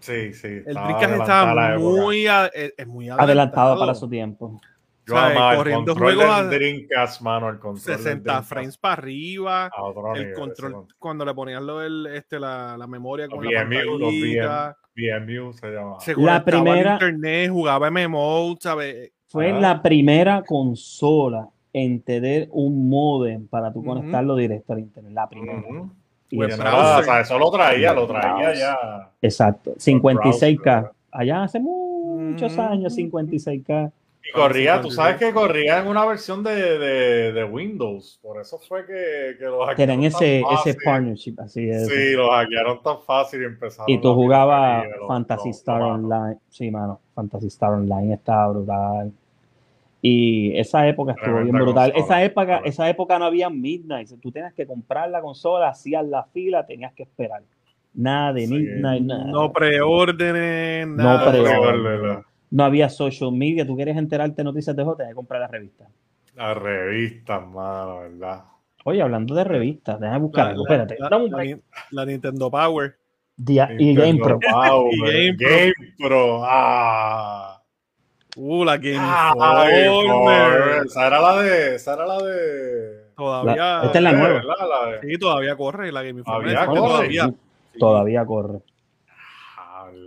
Sí, 0.00 0.32
sí. 0.34 0.48
El 0.48 0.74
Dreamcast 0.74 1.12
estaba 1.20 1.78
muy, 1.78 2.26
a- 2.26 2.46
es, 2.52 2.74
es 2.76 2.86
muy 2.86 3.08
Adelantado 3.08 3.78
para 3.78 3.94
su 3.94 4.08
tiempo. 4.08 4.60
Yo 5.06 5.14
¿sabes? 5.16 5.36
amaba 5.36 5.52
el 5.52 5.56
corriendo 5.58 5.92
control 5.92 6.14
juegos 6.14 6.36
del 6.36 6.44
a- 6.46 6.48
Dreamcast, 6.58 7.20
mano, 7.22 7.48
el 7.50 7.58
control 7.58 7.84
del 7.84 7.96
60 7.96 8.22
Dreamcast 8.22 8.48
frames 8.48 8.78
para 8.78 8.92
arriba. 8.94 9.70
El 10.14 10.20
nivel, 10.20 10.34
control, 10.34 10.72
ese 10.86 10.94
cuando 10.98 11.24
le 11.24 11.34
ponían 11.34 11.66
lo 11.66 11.78
del, 11.80 12.06
este, 12.06 12.40
la, 12.40 12.76
la 12.78 12.86
memoria 12.86 13.26
Los 13.26 13.34
con 13.34 13.44
la 13.44 13.50
se 15.52 15.66
llamaba. 15.72 16.00
se 16.00 16.14
La 16.16 16.44
primera- 16.44 16.92
internet, 16.94 17.50
jugaba 17.50 17.90
MMO, 17.90 18.56
¿sabes? 18.60 19.12
Fue 19.26 19.50
Ah. 19.50 19.60
la 19.60 19.82
primera 19.82 20.42
consola 20.42 21.48
en 21.72 22.00
tener 22.02 22.48
un 22.52 22.88
modem 22.88 23.46
para 23.48 23.72
tú 23.72 23.84
conectarlo 23.84 24.36
directo 24.36 24.72
al 24.72 24.78
internet. 24.78 25.12
La 25.12 25.28
primera. 25.28 25.60
Y 26.30 26.38
eso- 26.42 26.56
no 26.56 26.62
era- 26.62 26.70
browser. 26.70 27.00
o 27.00 27.02
sea, 27.04 27.20
eso 27.20 27.38
lo 27.38 27.50
traía, 27.50 27.92
lo 27.92 28.06
traía 28.06 28.34
Browser. 28.36 28.56
ya. 28.58 29.10
Exacto. 29.20 29.74
56K. 29.78 30.80
browser. 30.80 30.90
Allá 31.10 31.42
hace 31.42 31.60
muchos 31.60 32.56
Mm. 32.56 32.60
años, 32.60 32.94
56K. 32.94 33.92
Y 34.26 34.32
corría, 34.32 34.80
tú 34.80 34.90
56. 34.90 34.94
sabes 34.94 35.16
que 35.16 35.32
corría 35.34 35.80
en 35.80 35.86
una 35.86 36.04
versión 36.06 36.42
de, 36.42 36.78
de, 36.78 37.32
de 37.32 37.44
Windows. 37.44 38.18
Por 38.22 38.40
eso 38.40 38.58
fue 38.58 38.86
que, 38.86 39.36
que 39.38 39.44
los 39.44 39.66
Tenían 39.76 40.02
hackearon 40.02 40.04
ese, 40.04 40.42
tan 40.42 40.54
ese 40.54 40.72
fácil. 40.72 40.76
partnership, 40.84 41.34
así 41.40 41.68
es. 41.68 41.86
Sí, 41.88 42.12
los 42.14 42.30
hackearon 42.30 42.82
tan 42.82 43.02
fácil 43.02 43.42
y 43.42 43.44
empezaron. 43.44 43.90
Y 43.90 44.00
tú 44.00 44.14
jugabas 44.14 44.86
Fantasy 45.06 45.48
los- 45.48 45.56
Star 45.58 45.80
los- 45.80 45.90
Online. 45.90 46.38
Sí, 46.48 46.70
mano. 46.70 47.00
Fantasy 47.14 47.46
Star 47.48 47.72
Online 47.72 48.14
estaba 48.14 48.48
brutal. 48.52 49.12
Y 50.00 50.58
esa 50.58 50.86
época 50.86 51.12
estuvo 51.12 51.40
bien 51.42 51.54
brutal. 51.56 51.92
consola. 51.92 52.04
Esa 52.04 52.24
época, 52.24 52.60
esa 52.64 52.88
época 52.90 53.18
no 53.18 53.24
había 53.26 53.48
Midnight. 53.50 54.08
Tú 54.20 54.30
tenías 54.30 54.52
que 54.52 54.66
comprar 54.66 55.08
la 55.10 55.20
consola, 55.22 55.68
hacías 55.68 56.04
la 56.06 56.24
fila, 56.24 56.66
tenías 56.66 56.92
que 56.92 57.04
esperar. 57.04 57.42
Nada 57.94 58.32
de 58.34 58.46
Sí. 58.46 58.52
Midnight, 58.54 59.02
nada. 59.04 59.24
No 59.26 59.52
preórdenes, 59.52 60.86
No 60.88 60.96
nada. 60.96 61.30
pre- 61.30 61.42
Recuérdela. 61.42 62.22
No 62.50 62.64
había 62.64 62.88
social 62.88 63.32
media. 63.32 63.66
Tú 63.66 63.74
quieres 63.76 63.96
enterarte 63.96 64.36
de 64.36 64.44
noticias 64.44 64.74
de 64.76 64.82
juegos, 64.82 64.98
tenías 64.98 65.12
que 65.12 65.16
comprar 65.16 65.40
la 65.40 65.48
revista. 65.48 65.88
Las 66.34 66.56
revistas, 66.56 67.46
mano, 67.46 68.00
¿verdad? 68.00 68.44
Oye, 68.84 69.00
hablando 69.02 69.34
de 69.34 69.44
revistas, 69.44 69.98
déjame 69.98 70.18
buscar 70.20 70.44
La, 70.46 70.50
algo. 70.50 70.64
la- 70.66 70.74
Espérate. 70.74 70.96
la- 71.00 71.08
dame 71.08 71.24
un 71.24 71.30
la 71.30 71.36
break. 71.38 71.56
Ni- 71.56 71.62
la 71.96 72.04
Nintendo 72.06 72.50
Power. 72.50 72.96
Dia- 73.36 73.68
y 73.78 73.94
Game 73.94 74.20
Pro. 74.20 74.38
Y 74.92 75.00
Game 75.00 75.34
Pro. 75.36 75.48
Game 75.48 75.72
Pro. 75.98 76.40
Ah. 76.44 77.60
Uh, 78.36 78.64
la 78.64 78.76
Game 78.78 78.96
Ah, 78.98 79.32
Informer. 79.70 80.86
Esa 80.86 81.06
era 81.06 81.20
la 81.20 81.42
de. 81.42 81.74
Esa 81.76 81.94
era 81.94 82.06
la 82.06 82.18
de. 82.22 83.04
Todavía. 83.16 83.54
La- 83.56 83.82
esta 83.84 83.98
es 83.98 84.04
la 84.04 84.12
nueva. 84.12 84.42
La 84.42 85.00
Sí, 85.00 85.18
todavía 85.18 85.56
corre 85.56 85.92
la 85.92 86.02
Game 86.02 86.18
Informer. 86.18 86.52
Todavía 86.54 86.66
corre. 86.66 86.80
Todavía. 86.88 87.26
Sí, 87.72 87.78
Todavía 87.78 88.24
corre. 88.26 88.58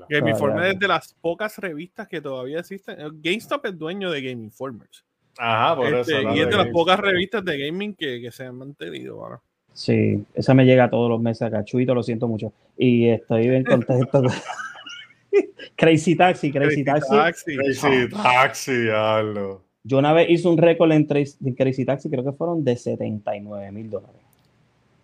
Game 0.09 0.19
Todavía 0.21 0.31
Informer 0.31 0.65
es 0.73 0.79
de 0.79 0.87
las 0.87 1.13
pocas 1.13 1.57
revistas 1.57 2.07
que 2.07 2.21
todavía 2.21 2.59
existen. 2.59 2.99
Eh, 2.99 3.09
GameStop 3.13 3.65
es 3.65 3.77
dueño 3.77 4.11
de 4.11 4.21
Game 4.21 4.43
Informers. 4.43 5.03
Ajá, 5.37 5.75
por 5.75 5.93
Este, 5.93 6.13
eso. 6.13 6.21
la 6.21 6.35
y 6.35 6.39
es 6.39 6.45
de 6.45 6.51
las 6.55 6.65
Game 6.65 6.71
pocas 6.71 6.99
revistas 6.99 7.45
de 7.45 7.57
gaming 7.59 7.93
que, 7.95 8.21
que 8.21 8.31
se 8.31 8.45
han 8.45 8.55
mantenido 8.55 9.23
ahora. 9.23 9.41
Sí, 9.73 10.23
esa 10.33 10.53
me 10.55 10.65
llega 10.65 10.89
todos 10.89 11.09
los 11.09 11.21
meses 11.21 11.43
acá. 11.43 11.63
Chuito, 11.63 11.93
lo 11.93 12.01
siento 12.01 12.27
mucho. 12.27 12.51
Y 12.77 13.07
estoy 13.09 13.47
bien 13.47 13.63
contento. 13.63 14.23
Crazy 15.75 16.15
Taxi, 16.15 16.51
Crazy, 16.51 16.83
Taxi. 16.83 17.09
Taxi. 17.09 17.55
Crazy 17.55 18.09
Taxi, 18.09 18.71
diablo. 18.81 19.63
Yo 19.83 19.99
una 19.99 20.11
vez 20.13 20.29
hice 20.29 20.47
un 20.47 20.57
récord 20.57 20.91
en, 20.91 21.07
en 21.09 21.53
Crazy 21.53 21.85
Taxi, 21.85 22.09
creo 22.09 22.23
que 22.23 22.31
fueron 22.31 22.63
de 22.63 22.75
79 22.75 23.71
mil 23.71 23.89
dólares. 23.89 24.21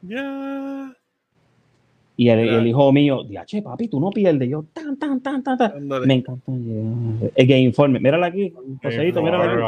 Ya. 0.02 0.92
Y 2.16 2.30
el, 2.30 2.40
el 2.48 2.68
hijo 2.68 2.92
mío, 2.94 3.24
diache, 3.24 3.62
papi, 3.64 3.88
tú 3.88 4.00
no 4.00 4.12
pierdes. 4.12 4.48
Yo, 4.48 4.64
tan, 4.72 4.98
tan, 5.00 5.20
tan, 5.22 5.44
tan, 5.44 5.58
tan. 5.58 5.88
Me 6.06 6.14
encanta. 6.14 6.52
llegar. 6.52 7.32
El 7.36 7.48
Game 7.48 7.62
Informe, 7.62 8.00
mírala 8.00 8.28
aquí, 8.28 8.54
Joseito, 8.84 9.22
mírala 9.24 9.46
aquí. 9.46 9.62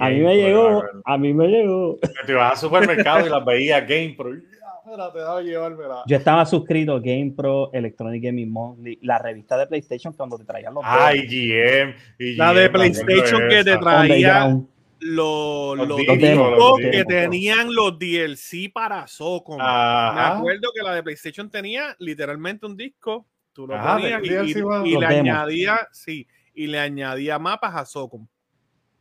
A 0.00 0.08
mí 0.10 0.20
me 0.20 0.36
llegó, 0.36 0.82
a 1.04 1.18
mí 1.18 1.32
me 1.32 1.46
llegó. 1.48 1.98
Te 2.26 2.32
ibas 2.32 2.52
al 2.52 2.56
supermercado 2.58 3.26
y 3.26 3.30
las 3.30 3.44
veías 3.44 3.82
Game 3.88 4.14
Pro. 4.16 4.34
y, 4.34 4.38
"Ah, 4.64 4.80
Espérate, 4.84 5.18
déjame 5.18 5.42
llevármela. 5.44 6.02
Yo 6.06 6.16
estaba 6.16 6.44
suscrito 6.46 6.94
a 6.94 7.00
Game 7.00 7.32
Pro, 7.36 7.70
Electronic 7.72 8.22
Gaming 8.22 8.50
Monthly, 8.50 8.98
la 9.02 9.18
revista 9.18 9.56
de 9.56 9.66
PlayStation 9.66 10.12
cuando 10.12 10.38
te 10.38 10.44
traían 10.44 10.74
los 10.74 10.82
Ah, 10.84 11.08
juegos. 11.10 11.32
IGM. 11.32 11.94
IGM, 12.18 12.38
La 12.38 12.52
de 12.54 12.70
PlayStation 12.70 13.40
que 13.48 13.64
te 13.64 13.76
traía. 13.78 14.60
Los, 15.00 15.76
Los 15.76 15.88
los 15.88 15.96
discos, 15.98 16.78
que 16.80 17.04
tenían 17.04 17.74
los 17.74 17.98
DLC 17.98 18.72
para 18.72 19.06
Socom. 19.06 19.58
Me 19.58 19.62
Ajá. 19.64 20.38
acuerdo 20.38 20.70
que 20.74 20.82
la 20.82 20.94
de 20.94 21.02
PlayStation 21.02 21.50
tenía 21.50 21.94
literalmente 21.98 22.66
un 22.66 22.76
disco 22.76 23.26
Tú 23.56 23.66
lo 23.66 23.74
ponías 23.80 24.22
y, 24.22 24.94
le 24.98 25.06
añadía, 25.06 25.88
sí, 25.90 26.28
y 26.52 26.66
le 26.66 26.78
añadía 26.78 27.38
mapas 27.38 27.74
a 27.74 27.86
Socom. 27.86 28.26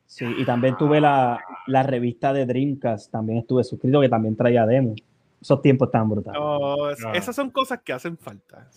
Sí, 0.05 0.25
y 0.37 0.45
también 0.45 0.77
tuve 0.77 1.01
la, 1.01 1.43
la, 1.67 1.83
revista 1.83 2.31
de 2.31 2.45
Dreamcast, 2.45 3.11
también 3.11 3.39
estuve 3.39 3.65
suscrito, 3.65 3.99
que 3.99 4.07
también 4.07 4.37
traía 4.37 4.65
demos. 4.65 5.03
Esos 5.41 5.61
tiempos 5.61 5.91
tan 5.91 6.09
brutales. 6.09 6.39
Ah. 6.41 7.11
Esas 7.13 7.35
son 7.35 7.49
cosas 7.49 7.81
que 7.83 7.91
hacen 7.91 8.17
falta. 8.17 8.69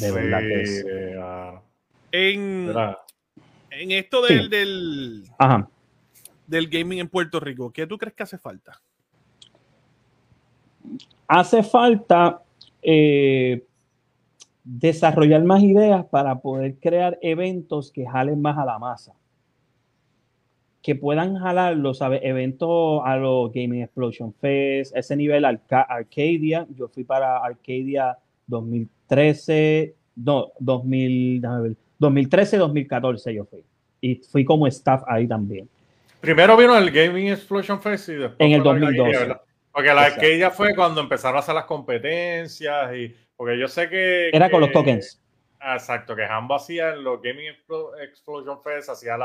De 0.00 0.12
verdad 0.12 0.40
que 0.40 0.62
es. 0.62 0.86
En, 2.10 2.72
en 3.70 3.90
esto 3.90 4.22
del, 4.22 4.48
del, 4.48 5.24
del 6.48 6.68
gaming 6.68 6.98
en 6.98 7.08
Puerto 7.08 7.38
Rico, 7.38 7.70
¿qué 7.70 7.86
tú 7.86 7.98
crees 7.98 8.14
que 8.14 8.22
hace 8.24 8.38
falta? 8.38 8.80
Hace 11.28 11.62
falta 11.62 12.42
eh, 12.82 13.64
desarrollar 14.64 15.44
más 15.44 15.62
ideas 15.62 16.06
para 16.06 16.40
poder 16.40 16.76
crear 16.80 17.18
eventos 17.20 17.92
que 17.92 18.06
jalen 18.06 18.40
más 18.40 18.56
a 18.56 18.64
la 18.64 18.78
masa. 18.78 19.12
Que 20.80 20.94
puedan 20.94 21.36
jalar 21.36 21.76
los 21.76 22.00
eventos 22.00 23.02
a 23.04 23.16
los 23.16 23.52
Gaming 23.52 23.82
Explosion 23.82 24.32
Fest, 24.32 24.96
ese 24.96 25.16
nivel 25.16 25.44
Arcadia. 25.44 26.66
Yo 26.74 26.88
fui 26.88 27.04
para 27.04 27.44
Arcadia 27.44 28.16
2013, 28.46 29.94
no, 30.16 30.48
2013, 30.60 32.56
2014 32.56 33.34
yo 33.34 33.44
fui. 33.44 33.62
Y 34.00 34.14
fui 34.14 34.46
como 34.46 34.66
staff 34.66 35.02
ahí 35.06 35.26
también. 35.26 35.68
Primero 36.20 36.56
vino 36.56 36.76
el 36.76 36.90
Gaming 36.90 37.28
Explosion 37.28 37.80
Fest 37.80 38.08
y 38.08 38.14
después. 38.14 38.40
En 38.40 38.52
el 38.52 38.62
2012. 38.62 39.36
Porque 39.72 39.94
la 39.94 40.06
Arcadia 40.06 40.50
fue 40.50 40.74
cuando 40.74 41.00
empezaron 41.00 41.36
a 41.36 41.40
hacer 41.40 41.54
las 41.54 41.64
competencias 41.64 42.94
y 42.96 43.14
porque 43.36 43.56
yo 43.56 43.68
sé 43.68 43.88
que... 43.88 44.30
Era 44.32 44.50
con 44.50 44.60
los 44.60 44.72
tokens. 44.72 45.22
Exacto, 45.60 46.16
que 46.16 46.24
Hambo 46.24 46.56
hacía 46.56 46.94
en 46.94 47.04
los 47.04 47.22
Gaming 47.22 47.46
Explosion 48.02 48.60
Fest, 48.62 48.88
hacía 48.88 49.16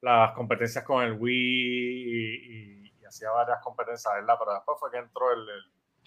las 0.00 0.32
competencias 0.32 0.84
con 0.84 1.04
el 1.04 1.12
Wii 1.12 1.32
y, 1.34 2.92
hacía 3.06 3.30
varias 3.30 3.58
competencias, 3.62 4.14
¿verdad? 4.14 4.34
Pero 4.38 4.54
después 4.54 4.78
fue 4.80 4.90
que 4.90 4.98
entró 4.98 5.32
el... 5.32 5.46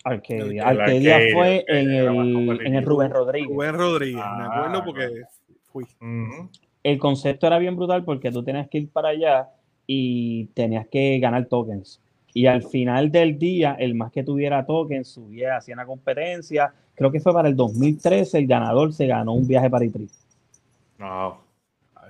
Arcadia. 0.03 0.67
Arcadia, 0.67 1.19
fue 1.33 1.65
en 1.67 1.91
el, 1.91 2.65
en 2.65 2.75
el 2.75 2.85
Rubén 2.85 3.11
Rodríguez. 3.11 3.49
Rubén 3.49 3.73
Rodríguez, 3.75 4.23
me 4.37 4.45
acuerdo 4.45 4.77
ah, 4.79 4.83
porque 4.83 5.09
fui. 5.71 5.85
El 6.83 6.97
concepto 6.97 7.45
era 7.45 7.59
bien 7.59 7.75
brutal 7.75 8.03
porque 8.03 8.31
tú 8.31 8.43
tenías 8.43 8.67
que 8.69 8.79
ir 8.79 8.91
para 8.91 9.09
allá 9.09 9.49
y 9.87 10.45
tenías 10.53 10.87
que 10.87 11.19
ganar 11.19 11.45
tokens. 11.45 11.99
Y 12.33 12.45
al 12.45 12.63
final 12.63 13.11
del 13.11 13.37
día, 13.37 13.75
el 13.77 13.93
más 13.95 14.11
que 14.11 14.23
tuviera 14.23 14.65
tokens 14.65 15.09
subía, 15.09 15.57
hacía 15.57 15.75
una 15.75 15.85
competencia. 15.85 16.73
Creo 16.95 17.11
que 17.11 17.19
fue 17.19 17.33
para 17.33 17.49
el 17.49 17.55
2013, 17.55 18.37
el 18.37 18.47
ganador 18.47 18.93
se 18.93 19.07
ganó 19.07 19.33
un 19.33 19.47
viaje 19.47 19.69
para 19.69 19.85
Itri. 19.85 20.07
No. 20.97 21.41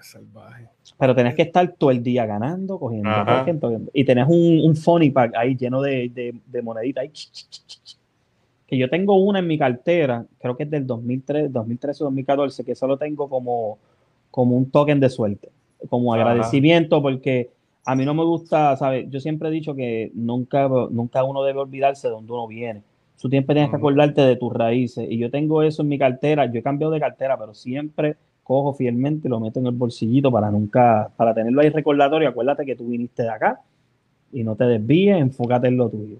salvaje. 0.01 0.67
Pero 0.97 1.15
tenés 1.15 1.33
que 1.33 1.43
estar 1.43 1.67
todo 1.77 1.89
el 1.89 2.03
día 2.03 2.25
ganando, 2.25 2.77
cogiendo 2.77 3.09
tokens, 3.25 3.89
Y 3.93 4.03
tenés 4.05 4.27
un, 4.27 4.61
un, 4.63 4.75
funny 4.75 5.09
pack 5.09 5.33
ahí 5.35 5.55
lleno 5.55 5.81
de, 5.81 6.41
de, 6.45 6.61
moneditas. 6.61 7.05
Que 8.67 8.77
yo 8.77 8.89
tengo 8.89 9.15
una 9.15 9.39
en 9.39 9.47
mi 9.47 9.57
cartera, 9.57 10.25
creo 10.39 10.55
que 10.55 10.63
es 10.63 10.69
del 10.69 10.85
2003, 10.85 11.51
2013 11.51 12.03
o 12.03 12.05
2014, 12.05 12.63
que 12.63 12.75
solo 12.75 12.97
tengo 12.97 13.27
como, 13.27 13.79
como 14.29 14.55
un 14.55 14.69
token 14.69 14.99
de 14.99 15.09
suerte, 15.09 15.49
como 15.89 16.13
agradecimiento, 16.13 17.01
porque 17.01 17.49
a 17.85 17.95
mí 17.95 18.05
no 18.05 18.13
me 18.13 18.23
gusta, 18.23 18.75
¿sabes? 18.77 19.09
Yo 19.09 19.19
siempre 19.19 19.49
he 19.49 19.51
dicho 19.51 19.75
que 19.75 20.11
nunca, 20.13 20.67
nunca 20.89 21.23
uno 21.23 21.43
debe 21.43 21.59
olvidarse 21.59 22.07
de 22.07 22.13
dónde 22.13 22.31
uno 22.31 22.47
viene. 22.47 22.83
Tú 23.19 23.29
siempre 23.29 23.53
tienes 23.53 23.69
que 23.69 23.77
acordarte 23.77 24.21
de 24.21 24.35
tus 24.35 24.51
raíces. 24.51 25.05
Y 25.09 25.17
yo 25.17 25.29
tengo 25.29 25.61
eso 25.61 25.83
en 25.83 25.89
mi 25.89 25.99
cartera. 25.99 26.45
Yo 26.47 26.59
he 26.59 26.63
cambiado 26.63 26.91
de 26.91 26.99
cartera, 26.99 27.37
pero 27.37 27.53
siempre 27.53 28.15
cojo 28.43 28.73
fielmente 28.73 29.27
y 29.27 29.31
lo 29.31 29.39
meto 29.39 29.59
en 29.59 29.67
el 29.67 29.73
bolsillito 29.73 30.31
para 30.31 30.49
nunca, 30.49 31.11
para 31.15 31.33
tenerlo 31.33 31.61
ahí 31.61 31.69
recordatorio. 31.69 32.29
Acuérdate 32.29 32.65
que 32.65 32.75
tú 32.75 32.87
viniste 32.87 33.23
de 33.23 33.29
acá 33.29 33.61
y 34.31 34.43
no 34.43 34.55
te 34.55 34.65
desvíes, 34.65 35.17
enfócate 35.17 35.67
en 35.67 35.77
lo 35.77 35.89
tuyo. 35.89 36.17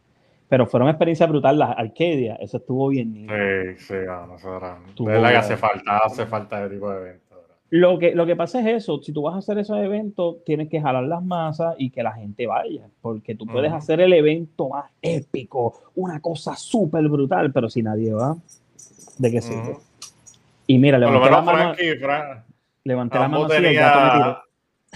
Pero 0.48 0.68
fueron 0.68 0.90
experiencias 0.90 1.30
brutales 1.30 1.60
las 1.60 1.78
Arcadia, 1.78 2.36
eso 2.36 2.58
estuvo 2.58 2.90
bien. 2.90 3.28
Sí, 3.28 3.86
sí, 3.86 3.94
no, 4.06 4.28
no, 4.28 5.06
verdad 5.06 5.30
que 5.30 5.38
hace 5.38 5.58
falta, 5.58 5.98
hace 6.00 6.26
falta 6.26 6.66
ese 6.66 6.76
tipo 6.76 6.92
de 6.92 6.98
eventos. 6.98 7.31
Lo 7.74 7.98
que, 7.98 8.14
lo 8.14 8.26
que 8.26 8.36
pasa 8.36 8.60
es 8.60 8.84
eso, 8.84 9.02
si 9.02 9.14
tú 9.14 9.22
vas 9.22 9.36
a 9.36 9.38
hacer 9.38 9.58
esos 9.58 9.78
eventos, 9.78 10.44
tienes 10.44 10.68
que 10.68 10.82
jalar 10.82 11.06
las 11.06 11.24
masas 11.24 11.74
y 11.78 11.90
que 11.90 12.04
la 12.04 12.12
gente 12.12 12.46
vaya, 12.46 12.90
porque 13.02 13.34
tú 13.34 13.46
puedes 13.46 13.72
hacer 13.72 14.02
el 14.02 14.12
evento 14.12 14.68
más 14.68 14.92
épico, 15.02 15.80
una 15.96 16.20
cosa 16.20 16.58
súper 16.58 17.08
brutal, 17.08 17.54
pero 17.54 17.70
si 17.70 17.82
nadie 17.82 18.14
va, 18.14 18.36
¿de 19.18 19.32
qué 19.32 19.42
sirve? 19.42 19.78
Y 20.68 20.78
mira, 20.80 20.98
levanté 20.98 21.32
la 21.32 21.42
mano. 21.42 21.74
levanté 22.84 23.20
la 23.20 23.28
mano 23.30 23.48
tenía, 23.48 23.58
así, 23.58 23.68
el 23.68 23.76
gato 23.76 24.02
me 24.02 24.20
tiró. 24.20 24.42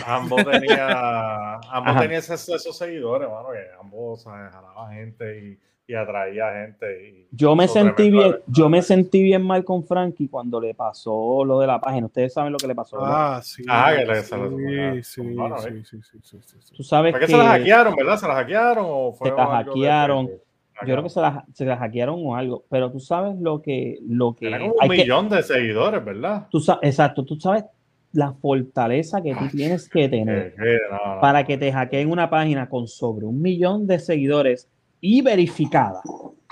Ambos 0.06 0.44
tenía, 0.44 1.54
ambos 1.72 2.02
tenía 2.02 2.18
esos, 2.18 2.78
seguidores, 2.78 3.30
mano, 3.30 3.52
que 3.54 3.66
ambos 3.80 4.26
jalaba 4.26 4.92
gente 4.92 5.40
y 5.40 5.60
y 5.88 5.94
atraía 5.94 6.52
gente. 6.54 7.28
yo 7.32 7.56
me 7.56 7.68
sentí 7.68 8.10
bien, 8.10 8.38
yo 8.48 8.70
me 8.70 8.82
sentí 8.82 9.22
bien 9.22 9.44
mal 9.44 9.64
con 9.64 9.86
Frankie 9.86 10.28
cuando 10.28 10.60
le 10.60 10.74
pasó 10.74 11.46
lo 11.46 11.60
de 11.60 11.68
la 11.68 11.80
página. 11.80 12.08
Ustedes 12.08 12.34
saben 12.34 12.52
lo 12.52 12.58
que 12.58 12.68
le 12.68 12.76
pasó. 12.76 12.98
Ah, 13.02 13.40
sí. 13.44 13.64
Ah, 13.70 13.94
que 13.96 14.06
le 14.06 14.24
sí, 14.24 14.34
sí, 15.04 16.02
sí, 16.02 16.20
sí, 16.24 16.38
sí, 16.42 16.74
Tú 16.76 16.84
sabes 16.84 17.16
que, 17.16 17.28
se 17.28 17.38
la 17.38 17.50
hackearon, 17.50 17.96
¿verdad? 17.96 18.18
¿Se 18.18 18.28
la 18.28 18.34
hackearon 18.36 18.86
o 18.88 19.14
fue 19.14 19.30
se 19.30 19.36
la 19.36 19.46
hackearon? 19.46 20.28
Yo 20.28 20.94
creo 20.94 21.04
que 21.04 21.10
se 21.10 21.22
la, 21.22 21.46
se 21.54 21.66
la 21.66 21.78
hackearon 21.78 22.20
o 22.22 22.36
algo, 22.36 22.66
pero 22.70 22.92
tú 22.92 23.00
sabes 23.00 23.40
lo 23.40 23.62
que... 23.62 24.00
Lo 24.08 24.36
que 24.36 24.52
como 24.52 24.74
un 24.74 24.90
millón 24.90 25.30
de 25.30 25.42
seguidores, 25.42 26.04
¿verdad? 26.04 26.48
Tú, 26.50 26.62
exacto, 26.82 27.24
tú 27.24 27.40
sabes 27.40 27.64
la 28.12 28.34
fortaleza 28.34 29.22
que 29.22 29.36
tú 29.36 29.48
tienes 29.52 29.88
que 29.88 30.10
tener 30.10 30.56
para 31.22 31.44
que 31.44 31.58
te 31.58 31.72
hackeen 31.72 32.10
una 32.10 32.30
página 32.30 32.68
con 32.68 32.88
sobre 32.88 33.26
un 33.26 33.42
millón 33.42 33.88
de 33.88 34.00
seguidores 34.00 34.70
y 35.06 35.22
verificada 35.22 36.02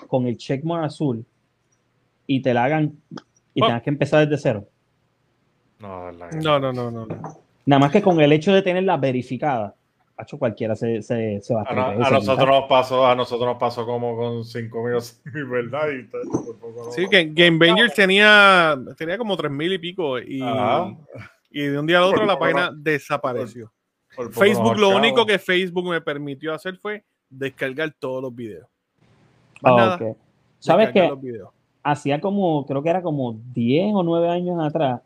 con 0.08 0.28
el 0.28 0.38
checkmark 0.38 0.86
azul 0.86 1.26
y 2.28 2.40
te 2.40 2.54
la 2.54 2.66
hagan 2.66 2.96
y 3.52 3.62
tengas 3.62 3.82
que 3.82 3.90
empezar 3.90 4.28
desde 4.28 4.42
cero. 4.42 4.68
No, 5.80 6.12
no, 6.12 6.60
no, 6.60 6.72
no, 6.72 6.92
no, 6.92 7.08
Nada 7.66 7.80
más 7.80 7.92
que 7.92 8.02
con 8.02 8.22
el 8.22 8.32
hecho 8.32 8.54
de 8.54 8.62
tenerla 8.62 8.98
verificada, 8.98 9.76
hecho 10.20 10.38
cualquiera 10.38 10.76
se, 10.76 11.02
se, 11.02 11.42
se 11.42 11.54
va 11.56 11.64
a, 11.64 11.74
a, 11.74 12.08
a 12.08 12.12
nosotros 12.12 12.48
nos 12.48 12.66
pasó, 12.70 13.08
a 13.08 13.16
nosotros 13.16 13.48
nos 13.48 13.58
pasó 13.58 13.88
como 13.88 14.16
con 14.16 14.46
5 14.46 14.84
minutos, 14.84 15.20
¿verdad? 15.26 15.88
sí, 16.92 17.08
que 17.10 17.32
Game 17.34 17.58
Bangers 17.58 17.96
tenía, 17.96 18.78
tenía 18.96 19.18
como 19.18 19.36
tres 19.36 19.52
mil 19.52 19.74
y 19.74 19.80
pico 19.80 20.20
y, 20.20 20.44
y 21.50 21.62
de 21.64 21.80
un 21.80 21.88
día 21.88 21.98
al 21.98 22.04
otro 22.04 22.24
la 22.24 22.38
página 22.38 22.72
desapareció. 22.72 23.74
Facebook, 24.32 24.78
lo 24.78 24.90
único 24.90 25.26
que 25.26 25.40
Facebook 25.40 25.90
me 25.90 26.00
permitió 26.00 26.54
hacer 26.54 26.78
fue 26.78 27.04
descargar 27.38 27.94
todos 27.98 28.22
los 28.22 28.36
videos. 28.36 28.68
Ah, 29.64 29.98
¿Sabes 30.60 30.92
qué? 30.92 31.14
Hacía 31.84 32.22
como, 32.22 32.66
creo 32.66 32.82
que 32.82 32.90
era 32.90 33.02
como 33.02 33.34
10 33.54 33.94
o 33.94 34.04
9 34.04 34.30
años 34.30 34.58
atrás, 34.64 35.02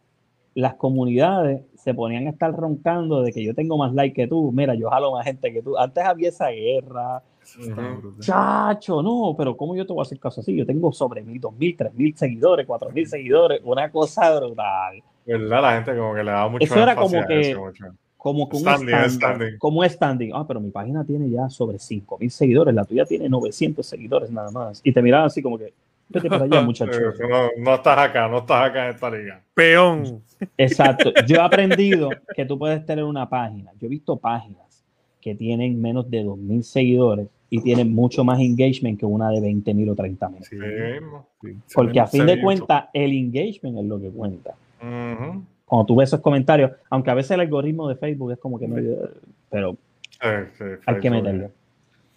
las 0.53 0.75
comunidades 0.75 1.61
se 1.75 1.93
ponían 1.93 2.27
a 2.27 2.31
estar 2.31 2.51
roncando 2.51 3.21
de 3.21 3.31
que 3.31 3.43
yo 3.43 3.53
tengo 3.53 3.77
más 3.77 3.93
like 3.93 4.15
que 4.15 4.27
tú, 4.27 4.51
mira, 4.51 4.75
yo 4.75 4.89
jalo 4.89 5.11
más 5.11 5.25
gente 5.25 5.53
que 5.53 5.61
tú. 5.61 5.77
Antes 5.77 6.03
había 6.03 6.29
esa 6.29 6.49
guerra. 6.49 7.21
Chacho, 8.19 9.01
no, 9.01 9.33
pero 9.37 9.55
¿cómo 9.55 9.75
yo 9.75 9.85
te 9.85 9.93
voy 9.93 10.01
a 10.01 10.03
hacer 10.03 10.19
caso 10.19 10.41
así? 10.41 10.55
Yo 10.55 10.65
tengo 10.65 10.91
sobre 10.91 11.23
mil, 11.23 11.39
dos 11.39 11.53
mil, 11.53 11.75
tres 11.77 11.93
mil 11.93 12.15
seguidores, 12.15 12.65
cuatro 12.65 12.89
mil 12.91 13.07
seguidores, 13.07 13.61
una 13.63 13.89
cosa 13.89 14.35
brutal. 14.37 15.01
¿Verdad? 15.25 15.61
La 15.61 15.73
gente 15.75 15.95
como 15.95 16.13
que 16.13 16.23
le 16.23 16.31
daba 16.31 16.49
mucho 16.49 16.65
Eso 16.65 16.81
era 16.81 16.95
como 16.95 17.25
que 17.25 17.55
como 18.17 18.49
que 18.49 18.57
un 18.57 18.63
standing, 18.63 19.57
como 19.59 19.83
standing. 19.83 20.31
Ah, 20.33 20.45
pero 20.45 20.59
mi 20.59 20.71
página 20.71 21.05
tiene 21.05 21.29
ya 21.29 21.49
sobre 21.49 21.79
5000 21.79 22.31
seguidores, 22.31 22.73
la 22.73 22.83
tuya 22.83 23.05
tiene 23.05 23.29
900 23.29 23.85
seguidores 23.85 24.31
nada 24.31 24.51
más. 24.51 24.81
Y 24.83 24.91
te 24.91 25.01
miraban 25.01 25.27
así 25.27 25.41
como 25.41 25.57
que, 25.57 25.71
vete 26.09 26.27
para 26.27 26.45
allá, 26.45 26.61
muchacho. 26.63 26.99
no, 27.29 27.49
no, 27.57 27.75
estás 27.75 27.97
acá, 27.97 28.27
no 28.27 28.39
estás 28.39 28.69
acá 28.69 28.85
en 28.85 28.95
esta 28.95 29.09
liga. 29.09 29.41
Peón. 29.53 30.21
Exacto. 30.57 31.13
Yo 31.27 31.37
he 31.37 31.41
aprendido 31.41 32.09
que 32.35 32.45
tú 32.45 32.57
puedes 32.57 32.85
tener 32.85 33.03
una 33.05 33.29
página. 33.29 33.71
Yo 33.79 33.85
he 33.85 33.89
visto 33.89 34.17
páginas 34.17 34.83
que 35.21 35.35
tienen 35.35 35.79
menos 35.79 36.09
de 36.09 36.23
2000 36.23 36.63
seguidores 36.63 37.27
y 37.49 37.61
tienen 37.61 37.93
mucho 37.93 38.23
más 38.23 38.39
engagement 38.39 38.99
que 38.99 39.05
una 39.05 39.29
de 39.29 39.39
20.000 39.39 39.91
o 39.91 39.95
30.000. 39.95 40.43
Sí, 40.43 41.55
Porque 41.73 41.99
a 41.99 42.07
fin 42.07 42.25
de 42.25 42.41
cuentas, 42.41 42.85
el 42.93 43.13
engagement 43.13 43.77
es 43.77 43.85
lo 43.85 44.01
que 44.01 44.09
cuenta 44.09 44.55
cuando 45.67 45.85
tú 45.85 45.95
ves 45.97 46.09
esos 46.09 46.21
comentarios, 46.21 46.71
aunque 46.89 47.11
a 47.11 47.13
veces 47.13 47.31
el 47.31 47.41
algoritmo 47.41 47.89
de 47.89 47.97
Facebook 47.97 48.31
es 48.31 48.39
como 48.39 48.57
que 48.57 48.67
no, 48.67 48.77
pero 49.49 49.75
hay 50.21 50.99
que 51.01 51.09
meterlo. 51.09 51.51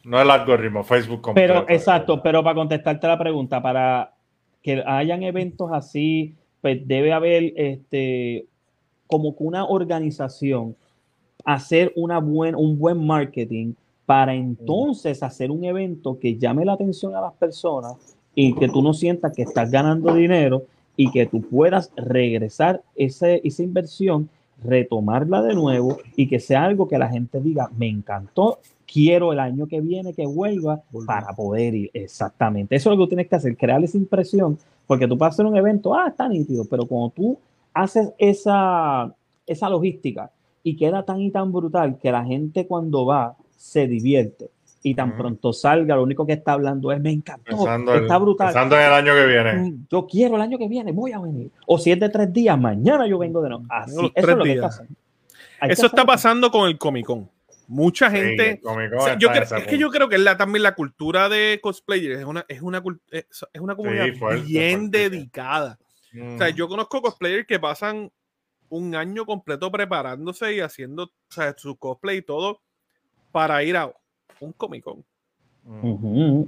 No 0.05 0.23
el 0.23 0.31
algoritmo, 0.31 0.85
Facebook 0.85 1.21
completo. 1.21 1.65
Pero 1.67 1.67
exacto, 1.69 2.23
pero 2.23 2.45
para 2.45 2.55
contestarte 2.55 3.07
la 3.09 3.19
pregunta, 3.19 3.61
para 3.61 4.15
que 4.63 4.83
hayan 4.87 5.25
eventos 5.25 5.71
así, 5.73 6.35
pues 6.61 6.87
debe 6.87 7.13
haber 7.13 7.53
este 7.57 8.47
como 9.09 9.37
que 9.37 9.43
una 9.43 9.65
organización 9.65 10.77
hacer 11.45 11.93
una 11.97 12.21
buen, 12.21 12.55
un 12.55 12.79
buen 12.79 13.05
marketing 13.05 13.75
para 14.07 14.33
entonces 14.35 15.23
hacer 15.25 15.51
un 15.51 15.65
evento 15.65 16.19
que 16.21 16.37
llame 16.37 16.65
la 16.65 16.75
atención 16.75 17.17
a 17.17 17.21
las 17.21 17.33
personas 17.33 17.95
y 18.35 18.55
que 18.55 18.69
tú 18.69 18.83
no 18.83 18.95
sientas 18.95 19.33
que 19.35 19.43
estás 19.43 19.71
ganando 19.71 20.15
dinero 20.15 20.63
y 21.01 21.11
que 21.11 21.25
tú 21.25 21.41
puedas 21.41 21.91
regresar 21.97 22.83
ese, 22.95 23.41
esa 23.43 23.63
inversión, 23.63 24.29
retomarla 24.63 25.41
de 25.41 25.55
nuevo 25.55 25.97
y 26.15 26.29
que 26.29 26.39
sea 26.39 26.65
algo 26.65 26.87
que 26.89 26.99
la 26.99 27.09
gente 27.09 27.41
diga, 27.41 27.71
me 27.75 27.89
encantó, 27.89 28.59
quiero 28.87 29.33
el 29.33 29.41
año 29.41 29.67
que 29.67 29.81
viene 29.81 30.13
que 30.13 30.27
vuelva 30.27 30.83
para 31.07 31.33
poder 31.33 31.75
ir. 31.75 31.91
Exactamente. 31.95 32.77
Eso 32.77 32.93
es 32.93 32.99
lo 32.99 33.05
que 33.05 33.09
tienes 33.09 33.29
que 33.29 33.37
hacer, 33.37 33.57
crear 33.57 33.83
esa 33.83 33.97
impresión, 33.97 34.59
porque 34.87 35.09
tú 35.09 35.17
puedes 35.17 35.33
hacer 35.33 35.47
un 35.47 35.57
evento, 35.57 35.95
ah, 35.95 36.09
está 36.09 36.29
nítido, 36.29 36.67
pero 36.69 36.85
cuando 36.85 37.09
tú 37.09 37.39
haces 37.73 38.11
esa, 38.19 39.11
esa 39.47 39.71
logística 39.71 40.31
y 40.63 40.77
queda 40.77 41.03
tan 41.03 41.23
y 41.23 41.31
tan 41.31 41.51
brutal 41.51 41.97
que 41.97 42.13
la 42.13 42.27
gente 42.27 42.67
cuando 42.67 43.07
va 43.07 43.39
se 43.57 43.87
divierte 43.89 44.51
y 44.83 44.95
tan 44.95 45.17
pronto 45.17 45.53
salga, 45.53 45.97
lo 45.97 46.03
único 46.03 46.27
que 46.27 46.33
está 46.33 46.53
hablando 46.53 46.91
es 46.91 47.01
me 47.01 47.11
encantó, 47.11 47.53
está 47.95 48.19
brutal. 48.19 48.49
Pensando 48.49 48.77
en 48.77 48.83
el 48.83 48.93
año 48.93 49.15
que 49.15 49.27
viene. 49.27 49.53
Mm, 49.53 49.87
yo 49.91 50.07
quiero 50.07 50.37
el 50.37 50.43
año 50.43 50.59
que 50.59 50.69
viene, 50.69 50.93
voy 50.93 51.13
a 51.13 51.19
venir. 51.19 51.51
O 51.67 51.79
si 51.79 51.93
es 51.93 52.01
de 52.01 52.09
tres 52.09 52.33
días, 52.33 52.59
mañana 52.59 53.07
yo 53.07 53.19
vengo 53.19 53.43
de 53.43 53.51
nuevo. 53.51 53.65
Así, 53.69 53.93
eso 54.15 54.31
es 54.31 54.37
lo 54.37 54.45
que 54.45 54.57
pasa. 54.57 54.87
eso 55.63 55.87
está 55.87 56.05
pasando 56.05 56.51
con 56.51 56.69
el 56.69 56.79
Comic 56.79 57.07
Con. 57.07 57.29
Mucha 57.69 58.11
gente. 58.11 58.61
yo 59.19 59.31
es 59.31 59.67
que 59.69 59.79
yo 59.79 59.91
creo 59.91 60.09
que 60.09 60.19
la, 60.19 60.37
también 60.37 60.65
la 60.65 60.75
cultura 60.75 61.29
de 61.29 61.61
cosplayers 61.63 62.19
es 62.19 62.25
una, 62.25 62.45
es 62.49 62.63
una, 62.63 62.83
es 63.13 63.61
una 63.61 63.77
comunidad 63.77 64.07
bien 64.45 64.91
dedicada. 64.91 65.79
O 66.13 66.39
sea, 66.39 66.49
yo 66.51 66.67
conozco 66.69 67.01
cosplayers 67.01 67.47
que 67.47 67.61
pasan 67.61 68.11
un 68.71 68.95
año 68.95 69.27
completo 69.27 69.71
preparándose 69.71 70.55
y 70.55 70.61
haciendo 70.61 71.05
o 71.05 71.11
sea, 71.29 71.55
su 71.57 71.77
cosplay 71.77 72.19
y 72.19 72.23
todo 72.23 72.61
para 73.31 73.63
ir 73.63 73.77
a 73.77 73.93
un 74.41 74.53
Comic 74.53 74.85
Con. 74.85 75.05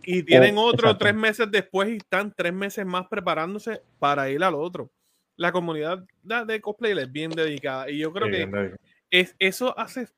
Y 0.05 0.22
tienen 0.22 0.59
oh, 0.59 0.64
otro 0.64 0.97
tres 0.97 1.14
meses 1.14 1.47
después 1.51 1.88
y 1.90 1.97
están 1.97 2.32
tres 2.34 2.53
meses 2.53 2.84
más 2.84 3.07
preparándose 3.09 3.82
para 3.99 4.28
ir 4.30 4.43
al 4.43 4.55
otro. 4.55 4.90
La 5.36 5.53
comunidad 5.53 6.05
de 6.22 6.61
cosplay 6.61 6.99
es 6.99 7.12
bien 7.12 7.30
dedicada 7.30 7.90
y 7.90 7.99
yo 7.99 8.12
creo 8.12 8.28
que 8.28 8.76
es, 9.11 9.36
eso 9.38 9.78
hace 9.78 10.09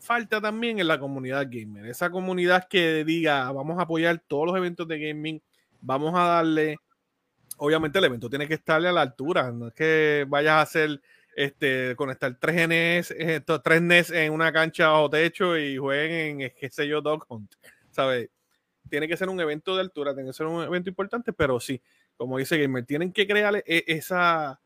falta 0.00 0.40
también 0.40 0.78
en 0.78 0.88
la 0.88 0.98
comunidad 0.98 1.46
gamer. 1.50 1.86
Esa 1.86 2.10
comunidad 2.10 2.68
que 2.68 3.04
diga, 3.04 3.50
vamos 3.52 3.78
a 3.78 3.82
apoyar 3.82 4.22
todos 4.26 4.46
los 4.46 4.56
eventos 4.56 4.86
de 4.86 4.98
gaming, 4.98 5.42
vamos 5.80 6.14
a 6.14 6.24
darle, 6.24 6.76
obviamente 7.56 7.98
el 7.98 8.04
evento 8.04 8.28
tiene 8.28 8.46
que 8.46 8.54
estarle 8.54 8.88
a 8.88 8.92
la 8.92 9.02
altura, 9.02 9.50
no 9.50 9.68
es 9.68 9.74
que 9.74 10.26
vayas 10.28 10.52
a 10.52 10.60
hacer 10.60 11.00
este, 11.36 11.94
conectar 11.96 12.36
tres 12.38 12.68
NES, 12.68 13.10
estos 13.12 13.62
tres 13.62 13.82
NES 13.82 14.10
en 14.10 14.32
una 14.32 14.52
cancha 14.52 14.88
bajo 14.88 15.10
techo 15.10 15.56
y 15.58 15.76
jueguen 15.76 16.40
en, 16.40 16.52
qué 16.58 16.70
sé 16.70 16.86
yo, 16.88 17.00
Dog 17.00 17.24
Hunt, 17.28 17.54
¿sabes? 17.90 18.30
Tiene 18.88 19.08
que 19.08 19.16
ser 19.16 19.28
un 19.28 19.40
evento 19.40 19.74
de 19.74 19.82
altura, 19.82 20.14
tiene 20.14 20.30
que 20.30 20.34
ser 20.34 20.46
un 20.46 20.62
evento 20.62 20.90
importante, 20.90 21.32
pero 21.32 21.58
sí, 21.58 21.80
como 22.16 22.38
dice 22.38 22.58
Gamer, 22.58 22.84
tienen 22.84 23.12
que 23.12 23.26
crear 23.26 23.56
e, 23.66 23.84
esa... 23.86 24.60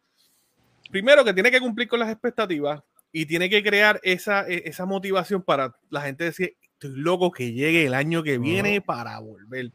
Primero 0.90 1.24
que 1.24 1.34
tiene 1.34 1.50
que 1.50 1.60
cumplir 1.60 1.88
con 1.88 2.00
las 2.00 2.10
expectativas 2.10 2.82
y 3.12 3.26
tiene 3.26 3.48
que 3.48 3.62
crear 3.62 4.00
esa, 4.02 4.48
e, 4.48 4.62
esa 4.66 4.86
motivación 4.86 5.42
para 5.42 5.76
la 5.90 6.02
gente 6.02 6.24
decir, 6.24 6.56
estoy 6.60 6.92
loco 6.96 7.30
que 7.30 7.52
llegue 7.52 7.86
el 7.86 7.94
año 7.94 8.22
que 8.22 8.38
viene 8.38 8.80
para 8.80 9.18
volver. 9.18 9.72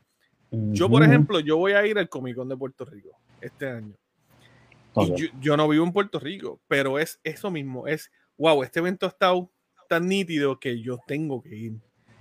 Yo, 0.52 0.88
por 0.88 1.04
ejemplo, 1.04 1.40
yo 1.40 1.58
voy 1.58 1.74
a 1.74 1.86
ir 1.86 1.98
al 1.98 2.10
Comic 2.10 2.36
Con 2.36 2.48
de 2.48 2.56
Puerto 2.56 2.86
Rico 2.86 3.18
este 3.42 3.68
año 3.68 3.96
yo, 5.40 5.58
no 5.58 5.68
vivo 5.68 5.86
en 5.86 5.92
Puerto 5.92 6.20
Rico, 6.20 6.60
pero 6.68 7.00
es 7.00 7.20
eso 7.24 7.50
mismo, 7.52 7.88
es, 7.88 8.12
wow, 8.38 8.64
este 8.64 8.80
evento 8.80 9.06
ha 9.06 9.10
estado 9.10 9.50
tan 9.88 10.08
nítido 10.08 10.60
que 10.60 10.82
yo 10.82 11.00
tengo 11.06 11.42
que 11.42 11.56
ir. 11.56 11.74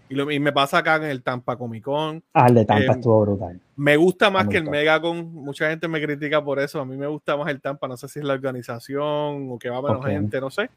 Y, 0.09 0.15
lo, 0.15 0.31
y 0.31 0.39
me 0.39 0.53
pasa 0.53 0.79
acá 0.79 0.97
en 0.97 1.05
el 1.05 1.23
Tampa 1.23 1.57
Comic 1.57 1.85
Con. 1.85 2.23
Ah, 2.35 2.49
el 2.49 2.55
de 2.57 2.65
Tampa 2.67 2.85
em, 2.85 2.91
estuvo 2.91 3.23
brutal. 3.23 3.59
Me 3.77 3.97
gusta 3.97 4.31
más 4.31 4.47
que 4.47 4.59
el 4.59 4.65
Megacon. 4.65 5.33
Mucha 5.33 5.71
gente 5.71 5.89
me 5.89 6.03
critica 6.03 6.45
por 6.45 6.61
eso. 6.61 6.81
A 6.81 6.85
mí 6.85 6.99
me 6.99 7.07
gusta 7.07 7.35
más 7.35 7.49
el 7.49 7.63
Tampa. 7.63 7.89
No 7.89 7.97
sé 7.97 8.09
si 8.09 8.19
es 8.19 8.25
la 8.27 8.35
organización 8.35 9.49
o 9.51 9.59
que 9.59 9.71
va 9.71 9.81
menos 9.81 10.05
gente, 10.05 10.39
no 10.39 10.51
sé. 10.51 10.69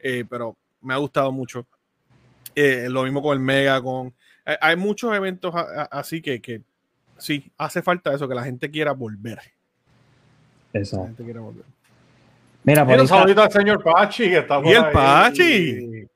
Eh, 0.00 0.24
pero 0.28 0.56
me 0.80 0.92
ha 0.92 0.96
gustado 0.96 1.30
mucho. 1.30 1.68
Eh, 2.56 2.88
lo 2.90 3.04
mismo 3.04 3.22
con 3.22 3.34
el 3.34 3.40
Megacon. 3.40 4.12
Hay, 4.44 4.56
hay 4.60 4.76
muchos 4.76 5.14
eventos 5.14 5.54
así 5.54 6.20
que, 6.20 6.42
que 6.42 6.64
sí, 7.16 7.52
hace 7.58 7.82
falta 7.82 8.12
eso, 8.12 8.28
que 8.28 8.34
la 8.34 8.42
gente 8.42 8.72
quiera 8.72 8.92
volver. 8.92 9.38
Exacto. 10.72 11.24
Mira, 12.62 12.86
por 12.86 13.00
un 13.00 13.38
al 13.38 13.52
señor 13.52 13.82
Pachi 13.82 14.28
que 14.28 14.38
está 14.38 14.60
Y 14.64 14.70
el 14.70 14.90
Pachi. 14.90 16.06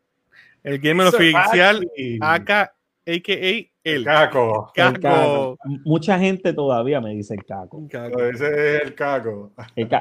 El 0.63 0.79
gamer 0.79 1.09
oficial 1.09 1.87
acá, 2.21 2.75
a.k.a. 3.07 3.71
el 3.85 4.05
Caco. 4.05 4.73
Caco. 4.75 5.59
Mucha 5.85 6.19
gente 6.19 6.53
todavía 6.55 7.01
me 7.01 7.11
dice 7.11 7.35
el 7.35 7.45
Caco. 7.45 7.87
Ese 7.91 8.77
es 8.77 8.83
el 8.83 8.95
Caco. 8.95 9.53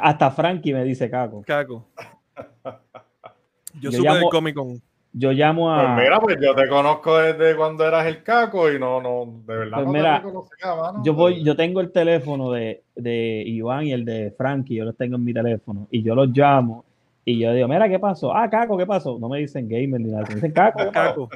hasta 0.01 0.31
Frankie 0.31 0.73
me 0.73 0.83
dice 0.83 1.09
Caco. 1.09 1.43
Caco. 1.45 1.89
Yo, 3.79 3.89
Yo 3.89 3.91
supe 3.91 4.13
del 4.13 4.29
Comic 4.29 4.55
Con 4.55 4.81
yo 5.13 5.31
llamo 5.31 5.71
a. 5.71 5.95
Pues 5.95 6.03
mira, 6.05 6.19
pues 6.19 6.37
yo 6.41 6.55
te 6.55 6.67
conozco 6.67 7.17
desde 7.17 7.55
cuando 7.55 7.85
eras 7.87 8.05
el 8.07 8.23
caco 8.23 8.71
y 8.71 8.79
no, 8.79 8.99
no, 8.99 9.41
de 9.45 9.55
verdad 9.55 9.77
pues 9.77 9.85
no 9.85 9.93
mira, 9.93 10.17
te 10.17 10.23
conocía, 10.23 10.75
mano. 10.75 11.01
Yo 11.05 11.13
voy, 11.13 11.43
yo 11.43 11.55
tengo 11.55 11.79
el 11.81 11.91
teléfono 11.91 12.51
de, 12.51 12.83
de 12.95 13.43
Iván 13.45 13.85
y 13.85 13.93
el 13.93 14.03
de 14.03 14.33
Frankie, 14.35 14.75
yo 14.75 14.85
los 14.85 14.97
tengo 14.97 15.15
en 15.15 15.23
mi 15.23 15.33
teléfono 15.33 15.87
y 15.91 16.01
yo 16.01 16.15
los 16.15 16.29
llamo 16.29 16.83
y 17.25 17.39
yo 17.39 17.53
digo, 17.53 17.67
mira, 17.69 17.87
¿qué 17.87 17.99
pasó? 17.99 18.35
Ah, 18.35 18.49
Caco, 18.49 18.77
¿qué 18.77 18.85
pasó? 18.85 19.17
No 19.17 19.29
me 19.29 19.39
dicen 19.39 19.69
gamer 19.69 20.01
ni 20.01 20.11
nada, 20.11 20.25
me 20.27 20.35
dicen 20.35 20.51
Caco, 20.51 20.79
¿qué 20.79 20.91
Caco. 20.91 21.29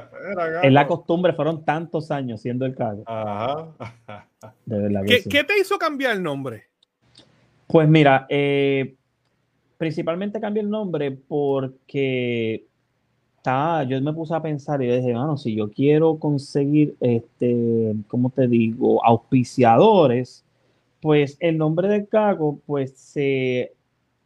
Es 0.62 0.72
la 0.74 0.86
costumbre, 0.86 1.32
fueron 1.34 1.64
tantos 1.64 2.12
años 2.12 2.42
siendo 2.42 2.66
el 2.66 2.76
Caco. 2.76 3.04
Ajá. 3.06 3.68
De 4.66 4.80
verdad. 4.80 5.02
¿Qué, 5.06 5.24
¿Qué, 5.24 5.44
te 5.46 5.58
hizo 5.58 5.78
cambiar 5.78 6.14
el 6.14 6.24
nombre? 6.24 6.66
Pues 7.68 7.88
mira, 7.88 8.26
eh, 8.28 8.96
principalmente 9.78 10.42
cambié 10.42 10.62
el 10.62 10.70
nombre 10.70 11.12
porque 11.12 12.67
yo 13.88 14.02
me 14.02 14.14
puse 14.14 14.36
a 14.36 14.42
pensar 14.42 14.82
y 14.82 14.88
dije, 14.88 15.14
bueno, 15.14 15.38
si 15.38 15.56
yo 15.56 15.72
quiero 15.72 16.18
conseguir, 16.18 16.96
este, 17.00 17.96
¿cómo 18.08 18.30
te 18.30 18.48
digo?, 18.48 19.04
auspiciadores, 19.06 20.44
pues 21.02 21.38
el 21.40 21.58
nombre 21.58 21.88
del 21.88 22.08
caco, 22.08 22.60
pues 22.66 22.92
se, 22.98 23.74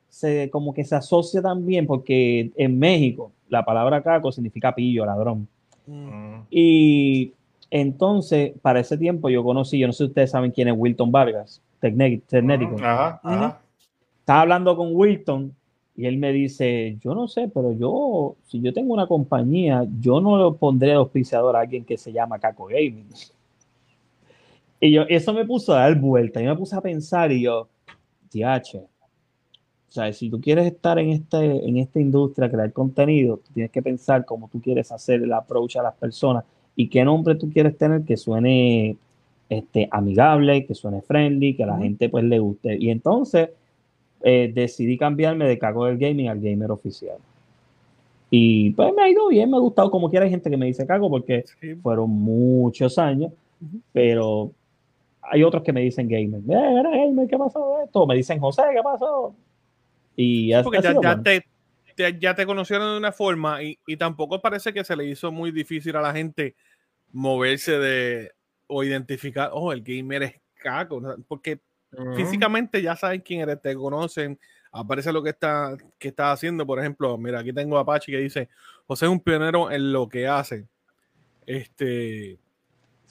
se, 0.09 0.49
como 0.49 0.73
que 0.73 0.83
se 0.83 0.95
asocia 0.95 1.41
también, 1.41 1.85
porque 1.85 2.51
en 2.55 2.79
México 2.79 3.31
la 3.49 3.63
palabra 3.63 4.01
caco 4.01 4.31
significa 4.31 4.73
pillo, 4.73 5.05
ladrón. 5.05 5.47
Mm. 5.85 6.41
Y 6.49 7.33
entonces, 7.69 8.53
para 8.61 8.79
ese 8.79 8.97
tiempo 8.97 9.29
yo 9.29 9.43
conocí, 9.43 9.77
yo 9.77 9.87
no 9.87 9.93
sé 9.93 10.05
si 10.05 10.09
ustedes 10.09 10.31
saben 10.31 10.51
quién 10.51 10.67
es 10.67 10.75
Wilton 10.75 11.11
Vargas, 11.11 11.61
tecnético. 11.79 12.75
Estaba 12.75 14.41
hablando 14.41 14.75
con 14.75 14.95
Wilton 14.95 15.53
y 16.01 16.07
él 16.07 16.17
me 16.17 16.33
dice, 16.33 16.97
yo 16.99 17.13
no 17.13 17.27
sé, 17.27 17.47
pero 17.53 17.73
yo, 17.73 18.35
si 18.47 18.59
yo 18.59 18.73
tengo 18.73 18.91
una 18.91 19.05
compañía, 19.05 19.85
yo 19.99 20.19
no 20.19 20.35
lo 20.35 20.55
pondré 20.57 20.87
de 20.87 20.95
auspiciador 20.95 21.55
a 21.55 21.59
alguien 21.59 21.85
que 21.85 21.95
se 21.95 22.11
llama 22.11 22.39
Caco 22.39 22.65
Gaming. 22.65 23.05
Y 24.83 24.91
yo, 24.93 25.03
eso 25.03 25.31
me 25.31 25.45
puso 25.45 25.75
a 25.75 25.81
dar 25.81 25.99
vuelta, 25.99 26.41
y 26.41 26.45
me 26.47 26.55
puse 26.55 26.75
a 26.75 26.81
pensar 26.81 27.31
y 27.31 27.43
yo, 27.43 27.67
TH, 28.31 28.77
o 28.77 28.87
sea, 29.89 30.11
si 30.11 30.27
tú 30.27 30.41
quieres 30.41 30.65
estar 30.65 30.97
en, 30.97 31.11
este, 31.11 31.37
en 31.37 31.77
esta 31.77 31.99
industria, 31.99 32.49
crear 32.49 32.73
contenido, 32.73 33.39
tienes 33.53 33.69
que 33.69 33.83
pensar 33.83 34.25
cómo 34.25 34.49
tú 34.51 34.59
quieres 34.59 34.91
hacer 34.91 35.21
el 35.21 35.31
approach 35.31 35.75
a 35.75 35.83
las 35.83 35.93
personas 35.93 36.45
y 36.75 36.87
qué 36.87 37.05
nombre 37.05 37.35
tú 37.35 37.51
quieres 37.51 37.77
tener 37.77 38.01
que 38.05 38.17
suene 38.17 38.97
este, 39.49 39.87
amigable, 39.91 40.65
que 40.65 40.73
suene 40.73 41.03
friendly, 41.03 41.55
que 41.55 41.63
a 41.63 41.67
la 41.67 41.77
gente 41.77 42.09
pues 42.09 42.23
le 42.23 42.39
guste. 42.39 42.75
Y 42.79 42.89
entonces 42.89 43.51
eh, 44.23 44.51
decidí 44.53 44.97
cambiarme 44.97 45.47
de 45.47 45.57
Caco 45.57 45.85
del 45.85 45.97
Gaming 45.97 46.29
al 46.29 46.39
Gamer 46.39 46.71
Oficial. 46.71 47.17
Y 48.29 48.71
pues 48.71 48.93
me 48.95 49.03
ha 49.03 49.09
ido 49.09 49.27
bien, 49.27 49.49
me 49.49 49.57
ha 49.57 49.59
gustado. 49.59 49.91
Como 49.91 50.09
quiera, 50.09 50.25
hay 50.25 50.31
gente 50.31 50.49
que 50.49 50.57
me 50.57 50.65
dice 50.65 50.87
Caco 50.87 51.09
porque 51.09 51.43
fueron 51.81 52.09
muchos 52.09 52.97
años, 52.97 53.31
pero 53.91 54.51
hay 55.21 55.43
otros 55.43 55.63
que 55.63 55.73
me 55.73 55.81
dicen 55.81 56.07
Gamer. 56.07 56.41
Eh, 56.41 56.83
gamer, 56.83 57.27
¿qué 57.27 57.37
pasó 57.37 57.83
esto? 57.83 58.07
Me 58.07 58.15
dicen 58.15 58.39
José, 58.39 58.63
¿qué 58.73 58.81
pasó? 58.81 59.35
Y 60.15 60.49
ya, 60.49 60.63
porque 60.63 60.81
ya, 60.81 61.21
te, 61.21 62.19
ya, 62.19 62.35
te, 62.35 62.45
conocieron 62.45 62.93
de 62.93 62.97
una 62.97 63.11
forma 63.11 63.63
y, 63.63 63.77
y 63.85 63.97
tampoco 63.97 64.41
parece 64.41 64.73
que 64.73 64.83
se 64.83 64.95
le 64.95 65.05
hizo 65.05 65.31
muy 65.31 65.51
difícil 65.51 65.95
a 65.95 66.01
la 66.01 66.13
gente 66.13 66.55
moverse 67.11 67.77
de 67.79 68.31
o 68.67 68.83
identificar, 68.83 69.51
oh, 69.53 69.73
el 69.73 69.83
gamer 69.83 70.23
es 70.23 70.33
Caco, 70.55 71.01
porque 71.27 71.59
físicamente 72.15 72.81
ya 72.81 72.95
saben 72.95 73.21
quién 73.21 73.41
eres, 73.41 73.61
te 73.61 73.75
conocen, 73.75 74.39
aparece 74.71 75.11
lo 75.11 75.21
que 75.21 75.31
está, 75.31 75.75
que 75.97 76.09
está 76.09 76.31
haciendo. 76.31 76.65
Por 76.65 76.79
ejemplo, 76.79 77.17
mira, 77.17 77.39
aquí 77.39 77.53
tengo 77.53 77.77
a 77.77 77.81
Apache 77.81 78.11
que 78.11 78.17
dice, 78.17 78.49
José 78.87 79.05
es 79.05 79.11
un 79.11 79.19
pionero 79.19 79.71
en 79.71 79.91
lo 79.91 80.07
que 80.07 80.27
hace. 80.27 80.67
Este... 81.45 82.37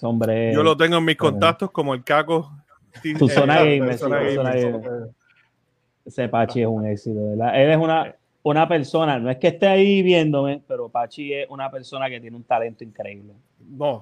Hombre, 0.03 0.55
yo 0.55 0.63
lo 0.63 0.77
tengo 0.77 0.97
en 0.97 1.05
mis 1.05 1.17
contactos 1.17 1.71
como 1.71 1.93
el 1.93 2.03
Caco. 2.03 2.51
Tu 3.19 3.29
zona 3.29 3.59
gamer, 3.59 3.97
Ese 6.05 6.29
Pachi 6.29 6.63
es 6.63 6.67
un 6.67 6.87
éxito, 6.87 7.31
¿verdad? 7.31 7.63
Él 7.63 7.71
es 7.71 7.77
una, 7.77 8.17
una 8.43 8.67
persona, 8.67 9.19
no 9.19 9.31
es 9.31 9.37
que 9.37 9.49
esté 9.49 9.69
ahí 9.69 10.03
viéndome, 10.03 10.61
pero 10.67 10.89
Pachi 10.89 11.35
es 11.35 11.47
una 11.51 11.71
persona 11.71 12.09
que 12.09 12.19
tiene 12.19 12.37
un 12.37 12.43
talento 12.43 12.83
increíble 12.83 13.35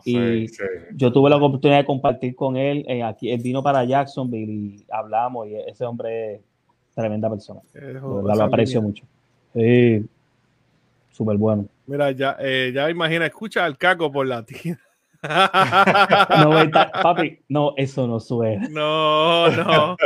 y 0.05 0.47
yo 0.95 1.13
tuve 1.13 1.31
la 1.31 1.37
oportunidad 1.37 1.79
de 1.79 1.85
compartir 1.85 2.35
con 2.35 2.57
él. 2.57 2.85
Eh, 2.89 3.03
aquí, 3.03 3.31
él 3.31 3.41
vino 3.43 3.63
para 3.63 3.85
Jacksonville 3.85 4.53
y 4.53 4.87
hablamos. 4.91 5.47
Y 5.49 5.55
ese 5.57 5.85
hombre 5.85 6.41
tremenda 6.95 7.31
persona. 7.31 7.61
lo 7.75 8.45
aprecio 8.45 8.83
mucho. 8.83 9.05
Sí, 9.55 10.05
súper 11.11 11.37
bueno. 11.37 11.67
Mira, 11.87 12.11
ya, 12.11 12.37
eh, 12.41 12.71
ya 12.75 12.91
imagina, 12.91 13.27
escucha 13.27 13.65
al 13.65 13.77
caco 13.79 14.11
por 14.11 14.27
la 14.27 14.45
tía. 14.45 14.79
no, 15.23 16.71
papi, 17.03 17.41
no, 17.49 17.75
eso 17.77 18.07
no 18.07 18.21
suena. 18.21 18.69
No, 18.69 19.49
no. 19.51 19.97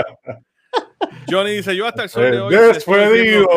Johnny 1.29 1.51
dice, 1.53 1.77
yo 1.77 1.87
hasta 1.87 2.05
el 2.05 2.09
sol 2.09 2.31
de 2.31 2.41
hoy 2.41 2.55
despedido, 2.55 3.49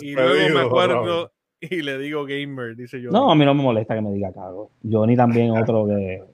y 0.00 0.12
luego 0.12 0.54
me 0.54 0.60
acuerdo 0.60 1.32
y 1.70 1.82
le 1.82 1.98
digo 1.98 2.24
gamer, 2.24 2.74
dice 2.74 2.96
Johnny. 2.98 3.12
No, 3.12 3.30
a 3.30 3.34
mí 3.34 3.44
no 3.44 3.54
me 3.54 3.62
molesta 3.62 3.94
que 3.94 4.00
me 4.00 4.12
diga 4.12 4.32
cago. 4.32 4.70
Johnny 4.88 5.16
también 5.16 5.50
otro 5.50 5.86
que 5.86 6.24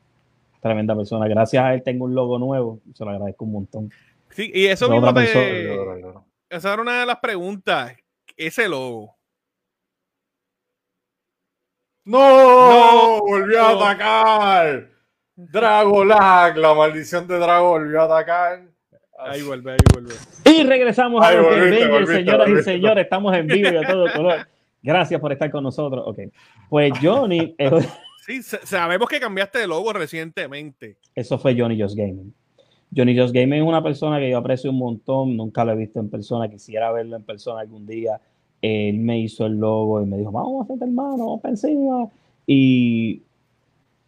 tremenda 0.60 0.94
persona. 0.94 1.26
Gracias 1.28 1.64
a 1.64 1.74
él 1.74 1.82
tengo 1.82 2.04
un 2.04 2.14
logo 2.14 2.38
nuevo, 2.38 2.80
se 2.94 3.04
lo 3.04 3.10
agradezco 3.10 3.44
un 3.44 3.52
montón. 3.52 3.90
Sí, 4.30 4.50
y 4.54 4.66
eso 4.66 4.88
mismo 4.88 5.12
te... 5.12 5.78
Esa 6.48 6.72
era 6.72 6.82
una 6.82 7.00
de 7.00 7.06
las 7.06 7.18
preguntas, 7.18 7.96
ese 8.36 8.68
logo. 8.68 9.16
¡No! 12.04 13.20
¡Volvió 13.20 13.62
a 13.62 13.70
atacar! 13.70 14.88
Dragolag, 15.34 16.56
la 16.56 16.72
maldición 16.72 17.26
de 17.26 17.38
Drago 17.38 17.70
volvió 17.70 18.02
a 18.02 18.04
atacar. 18.04 18.62
Ahí 19.18 19.42
vuelve, 19.42 19.72
ahí 19.72 19.78
vuelve. 19.92 20.14
Y 20.44 20.62
regresamos 20.64 21.24
a 21.24 21.32
los 21.32 21.46
Avengers, 21.46 22.08
señoras 22.08 22.48
y 22.48 22.62
señores. 22.62 23.04
Estamos 23.04 23.34
en 23.36 23.46
vivo 23.46 23.70
y 23.70 23.76
a 23.76 23.86
todo 23.86 24.06
color. 24.14 24.46
Gracias 24.86 25.20
por 25.20 25.32
estar 25.32 25.50
con 25.50 25.64
nosotros. 25.64 26.04
Ok. 26.06 26.20
Pues 26.70 26.92
Johnny. 27.02 27.56
sí, 28.24 28.40
sabemos 28.40 29.08
que 29.08 29.18
cambiaste 29.18 29.58
de 29.58 29.66
logo 29.66 29.92
recientemente. 29.92 30.96
Eso 31.12 31.38
fue 31.38 31.58
Johnny 31.58 31.80
Just 31.80 31.96
Gaming. 31.96 32.32
Johnny 32.96 33.18
Just 33.18 33.34
Gaming 33.34 33.62
es 33.62 33.68
una 33.68 33.82
persona 33.82 34.20
que 34.20 34.30
yo 34.30 34.38
aprecio 34.38 34.70
un 34.70 34.78
montón. 34.78 35.36
Nunca 35.36 35.64
lo 35.64 35.72
he 35.72 35.76
visto 35.76 35.98
en 35.98 36.08
persona. 36.08 36.48
Quisiera 36.48 36.92
verlo 36.92 37.16
en 37.16 37.24
persona 37.24 37.62
algún 37.62 37.84
día. 37.84 38.20
Él 38.62 38.98
me 38.98 39.18
hizo 39.18 39.44
el 39.46 39.54
logo 39.54 40.00
y 40.00 40.06
me 40.06 40.18
dijo, 40.18 40.30
vamos 40.30 40.60
a 40.60 40.72
hacer 40.72 40.88
hermano, 40.88 41.16
vamos 41.18 41.40
para 41.40 41.52
encima. 41.52 42.08
Y 42.46 43.22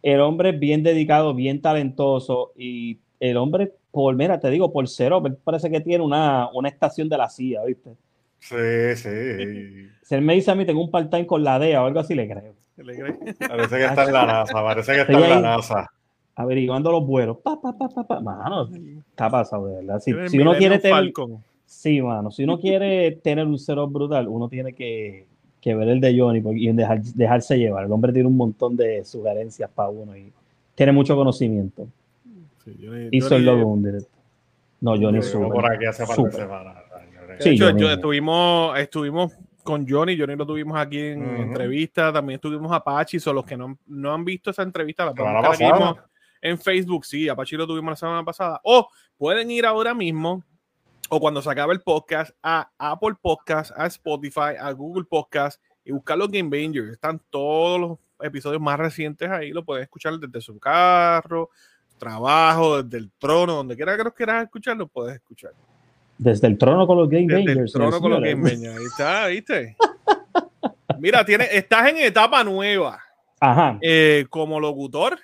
el 0.01 0.21
hombre 0.21 0.51
es 0.51 0.59
bien 0.59 0.81
dedicado, 0.81 1.33
bien 1.33 1.61
talentoso 1.61 2.53
y 2.55 2.99
el 3.19 3.35
hombre, 3.35 3.73
por, 3.91 4.15
mira, 4.15 4.39
te 4.39 4.49
digo, 4.49 4.71
por 4.71 4.87
cero, 4.87 5.21
parece 5.43 5.69
que 5.69 5.81
tiene 5.81 6.05
una, 6.05 6.49
una 6.53 6.69
estación 6.69 7.09
de 7.09 7.17
la 7.17 7.29
CIA, 7.29 7.65
¿viste? 7.65 7.97
Sí, 8.39 8.95
sí. 8.95 9.89
Si 10.01 10.15
él 10.15 10.21
me 10.21 10.33
dice 10.33 10.51
a 10.51 10.55
mí, 10.55 10.65
tengo 10.65 10.83
un 10.83 10.91
part-time 10.91 11.27
con 11.27 11.43
la 11.43 11.59
DEA 11.59 11.83
o 11.83 11.85
algo 11.85 11.99
así, 11.99 12.15
le 12.15 12.27
creo. 12.27 12.53
Parece 13.47 13.77
que 13.77 13.85
está 13.85 14.05
en 14.05 14.13
la 14.13 14.25
NASA, 14.25 14.53
parece 14.53 14.93
que 14.93 15.01
está 15.01 15.13
en 15.13 15.29
la 15.29 15.41
NASA. 15.41 15.91
Averiguando 16.35 16.91
los 16.91 17.05
vuelos. 17.05 17.37
Pa, 17.43 17.59
pa, 17.61 17.77
pa, 17.77 17.89
pa, 17.89 18.19
Mano, 18.21 18.69
está 19.09 19.29
pasado, 19.29 19.63
¿verdad? 19.63 19.99
Si, 19.99 20.13
si 20.29 20.39
uno 20.39 20.55
quiere 20.55 20.79
tener... 20.79 21.11
Sí, 21.65 22.01
mano, 22.01 22.31
si 22.31 22.45
uno 22.45 22.59
quiere 22.59 23.11
tener 23.23 23.45
un 23.45 23.59
cero 23.59 23.87
brutal, 23.87 24.27
uno 24.27 24.49
tiene 24.49 24.73
que, 24.73 25.27
que 25.61 25.75
ver 25.75 25.89
el 25.89 26.01
de 26.01 26.17
Johnny 26.17 26.41
y 26.55 26.71
dejar, 26.71 27.01
dejarse 27.01 27.59
llevar. 27.59 27.85
El 27.85 27.91
hombre 27.91 28.11
tiene 28.11 28.27
un 28.27 28.37
montón 28.37 28.75
de 28.75 29.03
sugerencias 29.05 29.69
para 29.69 29.89
uno 29.89 30.17
y 30.17 30.31
tiene 30.73 30.91
mucho 30.91 31.15
conocimiento. 31.15 31.87
Hizo 33.11 33.35
el 33.35 33.45
logo 33.45 33.67
un 33.67 33.83
directo. 33.83 34.17
No, 34.81 34.95
Johnny 34.95 35.21
super, 35.21 35.49
por 35.49 35.71
aquí 35.71 35.85
hace 35.85 36.05
par 36.07 36.17
de 36.17 36.31
semanas. 36.31 36.77
Sí, 37.39 37.57
yo, 37.57 37.69
estuvimos, 37.69 38.77
estuvimos 38.77 39.33
con 39.63 39.87
Johnny, 39.87 40.17
Johnny 40.17 40.35
lo 40.35 40.45
tuvimos 40.45 40.77
aquí 40.77 40.99
en 40.99 41.23
entrevista, 41.37 42.11
también 42.11 42.35
estuvimos 42.35 42.71
a 42.71 42.77
Apache, 42.77 43.19
son 43.19 43.35
los 43.35 43.45
que 43.45 43.55
no, 43.55 43.77
no 43.87 44.13
han 44.13 44.25
visto 44.25 44.49
esa 44.49 44.63
entrevista, 44.63 45.05
la 45.05 45.13
podemos 45.13 45.97
en 46.41 46.57
Facebook, 46.57 47.05
sí, 47.05 47.27
Apache 47.27 47.57
lo 47.57 47.67
tuvimos 47.67 47.91
la 47.91 47.95
semana 47.95 48.23
pasada, 48.23 48.59
o 48.63 48.89
pueden 49.17 49.51
ir 49.51 49.65
ahora 49.65 49.93
mismo, 49.93 50.43
o 51.09 51.19
cuando 51.19 51.41
se 51.41 51.49
acabe 51.49 51.73
el 51.73 51.81
podcast, 51.81 52.31
a 52.41 52.69
Apple 52.77 53.15
Podcast, 53.21 53.71
a 53.75 53.85
Spotify, 53.87 54.55
a 54.59 54.71
Google 54.71 55.05
Podcast, 55.05 55.61
y 55.83 55.91
buscar 55.91 56.17
los 56.17 56.29
Game 56.29 56.49
Bangers, 56.49 56.93
están 56.93 57.21
todos 57.29 57.79
los 57.79 57.99
episodios 58.21 58.61
más 58.61 58.77
recientes 58.77 59.29
ahí, 59.29 59.51
lo 59.51 59.63
pueden 59.63 59.83
escuchar 59.83 60.17
desde 60.17 60.41
su 60.41 60.59
carro, 60.59 61.49
trabajo, 61.97 62.81
desde 62.81 62.97
el 62.97 63.11
trono, 63.17 63.55
donde 63.55 63.75
quiera 63.75 63.97
que 63.97 64.03
los 64.03 64.13
quieras 64.13 64.43
escuchar, 64.43 64.77
lo 64.77 64.87
puedes 64.87 65.15
escuchar. 65.15 65.51
Desde 66.19 66.47
el 66.47 66.57
trono 66.57 66.85
con 66.85 66.97
los 66.97 67.09
Game 67.09 67.27
Desde 67.27 67.61
el 67.61 67.71
trono 67.71 67.99
con 68.01 68.11
los 68.11 68.21
Game 68.21 68.41
Bangers. 68.43 68.77
Ahí 68.77 68.85
está, 68.85 69.27
¿viste? 69.27 69.77
Mira, 70.99 71.23
tiene, 71.23 71.47
estás 71.49 71.87
en 71.87 71.97
etapa 71.97 72.43
nueva. 72.43 72.99
Ajá. 73.39 73.79
Eh, 73.81 74.25
como 74.29 74.59
locutor. 74.59 75.17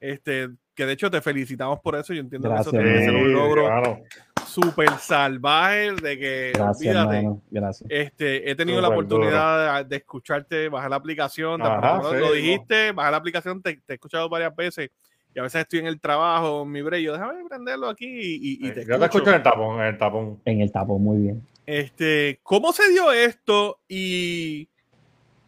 Este, 0.00 0.50
que 0.72 0.86
de 0.86 0.92
hecho 0.92 1.10
te 1.10 1.20
felicitamos 1.20 1.80
por 1.80 1.96
eso. 1.96 2.14
Yo 2.14 2.20
entiendo 2.20 2.48
que 2.48 2.60
eso 2.60 2.70
tiene 2.70 2.92
que 2.92 3.04
ser 3.04 3.14
un 3.14 3.32
logro 3.32 3.98
súper 4.46 4.90
salvaje 4.98 5.92
de 5.92 6.18
que 6.18 6.52
gracias, 6.54 7.06
gracias. 7.50 7.90
Este, 7.90 8.48
he 8.48 8.54
tenido 8.54 8.80
la 8.80 8.88
oportunidad 8.88 9.84
de, 9.84 9.96
escucharte, 9.96 10.68
bajar 10.68 10.90
la 10.90 10.96
aplicación, 10.96 11.60
lo 11.60 12.32
dijiste, 12.32 12.92
bajar 12.92 13.10
la 13.10 13.18
aplicación, 13.18 13.60
te, 13.60 13.80
he 13.88 13.94
escuchado 13.94 14.28
varias 14.28 14.54
veces 14.54 14.90
y 15.38 15.40
a 15.40 15.44
veces 15.44 15.60
estoy 15.60 15.78
en 15.78 15.86
el 15.86 16.00
trabajo, 16.00 16.62
en 16.62 16.72
mi 16.72 16.80
yo 16.80 17.12
déjame 17.12 17.44
prenderlo 17.48 17.88
aquí 17.88 18.06
y, 18.08 18.66
y, 18.66 18.72
te, 18.72 18.84
Yo 18.84 18.98
te 18.98 19.04
escucho 19.04 19.28
en 19.28 19.36
el 19.36 19.42
tapón, 19.44 19.80
en 19.80 19.86
el 19.86 19.96
tapón. 19.96 20.40
En 20.44 20.60
el 20.62 20.72
tapón, 20.72 21.00
muy 21.00 21.18
bien. 21.18 21.46
Este, 21.64 22.40
¿cómo 22.42 22.72
se 22.72 22.90
dio 22.90 23.12
esto 23.12 23.78
y 23.86 24.68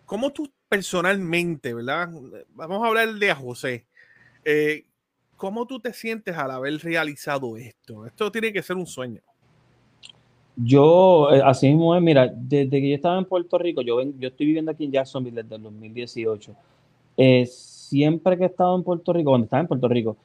cómo 0.06 0.30
tú 0.30 0.48
personalmente, 0.68 1.74
verdad? 1.74 2.08
Vamos 2.54 2.84
a 2.84 2.86
hablar 2.86 3.12
de 3.14 3.30
a 3.32 3.34
José. 3.34 3.88
Eh, 4.44 4.84
¿Cómo 5.34 5.66
tú 5.66 5.80
te 5.80 5.92
sientes 5.92 6.36
al 6.36 6.52
haber 6.52 6.78
realizado 6.78 7.56
esto? 7.56 8.06
Esto 8.06 8.30
tiene 8.30 8.52
que 8.52 8.62
ser 8.62 8.76
un 8.76 8.86
sueño. 8.86 9.20
Yo, 10.54 11.30
eh, 11.32 11.42
así 11.44 11.66
mismo 11.66 11.96
es, 11.96 12.02
mira, 12.02 12.32
desde 12.32 12.80
que 12.80 12.90
yo 12.90 12.94
estaba 12.94 13.18
en 13.18 13.24
Puerto 13.24 13.58
Rico, 13.58 13.82
yo, 13.82 13.96
ven, 13.96 14.14
yo 14.20 14.28
estoy 14.28 14.46
viviendo 14.46 14.70
aquí 14.70 14.84
en 14.84 14.92
Jacksonville 14.92 15.42
desde 15.42 15.56
el 15.56 15.62
2018. 15.64 16.54
es 17.16 17.69
siempre 17.90 18.38
que 18.38 18.44
he 18.44 18.46
estado 18.46 18.76
en 18.76 18.84
Puerto 18.84 19.12
Rico, 19.12 19.30
cuando 19.30 19.46
estaba 19.46 19.60
en 19.60 19.66
Puerto 19.66 19.88
Rico, 19.88 20.16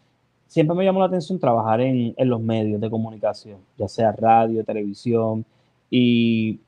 siempre 0.46 0.76
me 0.76 0.86
llamó 0.86 1.00
la 1.00 1.08
atención 1.08 1.40
trabajar 1.40 1.82
en, 1.82 2.14
en 2.16 2.30
los 2.30 2.40
medios 2.40 2.80
de 2.80 2.90
comunicación, 2.92 3.58
ya 3.78 3.88
sea 3.88 4.12
radio, 4.12 4.64
televisión. 4.64 5.44
Y 5.90 6.60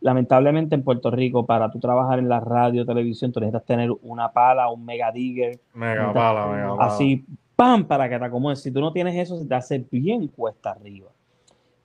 lamentablemente 0.00 0.74
en 0.74 0.82
Puerto 0.82 1.10
Rico, 1.10 1.44
para 1.44 1.70
tú 1.70 1.78
trabajar 1.78 2.18
en 2.18 2.28
la 2.28 2.40
radio, 2.40 2.86
televisión, 2.86 3.32
tú 3.32 3.40
necesitas 3.40 3.66
tener 3.66 3.90
una 4.02 4.32
pala, 4.32 4.70
un 4.70 4.82
mega 4.82 5.12
digger. 5.12 5.60
Mega 5.74 6.12
pala, 6.12 6.46
mega 6.46 6.74
pala. 6.74 6.86
Así, 6.86 7.24
¡pam! 7.54 7.84
para 7.84 8.08
que 8.08 8.18
te 8.18 8.24
acomodes. 8.24 8.62
Si 8.62 8.70
tú 8.70 8.80
no 8.80 8.92
tienes 8.92 9.14
eso, 9.14 9.38
se 9.38 9.44
te 9.44 9.54
hace 9.54 9.84
bien 9.90 10.28
cuesta 10.28 10.70
arriba. 10.70 11.10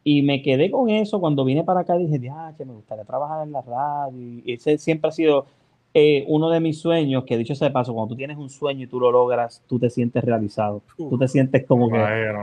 Y 0.04 0.22
me 0.22 0.42
quedé 0.42 0.72
con 0.72 0.90
eso 0.90 1.20
cuando 1.20 1.44
vine 1.44 1.64
para 1.66 1.82
acá. 1.82 1.98
Dije, 1.98 2.20
ya, 2.20 2.56
me 2.58 2.74
gustaría 2.74 3.04
trabajar 3.04 3.46
en 3.46 3.52
la 3.52 3.62
radio. 3.62 4.42
Y 4.46 4.54
ese 4.54 4.78
siempre 4.78 5.10
ha 5.10 5.12
sido 5.12 5.46
eh, 5.94 6.24
uno 6.28 6.50
de 6.50 6.60
mis 6.60 6.80
sueños, 6.80 7.26
que 7.26 7.38
dicho 7.38 7.54
sea 7.54 7.68
de 7.68 7.74
paso, 7.74 7.94
cuando 7.94 8.14
tú 8.14 8.18
tienes 8.18 8.38
un 8.38 8.50
sueño 8.50 8.84
y 8.84 8.88
tú 8.88 9.00
lo 9.00 9.12
logras, 9.12 9.64
tú 9.68 9.78
te 9.78 9.90
sientes 9.90 10.24
realizado. 10.24 10.82
tú 10.98 11.18
te 11.18 11.28
sientes 11.28 11.66
como 11.66 11.90
que... 11.90 12.34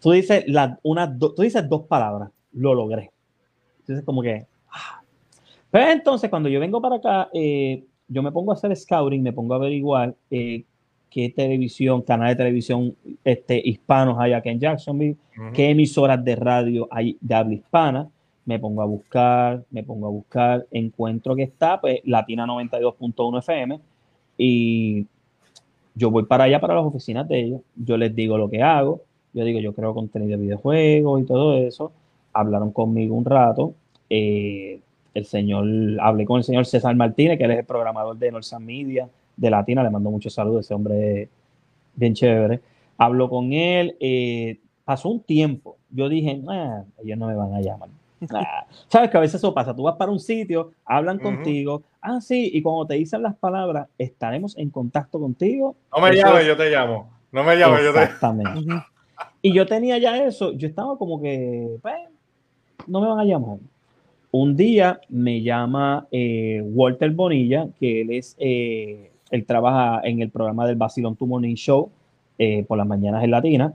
Tú 0.00 0.10
dices, 0.12 0.44
la, 0.46 0.78
una, 0.82 1.16
tú 1.18 1.34
dices 1.38 1.68
dos 1.68 1.82
palabras, 1.82 2.30
lo 2.52 2.74
logré. 2.74 3.10
Entonces 3.80 4.04
como 4.04 4.22
que... 4.22 4.46
Ah. 4.70 5.00
Pero 5.70 5.90
entonces 5.90 6.28
cuando 6.30 6.48
yo 6.48 6.60
vengo 6.60 6.80
para 6.80 6.96
acá, 6.96 7.28
eh, 7.32 7.84
yo 8.08 8.22
me 8.22 8.32
pongo 8.32 8.50
a 8.50 8.54
hacer 8.54 8.74
scouting, 8.76 9.22
me 9.22 9.32
pongo 9.32 9.54
a 9.54 9.56
averiguar 9.56 10.14
eh, 10.30 10.64
qué 11.10 11.30
televisión, 11.30 12.02
canal 12.02 12.28
de 12.28 12.36
televisión 12.36 12.96
este, 13.24 13.60
hispanos 13.64 14.16
hay 14.18 14.32
aquí 14.32 14.48
en 14.48 14.60
Jacksonville, 14.60 15.16
qué 15.54 15.70
emisoras 15.70 16.22
de 16.24 16.36
radio 16.36 16.88
hay 16.90 17.16
de 17.20 17.34
habla 17.34 17.54
hispana 17.54 18.08
me 18.46 18.58
pongo 18.58 18.80
a 18.80 18.86
buscar, 18.86 19.64
me 19.70 19.82
pongo 19.82 20.06
a 20.06 20.10
buscar, 20.10 20.66
encuentro 20.70 21.36
que 21.36 21.42
está, 21.42 21.80
pues, 21.80 22.00
Latina 22.04 22.46
92.1 22.46 23.38
FM, 23.40 23.80
y 24.38 25.06
yo 25.94 26.10
voy 26.10 26.24
para 26.24 26.44
allá, 26.44 26.60
para 26.60 26.74
las 26.74 26.84
oficinas 26.84 27.28
de 27.28 27.40
ellos, 27.40 27.60
yo 27.74 27.96
les 27.96 28.14
digo 28.14 28.38
lo 28.38 28.48
que 28.48 28.62
hago, 28.62 29.02
yo 29.34 29.44
digo, 29.44 29.60
yo 29.60 29.74
creo 29.74 29.92
contenido 29.94 30.38
de 30.38 30.44
videojuegos 30.44 31.20
y 31.20 31.24
todo 31.24 31.56
eso, 31.58 31.92
hablaron 32.32 32.70
conmigo 32.70 33.16
un 33.16 33.24
rato, 33.24 33.74
eh, 34.08 34.80
el 35.12 35.24
señor, 35.26 35.66
hablé 36.00 36.24
con 36.24 36.38
el 36.38 36.44
señor 36.44 36.66
César 36.66 36.94
Martínez, 36.94 37.38
que 37.38 37.44
él 37.44 37.50
es 37.50 37.58
el 37.58 37.64
programador 37.64 38.16
de 38.16 38.30
Norsan 38.30 38.64
Media, 38.64 39.08
de 39.36 39.50
Latina, 39.50 39.82
le 39.82 39.90
mando 39.90 40.10
muchos 40.10 40.32
saludos, 40.32 40.66
ese 40.66 40.74
hombre 40.74 41.28
bien 41.96 42.14
chévere, 42.14 42.60
hablo 42.96 43.28
con 43.28 43.52
él, 43.52 43.96
eh, 43.98 44.58
pasó 44.84 45.08
un 45.08 45.20
tiempo, 45.20 45.76
yo 45.90 46.08
dije, 46.08 46.40
ah, 46.48 46.84
ellos 47.02 47.18
no 47.18 47.26
me 47.26 47.34
van 47.34 47.54
a 47.54 47.60
llamar, 47.60 47.88
Ah, 48.32 48.66
sabes 48.88 49.10
que 49.10 49.16
a 49.16 49.20
veces 49.20 49.36
eso 49.36 49.52
pasa, 49.52 49.74
tú 49.74 49.82
vas 49.82 49.96
para 49.96 50.10
un 50.10 50.18
sitio, 50.18 50.72
hablan 50.84 51.18
contigo, 51.18 51.82
ah, 52.00 52.20
sí, 52.20 52.50
y 52.52 52.62
cuando 52.62 52.86
te 52.86 52.94
dicen 52.94 53.22
las 53.22 53.36
palabras, 53.36 53.88
estaremos 53.98 54.56
en 54.56 54.70
contacto 54.70 55.20
contigo. 55.20 55.76
No 55.94 56.02
me 56.02 56.14
llames, 56.14 56.46
yo 56.46 56.56
te 56.56 56.70
llamo. 56.70 57.10
No 57.32 57.44
me 57.44 57.56
llames, 57.56 57.84
yo 57.84 57.92
te 57.92 58.02
Exactamente. 58.02 58.60
y 59.42 59.52
yo 59.52 59.66
tenía 59.66 59.98
ya 59.98 60.24
eso, 60.24 60.52
yo 60.52 60.66
estaba 60.66 60.96
como 60.96 61.20
que, 61.20 61.76
pues, 61.82 61.94
no 62.86 63.00
me 63.00 63.08
van 63.08 63.18
a 63.18 63.24
llamar. 63.24 63.58
Un 64.30 64.56
día 64.56 65.00
me 65.08 65.42
llama 65.42 66.06
eh, 66.10 66.62
Walter 66.64 67.10
Bonilla, 67.10 67.68
que 67.78 68.02
él 68.02 68.12
es, 68.12 68.36
eh, 68.38 69.10
él 69.30 69.46
trabaja 69.46 70.00
en 70.04 70.20
el 70.20 70.30
programa 70.30 70.66
del 70.66 70.76
Basilón 70.76 71.16
Tu 71.16 71.26
Morning 71.26 71.54
Show 71.54 71.90
eh, 72.38 72.64
por 72.64 72.78
las 72.78 72.86
mañanas 72.86 73.24
en 73.24 73.30
Latina 73.30 73.74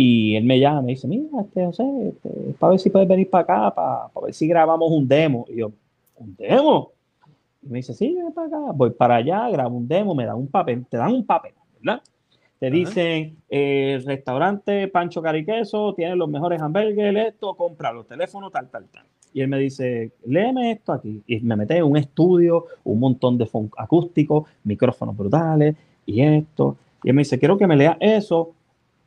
Y 0.00 0.36
él 0.36 0.44
me 0.44 0.60
llama, 0.60 0.82
me 0.82 0.92
dice, 0.92 1.08
mira, 1.08 1.40
este, 1.40 1.66
José, 1.66 1.82
este, 2.10 2.30
para 2.56 2.70
ver 2.70 2.78
si 2.78 2.88
puedes 2.88 3.08
venir 3.08 3.28
para 3.28 3.42
acá, 3.42 3.74
para, 3.74 4.06
para 4.06 4.26
ver 4.26 4.32
si 4.32 4.46
grabamos 4.46 4.92
un 4.92 5.08
demo. 5.08 5.44
Y 5.48 5.56
yo, 5.56 5.72
¿un 6.14 6.36
demo? 6.36 6.92
Y 7.64 7.68
me 7.68 7.78
dice, 7.78 7.92
sí, 7.94 8.14
ven 8.14 8.32
para 8.32 8.46
acá. 8.46 8.58
Voy 8.76 8.90
para 8.90 9.16
allá, 9.16 9.50
grabo 9.50 9.76
un 9.76 9.88
demo, 9.88 10.14
me 10.14 10.24
dan 10.24 10.36
un 10.36 10.46
papel, 10.46 10.86
te 10.88 10.98
dan 10.98 11.12
un 11.12 11.26
papel, 11.26 11.50
¿verdad? 11.80 12.00
Te 12.60 12.70
dicen, 12.70 13.38
eh, 13.50 14.00
restaurante 14.06 14.86
Pancho 14.86 15.20
Cariqueso, 15.20 15.92
tiene 15.94 16.14
los 16.14 16.28
mejores 16.28 16.62
hamburgues, 16.62 17.16
esto, 17.16 17.56
compra 17.56 17.92
los 17.92 18.06
teléfonos, 18.06 18.52
tal, 18.52 18.68
tal, 18.68 18.84
tal. 18.84 19.04
Y 19.34 19.40
él 19.40 19.48
me 19.48 19.58
dice, 19.58 20.12
léeme 20.24 20.70
esto 20.70 20.92
aquí. 20.92 21.24
Y 21.26 21.40
me 21.40 21.56
mete 21.56 21.76
en 21.76 21.82
un 21.82 21.96
estudio, 21.96 22.66
un 22.84 23.00
montón 23.00 23.36
de 23.36 23.48
acústicos, 23.76 24.48
micrófonos 24.62 25.16
brutales 25.16 25.74
y 26.06 26.20
esto. 26.20 26.76
Y 27.02 27.08
él 27.08 27.16
me 27.16 27.22
dice, 27.22 27.36
quiero 27.36 27.58
que 27.58 27.66
me 27.66 27.74
leas 27.74 27.96
eso 27.98 28.54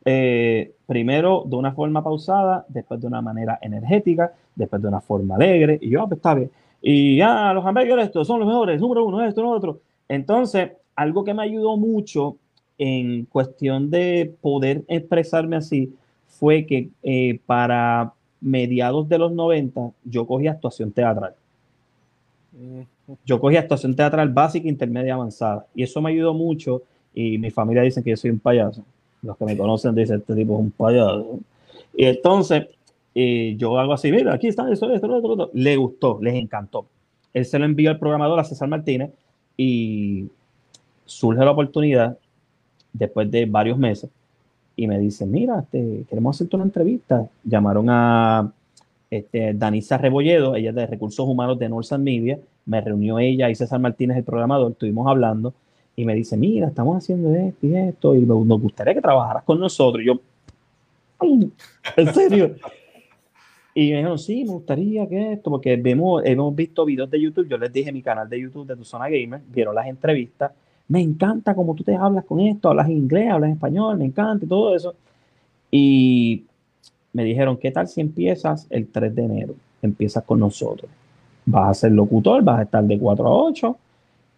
eh, 0.05 0.73
primero 0.91 1.45
de 1.45 1.55
una 1.55 1.71
forma 1.71 2.03
pausada, 2.03 2.65
después 2.67 2.99
de 2.99 3.07
una 3.07 3.21
manera 3.21 3.57
energética, 3.61 4.33
después 4.53 4.81
de 4.81 4.89
una 4.89 4.99
forma 4.99 5.35
alegre. 5.35 5.79
Y 5.81 5.89
yo, 5.91 6.01
ah, 6.01 6.05
pues 6.05 6.17
está 6.17 6.35
bien. 6.35 6.51
Y 6.81 7.15
ya, 7.15 7.53
los 7.53 7.65
hamburgues 7.65 8.07
estos 8.07 8.27
son 8.27 8.41
los 8.41 8.47
mejores, 8.49 8.81
número 8.81 9.05
uno, 9.05 9.23
esto, 9.25 9.41
lo 9.41 9.51
otro. 9.51 9.79
Entonces, 10.09 10.71
algo 10.93 11.23
que 11.23 11.33
me 11.33 11.43
ayudó 11.43 11.77
mucho 11.77 12.35
en 12.77 13.23
cuestión 13.23 13.89
de 13.89 14.35
poder 14.41 14.83
expresarme 14.89 15.55
así 15.55 15.95
fue 16.27 16.65
que 16.65 16.89
eh, 17.03 17.39
para 17.45 18.11
mediados 18.41 19.07
de 19.07 19.17
los 19.17 19.31
90 19.31 19.91
yo 20.03 20.27
cogí 20.27 20.47
actuación 20.47 20.91
teatral. 20.91 21.35
Yo 23.25 23.39
cogí 23.39 23.55
actuación 23.55 23.95
teatral 23.95 24.27
básica, 24.27 24.67
intermedia, 24.67 25.13
avanzada. 25.13 25.65
Y 25.73 25.83
eso 25.83 26.01
me 26.01 26.09
ayudó 26.09 26.33
mucho. 26.33 26.81
Y 27.13 27.37
mi 27.37 27.49
familia 27.49 27.83
dice 27.83 28.03
que 28.03 28.09
yo 28.09 28.17
soy 28.17 28.31
un 28.31 28.39
payaso. 28.39 28.83
Los 29.21 29.37
que 29.37 29.45
me 29.45 29.57
conocen 29.57 29.95
dicen, 29.95 30.19
este 30.19 30.35
tipo 30.35 30.53
es 30.55 30.59
un 30.59 30.71
payaso. 30.71 31.39
Y 31.95 32.05
entonces, 32.05 32.67
yo 33.13 33.77
hago 33.77 33.93
así, 33.93 34.11
mira, 34.11 34.33
aquí 34.33 34.47
está, 34.47 34.71
esto, 34.71 34.87
otro, 34.87 35.19
lo 35.19 35.33
otro. 35.33 35.49
Le 35.53 35.75
gustó, 35.75 36.19
les 36.21 36.35
encantó. 36.35 36.85
Él 37.33 37.45
se 37.45 37.59
lo 37.59 37.65
envió 37.65 37.91
al 37.91 37.99
programador, 37.99 38.39
a 38.39 38.43
César 38.43 38.67
Martínez, 38.67 39.11
y 39.57 40.27
surge 41.05 41.43
la 41.43 41.51
oportunidad, 41.51 42.17
después 42.93 43.29
de 43.31 43.45
varios 43.45 43.77
meses, 43.77 44.09
y 44.75 44.87
me 44.87 44.99
dice, 44.99 45.25
mira, 45.25 45.59
este, 45.59 46.03
queremos 46.09 46.35
hacerte 46.35 46.55
una 46.55 46.65
entrevista. 46.65 47.27
Llamaron 47.43 47.89
a 47.89 48.51
este, 49.09 49.53
Danisa 49.53 49.97
Rebolledo, 49.97 50.55
ella 50.55 50.69
es 50.69 50.75
de 50.75 50.87
Recursos 50.87 51.27
Humanos 51.27 51.59
de 51.59 51.69
Northern 51.69 52.03
Media, 52.03 52.39
me 52.65 52.81
reunió 52.81 53.19
ella 53.19 53.49
y 53.49 53.55
César 53.55 53.79
Martínez, 53.79 54.17
el 54.17 54.23
programador, 54.23 54.71
estuvimos 54.71 55.07
hablando, 55.07 55.53
y 55.95 56.05
me 56.05 56.15
dice, 56.15 56.37
mira, 56.37 56.67
estamos 56.67 56.97
haciendo 56.97 57.33
esto 57.35 57.67
y 57.67 57.75
esto, 57.75 58.15
y 58.15 58.19
me- 58.21 58.45
nos 58.45 58.61
gustaría 58.61 58.93
que 58.93 59.01
trabajaras 59.01 59.43
con 59.43 59.59
nosotros. 59.59 60.01
Y 60.03 60.07
yo, 60.07 60.13
"Ay, 61.19 61.51
¿en 61.97 62.13
serio? 62.13 62.55
Y 63.73 63.91
me 63.91 63.97
dijeron, 63.99 64.19
sí, 64.19 64.43
me 64.43 64.51
gustaría 64.51 65.07
que 65.07 65.31
esto, 65.31 65.49
porque 65.49 65.77
vemos, 65.77 66.21
hemos 66.25 66.53
visto 66.53 66.83
videos 66.83 67.09
de 67.09 67.21
YouTube, 67.21 67.47
yo 67.47 67.57
les 67.57 67.71
dije 67.71 67.89
mi 67.93 68.01
canal 68.01 68.27
de 68.27 68.41
YouTube 68.41 68.67
de 68.67 68.75
Tu 68.75 68.83
Zona 68.83 69.05
Gamer, 69.07 69.39
vieron 69.47 69.73
las 69.73 69.87
entrevistas, 69.87 70.51
me 70.89 70.99
encanta 70.99 71.55
cómo 71.55 71.73
tú 71.73 71.81
te 71.81 71.95
hablas 71.95 72.25
con 72.25 72.41
esto, 72.41 72.67
hablas 72.67 72.89
inglés, 72.89 73.31
hablas 73.31 73.51
español, 73.51 73.97
me 73.97 74.03
encanta 74.03 74.43
y 74.43 74.47
todo 74.49 74.75
eso. 74.75 74.93
Y 75.71 76.43
me 77.13 77.23
dijeron, 77.23 77.55
¿qué 77.55 77.71
tal 77.71 77.87
si 77.87 78.01
empiezas 78.01 78.67
el 78.69 78.87
3 78.87 79.15
de 79.15 79.23
enero? 79.23 79.53
Empiezas 79.81 80.25
con 80.25 80.39
nosotros. 80.41 80.91
Vas 81.45 81.69
a 81.69 81.73
ser 81.73 81.93
locutor, 81.93 82.43
vas 82.43 82.59
a 82.59 82.63
estar 82.63 82.83
de 82.83 82.99
4 82.99 83.25
a 83.25 83.31
8. 83.45 83.77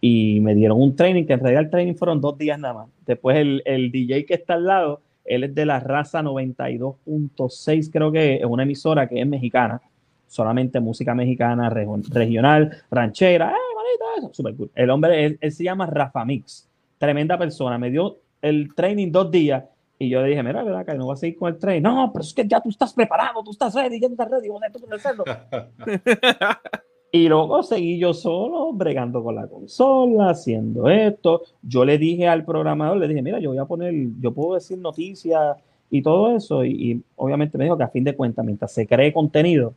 Y 0.05 0.41
me 0.41 0.53
dieron 0.53 0.81
un 0.81 0.97
training, 0.97 1.23
que 1.23 1.31
en 1.31 1.39
realidad 1.39 1.63
el 1.63 1.69
training 1.69 1.93
fueron 1.93 2.19
dos 2.19 2.37
días 2.37 2.59
nada 2.59 2.73
más. 2.73 2.89
Después 3.05 3.37
el, 3.37 3.61
el 3.63 3.89
DJ 3.89 4.25
que 4.25 4.33
está 4.33 4.55
al 4.55 4.65
lado, 4.65 4.99
él 5.23 5.45
es 5.45 5.55
de 5.55 5.65
la 5.65 5.79
raza 5.79 6.21
92.6, 6.21 7.89
creo 7.89 8.11
que 8.11 8.35
es 8.35 8.43
una 8.43 8.63
emisora 8.63 9.07
que 9.07 9.21
es 9.21 9.25
mexicana. 9.25 9.79
Solamente 10.27 10.81
música 10.81 11.15
mexicana, 11.15 11.69
regional, 11.69 12.83
ranchera. 12.91 13.51
¡Eh, 13.51 13.75
manito! 13.77 14.27
Eso, 14.27 14.33
super 14.33 14.53
cool. 14.57 14.71
El 14.75 14.89
hombre, 14.89 15.23
él, 15.23 15.37
él 15.39 15.51
se 15.53 15.63
llama 15.63 15.85
Rafa 15.85 16.25
Mix. 16.25 16.67
Tremenda 16.97 17.37
persona. 17.37 17.77
Me 17.77 17.89
dio 17.89 18.17
el 18.41 18.75
training 18.75 19.09
dos 19.09 19.31
días 19.31 19.63
y 19.97 20.09
yo 20.09 20.21
le 20.21 20.27
dije, 20.27 20.43
mira, 20.43 20.65
¿verdad? 20.65 20.85
Que 20.85 20.95
no 20.95 21.07
vas 21.07 21.19
a 21.19 21.21
seguir 21.21 21.37
con 21.37 21.53
el 21.53 21.57
training. 21.57 21.81
No, 21.81 22.11
pero 22.11 22.23
es 22.23 22.33
que 22.33 22.45
ya 22.45 22.59
tú 22.59 22.67
estás 22.67 22.91
preparado, 22.91 23.41
tú 23.41 23.51
estás 23.51 23.73
ready, 23.73 24.01
ya 24.01 24.07
estás 24.07 24.29
ready, 24.29 24.49
joder, 24.49 24.69
tú 24.69 24.79
puedes 24.81 25.05
hacerlo. 25.05 25.23
y 27.15 27.29
luego 27.29 27.61
seguí 27.61 27.99
yo 27.99 28.11
solo, 28.11 28.73
bregando 28.73 29.23
con 29.23 29.35
la 29.35 29.45
consola, 29.47 30.31
haciendo 30.31 30.89
esto. 30.89 31.43
Yo 31.61 31.85
le 31.85 31.99
dije 31.99 32.27
al 32.27 32.43
programador, 32.43 32.97
le 32.97 33.07
dije, 33.07 33.21
mira, 33.21 33.39
yo 33.39 33.51
voy 33.51 33.59
a 33.59 33.65
poner, 33.65 33.93
yo 34.19 34.33
puedo 34.33 34.55
decir 34.55 34.79
noticias 34.79 35.57
y 35.91 36.01
todo 36.01 36.35
eso. 36.35 36.65
Y, 36.65 36.71
y 36.71 37.01
obviamente 37.15 37.55
me 37.59 37.65
dijo 37.65 37.77
que 37.77 37.83
a 37.83 37.89
fin 37.89 38.03
de 38.03 38.15
cuentas, 38.15 38.43
mientras 38.43 38.71
se 38.73 38.87
cree 38.87 39.13
contenido, 39.13 39.75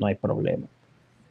no 0.00 0.08
hay 0.08 0.16
problema. 0.16 0.66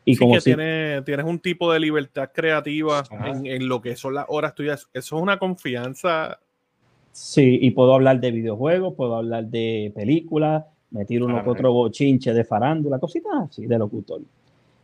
Y 0.05 0.13
Sí 0.13 0.19
como 0.21 0.35
que 0.35 0.39
si, 0.41 0.45
tiene- 0.55 1.01
tienes 1.01 1.25
un 1.25 1.39
tipo 1.39 1.69
de 1.73 1.81
libertad 1.81 2.29
creativa 2.33 3.03
en, 3.25 3.45
en 3.45 3.67
lo 3.67 3.81
que 3.81 3.97
son 3.97 4.13
las 4.15 4.25
horas 4.29 4.55
tuyas. 4.55 4.87
Eso 4.93 5.17
es 5.17 5.21
una 5.21 5.37
confianza. 5.37 6.39
Sí, 7.11 7.59
y 7.61 7.71
puedo 7.71 7.93
hablar 7.93 8.21
de 8.21 8.31
videojuegos, 8.31 8.93
puedo 8.95 9.15
hablar 9.17 9.47
de 9.47 9.91
películas, 9.93 10.63
me 10.91 11.03
tiro 11.03 11.25
uno 11.25 11.43
que 11.43 11.49
otro 11.49 11.73
bochinche 11.73 12.33
de 12.33 12.45
farándula, 12.45 12.99
cositas 12.99 13.33
así 13.49 13.65
de 13.65 13.77
locutor. 13.77 14.21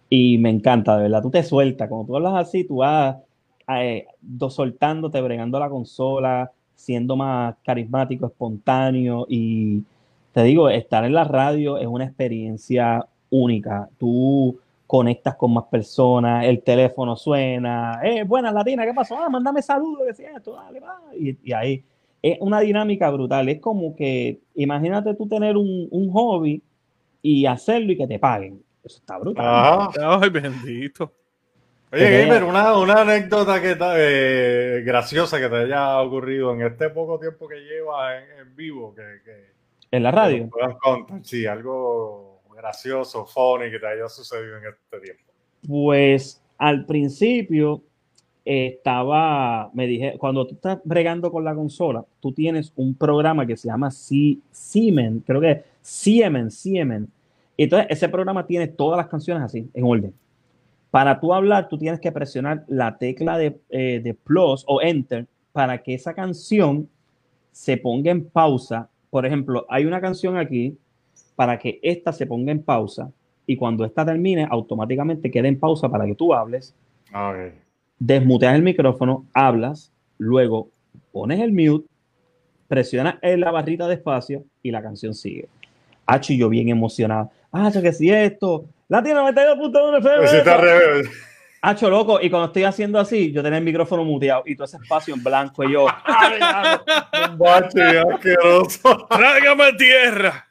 Y 0.09 0.37
me 0.37 0.49
encanta, 0.49 0.95
de 0.97 1.03
verdad, 1.03 1.21
tú 1.21 1.31
te 1.31 1.43
sueltas, 1.43 1.89
cuando 1.89 2.07
tú 2.07 2.15
hablas 2.15 2.35
así, 2.35 2.63
tú 2.63 2.77
vas 2.77 3.17
eh, 3.67 4.05
do- 4.21 4.49
soltándote, 4.49 5.19
bregando 5.21 5.59
la 5.59 5.69
consola, 5.69 6.51
siendo 6.75 7.15
más 7.15 7.55
carismático, 7.63 8.27
espontáneo 8.27 9.25
y 9.29 9.83
te 10.33 10.43
digo, 10.43 10.69
estar 10.69 11.05
en 11.05 11.13
la 11.13 11.23
radio 11.23 11.77
es 11.77 11.87
una 11.87 12.05
experiencia 12.05 13.05
única. 13.29 13.89
Tú 13.97 14.59
conectas 14.87 15.35
con 15.35 15.53
más 15.53 15.65
personas, 15.65 16.45
el 16.45 16.61
teléfono 16.61 17.15
suena, 17.15 17.99
eh, 18.03 18.23
buenas 18.23 18.53
latina, 18.53 18.85
¿qué 18.85 18.93
pasó? 18.93 19.17
Ah, 19.17 19.29
mándame 19.29 19.61
saludos. 19.61 20.07
Y, 21.17 21.37
y 21.43 21.53
ahí 21.53 21.83
es 22.21 22.37
una 22.41 22.59
dinámica 22.59 23.09
brutal. 23.09 23.49
Es 23.49 23.59
como 23.61 23.95
que, 23.95 24.39
imagínate 24.55 25.13
tú 25.15 25.27
tener 25.27 25.57
un, 25.57 25.87
un 25.91 26.11
hobby 26.11 26.61
y 27.23 27.47
hacerlo 27.47 27.93
y 27.93 27.97
que 27.97 28.07
te 28.07 28.19
paguen. 28.19 28.64
Eso 28.85 28.97
está 28.99 29.17
brutal. 29.17 29.45
Ajá. 29.45 30.19
Ay, 30.21 30.29
bendito. 30.29 31.11
Oye. 31.91 32.23
Gamer, 32.25 32.43
una, 32.43 32.77
una 32.77 33.01
anécdota 33.01 33.61
que 33.61 33.75
ta- 33.75 33.95
eh, 33.97 34.83
graciosa 34.85 35.39
que 35.39 35.47
te 35.49 35.55
haya 35.55 35.99
ocurrido 36.01 36.53
en 36.53 36.61
este 36.63 36.89
poco 36.89 37.17
tiempo 37.19 37.47
que 37.47 37.55
llevas 37.61 38.21
en, 38.23 38.39
en 38.47 38.55
vivo, 38.55 38.93
que, 38.93 39.01
que- 39.23 39.53
En 39.91 40.03
la 40.03 40.11
radio. 40.11 40.49
contar. 40.49 41.19
Sí, 41.23 41.45
algo 41.45 42.41
gracioso, 42.55 43.25
funny 43.25 43.69
que 43.71 43.79
te 43.79 43.87
haya 43.87 44.07
sucedido 44.09 44.57
en 44.57 44.63
este 44.65 44.99
tiempo. 44.99 45.23
Pues 45.67 46.41
al 46.57 46.85
principio 46.85 47.81
eh, 48.45 48.75
estaba, 48.77 49.69
me 49.73 49.87
dije, 49.87 50.15
cuando 50.19 50.45
tú 50.45 50.55
estás 50.55 50.79
bregando 50.83 51.31
con 51.31 51.43
la 51.43 51.55
consola, 51.55 52.03
tú 52.19 52.31
tienes 52.31 52.71
un 52.75 52.95
programa 52.95 53.45
que 53.47 53.57
se 53.57 53.67
llama 53.69 53.89
Sie- 53.89 54.39
Siemen, 54.51 55.23
creo 55.25 55.41
que 55.41 55.51
es 55.51 55.59
Siemen, 55.81 56.51
Siemen. 56.51 57.07
Y 57.57 57.63
entonces 57.63 57.87
ese 57.89 58.09
programa 58.09 58.45
tiene 58.45 58.67
todas 58.67 58.97
las 58.97 59.07
canciones 59.07 59.43
así, 59.43 59.69
en 59.73 59.83
orden. 59.83 60.13
Para 60.91 61.19
tú 61.19 61.33
hablar, 61.33 61.67
tú 61.67 61.77
tienes 61.77 61.99
que 61.99 62.11
presionar 62.11 62.63
la 62.67 62.97
tecla 62.97 63.37
de, 63.37 63.57
eh, 63.69 64.01
de 64.03 64.13
plus 64.13 64.63
o 64.67 64.81
enter 64.81 65.25
para 65.51 65.81
que 65.81 65.93
esa 65.93 66.13
canción 66.13 66.89
se 67.51 67.77
ponga 67.77 68.11
en 68.11 68.25
pausa. 68.25 68.89
Por 69.09 69.25
ejemplo, 69.25 69.65
hay 69.69 69.85
una 69.85 70.01
canción 70.01 70.37
aquí 70.37 70.77
para 71.35 71.57
que 71.57 71.79
esta 71.81 72.11
se 72.11 72.25
ponga 72.25 72.51
en 72.51 72.61
pausa 72.61 73.11
y 73.47 73.55
cuando 73.55 73.85
esta 73.85 74.05
termine, 74.05 74.47
automáticamente 74.49 75.29
queda 75.29 75.47
en 75.47 75.59
pausa 75.59 75.87
para 75.89 76.05
que 76.05 76.15
tú 76.15 76.33
hables, 76.33 76.73
Ok. 77.13 77.53
desmuteas 77.99 78.55
el 78.55 78.63
micrófono, 78.63 79.25
hablas, 79.33 79.91
luego 80.17 80.69
pones 81.11 81.39
el 81.39 81.51
mute, 81.51 81.87
presionas 82.67 83.15
en 83.21 83.39
la 83.41 83.51
barrita 83.51 83.87
de 83.87 83.95
espacio 83.95 84.43
y 84.63 84.71
la 84.71 84.81
canción 84.81 85.13
sigue. 85.13 85.47
Hacho, 86.05 86.33
yo 86.33 86.49
bien 86.49 86.69
emocionado. 86.69 87.31
Hacho, 87.51 87.81
que 87.81 87.93
si 87.93 88.11
esto, 88.11 88.65
Latino 88.87 89.27
92.1 89.29 90.01
Pues 90.01 90.31
sí, 90.31 90.37
FM. 90.37 90.39
está 90.39 90.55
al 90.55 90.61
revés. 90.61 91.09
Hacho, 91.61 91.89
loco, 91.89 92.19
y 92.21 92.29
cuando 92.29 92.47
estoy 92.47 92.63
haciendo 92.63 92.99
así, 92.99 93.31
yo 93.31 93.41
tenía 93.41 93.57
el 93.57 93.63
micrófono 93.63 94.03
muteado 94.03 94.43
y 94.45 94.55
todo 94.55 94.65
ese 94.65 94.77
espacio 94.77 95.15
en 95.15 95.23
blanco 95.23 95.63
y 95.63 95.73
yo. 95.73 95.87
Un 97.31 97.37
bache 97.37 97.99
asqueroso. 97.99 99.07
¡Trágame 99.09 99.73
tierra! 99.73 100.47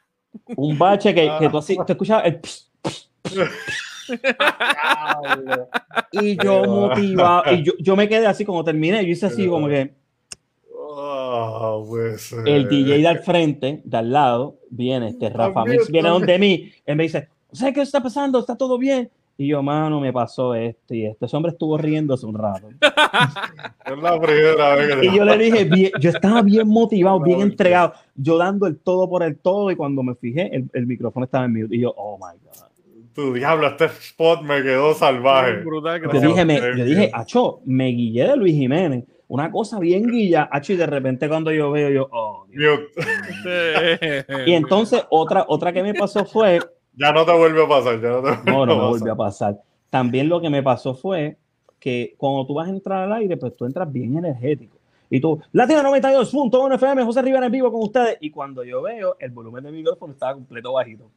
un 0.55 0.77
bache 0.77 1.13
que, 1.13 1.31
que 1.39 1.49
tú 1.49 1.57
así, 1.57 1.77
te 1.85 1.93
escuchabas 1.93 2.25
el 2.25 2.39
pss, 2.41 2.71
y 6.11 6.37
yo 6.43 6.63
motivado, 6.65 7.53
y 7.53 7.63
yo, 7.63 7.73
yo 7.79 7.95
me 7.95 8.07
quedé 8.07 8.27
así 8.27 8.45
como 8.45 8.63
terminé, 8.63 9.03
yo 9.03 9.11
hice 9.11 9.25
así 9.27 9.47
como 9.47 9.67
que 9.67 9.93
Ah, 10.97 11.77
pues, 11.87 12.31
eh, 12.31 12.37
el 12.45 12.67
DJ 12.69 12.97
de 12.99 13.07
al 13.07 13.19
frente, 13.19 13.81
de 13.83 13.97
al 13.97 14.11
lado, 14.11 14.55
viene 14.69 15.09
este 15.09 15.29
Rafa 15.29 15.53
También, 15.53 15.77
Mix, 15.79 15.91
viene 15.91 16.07
también. 16.09 16.27
donde 16.27 16.39
mí, 16.39 16.71
él 16.85 16.95
me 16.95 17.03
dice, 17.03 17.27
¿sabes 17.51 17.73
qué 17.73 17.81
está 17.81 18.01
pasando? 18.01 18.39
¿Está 18.39 18.55
todo 18.55 18.77
bien? 18.77 19.09
Y 19.37 19.47
yo, 19.47 19.61
mano, 19.61 19.99
me 19.99 20.13
pasó 20.13 20.55
esto 20.55 20.93
y 20.93 21.05
esto. 21.05 21.25
Ese 21.25 21.35
hombre 21.35 21.51
estuvo 21.51 21.77
riendo 21.77 22.13
hace 22.13 22.25
un 22.25 22.35
rato. 22.37 22.69
Es 23.85 23.97
la 24.01 24.19
primera 24.19 24.75
vez 24.75 24.95
que 24.95 25.05
Y 25.07 25.15
yo 25.15 25.25
le 25.25 25.37
dije, 25.37 25.65
bien- 25.65 25.91
yo 25.99 26.09
estaba 26.09 26.41
bien 26.41 26.67
motivado, 26.67 27.19
bien 27.19 27.41
entregado, 27.41 27.93
yo 28.15 28.37
dando 28.37 28.65
el 28.65 28.77
todo 28.79 29.09
por 29.09 29.21
el 29.23 29.37
todo. 29.37 29.69
Y 29.71 29.75
cuando 29.75 30.01
me 30.03 30.15
fijé, 30.15 30.55
el, 30.55 30.69
el 30.73 30.87
micrófono 30.87 31.25
estaba 31.25 31.45
en 31.45 31.53
mute. 31.53 31.75
Y 31.75 31.81
yo, 31.81 31.93
oh 31.97 32.17
my 32.17 32.39
God. 32.43 32.65
tu 33.13 33.33
diablo, 33.33 33.67
este 33.67 33.85
spot 33.85 34.41
me 34.41 34.63
quedó 34.63 34.93
salvaje. 34.93 35.57
Brutal, 35.63 36.01
Yo 36.01 36.19
dije, 36.21 36.45
me, 36.45 36.55
yo 36.77 36.85
dije, 36.85 37.11
Acho, 37.13 37.59
me 37.65 37.87
guillé 37.87 38.27
de 38.29 38.37
Luis 38.37 38.55
Jiménez. 38.55 39.03
Una 39.27 39.51
cosa 39.51 39.79
bien 39.79 40.07
guilla, 40.07 40.47
Acho, 40.51 40.73
y 40.73 40.75
de 40.77 40.85
repente 40.85 41.27
cuando 41.27 41.51
yo 41.51 41.71
veo, 41.71 41.89
yo, 41.89 42.07
oh, 42.11 42.45
Dios. 42.49 42.79
Y 44.45 44.53
entonces 44.53 45.03
otra, 45.09 45.45
otra 45.47 45.73
que 45.73 45.81
me 45.81 45.93
pasó 45.93 46.25
fue, 46.25 46.59
Ya 46.93 47.11
no 47.11 47.25
te 47.25 47.33
vuelve 47.35 47.63
a 47.63 47.67
pasar, 47.67 48.01
ya 48.01 48.09
no 48.09 48.21
te 48.21 48.29
vuelve 48.29 48.51
no, 48.51 48.65
no 48.65 48.75
me 48.75 48.87
volvió 48.87 49.13
a 49.13 49.15
pasar. 49.15 49.59
También 49.89 50.29
lo 50.29 50.39
que 50.41 50.49
me 50.49 50.61
pasó 50.61 50.93
fue 50.93 51.37
que 51.79 52.15
cuando 52.17 52.45
tú 52.45 52.53
vas 52.53 52.67
a 52.67 52.71
entrar 52.71 53.03
al 53.03 53.13
aire, 53.13 53.37
pues 53.37 53.55
tú 53.55 53.65
entras 53.65 53.91
bien 53.91 54.17
energético. 54.17 54.77
Y 55.09 55.19
tú, 55.19 55.39
Latino 55.51 55.81
92.1 55.83 56.75
FM, 56.75 57.03
José 57.03 57.21
Rivera 57.21 57.45
en 57.45 57.51
vivo 57.51 57.71
con 57.71 57.83
ustedes. 57.83 58.17
Y 58.21 58.31
cuando 58.31 58.63
yo 58.63 58.81
veo, 58.81 59.15
el 59.19 59.31
volumen 59.31 59.63
del 59.63 59.73
micrófono 59.73 60.13
estaba 60.13 60.33
completo 60.33 60.73
bajito. 60.73 61.09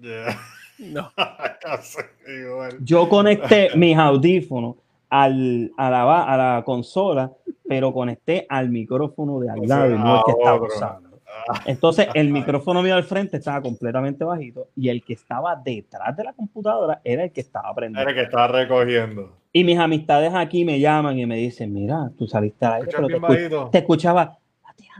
Yeah. 0.00 0.38
No. 0.78 1.10
Yo 2.80 3.08
conecté 3.08 3.70
mis 3.76 3.96
audífonos 3.96 4.76
al, 5.22 5.72
a, 5.76 5.90
la, 5.90 6.22
a 6.22 6.36
la 6.36 6.62
consola, 6.64 7.32
pero 7.68 7.92
conecté 7.92 8.46
al 8.48 8.68
micrófono 8.68 9.40
de 9.40 9.50
al 9.50 9.60
lado 9.66 9.98
no 9.98 10.18
el 10.18 10.24
que 10.24 10.32
estaba 10.32 10.62
usando. 10.62 11.06
Entonces, 11.64 12.08
el 12.14 12.30
micrófono 12.30 12.82
mío 12.82 12.94
al 12.94 13.04
frente 13.04 13.36
estaba 13.36 13.60
completamente 13.60 14.24
bajito 14.24 14.68
y 14.74 14.88
el 14.88 15.04
que 15.04 15.12
estaba 15.12 15.54
detrás 15.56 16.16
de 16.16 16.24
la 16.24 16.32
computadora 16.32 17.00
era 17.04 17.24
el 17.24 17.32
que 17.32 17.40
estaba 17.40 17.72
prendido. 17.74 18.02
Era 18.02 18.14
que 18.14 18.22
estaba 18.22 18.48
recogiendo. 18.48 19.32
Y 19.52 19.64
mis 19.64 19.78
amistades 19.78 20.32
aquí 20.34 20.64
me 20.64 20.80
llaman 20.80 21.18
y 21.18 21.26
me 21.26 21.36
dicen, 21.36 21.72
mira, 21.72 22.10
tú 22.18 22.26
saliste 22.26 22.66
al 22.66 22.74
aire, 22.74 22.88
pero 22.94 23.08
te, 23.08 23.70
te 23.70 23.78
escuchaba 23.78 24.38
Latina 24.64 24.94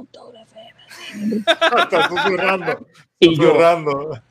92.1 0.00 0.42
FM. 0.42 1.44
Susurrando. 2.08 2.86
Y 3.18 3.36
yo, 3.36 3.54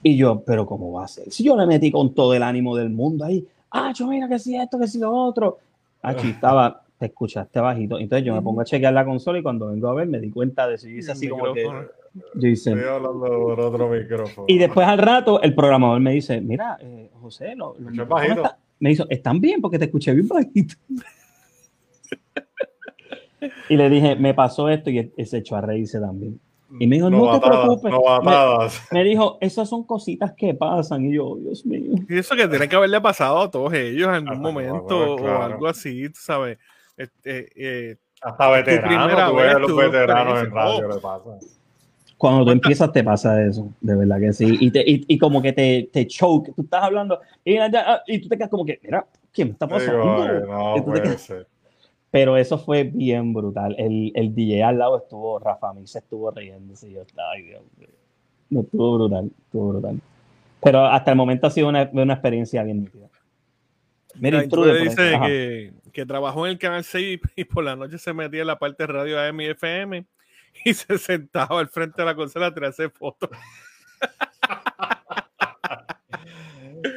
y 0.03 0.17
yo, 0.17 0.43
pero 0.45 0.65
¿cómo 0.65 0.91
va 0.91 1.05
a 1.05 1.07
ser? 1.07 1.31
Si 1.31 1.43
yo 1.43 1.55
le 1.55 1.65
metí 1.65 1.91
con 1.91 2.13
todo 2.13 2.33
el 2.33 2.43
ánimo 2.43 2.75
del 2.75 2.89
mundo 2.89 3.23
ahí, 3.23 3.47
ah, 3.71 3.91
yo 3.93 4.07
mira 4.07 4.27
que 4.27 4.39
si 4.39 4.55
esto, 4.55 4.79
que 4.79 4.87
si 4.87 4.99
lo 4.99 5.11
otro. 5.13 5.59
Ah, 6.03 6.13
estaba, 6.13 6.83
te 6.97 7.05
escuchaste 7.07 7.59
bajito. 7.59 7.99
Entonces 7.99 8.25
yo 8.25 8.33
me 8.35 8.41
pongo 8.41 8.61
a 8.61 8.65
chequear 8.65 8.93
la 8.93 9.05
consola 9.05 9.39
y 9.39 9.43
cuando 9.43 9.67
vengo 9.67 9.87
a 9.87 9.93
ver 9.93 10.07
me 10.07 10.19
di 10.19 10.31
cuenta 10.31 10.67
de 10.67 10.75
eso. 10.75 10.87
Yo 10.87 10.97
hice 10.97 11.11
así 11.11 11.29
como 11.29 11.53
que, 11.53 11.63
yo 12.35 12.47
hice, 12.47 12.71
Estoy 12.71 12.87
hablando 12.87 13.19
por 13.19 13.59
otro 13.59 13.89
micrófono. 13.89 14.45
Y 14.47 14.57
después 14.57 14.87
al 14.87 14.97
rato 14.97 15.41
el 15.41 15.53
programador 15.55 15.99
me 15.99 16.11
dice, 16.11 16.41
mira, 16.41 16.77
eh, 16.81 17.09
José, 17.21 17.55
lo, 17.55 17.67
los 17.67 17.75
Escuché 17.79 17.91
micrófonos 17.91 18.21
bajito. 18.21 18.43
está- 18.43 18.57
me 18.79 18.89
dijo, 18.89 19.05
están 19.09 19.39
bien 19.39 19.61
porque 19.61 19.77
te 19.77 19.85
escuché 19.85 20.13
bien 20.13 20.27
bajito. 20.27 20.75
y 23.69 23.77
le 23.77 23.89
dije, 23.89 24.15
me 24.15 24.33
pasó 24.33 24.69
esto 24.69 24.89
y 24.89 24.97
él, 24.99 25.13
él 25.15 25.27
se 25.27 25.37
echó 25.37 25.55
a 25.55 25.61
reírse 25.61 25.99
también. 25.99 26.39
Y 26.79 26.87
me 26.87 26.95
dijo, 26.95 27.09
no 27.09 27.39
te 27.39 27.47
preocupes. 27.47 27.93
Me 28.91 29.03
dijo, 29.03 29.37
esas 29.41 29.67
son 29.69 29.83
cositas 29.83 30.33
que 30.33 30.53
pasan. 30.53 31.05
Y 31.05 31.15
yo, 31.15 31.35
Dios 31.37 31.65
mío. 31.65 31.93
Y 32.07 32.17
eso 32.17 32.35
que 32.35 32.47
tiene 32.47 32.67
que 32.69 32.75
haberle 32.75 33.01
pasado 33.01 33.41
a 33.41 33.51
todos 33.51 33.73
ellos 33.73 34.07
en 34.09 34.27
algún 34.27 34.37
Ah, 34.37 34.39
momento 34.51 35.15
bueno, 35.17 35.37
o 35.39 35.41
algo 35.43 35.67
así, 35.67 36.07
tú 36.09 36.19
sabes. 36.21 36.57
Este, 36.97 37.49
eh, 37.55 37.97
Hasta 38.21 38.61
primera 38.63 38.97
veteranos, 38.97 39.31
tú 39.31 39.39
a 39.39 39.59
los 39.59 39.75
veteranos 39.91 40.43
en 40.43 40.51
radio 40.51 40.87
Oh. 40.87 40.93
le 40.95 41.01
pasa. 41.01 41.29
Cuando 42.17 42.45
tú 42.45 42.51
empiezas 42.51 42.91
te 42.91 43.03
pasa 43.03 43.43
eso, 43.43 43.69
de 43.81 43.95
verdad 43.95 44.19
que 44.19 44.31
sí. 44.31 44.57
Y, 44.59 44.69
te- 44.69 44.83
y, 44.87 45.03
y 45.07 45.17
como 45.17 45.41
que 45.41 45.53
te, 45.53 45.89
te 45.91 46.05
choke, 46.05 46.53
tú 46.55 46.61
estás 46.61 46.83
hablando 46.83 47.19
y, 47.43 47.57
y 48.07 48.21
tú 48.21 48.29
te 48.29 48.37
quedas 48.37 48.49
como 48.49 48.63
que, 48.63 48.79
mira, 48.83 49.05
¿qué 49.33 49.43
me 49.43 49.51
está 49.51 49.67
pasando? 49.67 50.03
Digo, 50.23 50.45
no 50.45 50.77
Y 50.77 50.79
tú 50.81 50.85
te 50.85 50.91
puede 50.91 51.01
quedas- 51.01 51.21
ser. 51.21 51.47
Pero 52.11 52.35
eso 52.35 52.57
fue 52.57 52.83
bien 52.83 53.33
brutal. 53.33 53.73
El, 53.77 54.11
el 54.15 54.35
DJ 54.35 54.63
al 54.63 54.77
lado 54.77 54.97
estuvo, 54.97 55.39
Rafa 55.39 55.73
Mí 55.73 55.87
se 55.87 55.99
estuvo 55.99 56.29
riéndose. 56.29 56.89
y 56.89 56.93
Yo 56.93 57.01
estaba, 57.01 57.31
ay, 57.31 57.43
Dios 57.43 57.63
mío. 57.77 57.87
No, 58.49 58.61
estuvo 58.61 58.95
brutal, 58.95 59.31
estuvo 59.45 59.69
brutal. 59.69 60.01
Pero 60.61 60.85
hasta 60.85 61.11
el 61.11 61.17
momento 61.17 61.47
ha 61.47 61.51
sido 61.51 61.69
una, 61.69 61.89
una 61.93 62.13
experiencia 62.13 62.63
bien 62.63 62.81
nítida. 62.81 63.07
Mira, 64.15 64.39
la 64.39 64.43
intrude 64.43 64.83
intrude 64.83 64.95
por 64.95 65.23
ahí. 65.23 65.31
dice 65.31 65.73
que, 65.85 65.91
que 65.91 66.05
trabajó 66.05 66.45
en 66.45 66.51
el 66.51 66.59
canal 66.59 66.83
6 66.83 67.19
y 67.37 67.43
por 67.45 67.63
la 67.63 67.77
noche 67.77 67.97
se 67.97 68.13
metía 68.13 68.41
en 68.41 68.47
la 68.47 68.59
parte 68.59 68.83
de 68.83 68.87
radio 68.87 69.19
AM 69.19 69.39
y 69.41 69.45
FM 69.45 70.05
y 70.65 70.73
se 70.73 70.97
sentaba 70.97 71.59
al 71.59 71.69
frente 71.69 72.01
de 72.01 72.05
la 72.05 72.15
consola 72.15 72.47
a 72.47 72.53
tirarse 72.53 72.89
fotos. 72.89 73.29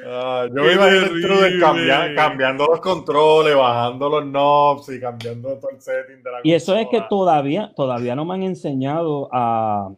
Ah, 0.07 0.47
yo 0.49 0.63
me 0.63 0.73
imagino 0.73 0.97
el 0.99 1.05
terrible. 1.05 1.29
Truder 1.29 1.61
cambia- 1.61 2.15
cambiando 2.15 2.67
los 2.67 2.81
controles, 2.81 3.57
bajando 3.57 4.09
los 4.09 4.25
knobs 4.25 4.89
y 4.91 5.01
cambiando 5.01 5.55
todo 5.59 5.71
el 5.71 5.81
setting 5.81 6.23
de 6.23 6.31
la 6.31 6.39
Y 6.43 6.53
eso 6.53 6.77
es 6.77 6.87
que 6.91 7.03
todavía, 7.09 7.73
todavía 7.75 8.15
no 8.15 8.25
me 8.25 8.35
han 8.35 8.43
enseñado 8.43 9.29
a, 9.33 9.91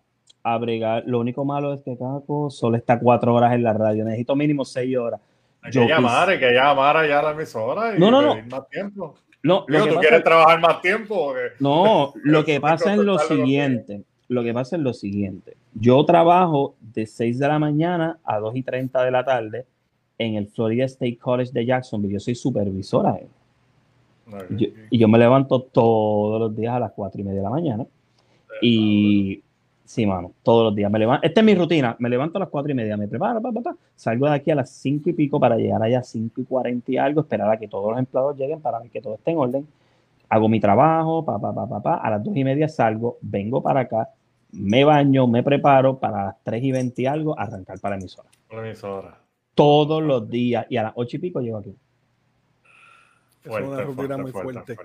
a 0.42 0.58
bregar. 0.58 1.02
Lo 1.06 1.20
único 1.20 1.44
malo 1.44 1.72
es 1.72 1.82
que 1.82 1.96
Caco 1.96 2.50
solo 2.50 2.76
está 2.76 2.98
cuatro 2.98 3.34
horas 3.34 3.52
en 3.54 3.62
la 3.62 3.72
radio. 3.72 4.04
Necesito 4.04 4.34
mínimo 4.36 4.64
seis 4.64 4.96
horas. 4.96 5.20
Hay 5.62 5.72
yo 5.72 5.82
que 5.82 5.88
llamar, 5.88 6.28
quis- 6.28 6.32
hay 6.32 6.38
que 6.38 6.52
llamar 6.52 6.96
allá 6.96 7.18
a 7.18 7.22
la 7.22 7.30
emisora 7.32 7.96
y 7.96 7.98
No, 7.98 8.10
no, 8.10 8.22
no. 8.22 8.34
pedir 8.34 8.46
más 8.50 8.68
tiempo. 8.68 9.14
No, 9.42 9.64
Digo, 9.68 9.84
¿tú 9.84 9.88
pasa- 9.90 10.00
quieres 10.00 10.24
trabajar 10.24 10.60
más 10.60 10.80
tiempo? 10.80 11.34
No, 11.60 12.12
lo 12.24 12.44
que 12.44 12.60
pasa 12.60 12.92
es 12.92 12.98
lo 12.98 13.18
siguiente. 13.18 14.02
Lo 14.28 14.42
que 14.42 14.52
pasa 14.52 14.74
es 14.74 14.82
lo 14.82 14.92
siguiente. 14.92 15.56
Yo 15.72 16.04
trabajo 16.04 16.74
de 16.80 17.06
6 17.06 17.38
de 17.38 17.46
la 17.46 17.60
mañana 17.60 18.18
a 18.24 18.38
2 18.40 18.56
y 18.56 18.62
30 18.64 19.04
de 19.04 19.10
la 19.12 19.24
tarde 19.24 19.66
en 20.18 20.34
el 20.36 20.46
Florida 20.48 20.84
State 20.86 21.18
College 21.18 21.52
de 21.52 21.66
Jacksonville. 21.66 22.14
Yo 22.14 22.20
soy 22.20 22.34
supervisora. 22.34 23.18
Yo- 24.56 24.66
y 24.90 24.98
yo 24.98 25.08
me 25.08 25.18
levanto 25.18 25.60
todos 25.60 26.40
los 26.40 26.56
días 26.56 26.74
a 26.74 26.80
las 26.80 26.92
4 26.92 27.20
y 27.20 27.24
media 27.24 27.38
de 27.38 27.44
la 27.44 27.50
mañana. 27.50 27.86
Y 28.62 29.42
sí, 29.84 30.06
mano, 30.06 30.32
todos 30.42 30.64
los 30.64 30.74
días 30.74 30.90
me 30.90 30.98
levanto. 30.98 31.26
Esta 31.26 31.40
es 31.40 31.46
mi 31.46 31.54
rutina. 31.54 31.94
Me 31.98 32.08
levanto 32.08 32.38
a 32.38 32.40
las 32.40 32.48
4 32.48 32.72
y 32.72 32.74
media, 32.74 32.96
me 32.96 33.06
preparo, 33.06 33.40
pa, 33.40 33.52
pa, 33.52 33.60
pa. 33.60 33.76
salgo 33.94 34.26
de 34.26 34.34
aquí 34.34 34.50
a 34.50 34.54
las 34.56 34.70
5 34.70 35.10
y 35.10 35.12
pico 35.12 35.38
para 35.38 35.56
llegar 35.56 35.82
allá 35.82 36.00
a 36.00 36.02
5 36.02 36.40
y 36.40 36.44
40 36.44 36.90
y 36.92 36.96
algo, 36.96 37.20
esperar 37.20 37.50
a 37.50 37.58
que 37.58 37.68
todos 37.68 37.90
los 37.90 37.98
empleados 37.98 38.36
lleguen 38.36 38.60
para 38.60 38.80
que 38.82 39.00
todo 39.00 39.14
esté 39.14 39.30
en 39.32 39.38
orden. 39.38 39.66
Hago 40.28 40.48
mi 40.48 40.58
trabajo, 40.58 41.24
pa, 41.24 41.38
pa, 41.38 41.52
pa, 41.54 41.80
pa, 41.80 41.94
a 41.96 42.10
las 42.10 42.24
2 42.24 42.36
y 42.36 42.42
media 42.42 42.68
salgo, 42.68 43.18
vengo 43.20 43.62
para 43.62 43.80
acá, 43.80 44.08
me 44.52 44.82
baño, 44.84 45.26
me 45.28 45.42
preparo 45.44 45.98
para 45.98 46.24
las 46.26 46.36
3 46.42 46.64
y 46.64 46.72
20 46.72 47.02
y 47.02 47.06
algo, 47.06 47.38
arrancar 47.38 47.78
para 47.78 47.94
la 47.94 48.00
emisora. 48.00 48.28
La 48.50 48.66
emisora. 48.66 49.18
Todos 49.56 50.02
los 50.02 50.28
días 50.30 50.66
y 50.70 50.76
a 50.76 50.84
las 50.84 50.92
8 50.94 51.16
y 51.16 51.18
pico 51.18 51.40
llego 51.40 51.56
aquí. 51.58 51.74
Es 53.44 53.50
una 53.50 53.80
rutina 53.82 54.16
muy 54.18 54.30
fuerte. 54.30 54.76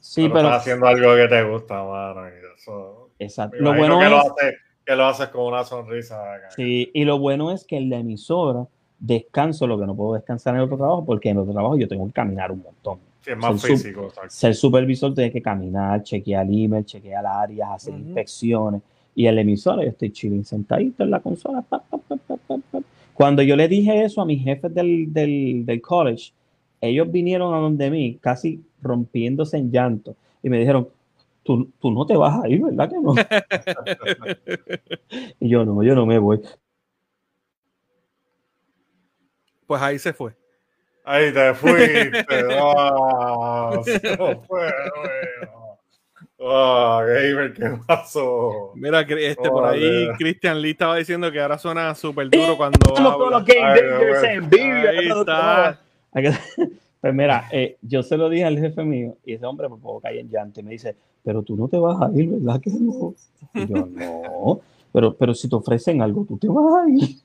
Sí, 0.00 0.22
pero, 0.22 0.34
pero, 0.34 0.48
estás 0.48 0.60
haciendo 0.62 0.86
algo 0.86 1.14
que 1.16 1.28
te 1.28 1.42
gusta, 1.42 1.82
mano. 1.84 2.28
y 2.28 2.32
eso- 2.56 3.10
exacto. 3.18 3.56
Lo 3.60 3.74
bueno 3.74 3.98
que, 3.98 4.04
es... 4.06 4.10
lo 4.10 4.18
haces, 4.20 4.54
que 4.86 4.96
lo 4.96 5.04
haces 5.06 5.28
con 5.28 5.44
una 5.46 5.64
sonrisa. 5.64 6.34
acá. 6.34 6.50
Sí, 6.52 6.90
y 6.94 7.04
lo 7.04 7.18
bueno 7.18 7.50
es 7.50 7.64
que 7.64 7.76
en 7.76 7.90
la 7.90 7.98
emisora 7.98 8.66
descanso 9.00 9.66
lo 9.66 9.78
que 9.78 9.84
no 9.86 9.94
puedo 9.94 10.14
descansar 10.14 10.54
en 10.54 10.60
el 10.60 10.64
otro 10.66 10.76
trabajo, 10.78 11.04
porque 11.04 11.28
en 11.30 11.36
el 11.36 11.42
otro 11.42 11.52
trabajo 11.52 11.76
yo 11.76 11.88
tengo 11.88 12.06
que 12.06 12.12
caminar 12.12 12.52
un 12.52 12.62
montón. 12.62 13.00
Sí, 13.20 13.32
es 13.32 13.36
más 13.36 13.60
Ser 13.60 13.70
sub- 13.70 13.76
físico. 13.78 14.04
exacto. 14.06 14.30
Ser 14.30 14.54
supervisor 14.54 15.12
tienes 15.14 15.32
que 15.32 15.42
caminar, 15.42 16.02
chequear 16.04 16.46
el 16.46 16.64
email, 16.64 16.84
chequear 16.86 17.26
áreas, 17.26 17.68
hacer 17.70 17.94
inspecciones. 17.94 18.80
Y 19.14 19.26
en 19.26 19.34
la 19.34 19.40
emisora 19.40 19.82
yo 19.82 19.88
estoy 19.90 20.12
chilling 20.12 20.44
sentadito 20.44 21.02
en 21.02 21.10
la 21.10 21.18
consola. 21.20 21.62
pa, 21.62 21.80
pa, 21.80 21.98
pa, 21.98 22.16
pa, 22.16 22.36
pa, 22.46 22.56
pa. 22.70 22.78
Cuando 23.18 23.42
yo 23.42 23.56
le 23.56 23.66
dije 23.66 24.04
eso 24.04 24.20
a 24.20 24.24
mis 24.24 24.44
jefes 24.44 24.72
del, 24.72 25.12
del, 25.12 25.66
del 25.66 25.80
college, 25.80 26.32
ellos 26.80 27.10
vinieron 27.10 27.52
a 27.52 27.58
donde 27.58 27.90
mí, 27.90 28.16
casi 28.20 28.62
rompiéndose 28.80 29.56
en 29.56 29.72
llanto, 29.72 30.14
y 30.40 30.48
me 30.48 30.60
dijeron, 30.60 30.88
tú, 31.42 31.68
tú 31.80 31.90
no 31.90 32.06
te 32.06 32.16
vas 32.16 32.44
a 32.44 32.48
ir, 32.48 32.62
¿verdad 32.62 32.88
que 32.88 33.00
no? 33.00 33.14
y 35.40 35.48
yo 35.48 35.64
no, 35.64 35.82
yo 35.82 35.96
no 35.96 36.06
me 36.06 36.20
voy. 36.20 36.40
Pues 39.66 39.82
ahí 39.82 39.98
se 39.98 40.12
fue. 40.12 40.36
Ahí 41.02 41.32
te 41.32 41.54
fuiste. 41.54 42.24
Ah, 42.60 43.80
eso 43.84 44.44
fue 44.46 44.48
bueno. 44.94 45.57
Ah, 46.40 47.02
gamer, 47.04 47.52
¿qué 47.52 47.64
pasó? 47.86 48.72
Mira, 48.74 49.00
este, 49.00 49.50
por 49.50 49.64
ahí. 49.66 50.08
Christian 50.18 50.60
Lee 50.62 50.70
estaba 50.70 50.96
diciendo 50.96 51.30
que 51.32 51.40
ahora 51.40 51.58
suena 51.58 51.94
súper 51.94 52.30
duro 52.30 52.56
cuando 52.56 52.78
Estamos 52.88 53.30
los 53.30 53.44
Game 53.44 53.60
Dangers 53.98 54.22
en 54.24 54.50
vivo. 54.50 54.78
Pues 57.00 57.14
mira, 57.14 57.44
eh, 57.52 57.76
yo 57.82 58.02
se 58.02 58.16
lo 58.16 58.28
dije 58.28 58.44
al 58.44 58.58
jefe 58.58 58.82
mío 58.82 59.16
y 59.24 59.34
ese 59.34 59.46
hombre 59.46 59.68
por 59.68 59.78
poco 59.78 60.00
cae 60.00 60.18
en 60.18 60.28
llanto 60.30 60.58
y 60.58 60.64
me 60.64 60.72
dice, 60.72 60.96
pero 61.22 61.44
tú 61.44 61.54
no 61.56 61.68
te 61.68 61.78
vas 61.78 62.02
a 62.02 62.10
ir, 62.12 62.28
¿verdad 62.28 62.60
que 62.60 62.70
no? 62.70 63.14
Y 63.54 63.68
yo, 63.68 63.86
no, 63.92 64.60
pero, 64.92 65.14
pero 65.14 65.32
si 65.32 65.48
te 65.48 65.54
ofrecen 65.54 66.02
algo, 66.02 66.24
tú 66.26 66.36
te 66.38 66.48
vas 66.48 66.84
a 66.84 66.90
ir. 66.90 67.16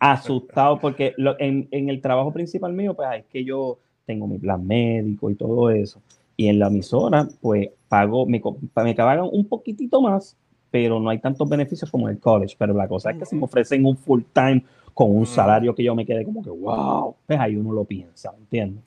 Asustado 0.00 0.80
porque 0.80 1.14
lo- 1.18 1.38
en, 1.38 1.68
en 1.70 1.88
el 1.88 2.00
trabajo 2.00 2.32
principal 2.32 2.72
mío, 2.72 2.94
pues 2.94 3.08
es 3.20 3.24
que 3.26 3.44
yo 3.44 3.78
tengo 4.06 4.26
mi 4.26 4.38
plan 4.38 4.66
médico 4.66 5.30
y 5.30 5.36
todo 5.36 5.70
eso. 5.70 6.00
Y 6.40 6.46
en 6.46 6.60
la 6.60 6.68
emisora, 6.68 7.26
pues 7.42 7.68
pago, 7.88 8.24
me, 8.24 8.40
me 8.76 8.94
pagan 8.94 9.28
un 9.30 9.48
poquitito 9.48 10.00
más, 10.00 10.36
pero 10.70 11.00
no 11.00 11.10
hay 11.10 11.18
tantos 11.18 11.48
beneficios 11.48 11.90
como 11.90 12.08
en 12.08 12.14
el 12.14 12.20
college. 12.20 12.54
Pero 12.56 12.74
la 12.74 12.86
cosa 12.86 13.10
es 13.10 13.18
que 13.18 13.26
si 13.26 13.34
me 13.34 13.44
ofrecen 13.44 13.84
un 13.84 13.96
full 13.96 14.22
time 14.32 14.64
con 14.94 15.14
un 15.14 15.26
salario 15.26 15.74
que 15.74 15.82
yo 15.82 15.96
me 15.96 16.06
quede 16.06 16.24
como 16.24 16.42
que, 16.42 16.50
wow, 16.50 17.16
pues 17.26 17.40
ahí 17.40 17.56
uno 17.56 17.72
lo 17.72 17.84
piensa, 17.84 18.32
¿entiendes? 18.38 18.84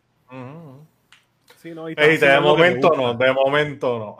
Sí, 1.58 1.74
no, 1.76 1.86
de 1.88 2.40
momento 2.42 2.94
no, 2.96 3.14
de 3.14 3.34
momento 3.34 4.00
no. 4.00 4.18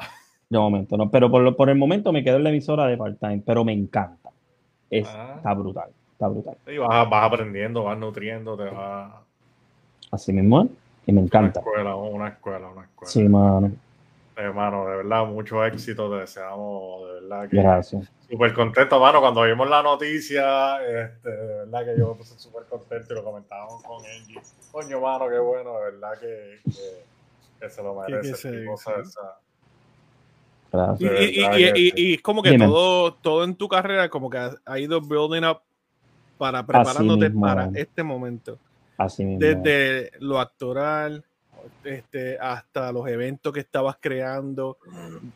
De 0.50 0.60
momento 0.60 0.98
no, 0.98 1.10
pero 1.10 1.32
por, 1.32 1.56
por 1.56 1.70
el 1.70 1.78
momento 1.78 2.12
me 2.12 2.24
quedo 2.24 2.36
en 2.36 2.44
la 2.44 2.50
emisora 2.50 2.86
de 2.86 2.98
part-time, 2.98 3.42
pero 3.46 3.64
me 3.64 3.72
encanta. 3.72 4.30
Ah. 4.30 5.36
Está 5.38 5.54
brutal, 5.54 5.90
está 6.12 6.28
brutal. 6.28 6.58
Y 6.68 6.78
vas, 6.78 7.10
vas 7.10 7.26
aprendiendo, 7.26 7.86
vas 7.86 7.98
nutriendo, 7.98 8.58
te 8.58 8.66
vas... 8.66 9.14
Así 10.12 10.34
mismo, 10.34 10.68
y 11.06 11.12
me 11.12 11.22
encanta. 11.22 11.60
Una 11.60 11.70
escuela, 11.70 11.96
una 11.96 12.28
escuela, 12.30 12.68
una 12.70 12.84
escuela. 12.84 13.12
Sí, 13.12 13.28
mano. 13.28 13.72
Hermano, 14.36 14.86
de 14.86 14.98
verdad, 14.98 15.26
mucho 15.26 15.64
éxito, 15.66 16.10
te 16.10 16.22
deseamos, 16.22 17.06
de 17.06 17.14
verdad. 17.14 17.50
Que 17.50 17.58
Gracias. 17.58 18.12
Súper 18.30 18.54
contento, 18.54 19.00
mano, 19.00 19.20
cuando 19.20 19.44
vimos 19.44 19.70
la 19.70 19.84
noticia, 19.84 20.78
este, 20.84 21.30
de 21.30 21.58
verdad 21.58 21.86
que 21.86 22.00
yo 22.00 22.10
me 22.10 22.16
puse 22.16 22.40
súper 22.40 22.64
contento 22.64 23.14
y 23.14 23.16
lo 23.16 23.24
comentábamos 23.24 23.84
con 23.84 23.98
Angie. 24.06 24.40
Coño, 24.72 25.02
mano, 25.02 25.28
qué 25.30 25.38
bueno, 25.38 25.76
de 25.76 25.92
verdad 25.92 26.20
que, 26.20 26.60
que, 27.60 27.70
se 27.70 27.84
lo 27.84 27.94
merece. 27.94 28.66
Y, 31.00 31.42
y, 31.42 31.94
y, 31.96 32.14
es 32.14 32.22
como 32.22 32.42
que 32.42 32.58
todo, 32.58 33.14
todo 33.16 33.44
en 33.44 33.56
tu 33.56 33.68
carrera 33.68 34.10
como 34.10 34.30
que 34.30 34.38
ha, 34.66 34.80
ido 34.80 35.02
building 35.02 35.46
up 35.46 35.60
para 36.38 36.66
preparándote 36.66 37.30
para 37.32 37.70
este 37.76 38.02
momento. 38.02 38.58
Así 38.98 39.26
mismo. 39.26 39.40
Desde 39.40 40.12
lo 40.20 40.40
actoral 40.40 41.26
este, 41.84 42.38
hasta 42.40 42.92
los 42.92 43.08
eventos 43.08 43.54
que 43.54 43.60
estabas 43.60 43.98
creando. 44.00 44.78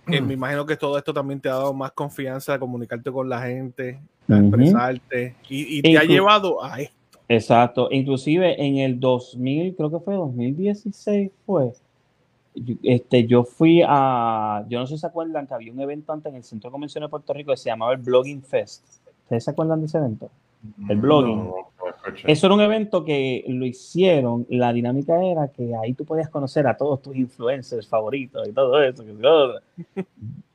me 0.06 0.34
imagino 0.34 0.66
que 0.66 0.78
todo 0.78 0.98
esto 0.98 1.14
también 1.14 1.40
te 1.40 1.50
ha 1.50 1.54
dado 1.54 1.74
más 1.74 1.92
confianza 1.92 2.56
a 2.56 2.60
comunicarte 2.60 3.12
con 3.12 3.30
la 3.30 3.42
gente, 3.42 4.00
a 4.28 4.38
expresarte 4.38 5.36
y, 5.50 5.82
te 5.82 5.98
ha 5.98 6.04
llevado 6.04 6.64
a 6.64 6.82
esto. 6.82 7.20
Exacto. 7.28 7.88
Inclusive 7.92 8.64
en 8.64 8.78
el 8.78 9.00
2000, 9.00 9.76
creo 9.76 9.92
que 9.92 10.00
fue 10.00 10.16
2016 10.16 11.32
fue 11.46 11.74
este, 12.84 13.28
yo 13.28 13.44
fui 13.44 13.82
a, 13.86 14.66
yo 14.70 14.80
no 14.80 14.88
sé 14.88 14.96
si 14.96 15.02
se 15.02 15.08
acuerdan 15.08 15.46
que 15.46 15.54
había 15.54 15.72
un 15.72 15.80
evento 15.82 16.14
antes 16.14 16.30
en 16.30 16.38
el 16.38 16.44
Centro 16.44 16.70
de 16.70 16.72
Convenciones 16.72 17.08
de 17.08 17.12
Puerto 17.12 17.34
Rico 17.34 17.52
que 17.52 17.58
se 17.58 17.70
llamaba 17.70 17.94
el 17.94 18.00
Blogging 18.00 18.42
Fest. 18.42 19.02
¿Ustedes 19.24 19.44
se 19.44 19.52
acuerdan 19.52 19.82
de 19.82 19.88
ese 19.88 19.98
evento? 19.98 20.30
El 20.90 20.98
blogging. 20.98 21.52
Eso 22.26 22.48
era 22.48 22.56
un 22.56 22.62
evento 22.62 23.04
que 23.04 23.44
lo 23.48 23.66
hicieron. 23.66 24.46
La 24.50 24.74
dinámica 24.74 25.24
era 25.24 25.48
que 25.50 25.74
ahí 25.76 25.94
tú 25.94 26.06
podías 26.06 26.30
conocer 26.30 26.68
a 26.68 26.78
todos 26.78 27.02
tus 27.02 27.16
influencers 27.16 27.88
favoritos 27.88 28.48
y 28.48 28.52
todo 28.52 28.82
eso. 28.82 29.04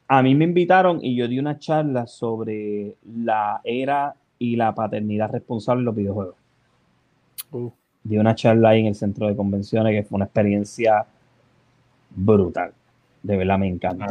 A 0.09 0.23
mí 0.23 0.35
me 0.35 0.45
invitaron 0.45 0.99
y 1.03 1.15
yo 1.15 1.29
di 1.29 1.39
una 1.39 1.59
charla 1.59 2.07
sobre 2.07 2.95
la 3.05 3.61
era 3.63 4.15
y 4.39 4.57
la 4.57 4.75
paternidad 4.75 5.31
responsable 5.31 5.81
en 5.81 5.85
los 5.85 5.95
videojuegos. 5.95 6.35
Uh. 7.53 7.71
Di 8.03 8.17
una 8.17 8.35
charla 8.35 8.71
ahí 8.71 8.81
en 8.81 8.87
el 8.87 8.95
centro 8.95 9.29
de 9.29 9.37
convenciones 9.37 9.93
que 9.93 10.03
fue 10.03 10.17
una 10.17 10.25
experiencia 10.25 11.07
brutal. 12.11 12.73
De 13.23 13.37
verdad 13.37 13.59
me 13.59 13.69
encanta. 13.69 14.07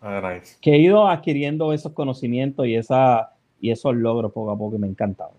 Ah, 0.00 0.40
que 0.60 0.72
he 0.72 0.78
ido 0.78 1.06
adquiriendo 1.06 1.72
esos 1.72 1.92
conocimientos 1.92 2.66
y, 2.66 2.74
esa, 2.74 3.32
y 3.62 3.70
esos 3.70 3.94
logros 3.94 4.32
poco 4.32 4.50
a 4.50 4.58
poco 4.58 4.76
y 4.76 4.78
me 4.80 4.88
ha 4.88 4.90
encantado. 4.90 5.32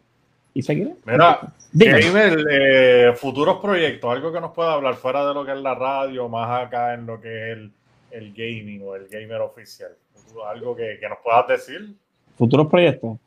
¿Y 0.56 0.62
seguiré? 0.62 0.96
Mira, 1.06 1.54
Gamer, 1.74 2.46
eh, 2.50 3.14
futuros 3.16 3.58
proyectos, 3.58 4.10
algo 4.10 4.32
que 4.32 4.40
nos 4.40 4.52
pueda 4.52 4.74
hablar 4.74 4.96
fuera 4.96 5.28
de 5.28 5.34
lo 5.34 5.46
que 5.46 5.52
es 5.52 5.60
la 5.60 5.76
radio, 5.76 6.30
más 6.30 6.66
acá 6.66 6.94
en 6.94 7.06
lo 7.06 7.20
que 7.20 7.52
es 7.52 7.58
el, 8.12 8.34
gaming 8.34 8.82
o 8.86 8.96
el 8.96 9.08
gamer 9.10 9.42
oficial. 9.42 9.92
Algo 10.48 10.76
que, 10.76 10.98
que 11.00 11.10
nos 11.10 11.18
puedas 11.24 11.48
decir. 11.48 11.94
¿Futuros 12.38 12.68
proyectos? 12.68 13.18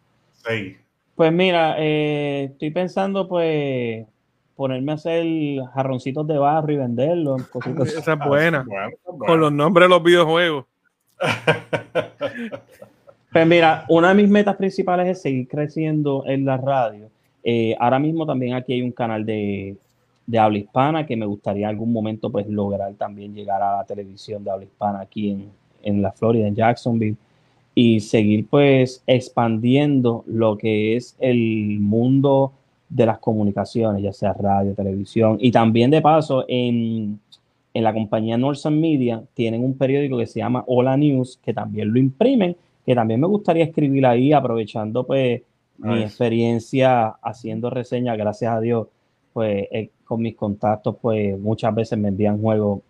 Sí. 0.48 0.77
Pues 1.14 1.32
mira, 1.32 1.77
eh, 1.78 2.48
estoy 2.52 2.70
pensando 2.70 3.28
pues 3.28 4.06
ponerme 4.55 4.93
a 4.93 4.94
hacer 4.94 5.27
jarroncitos 5.74 6.27
de 6.27 6.39
barro 6.39 6.73
y 6.73 6.77
venderlos. 6.77 7.43
Esa 7.86 8.14
es 8.14 8.18
buena. 8.18 8.64
Con 9.05 9.40
los 9.40 9.52
nombres 9.52 9.85
de 9.85 9.89
los 9.90 10.02
videojuegos. 10.02 10.64
Pues 13.36 13.46
mira, 13.46 13.84
una 13.90 14.08
de 14.08 14.14
mis 14.14 14.30
metas 14.30 14.56
principales 14.56 15.08
es 15.08 15.20
seguir 15.20 15.46
creciendo 15.46 16.24
en 16.26 16.46
la 16.46 16.56
radio. 16.56 17.10
Eh, 17.44 17.76
ahora 17.78 17.98
mismo 17.98 18.24
también 18.24 18.54
aquí 18.54 18.72
hay 18.72 18.80
un 18.80 18.92
canal 18.92 19.26
de, 19.26 19.76
de, 20.26 20.38
habla 20.38 20.56
hispana 20.56 21.04
que 21.04 21.18
me 21.18 21.26
gustaría 21.26 21.66
en 21.66 21.68
algún 21.68 21.92
momento 21.92 22.30
pues 22.30 22.48
lograr 22.48 22.94
también 22.94 23.34
llegar 23.34 23.62
a 23.62 23.76
la 23.76 23.84
televisión 23.84 24.42
de 24.42 24.50
habla 24.50 24.64
hispana 24.64 25.00
aquí 25.00 25.32
en, 25.32 25.50
en 25.82 26.00
la 26.00 26.12
Florida, 26.12 26.46
en 26.46 26.54
Jacksonville, 26.54 27.18
y 27.74 28.00
seguir 28.00 28.46
pues 28.48 29.02
expandiendo 29.06 30.24
lo 30.26 30.56
que 30.56 30.96
es 30.96 31.14
el 31.20 31.78
mundo 31.78 32.54
de 32.88 33.04
las 33.04 33.18
comunicaciones, 33.18 34.02
ya 34.02 34.14
sea 34.14 34.32
radio, 34.32 34.72
televisión, 34.72 35.36
y 35.42 35.50
también 35.50 35.90
de 35.90 36.00
paso 36.00 36.46
en, 36.48 37.20
en 37.74 37.84
la 37.84 37.92
compañía 37.92 38.38
Northern 38.38 38.80
Media 38.80 39.22
tienen 39.34 39.62
un 39.62 39.76
periódico 39.76 40.16
que 40.16 40.26
se 40.26 40.38
llama 40.38 40.64
Hola 40.66 40.96
News, 40.96 41.38
que 41.44 41.52
también 41.52 41.92
lo 41.92 41.98
imprimen, 41.98 42.56
que 42.86 42.94
también 42.94 43.20
me 43.20 43.26
gustaría 43.26 43.64
escribir 43.64 44.06
ahí, 44.06 44.32
aprovechando 44.32 45.04
pues 45.04 45.42
mi 45.78 46.02
experiencia 46.02 47.08
haciendo 47.08 47.68
reseñas, 47.68 48.16
gracias 48.16 48.54
a 48.54 48.60
Dios, 48.60 48.86
pues 49.32 49.66
eh, 49.70 49.90
con 50.04 50.22
mis 50.22 50.36
contactos, 50.36 50.96
pues 51.02 51.38
muchas 51.38 51.74
veces 51.74 51.98
me 51.98 52.08
envían 52.08 52.40
juegos 52.40 52.80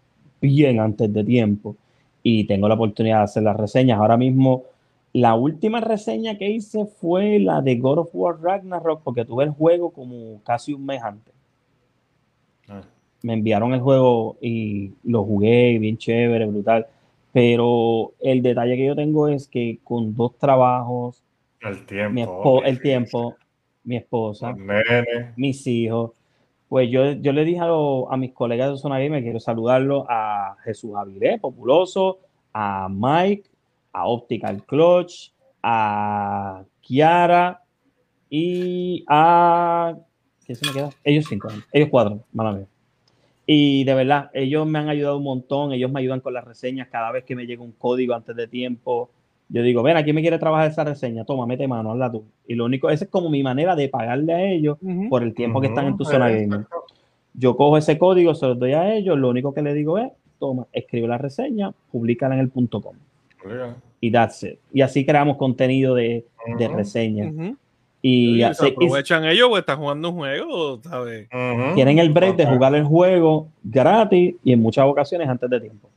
bien 0.41 0.79
antes 0.79 1.13
de 1.13 1.25
tiempo 1.25 1.75
y 2.23 2.45
tengo 2.45 2.69
la 2.69 2.75
oportunidad 2.75 3.19
de 3.19 3.25
hacer 3.25 3.43
las 3.43 3.57
reseñas. 3.57 3.99
Ahora 3.99 4.17
mismo 4.17 4.65
la 5.17 5.35
última 5.35 5.81
reseña 5.81 6.37
que 6.37 6.51
hice 6.51 6.85
fue 6.85 7.39
la 7.39 7.63
de 7.63 7.77
God 7.77 8.01
of 8.01 8.11
War 8.13 8.39
Ragnarok, 8.39 9.01
porque 9.03 9.25
tuve 9.25 9.45
el 9.45 9.51
juego 9.51 9.89
como 9.89 10.43
casi 10.45 10.75
un 10.75 10.85
mes 10.85 11.03
antes. 11.03 11.33
Ah. 12.69 12.83
Me 13.23 13.33
enviaron 13.33 13.73
el 13.73 13.81
juego 13.81 14.37
y 14.43 14.93
lo 15.05 15.25
jugué, 15.25 15.79
bien 15.79 15.97
chévere, 15.97 16.45
brutal. 16.45 16.87
Pero 17.37 18.15
el 18.21 18.41
detalle 18.41 18.79
que 18.79 18.87
yo 18.87 18.97
tengo 18.97 19.29
es 19.29 19.47
que 19.47 19.79
con 19.85 20.15
dos 20.15 20.39
trabajos, 20.39 21.23
el 21.61 21.85
tiempo, 21.85 22.63
mi, 22.63 22.67
el 22.67 22.81
tiempo, 22.81 23.37
mi 23.85 23.97
esposa, 23.97 24.57
mis 25.37 25.67
hijos, 25.67 26.13
pues 26.67 26.89
yo, 26.89 27.13
yo 27.13 27.35
le 27.35 27.45
dije 27.45 27.61
a, 27.61 28.17
mis 28.17 28.33
colegas 28.33 28.71
de 28.71 28.79
Zona 28.79 28.99
Gamer, 28.99 29.23
quiero 29.23 29.39
saludarlo 29.39 30.07
a 30.09 30.57
Jesús 30.65 30.93
Avilé, 30.97 31.39
populoso, 31.39 32.21
a 32.55 32.89
Mike, 32.91 33.51
a 33.93 34.09
Optical 34.09 34.65
Clutch, 34.65 35.31
a 35.63 36.65
Kiara 36.81 37.63
y 38.31 39.05
a. 39.09 39.95
¿Qué 40.47 40.55
se 40.55 40.67
me 40.69 40.73
queda? 40.73 40.89
Ellos 41.05 41.27
cinco, 41.29 41.49
ellos 41.71 41.89
cuatro, 41.91 42.25
mala 42.33 42.53
mía. 42.53 42.67
Y 43.47 43.85
de 43.85 43.95
verdad, 43.95 44.31
ellos 44.35 44.67
me 44.67 44.79
han 44.79 44.89
ayudado 44.89 45.19
un 45.19 45.25
montón, 45.25 45.73
ellos 45.73 45.91
me 45.91 46.01
ayudan 46.01 46.21
con 46.21 46.35
las 46.35 46.45
reseñas 46.45 46.89
cada 46.89 47.13
vez 47.13 47.25
que 47.25 47.37
me 47.37 47.47
llega 47.47 47.63
un 47.63 47.73
código 47.73 48.15
antes 48.15 48.35
de 48.35 48.49
tiempo. 48.49 49.11
Yo 49.49 49.63
digo, 49.63 49.83
ven, 49.85 49.97
aquí 49.97 50.13
me 50.13 50.21
quiere 50.21 50.39
trabajar 50.39 50.71
esa 50.71 50.83
reseña, 50.83 51.25
toma, 51.25 51.47
mete 51.47 51.69
mano, 51.69 51.93
hazla 51.93 52.11
tú. 52.11 52.25
Y 52.49 52.55
lo 52.57 52.65
único, 52.65 52.91
esa 52.91 53.05
es 53.05 53.11
como 53.11 53.31
mi 53.31 53.45
manera 53.45 53.77
de 53.77 53.89
pagarle 53.89 54.33
a 54.33 54.43
ellos 54.43 54.79
por 55.09 55.23
el 55.23 55.33
tiempo 55.35 55.61
que 55.61 55.69
están 55.69 55.87
en 55.87 55.97
tu 55.97 56.05
zona 56.05 56.29
gamer. 56.29 56.67
Yo 57.35 57.57
cojo 57.57 57.77
ese 57.77 57.99
código, 57.99 58.35
se 58.35 58.47
los 58.47 58.59
doy 58.59 58.73
a 58.73 58.95
ellos, 58.95 59.17
lo 59.17 59.29
único 59.29 59.55
que 59.55 59.63
le 59.63 59.75
digo 59.75 59.99
es, 59.99 60.11
toma, 60.41 60.67
escribe 60.73 61.07
la 61.07 61.19
reseña, 61.19 61.73
públicala 61.93 62.35
en 62.35 62.41
el 62.41 62.49
punto 62.49 62.81
com 62.81 62.97
y 64.01 64.11
that's 64.11 64.43
it. 64.43 64.59
Y 64.73 64.81
así 64.83 65.05
creamos 65.05 65.37
contenido 65.37 65.95
de, 65.95 66.25
de 66.59 66.69
reseña. 66.69 67.33
Y, 68.03 68.43
aprovechan 68.43 69.25
ellos 69.25 69.49
o 69.51 69.59
están 69.59 69.79
jugando 69.79 70.11
un 70.11 70.17
juego, 70.17 70.81
¿sabes? 70.83 71.29
Tienen 71.75 71.99
el 71.99 72.11
break 72.11 72.37
de 72.37 72.47
jugar 72.47 72.75
el 72.75 72.85
juego 72.85 73.49
gratis 73.65 74.37
y 74.45 74.53
en 74.53 74.63
muchas 74.63 74.87
ocasiones 74.87 75.29
antes 75.29 75.51
de 75.51 75.61
tiempo. 75.61 75.89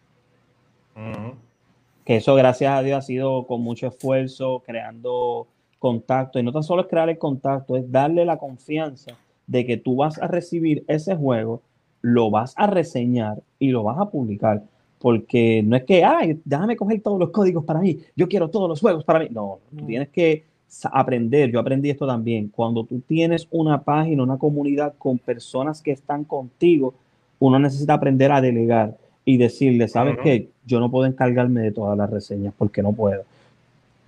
Que 2.04 2.18
eso, 2.18 2.34
gracias 2.36 2.74
a 2.74 2.82
Dios, 2.82 2.98
ha 2.98 3.02
sido 3.02 3.46
con 3.46 3.62
mucho 3.62 3.88
esfuerzo, 3.88 4.64
creando 4.66 5.48
contacto. 5.78 6.40
Y 6.40 6.44
no 6.44 6.52
tan 6.52 6.64
solo 6.64 6.82
es 6.82 6.88
crear 6.88 7.10
el 7.10 7.20
contacto, 7.20 7.76
es 7.78 7.92
darle 7.92 8.26
la 8.26 8.38
confianza 8.38 9.16
de 9.46 9.66
que 9.66 9.78
tú 9.78 9.98
vas 9.98 10.20
a 10.20 10.28
recibir 10.28 10.84
ese 10.88 11.16
juego, 11.16 11.62
lo 12.02 12.32
vas 12.32 12.54
a 12.58 12.66
reseñar 12.66 13.38
y 13.60 13.70
lo 13.70 13.84
vas 13.84 14.00
a 14.00 14.10
publicar 14.10 14.64
porque 15.00 15.64
no 15.64 15.76
es 15.78 15.84
que, 15.86 16.04
ay, 16.04 16.40
déjame 16.44 16.76
coger 16.76 17.02
todos 17.02 17.20
los 17.20 17.30
códigos 17.32 17.64
para 17.64 17.80
mí, 17.80 18.00
yo 18.16 18.28
quiero 18.28 18.50
todos 18.50 18.70
los 18.70 18.80
juegos 18.80 19.04
para 19.04 19.20
mí. 19.20 19.28
No, 19.32 19.60
tú 19.76 19.86
tienes 19.86 20.10
que 20.10 20.44
aprender, 20.92 21.52
yo 21.52 21.60
aprendí 21.60 21.90
esto 21.90 22.06
también, 22.06 22.50
cuando 22.50 22.84
tú 22.84 23.02
tienes 23.08 23.48
una 23.52 23.82
página, 23.82 24.24
una 24.24 24.38
comunidad 24.38 24.94
con 24.98 25.18
personas 25.18 25.82
que 25.82 25.92
están 25.92 26.24
contigo, 26.24 26.94
uno 27.40 27.60
necesita 27.60 27.94
aprender 27.94 28.32
a 28.32 28.42
delegar 28.42 28.98
y 29.26 29.38
decirle, 29.38 29.88
¿sabes 29.88 30.18
qué? 30.24 30.50
Yo 30.66 30.80
no 30.80 30.90
puedo 30.90 31.06
encargarme 31.06 31.62
de 31.62 31.72
todas 31.72 31.98
las 31.98 32.10
reseñas 32.10 32.54
porque 32.58 32.82
no 32.82 32.94
puedo. 32.94 33.24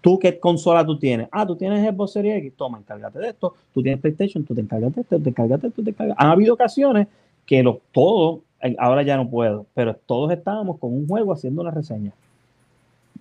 ¿Tú 0.02 0.18
qué 0.18 0.40
consola 0.40 0.86
tú 0.86 0.98
tienes? 0.98 1.28
Ah, 1.32 1.46
tú 1.46 1.56
tienes 1.56 1.88
Xbox 1.88 2.14
Series 2.14 2.38
X, 2.40 2.54
toma, 2.58 2.80
encárgate 2.80 3.20
de 3.20 3.30
esto. 3.30 3.54
Tú 3.74 3.84
tienes 3.84 4.02
PlayStation, 4.02 4.44
tú 4.44 4.56
te 4.56 4.62
encargas 4.62 4.96
de 4.96 5.02
esto, 5.02 5.20
te 5.20 5.30
encargas 5.30 5.62
de 5.62 5.68
esto, 5.68 5.84
te 5.84 5.92
encargas. 5.92 6.18
Han 6.20 6.30
habido 6.30 6.56
ocasiones 6.56 7.08
que 7.46 7.62
los, 7.62 7.78
todos 7.92 8.40
ahora 8.78 9.04
ya 9.04 9.18
no 9.18 9.30
puedo, 9.30 9.66
pero 9.74 9.96
todos 9.96 10.32
estábamos 10.32 10.80
con 10.80 10.94
un 10.94 11.08
juego 11.08 11.34
haciendo 11.34 11.62
una 11.62 11.72
reseña. 11.72 12.14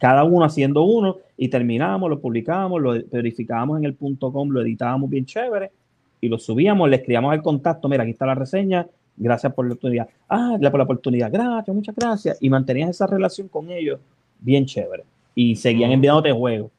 Cada 0.00 0.24
uno 0.24 0.46
haciendo 0.46 0.82
uno 0.82 1.18
y 1.36 1.48
terminamos, 1.48 2.08
lo 2.08 2.20
publicábamos, 2.20 2.80
lo 2.80 2.92
verificábamos 3.12 3.78
en 3.78 3.84
el 3.84 3.94
punto 3.94 4.32
.com, 4.32 4.48
lo 4.48 4.62
editábamos 4.62 5.10
bien 5.10 5.26
chévere 5.26 5.70
y 6.22 6.28
lo 6.28 6.38
subíamos, 6.38 6.88
le 6.88 6.96
escribíamos 6.96 7.32
al 7.32 7.42
contacto, 7.42 7.86
mira, 7.86 8.02
aquí 8.02 8.12
está 8.12 8.24
la 8.24 8.34
reseña, 8.34 8.86
gracias 9.14 9.52
por 9.52 9.66
la 9.66 9.74
oportunidad. 9.74 10.08
Ah, 10.26 10.56
por 10.58 10.78
la 10.78 10.84
oportunidad, 10.84 11.30
gracias, 11.30 11.76
muchas 11.76 11.94
gracias. 11.94 12.38
Y 12.40 12.48
mantenías 12.48 12.90
esa 12.90 13.06
relación 13.06 13.48
con 13.48 13.70
ellos 13.70 14.00
bien 14.40 14.64
chévere. 14.64 15.04
Y 15.34 15.54
seguían 15.56 15.92
enviándote 15.92 16.32
juegos. 16.32 16.70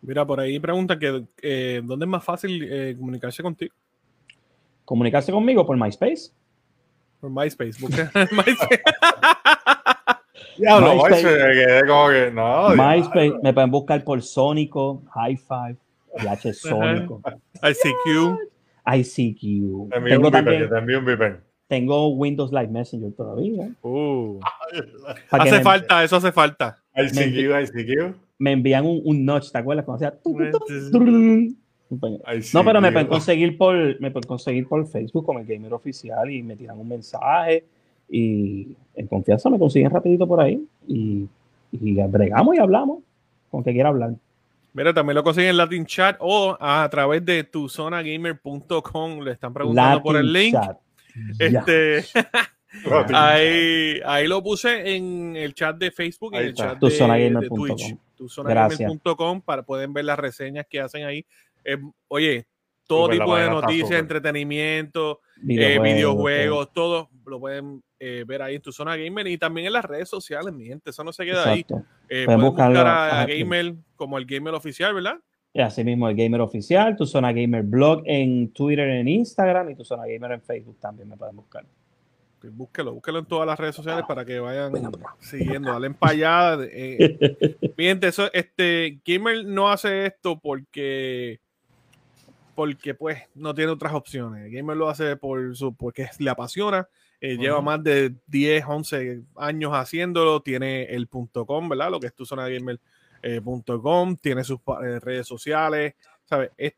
Mira, 0.00 0.24
por 0.24 0.38
ahí 0.38 0.60
pregunta 0.60 0.96
que 0.96 1.24
eh, 1.42 1.82
¿dónde 1.84 2.04
es 2.04 2.10
más 2.10 2.22
fácil 2.22 2.68
eh, 2.70 2.94
comunicarse 2.96 3.42
contigo? 3.42 3.74
Comunicarse 4.84 5.32
conmigo 5.32 5.66
por 5.66 5.76
MySpace. 5.76 6.30
Por 7.20 7.30
MySpace, 7.30 7.80
busca 7.80 8.12
MySpace. 8.30 8.82
Diablo, 10.56 10.94
MySpace, 10.94 11.86
como 11.86 12.08
que 12.08 12.30
no. 12.32 12.70
MySpace, 12.70 13.34
me 13.42 13.52
pueden 13.52 13.70
buscar 13.70 14.04
por 14.04 14.22
Sónico, 14.22 15.02
High 15.14 15.36
Five, 15.36 15.76
PH 16.16 16.54
Sónico. 16.54 17.20
ICQ. 17.62 18.38
ICQ. 18.86 19.90
Tengo 20.08 20.30
también, 20.30 21.40
Tengo 21.66 22.08
Windows 22.08 22.52
Live 22.52 22.68
Messenger 22.68 23.12
todavía. 23.12 23.70
Uh. 23.82 24.40
hace 25.30 25.60
falta, 25.60 26.04
eso 26.04 26.16
hace 26.16 26.32
falta. 26.32 26.82
ICQ, 26.94 27.50
ICQ. 27.62 28.14
Me 28.38 28.52
envían 28.52 28.84
un, 28.84 29.00
un 29.04 29.24
notch, 29.24 29.50
¿te 29.50 29.58
acuerdas? 29.58 29.84
Cuando 29.84 30.06
hacía... 30.06 30.20
No, 32.52 32.64
pero 32.64 32.80
me 32.80 32.92
pueden 32.92 33.06
conseguir 33.08 33.56
por 33.56 33.76
me 34.00 34.10
pueden 34.10 34.26
conseguir 34.26 34.66
por 34.66 34.86
Facebook 34.86 35.24
como 35.24 35.38
el 35.38 35.46
gamer 35.46 35.72
oficial 35.72 36.30
y 36.30 36.42
me 36.42 36.56
tiran 36.56 36.78
un 36.78 36.88
mensaje 36.88 37.66
y 38.08 38.76
en 38.94 39.06
confianza 39.06 39.50
me 39.50 39.58
consiguen 39.58 39.90
rapidito 39.90 40.26
por 40.26 40.40
ahí 40.40 40.64
y, 40.86 41.26
y 41.72 41.94
bregamos 42.08 42.54
y 42.54 42.58
hablamos 42.58 42.98
con 43.50 43.64
que 43.64 43.72
quiera 43.72 43.88
hablar. 43.88 44.14
Mira, 44.72 44.92
también 44.92 45.14
lo 45.14 45.22
consiguen 45.22 45.50
en 45.50 45.56
Latin 45.56 45.86
Chat 45.86 46.16
o 46.18 46.56
a 46.60 46.88
través 46.90 47.24
de 47.24 47.44
tuzonagamer.com. 47.44 49.20
Le 49.20 49.30
están 49.30 49.54
preguntando 49.54 50.02
por 50.02 50.16
el 50.16 50.32
link. 50.32 50.56
Este, 51.38 52.04
ahí, 53.14 54.00
ahí 54.04 54.26
lo 54.26 54.42
puse 54.42 54.96
en 54.96 55.36
el 55.36 55.54
chat 55.54 55.76
de 55.76 55.92
Facebook 55.92 56.34
y 56.34 56.38
en 56.38 56.44
el 56.46 56.54
chat 56.54 56.76
de, 56.80 57.30
de 57.40 57.48
Twitch. 57.48 57.96
Tuzonagamer.com 58.16 59.42
para 59.42 59.62
pueden 59.62 59.92
ver 59.92 60.06
las 60.06 60.18
reseñas 60.18 60.66
que 60.68 60.80
hacen 60.80 61.04
ahí. 61.04 61.24
Eh, 61.64 61.78
oye, 62.08 62.48
todo 62.86 63.08
tipo 63.08 63.36
de 63.36 63.48
noticias, 63.48 63.92
entretenimiento, 63.92 65.20
eh, 65.48 65.78
videojuegos, 65.78 66.72
todo 66.72 67.10
lo 67.26 67.38
pueden 67.38 67.82
eh, 68.06 68.22
ver 68.26 68.42
ahí 68.42 68.56
en 68.56 68.60
tu 68.60 68.70
zona 68.70 68.96
gamer 68.96 69.26
y 69.28 69.38
también 69.38 69.66
en 69.66 69.72
las 69.72 69.84
redes 69.86 70.10
sociales, 70.10 70.52
mi 70.52 70.66
gente. 70.66 70.90
Eso 70.90 71.02
no 71.02 71.10
se 71.10 71.24
queda 71.24 71.48
ahí. 71.48 71.64
pueden 71.64 72.40
buscar 72.40 72.76
a, 72.76 73.24
Gamer 73.24 73.76
como 73.96 74.18
el 74.18 74.26
Gamer 74.26 74.52
oficial, 74.52 74.92
¿verdad? 74.92 75.16
Y 75.54 75.62
así 75.62 75.82
mismo 75.84 76.06
el 76.06 76.14
Gamer 76.14 76.42
oficial, 76.42 76.96
tu 76.96 77.06
zona 77.06 77.32
Gamer 77.32 77.62
blog 77.62 78.02
en 78.04 78.52
Twitter, 78.52 78.90
en 78.90 79.08
Instagram 79.08 79.70
y 79.70 79.74
tu 79.74 79.86
zona 79.86 80.02
Gamer 80.06 80.32
en 80.32 80.42
Facebook 80.42 80.78
también 80.78 81.08
me 81.08 81.16
pueden 81.16 81.36
buscar. 81.36 81.64
Pues 82.40 82.54
búsquelo, 82.54 82.92
búsquelo 82.92 83.20
en 83.20 83.24
todas 83.24 83.46
las 83.46 83.58
redes 83.58 83.74
sociales 83.74 84.04
para 84.06 84.22
que 84.22 84.38
vayan 84.38 84.74
siguiendo, 85.20 85.72
dale 85.72 85.86
empallada. 85.86 86.62
Eh, 86.70 87.56
eso, 88.02 88.30
este, 88.34 89.00
Gamer 89.02 89.46
no 89.46 89.70
hace 89.70 90.04
esto 90.04 90.38
porque 90.38 91.40
porque 92.54 92.94
pues 92.94 93.22
no 93.34 93.54
tiene 93.54 93.72
otras 93.72 93.94
opciones. 93.94 94.52
Gamer 94.52 94.76
lo 94.76 94.90
hace 94.90 95.16
por 95.16 95.56
su, 95.56 95.74
porque 95.74 96.06
le 96.18 96.28
apasiona. 96.28 96.86
Eh, 97.26 97.38
lleva 97.38 97.62
más 97.62 97.82
de 97.82 98.14
10, 98.26 98.64
11 98.66 99.22
años 99.36 99.72
haciéndolo. 99.72 100.42
Tiene 100.42 100.84
el 100.84 101.08
.com, 101.08 101.68
¿verdad? 101.68 101.90
Lo 101.90 101.98
que 101.98 102.08
es 102.08 102.14
tu 102.14 102.26
zona 102.26 102.48
gamer. 102.48 102.78
Eh, 103.22 103.40
tiene 104.20 104.44
sus 104.44 104.58
eh, 104.82 105.00
redes 105.00 105.26
sociales, 105.26 105.94
¿sabes? 106.24 106.50
Es, 106.58 106.74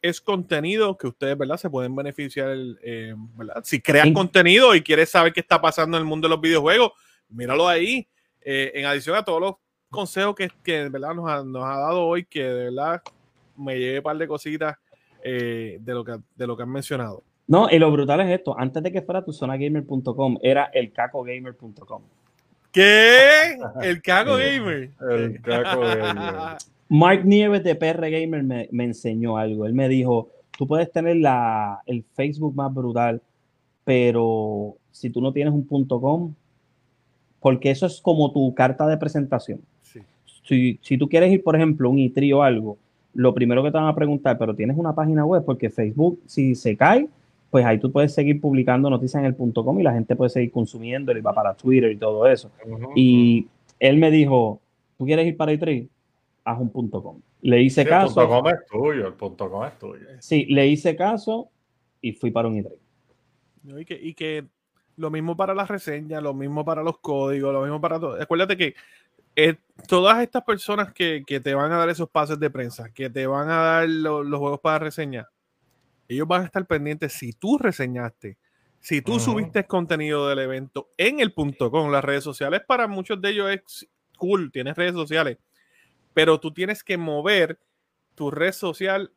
es, 0.00 0.20
contenido 0.22 0.96
que 0.96 1.08
ustedes, 1.08 1.36
¿verdad? 1.36 1.58
Se 1.58 1.68
pueden 1.68 1.94
beneficiar, 1.94 2.56
¿verdad? 3.36 3.62
Si 3.62 3.82
creas 3.82 4.10
contenido 4.14 4.74
y 4.74 4.82
quieres 4.82 5.10
saber 5.10 5.34
qué 5.34 5.40
está 5.40 5.60
pasando 5.60 5.98
en 5.98 6.02
el 6.02 6.08
mundo 6.08 6.26
de 6.26 6.34
los 6.34 6.40
videojuegos, 6.40 6.92
míralo 7.28 7.68
ahí. 7.68 8.08
en 8.40 8.86
adición 8.86 9.16
a 9.16 9.22
todos 9.22 9.40
los 9.42 9.54
consejos 9.90 10.34
que, 10.34 10.50
que 10.64 10.88
¿verdad? 10.88 11.14
Nos 11.14 11.30
ha, 11.30 11.44
nos 11.44 11.62
ha 11.64 11.78
dado 11.78 12.06
hoy, 12.06 12.24
que 12.24 12.42
de 12.42 12.64
verdad 12.70 13.02
me 13.54 13.78
lleve 13.78 13.98
un 13.98 14.04
par 14.04 14.16
de 14.16 14.26
cositas 14.26 14.78
eh, 15.22 15.76
de, 15.78 15.92
lo 15.92 16.02
que, 16.02 16.16
de 16.34 16.46
lo 16.46 16.56
que 16.56 16.62
han 16.62 16.72
mencionado. 16.72 17.22
No, 17.50 17.68
y 17.68 17.80
lo 17.80 17.90
brutal 17.90 18.20
es 18.20 18.30
esto. 18.30 18.56
Antes 18.56 18.80
de 18.80 18.92
que 18.92 19.02
fuera 19.02 19.24
tu 19.24 19.32
zonagamer.com, 19.32 20.38
era 20.40 20.70
el 20.72 20.92
cacogamer.com. 20.92 22.02
¿Qué? 22.70 23.58
El 23.82 24.00
Caco 24.00 24.36
Gamer. 24.36 24.90
El 25.00 25.42
Caco 25.42 25.80
Gamer. 25.80 26.58
Mark 26.88 27.24
Nieves 27.24 27.64
de 27.64 27.74
PR 27.74 28.08
Gamer 28.08 28.44
me, 28.44 28.68
me, 28.70 28.84
enseñó 28.84 29.36
algo. 29.36 29.66
Él 29.66 29.74
me 29.74 29.88
dijo, 29.88 30.28
tú 30.56 30.68
puedes 30.68 30.92
tener 30.92 31.16
la, 31.16 31.80
el 31.86 32.04
Facebook 32.14 32.54
más 32.54 32.72
brutal, 32.72 33.20
pero 33.82 34.76
si 34.92 35.10
tú 35.10 35.20
no 35.20 35.32
tienes 35.32 35.52
un 35.52 35.66
punto 35.66 36.00
.com, 36.00 36.32
porque 37.40 37.72
eso 37.72 37.86
es 37.86 38.00
como 38.00 38.32
tu 38.32 38.54
carta 38.54 38.86
de 38.86 38.96
presentación. 38.96 39.60
Sí. 39.82 39.98
Si, 40.44 40.78
si, 40.82 40.96
tú 40.96 41.08
quieres 41.08 41.32
ir, 41.32 41.42
por 41.42 41.56
ejemplo, 41.56 41.90
un 41.90 41.98
ITRI 41.98 42.32
o 42.32 42.44
algo, 42.44 42.78
lo 43.12 43.34
primero 43.34 43.64
que 43.64 43.72
te 43.72 43.76
van 43.76 43.88
a 43.88 43.94
preguntar, 43.96 44.38
pero 44.38 44.54
tienes 44.54 44.78
una 44.78 44.94
página 44.94 45.24
web, 45.24 45.44
porque 45.44 45.68
Facebook, 45.68 46.20
si 46.26 46.54
se 46.54 46.76
cae, 46.76 47.08
pues 47.50 47.64
ahí 47.64 47.78
tú 47.78 47.90
puedes 47.90 48.14
seguir 48.14 48.40
publicando 48.40 48.88
noticias 48.88 49.20
en 49.20 49.26
el 49.26 49.34
punto 49.34 49.64
.com 49.64 49.78
y 49.80 49.82
la 49.82 49.92
gente 49.92 50.16
puede 50.16 50.30
seguir 50.30 50.50
consumiendo 50.50 51.12
y 51.12 51.20
va 51.20 51.32
para 51.32 51.54
Twitter 51.54 51.90
y 51.90 51.96
todo 51.96 52.26
eso. 52.26 52.50
y 52.94 53.46
él 53.78 53.96
me 53.96 54.10
dijo, 54.10 54.60
¿tú 54.96 55.04
quieres 55.04 55.26
ir 55.26 55.36
para 55.36 55.52
i 55.52 55.88
Haz 56.42 56.58
un 56.58 56.70
punto 56.70 57.02
.com. 57.02 57.20
Le 57.42 57.62
hice 57.62 57.84
caso. 57.84 58.20
El 58.20 58.28
punto 58.28 58.42
.com 58.42 58.48
es 58.48 58.66
tuyo, 58.66 59.06
el 59.06 59.14
punto 59.14 59.50
.com 59.50 59.64
es 59.64 59.78
tuyo. 59.78 60.06
Sí, 60.20 60.46
le 60.46 60.66
hice 60.66 60.96
caso 60.96 61.48
y 62.00 62.12
fui 62.12 62.30
para 62.30 62.48
un 62.48 62.56
i 62.56 62.64
y, 63.62 63.84
que, 63.84 63.94
y 64.00 64.14
que 64.14 64.46
lo 64.96 65.10
mismo 65.10 65.36
para 65.36 65.54
las 65.54 65.68
reseñas, 65.68 66.22
lo 66.22 66.34
mismo 66.34 66.64
para 66.64 66.82
los 66.82 66.98
códigos, 66.98 67.52
lo 67.52 67.62
mismo 67.62 67.80
para 67.80 67.98
todo. 67.98 68.20
Acuérdate 68.20 68.56
que 68.56 68.74
eh, 69.36 69.56
todas 69.88 70.20
estas 70.22 70.42
personas 70.44 70.92
que, 70.92 71.22
te 71.26 71.54
van 71.54 71.72
a 71.72 71.78
dar 71.78 71.88
esos 71.88 72.08
pases 72.08 72.38
de 72.38 72.50
prensa, 72.50 72.90
que 72.92 73.08
te 73.08 73.26
van 73.26 73.48
a 73.48 73.56
dar 73.56 73.88
los 73.88 74.38
juegos 74.38 74.60
para 74.60 74.80
reseñar, 74.80 75.28
ellos 76.14 76.28
van 76.28 76.42
a 76.42 76.44
estar 76.46 76.66
pendientes 76.66 77.12
si 77.12 77.32
tú 77.32 77.58
reseñaste, 77.58 78.36
si 78.80 79.02
tú 79.02 79.20
subiste 79.20 79.64
contenido 79.64 80.28
del 80.28 80.38
evento 80.38 80.88
en 80.96 81.20
el 81.20 81.32
punto 81.32 81.70
con 81.70 81.92
las 81.92 82.04
redes 82.04 82.24
sociales, 82.24 82.62
para 82.66 82.88
muchos 82.88 83.20
de 83.20 83.30
ellos 83.30 83.50
es 83.50 83.88
cool, 84.16 84.50
tienes 84.52 84.76
redes 84.76 84.94
sociales, 84.94 85.38
pero 86.14 86.40
tú 86.40 86.52
tienes 86.52 86.82
que 86.82 86.96
mover 86.96 87.58
tu 88.14 88.30
red 88.30 88.52
social 88.52 89.10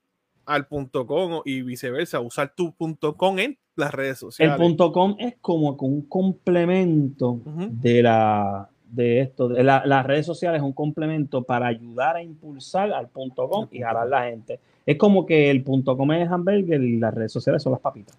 al 0.45 0.67
punto 0.67 1.07
com 1.07 1.41
y 1.45 1.61
viceversa, 1.61 2.19
usar 2.19 2.53
tu 2.53 2.73
punto 2.73 3.15
com 3.15 3.39
en 3.39 3.57
las 3.75 3.93
redes 3.93 4.19
sociales. 4.19 4.53
El 4.53 4.61
punto 4.61 4.91
com 4.91 5.15
es 5.17 5.35
como 5.39 5.71
un 5.79 6.01
complemento 6.07 7.39
de 7.45 8.03
la 8.03 8.69
de 8.83 9.21
esto. 9.21 9.47
De 9.47 9.63
las 9.63 10.05
redes 10.05 10.25
sociales 10.25 10.59
es 10.59 10.63
un 10.63 10.73
complemento 10.73 11.43
para 11.43 11.67
ayudar 11.67 12.17
a 12.17 12.21
impulsar 12.21 12.91
al 12.91 13.09
punto 13.09 13.49
com 13.49 13.67
y 13.71 13.81
jalar 13.81 14.07
la 14.07 14.25
gente. 14.25 14.59
Es 14.85 14.97
como 14.97 15.25
que 15.25 15.49
el 15.49 15.63
punto 15.63 15.95
com 15.95 16.11
es 16.11 16.29
hamburger 16.29 16.81
y 16.81 16.97
las 16.97 17.13
redes 17.13 17.31
sociales 17.31 17.63
son 17.63 17.71
las 17.73 17.81
papitas. 17.81 18.17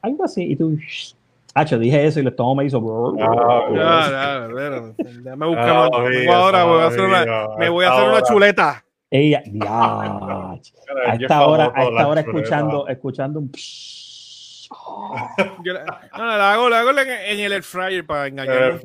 Algo 0.00 0.24
así. 0.24 0.42
Y 0.44 0.56
tú, 0.56 0.78
Hacho, 1.54 1.78
dije 1.78 2.04
eso 2.04 2.18
y 2.18 2.22
el 2.22 2.28
estómago 2.28 2.56
me 2.56 2.64
hizo. 2.64 3.16
ya, 3.16 4.48
ya, 5.22 5.36
me 5.36 5.46
busca 5.46 5.84
ahora 5.84 6.64
voy 6.64 6.80
a 6.82 6.86
hacer 6.86 7.00
una, 7.02 7.24
me 7.56 7.68
voy 7.68 7.84
a 7.84 7.92
hacer 7.92 8.08
una 8.08 8.22
chuleta. 8.22 8.84
Ella, 9.08 9.42
ya. 9.52 10.00
a 10.10 10.58
esta 11.20 11.46
hora, 11.46 11.72
a 11.72 11.84
esta 11.84 12.08
hora 12.08 12.20
escuchando, 12.22 12.88
escuchando 12.88 13.38
un. 13.38 13.52
Yo 15.62 15.72
la, 15.72 15.84
no, 16.18 16.26
la 16.26 16.52
hago, 16.54 16.68
la 16.68 16.80
hago 16.80 16.90
en, 16.90 17.38
el 17.38 17.52
air 17.52 17.62
fryer 17.62 18.04
para 18.04 18.26
engañar. 18.26 18.80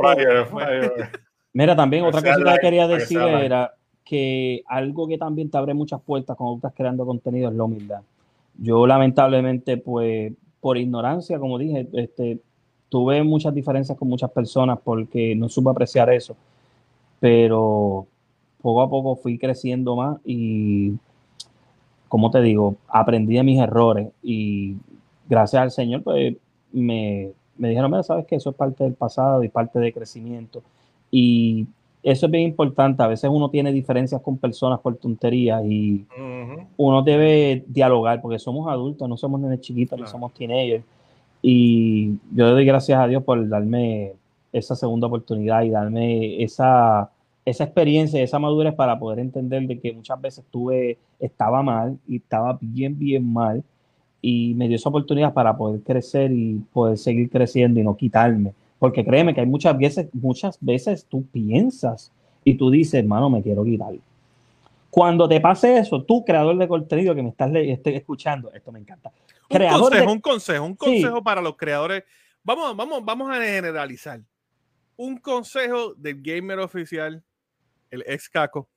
Mira, 1.53 1.75
también 1.75 2.05
otra 2.05 2.21
cosa 2.21 2.53
que 2.53 2.59
quería 2.59 2.87
decir 2.87 3.19
era 3.19 3.73
que 4.09 4.63
algo 4.65 5.07
que 5.07 5.19
también 5.19 5.51
te 5.51 5.57
abre 5.59 5.75
muchas 5.75 6.01
puertas 6.01 6.35
cuando 6.35 6.55
estás 6.55 6.73
creando 6.75 7.05
contenido 7.05 7.47
es 7.51 7.55
la 7.55 7.63
humildad. 7.63 8.01
Yo 8.57 8.87
lamentablemente, 8.87 9.77
pues, 9.77 10.33
por 10.59 10.79
ignorancia, 10.79 11.37
como 11.37 11.59
dije, 11.59 11.87
este, 11.93 12.39
tuve 12.89 13.21
muchas 13.21 13.53
diferencias 13.53 13.95
con 13.95 14.07
muchas 14.07 14.31
personas 14.31 14.79
porque 14.83 15.35
no 15.35 15.47
supe 15.47 15.69
apreciar 15.69 16.11
eso. 16.11 16.35
Pero 17.19 18.07
poco 18.63 18.81
a 18.81 18.89
poco 18.89 19.15
fui 19.15 19.37
creciendo 19.37 19.95
más 19.95 20.17
y, 20.25 20.93
como 22.07 22.31
te 22.31 22.41
digo, 22.41 22.77
aprendí 22.87 23.35
de 23.35 23.43
mis 23.43 23.59
errores 23.59 24.09
y 24.23 24.75
gracias 25.29 25.61
al 25.61 25.69
Señor, 25.71 26.01
pues 26.01 26.35
me, 26.71 27.29
me 27.59 27.69
dijeron, 27.69 27.91
mira, 27.91 28.01
sabes 28.01 28.25
que 28.25 28.37
eso 28.37 28.49
es 28.49 28.55
parte 28.55 28.85
del 28.85 28.95
pasado 28.95 29.43
y 29.43 29.49
parte 29.49 29.77
de 29.77 29.93
crecimiento. 29.93 30.63
Y 31.11 31.67
eso 32.01 32.25
es 32.25 32.31
bien 32.31 32.45
importante. 32.45 33.03
A 33.03 33.07
veces 33.07 33.29
uno 33.31 33.49
tiene 33.49 33.71
diferencias 33.71 34.21
con 34.21 34.37
personas 34.37 34.79
por 34.79 34.95
tonterías 34.97 35.63
y 35.65 36.05
uno 36.77 37.01
debe 37.03 37.63
dialogar 37.67 38.21
porque 38.21 38.39
somos 38.39 38.67
adultos, 38.69 39.07
no 39.07 39.17
somos 39.17 39.39
nenes 39.41 39.61
chiquitos, 39.61 39.99
no 39.99 40.07
somos 40.07 40.33
teenagers. 40.33 40.83
Y 41.41 42.17
yo 42.33 42.51
doy 42.51 42.65
gracias 42.65 42.99
a 42.99 43.07
Dios 43.07 43.23
por 43.23 43.47
darme 43.47 44.13
esa 44.51 44.75
segunda 44.75 45.07
oportunidad 45.07 45.63
y 45.63 45.69
darme 45.69 46.41
esa, 46.43 47.11
esa 47.45 47.63
experiencia, 47.63 48.21
esa 48.21 48.39
madurez 48.39 48.73
para 48.73 48.97
poder 48.97 49.19
entender 49.19 49.67
de 49.67 49.79
que 49.79 49.93
muchas 49.93 50.19
veces 50.19 50.45
tuve, 50.49 50.97
estaba 51.19 51.61
mal 51.61 51.97
y 52.07 52.17
estaba 52.17 52.57
bien, 52.61 52.97
bien 52.97 53.31
mal 53.31 53.63
y 54.21 54.53
me 54.55 54.67
dio 54.67 54.75
esa 54.75 54.89
oportunidad 54.89 55.33
para 55.33 55.55
poder 55.55 55.81
crecer 55.81 56.31
y 56.31 56.55
poder 56.73 56.97
seguir 56.97 57.29
creciendo 57.29 57.79
y 57.79 57.83
no 57.83 57.95
quitarme. 57.95 58.53
Porque 58.79 59.05
créeme 59.05 59.33
que 59.33 59.41
hay 59.41 59.45
muchas 59.45 59.77
veces, 59.77 60.07
muchas 60.13 60.57
veces 60.61 61.05
tú 61.05 61.25
piensas 61.27 62.11
y 62.43 62.55
tú 62.55 62.71
dices, 62.71 62.95
hermano, 62.95 63.29
me 63.29 63.43
quiero 63.43 63.63
quitar. 63.63 63.93
Cuando 64.89 65.27
te 65.27 65.39
pase 65.39 65.77
eso, 65.77 66.03
tú, 66.03 66.25
creador 66.25 66.57
de 66.57 66.67
contenido 66.67 67.13
que 67.13 67.21
me 67.21 67.29
estás 67.29 67.51
escuchando, 67.53 68.51
esto 68.53 68.71
me 68.71 68.79
encanta. 68.79 69.11
Un 69.49 69.67
consejo, 69.67 70.11
un 70.11 70.21
consejo, 70.21 70.65
un 70.65 70.75
consejo 70.75 71.23
para 71.23 71.41
los 71.41 71.57
creadores. 71.57 72.03
Vamos, 72.43 72.75
vamos, 72.75 73.03
vamos 73.03 73.29
a 73.29 73.41
generalizar. 73.41 74.21
Un 74.95 75.17
consejo 75.17 75.93
del 75.95 76.21
gamer 76.21 76.59
oficial, 76.59 77.23
el 77.91 78.03
ex 78.07 78.29
caco, 78.29 78.67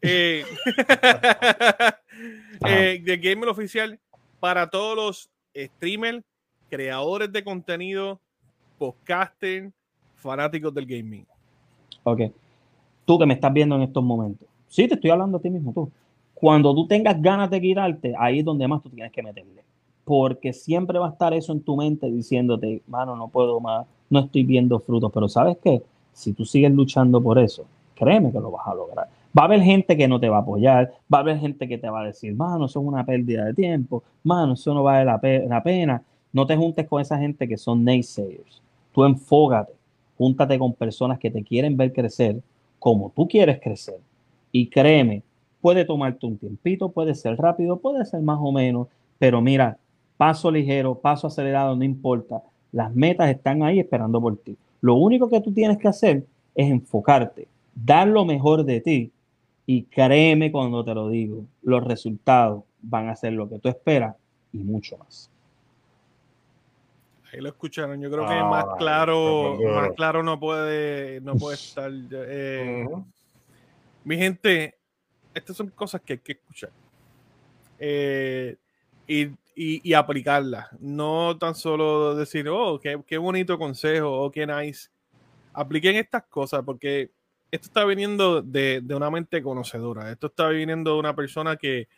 eh, 0.00 0.44
eh, 2.66 3.00
del 3.02 3.20
gamer 3.20 3.48
oficial 3.48 4.00
para 4.40 4.70
todos 4.70 4.96
los 4.96 5.30
streamers, 5.56 6.24
creadores 6.68 7.30
de 7.30 7.44
contenido, 7.44 8.20
podcasting, 8.82 9.72
fanáticos 10.16 10.74
del 10.74 10.86
gaming. 10.86 11.24
Ok. 12.02 12.22
Tú 13.04 13.16
que 13.16 13.26
me 13.26 13.34
estás 13.34 13.52
viendo 13.52 13.76
en 13.76 13.82
estos 13.82 14.02
momentos. 14.02 14.48
Sí, 14.66 14.88
te 14.88 14.94
estoy 14.94 15.10
hablando 15.10 15.38
a 15.38 15.40
ti 15.40 15.50
mismo, 15.50 15.72
tú. 15.72 15.88
Cuando 16.34 16.74
tú 16.74 16.88
tengas 16.88 17.22
ganas 17.22 17.48
de 17.48 17.60
quitarte, 17.60 18.12
ahí 18.18 18.40
es 18.40 18.44
donde 18.44 18.66
más 18.66 18.82
tú 18.82 18.90
tienes 18.90 19.12
que 19.12 19.22
meterle. 19.22 19.62
Porque 20.04 20.52
siempre 20.52 20.98
va 20.98 21.06
a 21.06 21.10
estar 21.10 21.32
eso 21.32 21.52
en 21.52 21.60
tu 21.60 21.76
mente 21.76 22.10
diciéndote, 22.10 22.82
mano, 22.88 23.14
no 23.14 23.28
puedo 23.28 23.60
más, 23.60 23.86
no 24.10 24.18
estoy 24.18 24.42
viendo 24.42 24.80
frutos. 24.80 25.12
Pero 25.14 25.28
¿sabes 25.28 25.58
qué? 25.62 25.80
Si 26.12 26.32
tú 26.32 26.44
sigues 26.44 26.72
luchando 26.72 27.22
por 27.22 27.38
eso, 27.38 27.64
créeme 27.94 28.32
que 28.32 28.40
lo 28.40 28.50
vas 28.50 28.66
a 28.66 28.74
lograr. 28.74 29.06
Va 29.38 29.42
a 29.42 29.44
haber 29.44 29.60
gente 29.60 29.96
que 29.96 30.08
no 30.08 30.18
te 30.18 30.28
va 30.28 30.38
a 30.38 30.40
apoyar, 30.40 30.92
va 31.12 31.18
a 31.18 31.20
haber 31.20 31.38
gente 31.38 31.68
que 31.68 31.78
te 31.78 31.88
va 31.88 32.00
a 32.00 32.06
decir, 32.06 32.34
mano, 32.34 32.66
eso 32.66 32.80
es 32.80 32.86
una 32.86 33.06
pérdida 33.06 33.44
de 33.44 33.54
tiempo, 33.54 34.02
mano, 34.24 34.54
eso 34.54 34.74
no 34.74 34.82
vale 34.82 35.04
la, 35.04 35.20
la 35.48 35.62
pena. 35.62 36.02
No 36.32 36.46
te 36.46 36.56
juntes 36.56 36.88
con 36.88 37.00
esa 37.00 37.16
gente 37.18 37.46
que 37.46 37.56
son 37.56 37.84
naysayers. 37.84 38.62
Tú 38.92 39.04
enfógate, 39.04 39.72
júntate 40.18 40.58
con 40.58 40.74
personas 40.74 41.18
que 41.18 41.30
te 41.30 41.42
quieren 41.42 41.76
ver 41.76 41.92
crecer 41.92 42.40
como 42.78 43.12
tú 43.14 43.28
quieres 43.28 43.60
crecer. 43.60 43.98
Y 44.50 44.66
créeme, 44.66 45.22
puede 45.60 45.84
tomarte 45.84 46.26
un 46.26 46.36
tiempito, 46.36 46.90
puede 46.90 47.14
ser 47.14 47.36
rápido, 47.36 47.78
puede 47.78 48.04
ser 48.04 48.20
más 48.20 48.38
o 48.40 48.52
menos, 48.52 48.88
pero 49.18 49.40
mira, 49.40 49.78
paso 50.16 50.50
ligero, 50.50 50.94
paso 50.94 51.28
acelerado, 51.28 51.76
no 51.76 51.84
importa. 51.84 52.42
Las 52.72 52.94
metas 52.94 53.30
están 53.30 53.62
ahí 53.62 53.78
esperando 53.78 54.20
por 54.20 54.36
ti. 54.36 54.56
Lo 54.80 54.96
único 54.96 55.28
que 55.28 55.40
tú 55.40 55.52
tienes 55.52 55.78
que 55.78 55.88
hacer 55.88 56.26
es 56.54 56.70
enfocarte, 56.70 57.48
dar 57.74 58.08
lo 58.08 58.24
mejor 58.24 58.64
de 58.64 58.80
ti 58.80 59.12
y 59.64 59.84
créeme 59.84 60.50
cuando 60.50 60.84
te 60.84 60.94
lo 60.94 61.08
digo, 61.08 61.44
los 61.62 61.84
resultados 61.84 62.64
van 62.82 63.08
a 63.08 63.16
ser 63.16 63.32
lo 63.32 63.48
que 63.48 63.58
tú 63.58 63.68
esperas 63.68 64.16
y 64.52 64.58
mucho 64.58 64.98
más. 64.98 65.31
Ahí 67.32 67.40
lo 67.40 67.48
escucharon. 67.48 68.00
Yo 68.00 68.10
creo 68.10 68.26
que 68.26 68.34
ah, 68.34 68.44
más 68.44 68.64
claro, 68.78 69.58
más 69.62 69.90
claro 69.92 70.22
no 70.22 70.38
puede, 70.38 71.20
no 71.20 71.34
puede 71.34 71.54
estar. 71.54 71.90
Eh, 72.12 72.86
mi 74.04 74.18
gente, 74.18 74.78
estas 75.34 75.56
son 75.56 75.70
cosas 75.70 76.00
que 76.02 76.14
hay 76.14 76.18
que 76.18 76.32
escuchar 76.32 76.70
eh, 77.78 78.56
y, 79.06 79.30
y, 79.54 79.94
aplicarlas. 79.94 80.68
No 80.80 81.36
tan 81.38 81.54
solo 81.54 82.14
decir, 82.14 82.48
oh, 82.48 82.78
qué, 82.78 83.00
qué 83.06 83.18
bonito 83.18 83.58
consejo, 83.58 84.08
o 84.08 84.26
oh, 84.26 84.30
qué 84.30 84.46
nice. 84.46 84.88
Apliquen 85.52 85.96
estas 85.96 86.24
cosas 86.24 86.62
porque 86.64 87.10
esto 87.50 87.66
está 87.66 87.84
viniendo 87.84 88.40
de, 88.40 88.82
una 88.90 89.10
mente 89.10 89.42
conocedora. 89.42 90.10
Esto 90.10 90.28
está 90.28 90.48
viniendo 90.48 90.94
de 90.94 90.98
una 91.00 91.14
persona 91.14 91.56
que 91.56 91.88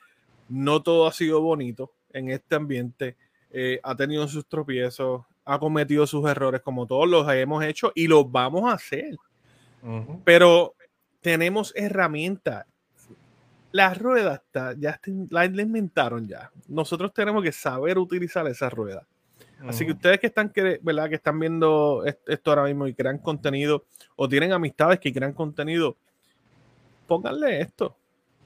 no 0.49 0.83
todo 0.83 1.07
ha 1.07 1.13
sido 1.13 1.41
bonito 1.41 1.93
en 2.13 2.31
este 2.31 2.57
ambiente. 2.57 3.17
Eh, 3.57 3.79
ha 3.85 3.95
tenido 3.95 4.27
sus 4.27 4.45
tropiezos, 4.49 5.23
ha 5.45 5.61
cometido 5.61 6.09
sus 6.09 6.29
errores 6.29 6.61
como 6.61 6.89
todos 6.89 7.09
los 7.09 7.33
hemos 7.33 7.63
hecho 7.63 7.93
y 7.95 8.09
los 8.09 8.29
vamos 8.31 8.65
a 8.65 8.75
hacer. 8.75 9.17
Pero 10.25 10.75
tenemos 11.21 11.73
herramientas. 11.77 12.67
Las 13.71 13.97
ruedas 13.97 14.41
ya 14.77 15.01
las 15.31 15.47
inventaron 15.47 16.27
ya. 16.27 16.51
Nosotros 16.67 17.15
tenemos 17.15 17.45
que 17.45 17.53
saber 17.53 17.97
utilizar 17.97 18.45
esas 18.49 18.73
ruedas. 18.73 19.07
Así 19.69 19.87
que 19.87 19.93
ustedes 19.93 20.19
que 20.19 20.27
están, 20.27 20.53
¿verdad? 20.83 21.09
que 21.09 21.15
están 21.15 21.39
viendo 21.39 22.05
esto 22.05 22.51
ahora 22.51 22.65
mismo 22.65 22.89
y 22.89 22.95
crean 22.95 23.19
contenido 23.19 23.85
o 24.17 24.29
tienen 24.29 24.53
amistades 24.53 24.99
que 24.99 25.13
crean 25.13 25.33
contenido, 25.33 25.97
pónganle 27.07 27.61
esto, 27.61 27.97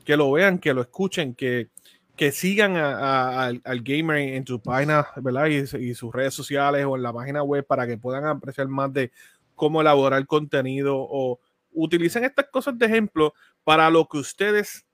que 0.05 0.19
lo 0.19 0.31
vean, 0.33 0.59
que 0.59 0.75
lo 0.75 0.83
escuchen, 0.83 1.35
que, 1.35 1.71
que 2.19 2.33
sigan 2.33 2.77
al, 2.77 3.63
gamer 3.83 4.19
en 4.19 4.47
su 4.47 4.61
página 4.61 5.07
¿verdad? 5.17 5.47
Y, 5.47 5.95
sus 5.95 6.13
redes 6.13 6.35
sociales 6.35 6.85
o 6.85 6.97
en 6.97 7.03
la 7.03 7.13
página 7.13 7.43
web 7.43 7.65
para 7.65 7.87
que 7.87 7.97
puedan 7.97 8.27
apreciar 8.27 8.69
más 8.69 8.93
de 8.93 9.11
cómo 9.55 9.81
elaborar 9.81 10.27
contenido 10.27 10.97
o 10.99 11.39
utilicen 11.73 12.25
estas 12.25 12.47
cosas 12.49 12.77
de 12.77 12.87
ejemplo 12.87 13.33
para 13.65 13.89
lo 13.89 14.07
que 14.07 14.19
ustedes 14.19 14.85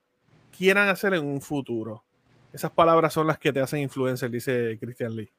quieran 0.55 0.87
hacer 0.87 1.15
en 1.15 1.25
un 1.25 1.41
futuro. 1.41 2.03
Esas 2.53 2.71
palabras 2.71 3.11
son 3.11 3.27
las 3.27 3.39
que 3.39 3.51
te 3.51 3.59
hacen 3.59 3.81
influencer, 3.81 4.29
dice 4.29 4.77
Christian 4.79 5.15
Lee. 5.15 5.29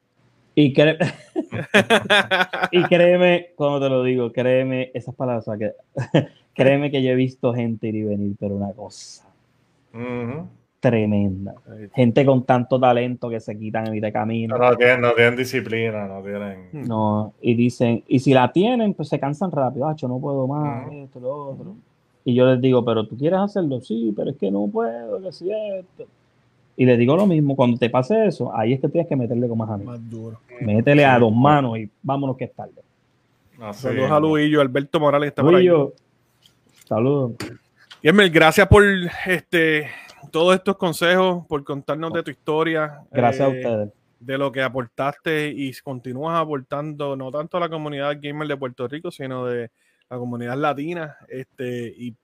Y, 0.55 0.73
y 2.71 2.83
créeme, 2.83 3.53
como 3.55 3.79
te 3.79 3.89
lo 3.89 4.03
digo, 4.03 4.31
créeme, 4.31 4.91
esas 4.93 5.15
palabras, 5.15 5.45
que, 5.57 5.71
créeme 6.53 6.91
que 6.91 7.01
yo 7.01 7.11
he 7.11 7.15
visto 7.15 7.53
gente 7.53 7.87
ir 7.87 7.95
y 7.95 8.03
venir, 8.03 8.35
pero 8.39 8.55
una 8.55 8.73
cosa 8.73 9.25
tremenda. 10.89 11.53
Gente 11.93 12.25
con 12.25 12.43
tanto 12.43 12.79
talento 12.79 13.29
que 13.29 13.39
se 13.39 13.57
quitan 13.57 13.87
en 13.87 13.99
de 13.99 14.11
camino. 14.11 14.57
No, 14.57 14.75
tienen, 14.75 15.01
no 15.01 15.13
tienen 15.13 15.35
disciplina, 15.35 16.07
no 16.07 16.21
tienen. 16.21 16.69
No, 16.71 17.33
y 17.41 17.55
dicen, 17.55 18.03
y 18.07 18.19
si 18.19 18.33
la 18.33 18.51
tienen, 18.51 18.93
pues 18.93 19.09
se 19.09 19.19
cansan 19.19 19.51
rápido, 19.51 19.93
yo 19.95 20.07
no 20.07 20.19
puedo 20.19 20.47
más, 20.47 20.91
esto, 20.91 21.19
lo 21.19 21.35
otro. 21.35 21.75
Y 22.23 22.33
yo 22.33 22.45
les 22.45 22.61
digo, 22.61 22.83
pero 22.83 23.05
tú 23.07 23.17
quieres 23.17 23.39
hacerlo, 23.39 23.81
sí, 23.81 24.13
pero 24.15 24.31
es 24.31 24.37
que 24.37 24.49
no 24.51 24.67
puedo, 24.67 25.21
que 25.21 25.31
si 25.31 25.51
esto. 25.51 26.05
Y 26.75 26.85
le 26.85 26.95
digo 26.95 27.15
lo 27.15 27.25
mismo, 27.25 27.55
cuando 27.55 27.77
te 27.77 27.89
pase 27.89 28.27
eso, 28.27 28.55
ahí 28.55 28.73
es 28.73 28.79
que 28.79 28.87
tienes 28.87 29.09
que 29.09 29.15
meterle 29.15 29.47
con 29.47 29.57
más 29.57 29.69
amigos. 29.69 29.99
Más 29.99 30.09
duro. 30.09 30.39
Métele 30.61 31.05
a 31.05 31.17
dos 31.19 31.33
manos 31.33 31.77
y 31.79 31.89
vámonos 32.03 32.37
que 32.37 32.45
es 32.45 32.53
tarde. 32.53 32.81
Saludos 33.73 34.11
a 34.11 34.19
Luillo, 34.19 34.61
Alberto 34.61 34.99
Morales 34.99 35.29
está 35.29 35.41
por 35.41 35.55
ahí. 35.55 35.67
Saludos. 36.85 37.31
Yemel, 38.03 38.29
gracias 38.29 38.67
por 38.67 38.83
este 39.25 39.87
todos 40.31 40.55
estos 40.55 40.77
consejos, 40.77 41.45
por 41.47 41.63
contarnos 41.63 42.13
de 42.13 42.23
tu 42.23 42.31
historia. 42.31 43.01
Gracias 43.11 43.49
a 43.49 43.53
eh, 43.53 43.57
ustedes. 43.57 43.89
De 44.19 44.37
lo 44.37 44.51
que 44.51 44.61
aportaste 44.61 45.49
y 45.49 45.71
continúas 45.83 46.39
aportando, 46.39 47.15
no 47.15 47.31
tanto 47.31 47.57
a 47.57 47.59
la 47.59 47.69
comunidad 47.69 48.17
gamer 48.19 48.47
de 48.47 48.57
Puerto 48.57 48.87
Rico, 48.87 49.11
sino 49.11 49.45
de 49.45 49.69
la 50.09 50.17
comunidad 50.17 50.57
latina. 50.57 51.17
Este, 51.29 51.93
y 51.95 52.15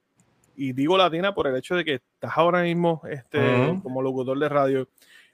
y 0.56 0.74
digo 0.74 0.98
latina 0.98 1.34
por 1.34 1.48
el 1.48 1.56
hecho 1.56 1.76
de 1.76 1.84
que 1.84 1.96
estás 1.96 2.32
ahora 2.36 2.64
mismo 2.64 3.02
este, 3.10 3.40
como 3.82 4.02
locutor 4.02 4.38
de 4.38 4.50
radio, 4.50 4.88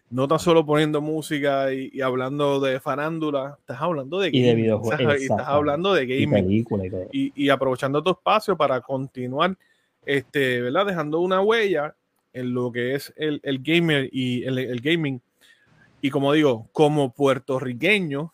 no 0.09 0.27
tan 0.27 0.39
solo 0.39 0.65
poniendo 0.65 1.01
música 1.01 1.73
y, 1.73 2.01
hablando 2.01 2.59
de 2.59 2.79
farándula, 2.79 3.57
estás 3.59 3.81
hablando 3.81 4.19
de, 4.19 4.29
y 4.31 4.41
de 4.41 4.55
videojuegos. 4.55 5.15
estás 5.15 5.47
hablando 5.47 5.93
de 5.93 6.05
gaming. 6.05 6.65
Y, 7.11 7.49
aprovechando 7.49 8.01
tu 8.01 8.11
espacio 8.11 8.57
para 8.57 8.81
continuar, 8.81 9.55
este, 10.05 10.61
¿verdad? 10.61 10.87
Dejando 10.87 11.19
una 11.19 11.41
huella 11.41 11.95
en 12.33 12.53
lo 12.53 12.71
que 12.71 12.95
es 12.95 13.13
el, 13.17 13.41
gamer 13.63 14.09
y 14.11 14.43
el, 14.43 14.81
gaming. 14.81 15.21
Y 16.01 16.09
como 16.09 16.33
digo, 16.33 16.67
como 16.71 17.11
puertorriqueño, 17.11 18.31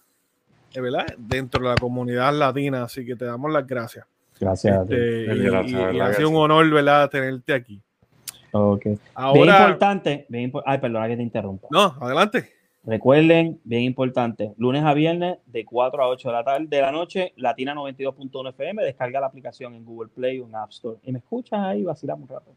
¿verdad? 0.76 1.06
Dentro 1.18 1.64
de 1.64 1.70
la 1.70 1.76
comunidad 1.76 2.34
latina. 2.34 2.84
Así 2.84 3.06
que 3.06 3.16
te 3.16 3.26
damos 3.26 3.52
las 3.52 3.66
gracias. 3.66 4.06
Gracias. 4.40 4.82
Este, 4.82 5.26
y, 5.36 6.00
ha 6.00 6.14
sido 6.14 6.30
un 6.30 6.36
honor, 6.38 6.70
¿verdad?, 6.70 7.10
tenerte 7.10 7.54
aquí. 7.54 7.82
Ok. 8.52 8.86
Ahora, 9.14 9.42
bien 9.42 9.56
importante, 9.56 10.28
ay, 10.66 10.78
perdona 10.78 11.08
que 11.08 11.18
te 11.18 11.24
interrumpa. 11.24 11.68
No, 11.72 11.96
adelante. 12.00 12.56
Recuerden, 12.86 13.60
bien 13.64 13.82
importante, 13.82 14.54
lunes 14.58 14.84
a 14.84 14.94
viernes 14.94 15.40
de 15.48 15.66
4 15.66 16.04
a 16.04 16.08
8 16.08 16.30
de 16.30 16.34
la 16.34 16.44
tarde 16.44 16.68
de 16.68 16.82
la 16.82 16.92
noche, 16.92 17.34
Latina 17.36 17.74
92.1 17.74 18.50
FM, 18.50 18.84
descarga 18.84 19.20
la 19.20 19.26
aplicación 19.26 19.74
en 19.74 19.84
Google 19.84 20.12
Play 20.14 20.40
o 20.40 20.46
en 20.46 20.56
App 20.56 20.70
Store. 20.70 21.00
Y 21.04 21.12
me 21.12 21.18
escuchas 21.18 21.60
ahí, 21.62 21.84
vacilamos 21.84 22.30
un 22.30 22.36
rato. 22.36 22.54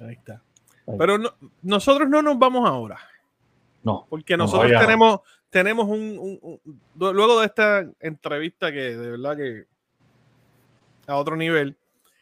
Ahí 0.00 0.14
está. 0.14 0.42
Pero 0.98 1.18
nosotros 1.62 2.08
no 2.08 2.22
nos 2.22 2.38
vamos 2.38 2.68
ahora. 2.68 2.98
No. 3.82 4.06
Porque 4.08 4.36
nosotros 4.36 4.72
tenemos, 4.78 5.20
tenemos 5.48 5.88
un, 5.88 6.60
Luego 6.94 7.40
de 7.40 7.46
esta 7.46 7.86
entrevista 8.00 8.70
que 8.70 8.96
de 8.96 9.10
verdad 9.10 9.36
que 9.36 9.64
a 11.06 11.16
otro 11.16 11.36
nivel. 11.36 11.76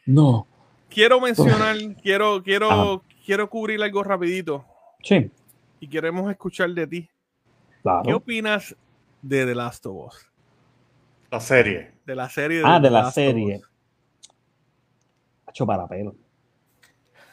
No. 0.05 0.47
Quiero 0.89 1.21
mencionar, 1.21 1.75
quiero, 2.01 2.41
quiero, 2.43 3.03
quiero 3.25 3.49
cubrir 3.49 3.81
algo 3.83 4.03
rapidito. 4.03 4.65
Sí. 5.03 5.29
Y 5.79 5.87
queremos 5.87 6.29
escuchar 6.31 6.71
de 6.71 6.87
ti. 6.87 7.09
¿Qué 8.03 8.13
opinas 8.13 8.75
de 9.21 9.45
The 9.45 9.55
Last 9.55 9.85
of 9.85 10.07
Us? 10.07 10.29
La 11.31 11.39
serie. 11.39 11.91
De 12.05 12.15
la 12.15 12.29
serie. 12.29 12.61
Ah, 12.65 12.79
de 12.79 12.89
la 12.89 13.03
Last 13.03 13.15
serie. 13.15 13.61
Hacho 15.45 15.65
para 15.65 15.87
pelo. 15.87 16.15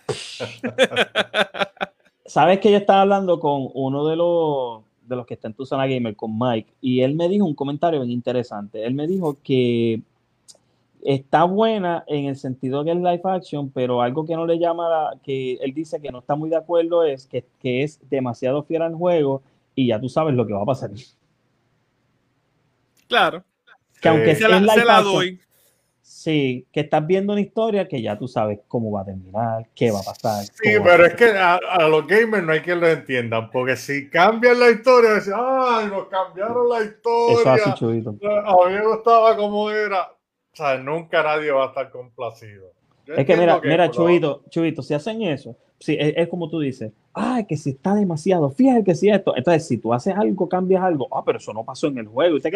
Sabes 2.25 2.61
que 2.61 2.71
yo 2.71 2.77
estaba 2.79 3.03
hablando 3.03 3.39
con 3.41 3.69
uno 3.75 4.07
de 4.07 4.17
los 4.17 4.83
de 5.07 5.15
los 5.15 5.25
que 5.25 5.35
está 5.35 5.47
en 5.47 5.55
tu 5.55 5.65
zona 5.65 5.87
gamer, 5.87 6.17
con 6.17 6.37
Mike, 6.37 6.73
y 6.81 7.01
él 7.03 7.15
me 7.15 7.29
dijo 7.29 7.45
un 7.45 7.55
comentario 7.55 8.01
bien 8.01 8.11
interesante. 8.11 8.85
Él 8.85 8.93
me 8.95 9.07
dijo 9.07 9.39
que 9.41 10.03
está 11.05 11.45
buena 11.45 12.03
en 12.09 12.25
el 12.25 12.37
sentido 12.37 12.83
que 12.83 12.91
es 12.91 12.97
live 12.97 13.21
action, 13.23 13.71
pero 13.71 14.03
algo 14.03 14.27
que 14.27 14.35
no 14.35 14.45
le 14.45 14.59
llama, 14.59 14.89
la- 14.89 15.19
que 15.23 15.53
él 15.61 15.73
dice 15.73 16.01
que 16.01 16.11
no 16.11 16.19
está 16.19 16.35
muy 16.35 16.51
de 16.51 16.57
acuerdo 16.57 17.05
es 17.05 17.25
que, 17.29 17.45
que 17.61 17.85
es 17.85 18.01
demasiado 18.11 18.65
fiel 18.65 18.83
al 18.83 18.97
juego 18.97 19.43
y 19.77 19.87
ya 19.87 20.01
tú 20.01 20.09
sabes 20.09 20.35
lo 20.35 20.45
que 20.45 20.55
va 20.55 20.63
a 20.63 20.67
pasar. 20.67 20.91
Claro. 23.09 23.45
Que 24.01 24.09
aunque 24.09 24.35
Sí. 24.35 24.43
Se 24.43 24.49
la, 24.49 24.57
es 24.57 24.63
live 24.63 24.75
se 24.75 24.85
la 24.85 24.97
action, 24.99 25.15
doy. 25.15 25.41
Sí, 26.09 26.65
que 26.73 26.81
estás 26.81 27.05
viendo 27.05 27.33
una 27.33 27.43
historia 27.43 27.89
que 27.89 28.01
ya 28.01 28.17
tú 28.17 28.29
sabes 28.29 28.61
cómo 28.69 28.93
va 28.93 29.01
a 29.01 29.05
terminar, 29.07 29.67
qué 29.75 29.91
va 29.91 29.99
a 29.99 30.03
pasar. 30.05 30.45
Sí, 30.45 30.75
cómo 30.75 30.85
pero 30.85 31.05
es 31.05 31.15
que 31.15 31.31
a, 31.31 31.57
a 31.57 31.89
los 31.89 32.07
gamers 32.07 32.45
no 32.45 32.53
hay 32.53 32.61
quien 32.61 32.79
lo 32.79 32.87
entiendan, 32.89 33.51
porque 33.51 33.75
si 33.77 34.09
cambian 34.09 34.61
la 34.61 34.71
historia, 34.71 35.15
dicen, 35.15 35.35
ay, 35.37 35.89
nos 35.89 36.07
cambiaron 36.07 36.69
la 36.69 36.79
Eso 36.79 36.87
historia. 36.87 37.55
así, 37.55 37.75
chubito. 37.75 38.11
A 38.11 38.69
mí 38.69 38.75
me 38.75 38.87
gustaba 38.87 39.37
como 39.37 39.69
era. 39.69 40.03
O 40.03 40.57
sea, 40.57 40.79
nunca 40.79 41.25
nadie 41.25 41.51
va 41.51 41.65
a 41.65 41.69
estar 41.69 41.91
complacido. 41.91 42.71
Yo 43.05 43.15
Es 43.15 43.27
que 43.27 43.37
mira, 43.37 43.61
mira, 43.65 43.91
chubito, 43.91 44.45
chubito, 44.49 44.83
si 44.83 44.95
hacen 44.95 45.23
eso, 45.23 45.57
sí, 45.81 45.97
es, 45.99 46.15
es 46.17 46.29
como 46.29 46.49
tú 46.49 46.61
dices, 46.61 46.93
ay, 47.15 47.47
que 47.47 47.57
si 47.57 47.71
está 47.71 47.97
demasiado 47.97 48.49
fiel, 48.51 48.85
que 48.85 48.95
si 48.95 49.11
esto. 49.11 49.37
Entonces, 49.37 49.67
si 49.67 49.79
tú 49.79 49.93
haces 49.93 50.15
algo, 50.17 50.49
cambias 50.49 50.85
algo, 50.85 51.09
ah, 51.11 51.25
pero 51.27 51.39
eso 51.39 51.53
no 51.53 51.65
pasó 51.65 51.89
en 51.89 51.99
el 51.99 52.07
juego. 52.07 52.37
Y 52.37 52.41
te 52.41 52.53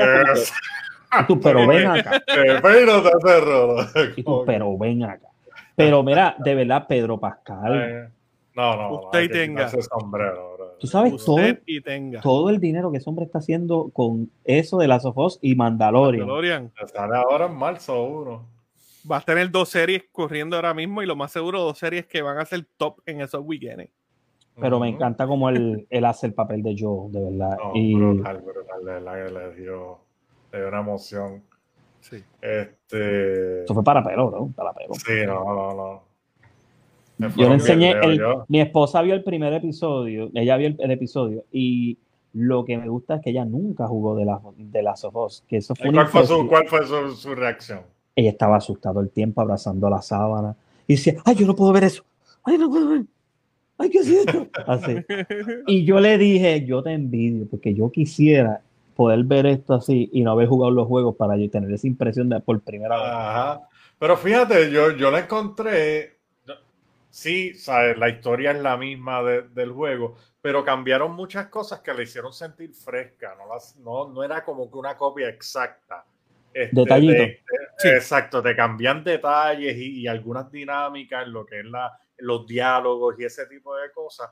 y 1.21 1.27
tú, 1.27 1.41
pero 1.41 1.67
ven 1.67 1.87
acá. 1.87 2.23
Pero 2.27 3.03
te 3.03 3.09
hace 3.09 3.41
rolo. 3.41 3.87
Y 4.17 4.23
tú, 4.23 4.43
pero 4.47 4.79
ven 4.79 5.03
acá. 5.05 5.29
Pero 5.77 6.03
mira, 6.03 6.35
de 6.39 6.55
verdad, 6.55 6.87
Pedro 6.87 7.19
Pascal, 7.19 8.13
No, 8.55 8.77
no, 8.77 8.89
no. 8.91 8.95
Usted 9.05 9.19
hay 9.19 9.25
y 9.27 9.29
tenga. 9.29 9.69
sombrero, 9.69 10.55
bro. 10.55 10.77
tú 10.79 10.87
sabes 10.87 11.17
todo, 11.25 11.37
Usted 11.37 11.63
y 11.67 11.81
tenga. 11.81 12.21
todo 12.21 12.51
el 12.51 12.61
dinero 12.61 12.91
que 12.91 12.99
ese 12.99 13.09
hombre 13.09 13.25
está 13.25 13.39
haciendo 13.39 13.91
con 13.93 14.31
eso 14.45 14.79
de 14.79 14.89
las 14.89 15.05
of 15.05 15.17
Us 15.17 15.39
y 15.41 15.55
Mandalorian. 15.55 16.27
Mandalorian. 16.27 16.73
Sale 16.87 17.17
ahora 17.17 17.47
en 17.47 17.55
marzo 17.57 18.03
uno. 18.03 18.47
Va 19.11 19.17
a 19.19 19.21
tener 19.23 19.51
dos 19.51 19.71
series 19.71 20.05
corriendo 20.13 20.57
ahora 20.57 20.75
mismo 20.75 21.03
y 21.03 21.07
lo 21.07 21.17
más 21.17 21.33
seguro 21.33 21.61
dos 21.61 21.79
series 21.79 22.07
que 22.07 22.21
van 22.21 22.37
a 22.39 22.45
ser 22.45 22.67
top 22.77 23.01
en 23.07 23.23
esos 23.23 23.41
weekends. 23.43 23.91
Pero 24.61 24.79
me 24.79 24.89
encanta 24.89 25.27
como 25.27 25.49
él, 25.49 25.87
él 25.89 26.05
hace 26.05 26.27
el 26.27 26.35
papel 26.35 26.63
de 26.63 26.77
Joe, 26.79 27.11
de 27.11 27.31
verdad. 27.31 27.57
No, 27.59 27.71
y 27.75 27.95
brutal, 27.95 28.43
brutal. 28.43 28.85
De 28.85 28.93
verdad 28.93 29.27
que 29.27 29.33
le 29.33 29.55
dio, 29.55 29.99
dio 30.59 30.69
una 30.69 30.81
emoción. 30.81 31.43
Sí. 32.01 32.23
Este. 32.41 33.65
eso 33.65 33.75
fue 33.75 33.85
para 33.85 34.03
pelo, 34.03 34.31
¿no? 34.31 34.53
Para 34.57 34.73
pelo. 34.73 34.95
Sí, 34.95 35.27
no, 35.27 35.45
no, 35.45 35.75
no. 35.75 37.31
Yo 37.37 37.49
le 37.49 37.55
enseñé, 37.55 37.95
bien, 37.95 38.11
el- 38.13 38.19
yo. 38.19 38.45
mi 38.49 38.61
esposa 38.63 39.03
vio 39.03 39.15
el 39.15 39.23
primer 39.23 39.53
episodio, 39.53 40.31
ella 40.33 40.57
vio 40.57 40.69
el, 40.69 40.77
el 40.79 40.91
episodio 40.91 41.45
y 41.53 41.99
lo 42.33 42.65
que 42.65 42.79
me 42.79 42.89
gusta 42.89 43.17
es 43.17 43.23
que 43.23 43.31
ella 43.31 43.45
nunca 43.45 43.87
jugó 43.87 44.17
de 44.17 44.25
las 44.25 44.41
de 44.57 44.83
las 44.83 45.05
of 45.05 45.15
Us, 45.17 45.45
que 45.47 45.59
eso 45.59 45.75
fue 45.75 45.87
¿Y 45.87 45.91
una 45.91 46.09
¿Cuál 46.09 46.25
fue, 46.27 46.37
su, 46.37 46.49
cuál 46.49 46.67
fue 46.69 46.87
su, 46.87 47.15
su 47.17 47.35
reacción? 47.35 47.81
Ella 48.17 48.31
estaba 48.31 48.57
asustada 48.57 49.01
el 49.03 49.11
tiempo 49.11 49.43
abrazando 49.43 49.91
la 49.91 50.01
sábana 50.01 50.57
y 50.87 50.95
decía, 50.95 51.17
ay, 51.27 51.35
yo 51.35 51.47
no 51.47 51.55
puedo 51.55 51.73
ver 51.75 51.85
eso, 51.85 52.03
ay, 52.45 52.57
no 52.57 52.71
puedo 52.71 52.89
ver, 52.89 53.03
ay, 53.77 53.91
¿qué 53.91 53.99
es 53.99 54.09
esto? 54.09 54.47
Así. 54.67 54.97
Y 55.67 55.85
yo 55.85 56.01
le 56.01 56.17
dije, 56.17 56.65
yo 56.65 56.83
te 56.83 56.93
envidio 56.95 57.47
porque 57.51 57.75
yo 57.75 57.91
quisiera 57.91 58.63
poder 59.01 59.25
ver 59.25 59.47
esto 59.47 59.73
así 59.73 60.11
y 60.13 60.23
no 60.23 60.33
haber 60.33 60.47
jugado 60.47 60.71
los 60.73 60.87
juegos 60.87 61.17
para 61.17 61.35
yo 61.39 61.49
tener 61.49 61.73
esa 61.73 61.87
impresión 61.87 62.29
de 62.29 62.39
por 62.41 62.61
primera 62.61 62.97
vez. 62.99 63.07
Ajá. 63.11 63.61
Pero 63.99 64.15
fíjate, 64.19 64.71
yo, 64.71 64.91
yo 64.91 65.11
la 65.11 65.21
encontré. 65.21 66.19
Sí, 67.09 67.55
¿sabes? 67.55 67.97
la 67.97 68.11
historia 68.11 68.51
es 68.51 68.61
la 68.61 68.77
misma 68.77 69.23
de- 69.23 69.43
del 69.49 69.73
juego, 69.73 70.17
pero 70.43 70.63
cambiaron 70.65 71.13
muchas 71.17 71.47
cosas 71.47 71.81
que 71.81 71.95
le 71.95 72.03
hicieron 72.03 72.33
sentir 72.35 72.75
fresca. 72.75 73.35
No, 73.39 73.49
las, 73.53 73.75
no, 73.79 74.09
no 74.11 74.23
era 74.23 74.45
como 74.45 74.71
que 74.71 74.77
una 74.77 74.97
copia 74.99 75.29
exacta. 75.31 76.05
Este, 76.53 76.77
Detallito. 76.77 77.13
de- 77.15 77.19
de- 77.27 77.41
Sí. 77.79 77.89
Exacto, 77.89 78.43
te 78.43 78.55
cambian 78.55 79.03
detalles 79.03 79.77
y, 79.79 80.01
y 80.03 80.07
algunas 80.07 80.53
dinámicas 80.53 81.25
en 81.27 81.33
lo 81.33 81.47
que 81.47 81.61
es 81.61 81.65
la, 81.65 81.99
los 82.19 82.47
diálogos 82.47 83.19
y 83.19 83.25
ese 83.25 83.47
tipo 83.47 83.75
de 83.77 83.91
cosas. 83.93 84.29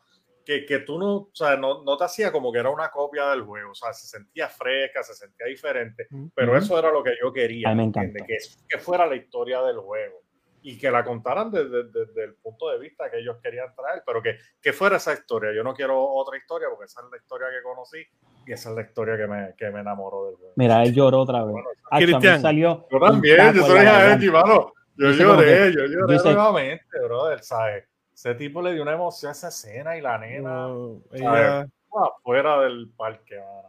Que, 0.49 0.65
que 0.65 0.79
tú 0.79 0.99
no, 0.99 1.15
o 1.15 1.31
sea, 1.35 1.59
no, 1.59 1.85
no 1.85 1.99
te 1.99 2.05
hacía 2.05 2.33
como 2.33 2.51
que 2.51 2.59
era 2.59 2.71
una 2.71 2.89
copia 2.91 3.29
del 3.29 3.43
juego, 3.43 3.73
o 3.73 3.75
sea, 3.75 3.93
se 3.93 4.07
sentía 4.07 4.49
fresca, 4.49 5.03
se 5.03 5.13
sentía 5.13 5.47
diferente, 5.47 6.07
pero 6.35 6.53
Ujú. 6.53 6.59
eso 6.63 6.79
era 6.79 6.91
lo 6.91 7.03
que 7.05 7.13
yo 7.23 7.31
quería, 7.31 7.69
A 7.69 7.75
me 7.75 7.85
encanta. 7.85 8.25
Que, 8.25 8.39
que 8.67 8.79
fuera 8.79 9.05
la 9.07 9.17
historia 9.17 9.61
del 9.61 9.77
juego 9.77 10.23
y 10.63 10.79
que 10.79 10.91
la 10.91 11.05
contaran 11.05 11.51
desde, 11.51 11.85
desde- 11.85 12.07
desde 12.07 12.25
el 12.25 12.35
punto 12.37 12.71
de 12.71 12.79
vista 12.79 13.11
que 13.11 13.19
ellos 13.19 13.37
querían 13.43 13.75
traer, 13.75 14.03
pero 14.07 14.23
que, 14.23 14.39
que 14.63 14.73
fuera 14.73 14.97
esa 14.97 15.13
historia. 15.13 15.53
Yo 15.55 15.63
no 15.63 15.75
quiero 15.75 16.03
otra 16.03 16.39
historia 16.39 16.69
porque 16.71 16.87
esa 16.87 17.03
es 17.03 17.09
la 17.13 17.19
historia 17.19 17.49
que 17.49 17.63
conocí 17.63 17.99
y 18.47 18.53
esa 18.55 18.71
es 18.71 18.75
la 18.77 18.81
historia 18.83 19.19
que 19.19 19.27
me, 19.27 19.55
que 19.55 19.71
me 19.71 19.81
enamoró 19.81 20.29
del 20.29 20.37
juego. 20.37 20.53
Mira, 20.57 20.83
él 20.83 20.95
lloró 20.95 21.21
otra 21.21 21.45
vez. 21.45 21.53
Bueno, 21.53 21.69
a 21.91 21.99
Cristian, 21.99 22.41
salió 22.41 22.89
yo 22.91 22.99
también, 22.99 23.53
yo 23.55 23.63
soy 23.67 23.85
garganta. 23.85 24.15
Eddie, 24.15 24.31
mano. 24.31 24.73
Yo 24.97 25.11
lloré, 25.11 25.73
yo 25.75 25.85
lloré 25.85 26.15
yo 26.15 26.19
sé- 26.21 26.33
nuevamente, 26.33 26.85
brother, 27.05 27.41
¿sabes? 27.45 27.85
Ese 28.19 28.35
tipo 28.35 28.61
le 28.61 28.73
dio 28.75 28.83
una 28.83 28.95
emoción 28.95 29.29
a 29.29 29.33
esa 29.33 29.47
escena 29.47 29.97
y 29.97 30.01
la 30.01 30.19
nena 30.19 30.67
No, 30.67 30.97
ella- 31.13 31.69
afuera 31.95 32.61
del 32.63 32.89
parque, 32.97 33.37
mano. 33.37 33.69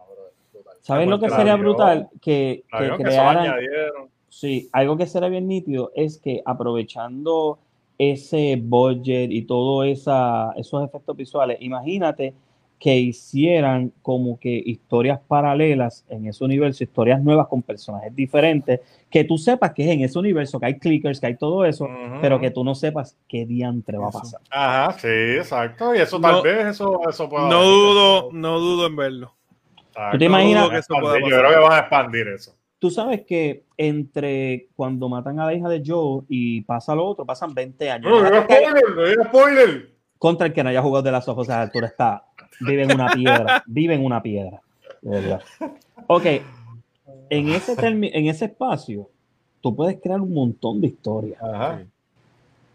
¿Sabes 0.81 1.07
lo 1.07 1.19
que 1.19 1.29
sería 1.29 1.55
brutal? 1.55 2.09
Que, 2.19 2.63
que 2.75 2.89
que 2.97 3.03
crearan, 3.03 3.37
añadieron. 3.45 4.09
sí, 4.27 4.67
algo 4.71 4.97
que 4.97 5.05
sería 5.05 5.29
bien 5.29 5.47
nítido 5.47 5.91
es 5.95 6.17
que 6.17 6.41
aprovechando 6.43 7.59
ese 7.99 8.59
budget 8.59 9.29
y 9.29 9.43
todos 9.43 9.85
esos 9.85 10.83
efectos 10.83 11.15
visuales, 11.15 11.57
imagínate 11.61 12.33
que 12.79 12.97
hicieran 12.97 13.91
como 14.01 14.39
que 14.39 14.49
historias 14.65 15.19
paralelas 15.27 16.05
en 16.09 16.25
ese 16.27 16.43
universo, 16.45 16.83
historias 16.83 17.21
nuevas 17.21 17.47
con 17.47 17.61
personajes 17.61 18.15
diferentes, 18.15 18.79
que 19.09 19.25
tú 19.25 19.37
sepas 19.37 19.73
que 19.73 19.83
es 19.83 19.89
en 19.89 20.01
ese 20.01 20.17
universo, 20.17 20.59
que 20.59 20.67
hay 20.67 20.79
clickers, 20.79 21.19
que 21.19 21.27
hay 21.27 21.35
todo 21.35 21.65
eso, 21.65 21.83
Ujú. 21.85 22.21
pero 22.21 22.39
que 22.39 22.51
tú 22.51 22.63
no 22.63 22.75
sepas 22.75 23.17
qué 23.27 23.45
diantre 23.45 23.97
va 23.97 24.07
a 24.07 24.11
pasar. 24.11 24.39
Ajá, 24.49 24.93
sí, 24.97 25.07
exacto. 25.09 25.93
Y 25.93 25.97
eso 25.99 26.21
tal 26.21 26.31
No- 26.35 26.41
vez 26.41 26.67
eso, 26.67 27.01
eso 27.09 27.27
pueda 27.29 27.49
no 27.49 27.59
venir. 27.59 27.73
dudo, 27.73 28.29
no 28.31 28.59
dudo 28.59 28.87
en 28.87 28.95
verlo. 28.95 29.33
Exacto. 29.89 30.11
¿Tú 30.13 30.17
te 30.19 30.25
imaginas- 30.25 30.71
No 30.71 30.77
eso 30.77 30.93
pueda 31.01 31.19
Yo 31.19 31.25
creo 31.27 31.49
que 31.49 31.57
van 31.59 31.73
a 31.73 31.79
expandir 31.79 32.27
eso. 32.29 32.55
Tú 32.79 32.89
sabes 32.89 33.25
que 33.25 33.65
entre 33.75 34.67
cuando 34.73 35.09
matan 35.09 35.37
a 35.41 35.45
la 35.45 35.53
hija 35.53 35.67
de 35.67 35.83
Joe 35.85 36.21
y 36.29 36.61
pasa 36.61 36.95
lo 36.95 37.05
otro, 37.05 37.25
pasan 37.25 37.53
20 37.53 37.91
años. 37.91 38.09
No, 38.09 38.41
spoiler, 38.43 39.17
spoiler. 39.25 39.98
Contra 40.19 40.45
el 40.47 40.53
que 40.53 40.63
no 40.63 40.69
haya 40.69 40.81
jugado 40.83 41.01
de 41.03 41.11
las 41.11 41.27
ojos 41.27 41.49
a 41.49 41.53
esa 41.53 41.61
altura 41.63 41.87
está, 41.87 42.23
vive 42.59 42.83
en 42.83 42.93
una 42.93 43.07
piedra, 43.13 43.63
vive 43.65 43.95
en 43.95 44.05
una 44.05 44.21
piedra. 44.21 44.61
verdad. 45.01 45.41
Ok, 46.07 46.25
en 47.29 47.49
ese, 47.49 47.73
en 47.87 48.27
ese 48.27 48.45
espacio, 48.45 49.09
tú 49.61 49.75
puedes 49.75 49.99
crear 50.01 50.19
un 50.21 50.33
montón 50.33 50.81
de 50.81 50.87
historias 50.87 51.41
Ajá. 51.41 51.81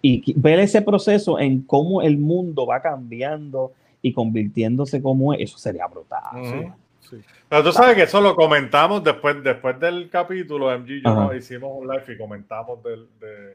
y 0.03 0.33
ver 0.41 0.59
ese 0.61 0.83
proceso 0.83 1.39
en 1.39 1.63
cómo 1.63 2.03
el 2.03 2.17
mundo 2.19 2.67
va 2.67 2.81
cambiando 2.81 3.73
y 4.03 4.13
convirtiéndose 4.13 5.01
como 5.03 5.33
es, 5.35 5.41
eso 5.43 5.59
sería 5.59 5.87
brutal. 5.87 6.21
Ujú. 6.35 6.73
Sí. 7.01 7.17
Pero 7.49 7.63
tú 7.65 7.73
sabes 7.73 7.97
que 7.97 8.03
eso 8.05 8.21
lo 8.21 8.35
comentamos 8.35 9.05
después, 9.05 9.43
después 9.43 9.79
del 9.79 10.09
capítulo. 10.09 10.71
MG 10.79 10.91
y 10.91 11.03
yo 11.03 11.09
Ajá. 11.11 11.25
nos 11.25 11.37
hicimos 11.37 11.71
un 11.75 11.87
live 11.89 12.05
y 12.15 12.17
comentamos 12.19 12.83
del, 12.83 13.07
de- 13.21 13.55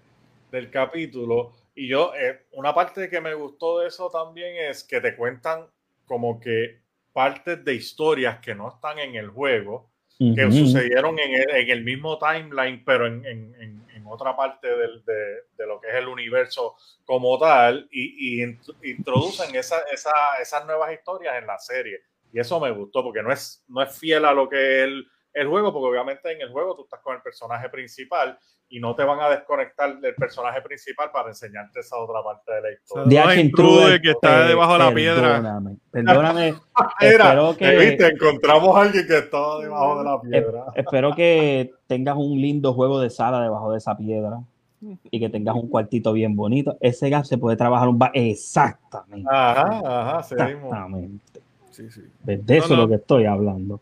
del 0.51 0.69
capítulo. 0.69 1.51
Y 1.79 1.87
yo, 1.87 2.13
eh, 2.13 2.45
una 2.51 2.73
parte 2.75 3.09
que 3.09 3.21
me 3.21 3.33
gustó 3.33 3.79
de 3.79 3.87
eso 3.87 4.09
también 4.09 4.53
es 4.69 4.83
que 4.83 4.99
te 4.99 5.15
cuentan 5.15 5.65
como 6.05 6.37
que 6.39 6.81
partes 7.13 7.63
de 7.63 7.73
historias 7.73 8.39
que 8.39 8.53
no 8.53 8.67
están 8.69 8.99
en 8.99 9.15
el 9.15 9.29
juego, 9.29 9.89
que 10.17 10.45
Ujú. 10.45 10.51
sucedieron 10.57 11.17
en 11.19 11.33
el, 11.35 11.49
en 11.49 11.69
el 11.69 11.83
mismo 11.85 12.19
timeline, 12.19 12.83
pero 12.83 13.07
en, 13.07 13.25
en- 13.25 13.55
en- 13.59 13.79
otra 14.11 14.35
parte 14.35 14.67
del- 14.67 15.05
de, 15.05 15.35
de 15.55 15.67
lo 15.67 15.79
que 15.79 15.87
es 15.89 15.93
el 15.93 16.07
universo 16.07 16.75
como 17.05 17.37
tal, 17.37 17.87
y, 17.91 18.39
y 18.39 18.43
int- 18.43 18.75
introducen 18.83 19.55
esa- 19.55 19.83
esa- 19.93 20.35
esas 20.41 20.65
nuevas 20.65 20.91
historias 20.91 21.35
en 21.37 21.45
la 21.45 21.59
serie. 21.59 22.01
Y 22.33 22.39
eso 22.39 22.59
me 22.59 22.71
gustó, 22.71 23.03
porque 23.03 23.21
no 23.21 23.31
es, 23.31 23.63
no 23.67 23.83
es 23.83 23.95
fiel 23.97 24.25
a 24.25 24.33
lo 24.33 24.49
que 24.49 24.83
es 24.83 24.89
el, 25.33 25.47
juego, 25.47 25.71
porque 25.73 25.89
obviamente 25.89 26.31
en 26.31 26.41
el 26.41 26.51
juego 26.51 26.75
tú 26.75 26.83
estás 26.83 26.99
con 27.01 27.15
el 27.15 27.21
personaje 27.21 27.69
principal 27.69 28.37
y 28.69 28.79
no 28.79 28.95
te 28.95 29.03
van 29.03 29.19
a 29.19 29.29
desconectar 29.29 29.99
del 29.99 30.13
personaje 30.15 30.61
principal 30.61 31.09
para 31.11 31.29
enseñarte 31.29 31.79
esa 31.79 31.97
otra 31.97 32.21
parte 32.23 32.53
de 32.53 32.61
la 32.61 32.71
historia. 32.71 33.05
De- 33.07 33.19
Arch 33.19 33.39
Intruder, 33.39 34.01
que 34.01 34.11
está 34.11 34.45
eh, 34.45 34.49
debajo 34.49 34.73
de 34.73 34.79
la 34.79 34.93
piedra. 34.93 35.21
Perdóname, 35.21 35.77
perdóname. 35.91 36.47
Era, 37.01 37.29
espero 37.29 37.57
que- 37.57 37.67
eh, 37.67 37.89
viste, 37.89 38.07
encontramos 38.07 38.77
a 38.77 38.81
alguien 38.81 39.07
que 39.07 39.17
estaba 39.17 39.59
debajo 39.59 39.97
de 39.97 40.03
la 40.03 40.21
piedra. 40.21 40.65
Espero 40.75 41.15
que 41.15 41.73
tengas 41.87 42.15
un 42.15 42.39
lindo 42.39 42.73
juego 42.73 42.99
de 42.99 43.09
sala 43.09 43.41
debajo 43.41 43.71
de 43.71 43.79
esa 43.79 43.97
piedra 43.97 44.39
y 44.81 45.19
que 45.19 45.29
tengas 45.29 45.55
un 45.55 45.67
cuartito 45.67 46.13
bien 46.13 46.35
bonito. 46.35 46.77
Ese 46.79 47.09
gas 47.09 47.27
se 47.27 47.37
puede 47.37 47.57
trabajar 47.57 47.87
un 47.89 47.97
ba 47.97 48.11
Exactamente. 48.13 49.27
Ajá, 49.31 49.81
ajá, 49.83 50.45
mismo. 50.45 50.67
Exactamente. 50.67 51.41
Sí, 51.71 51.89
sí. 51.89 52.01
De 52.23 52.37
No, 52.37 52.43
eso 52.53 52.63
es 52.65 52.69
no. 52.69 52.75
lo 52.77 52.87
que 52.87 52.95
estoy 52.95 53.25
hablando. 53.25 53.81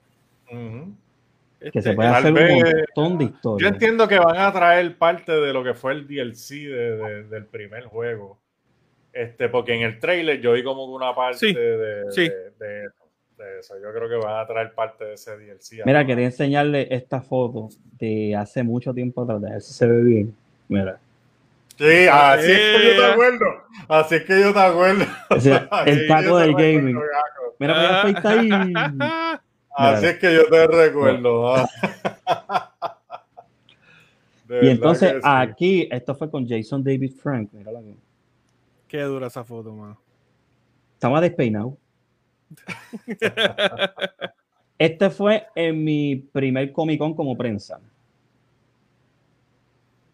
Ujú. 1.61 1.71
que 1.71 1.81
se 1.81 1.93
puede 1.93 2.09
hacer 2.09 2.33
un 2.33 2.63
montón 2.63 3.17
de 3.17 3.25
historias. 3.25 3.69
Yo 3.69 3.73
entiendo 3.73 4.07
que 4.07 4.19
van 4.19 4.37
a 4.37 4.51
traer 4.51 4.97
parte 4.97 5.31
de 5.31 5.53
lo 5.53 5.63
que 5.63 5.73
fue 5.73 5.93
el 5.93 6.07
DLC 6.07 6.67
de, 6.67 7.23
del 7.23 7.45
primer 7.45 7.85
juego. 7.85 8.39
Este, 9.11 9.49
porque 9.49 9.73
en 9.73 9.81
el 9.81 9.99
trailer 9.99 10.39
yo 10.39 10.53
vi 10.53 10.63
como 10.63 10.85
una 10.85 11.15
parte 11.15 11.53
de, 11.53 12.03
eso. 13.59 13.75
Yo 13.81 13.91
creo 13.93 14.09
que 14.09 14.15
van 14.15 14.39
a 14.39 14.45
traer 14.45 14.73
parte 14.73 15.05
de 15.05 15.13
ese 15.13 15.37
DLC. 15.37 15.83
Mira, 15.85 16.05
quería 16.05 16.25
enseñarle 16.25 16.87
esta 16.91 17.21
foto 17.21 17.69
de 17.97 18.35
hace 18.35 18.61
mucho 18.61 18.93
tiempo 18.93 19.23
atrás, 19.23 19.43
a 19.43 19.49
ver 19.53 19.61
si 19.61 19.73
se 19.73 19.87
ve 19.87 20.03
bien. 20.03 20.35
Mira. 20.67 20.99
Sí, 21.77 22.07
así 22.11 22.51
es 22.51 22.57
que 22.57 22.87
yo 22.87 23.01
te 23.01 23.05
acuerdo. 23.11 23.45
Así 23.87 24.15
es 24.15 24.23
que 24.23 24.39
yo 24.39 24.53
te 24.53 24.59
acuerdo. 24.59 25.05
el 25.85 26.07
taco 26.07 26.37
del 26.37 26.53
gaming. 26.53 26.99
Mira, 27.59 28.03
mira, 28.03 28.09
está 28.09 28.29
ahí. 28.39 28.49
Así 29.77 30.07
es 30.07 30.17
que 30.17 30.33
yo 30.33 30.47
te 30.47 30.65
recuerdo. 30.65 31.55
Ah. 31.55 31.69
y 34.61 34.69
entonces 34.69 35.21
aquí, 35.23 35.87
esto 35.91 36.15
fue 36.15 36.31
con 36.31 36.47
Jason 36.47 36.83
David 36.83 37.13
Frank. 37.21 37.53
Mírala 37.53 37.79
aquí. 37.79 37.95
Qué 38.87 39.01
dura 39.03 39.27
esa 39.27 39.43
foto, 39.43 39.71
mano. 39.73 40.01
Estaba 40.93 41.21
despeinado. 41.21 41.77
este 44.79 45.09
fue 45.11 45.45
en 45.53 45.83
mi 45.83 46.15
primer 46.15 46.71
Comic 46.71 46.97
Con 46.97 47.13
como 47.13 47.37
prensa. 47.37 47.79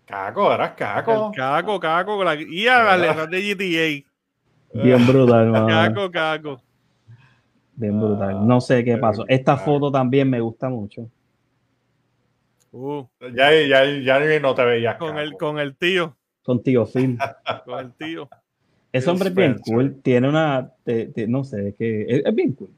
Caco, 0.05 0.53
eras 0.53 0.73
caco. 0.73 1.31
caco, 1.33 1.79
caco. 1.79 2.23
La, 2.25 2.35
y 2.35 2.67
a 2.67 2.97
las 2.97 3.29
de 3.29 4.03
GTA. 4.73 4.83
Bien 4.83 5.07
brutal, 5.07 5.49
mano. 5.51 5.67
Caco, 5.67 6.11
caco. 6.11 6.61
Bien 7.83 7.99
brutal. 7.99 8.47
No 8.47 8.61
sé 8.61 8.81
qué 8.85 8.97
pasó. 8.97 9.25
Esta 9.27 9.57
foto 9.57 9.91
también 9.91 10.29
me 10.29 10.39
gusta 10.39 10.69
mucho. 10.69 11.09
Uh. 12.71 13.05
Ya, 13.35 13.51
ya, 13.51 13.83
ya 13.99 14.39
no 14.39 14.55
te 14.55 14.63
veías. 14.63 14.95
Con 14.95 15.17
el, 15.17 15.33
con 15.33 15.59
el 15.59 15.75
tío. 15.75 16.15
Con 16.43 16.63
tío 16.63 16.85
Phil. 16.85 17.17
con 17.65 17.79
el 17.79 17.91
tío. 17.91 18.29
Ese 18.93 19.09
hombre 19.09 19.27
es 19.27 19.35
bien 19.35 19.57
cool. 19.65 19.99
Tiene 20.01 20.29
una. 20.29 20.71
no 21.27 21.43
sé, 21.43 21.67
es 21.67 21.75
que 21.75 22.21
es, 22.25 22.33
bien 22.33 22.53
cool. 22.53 22.69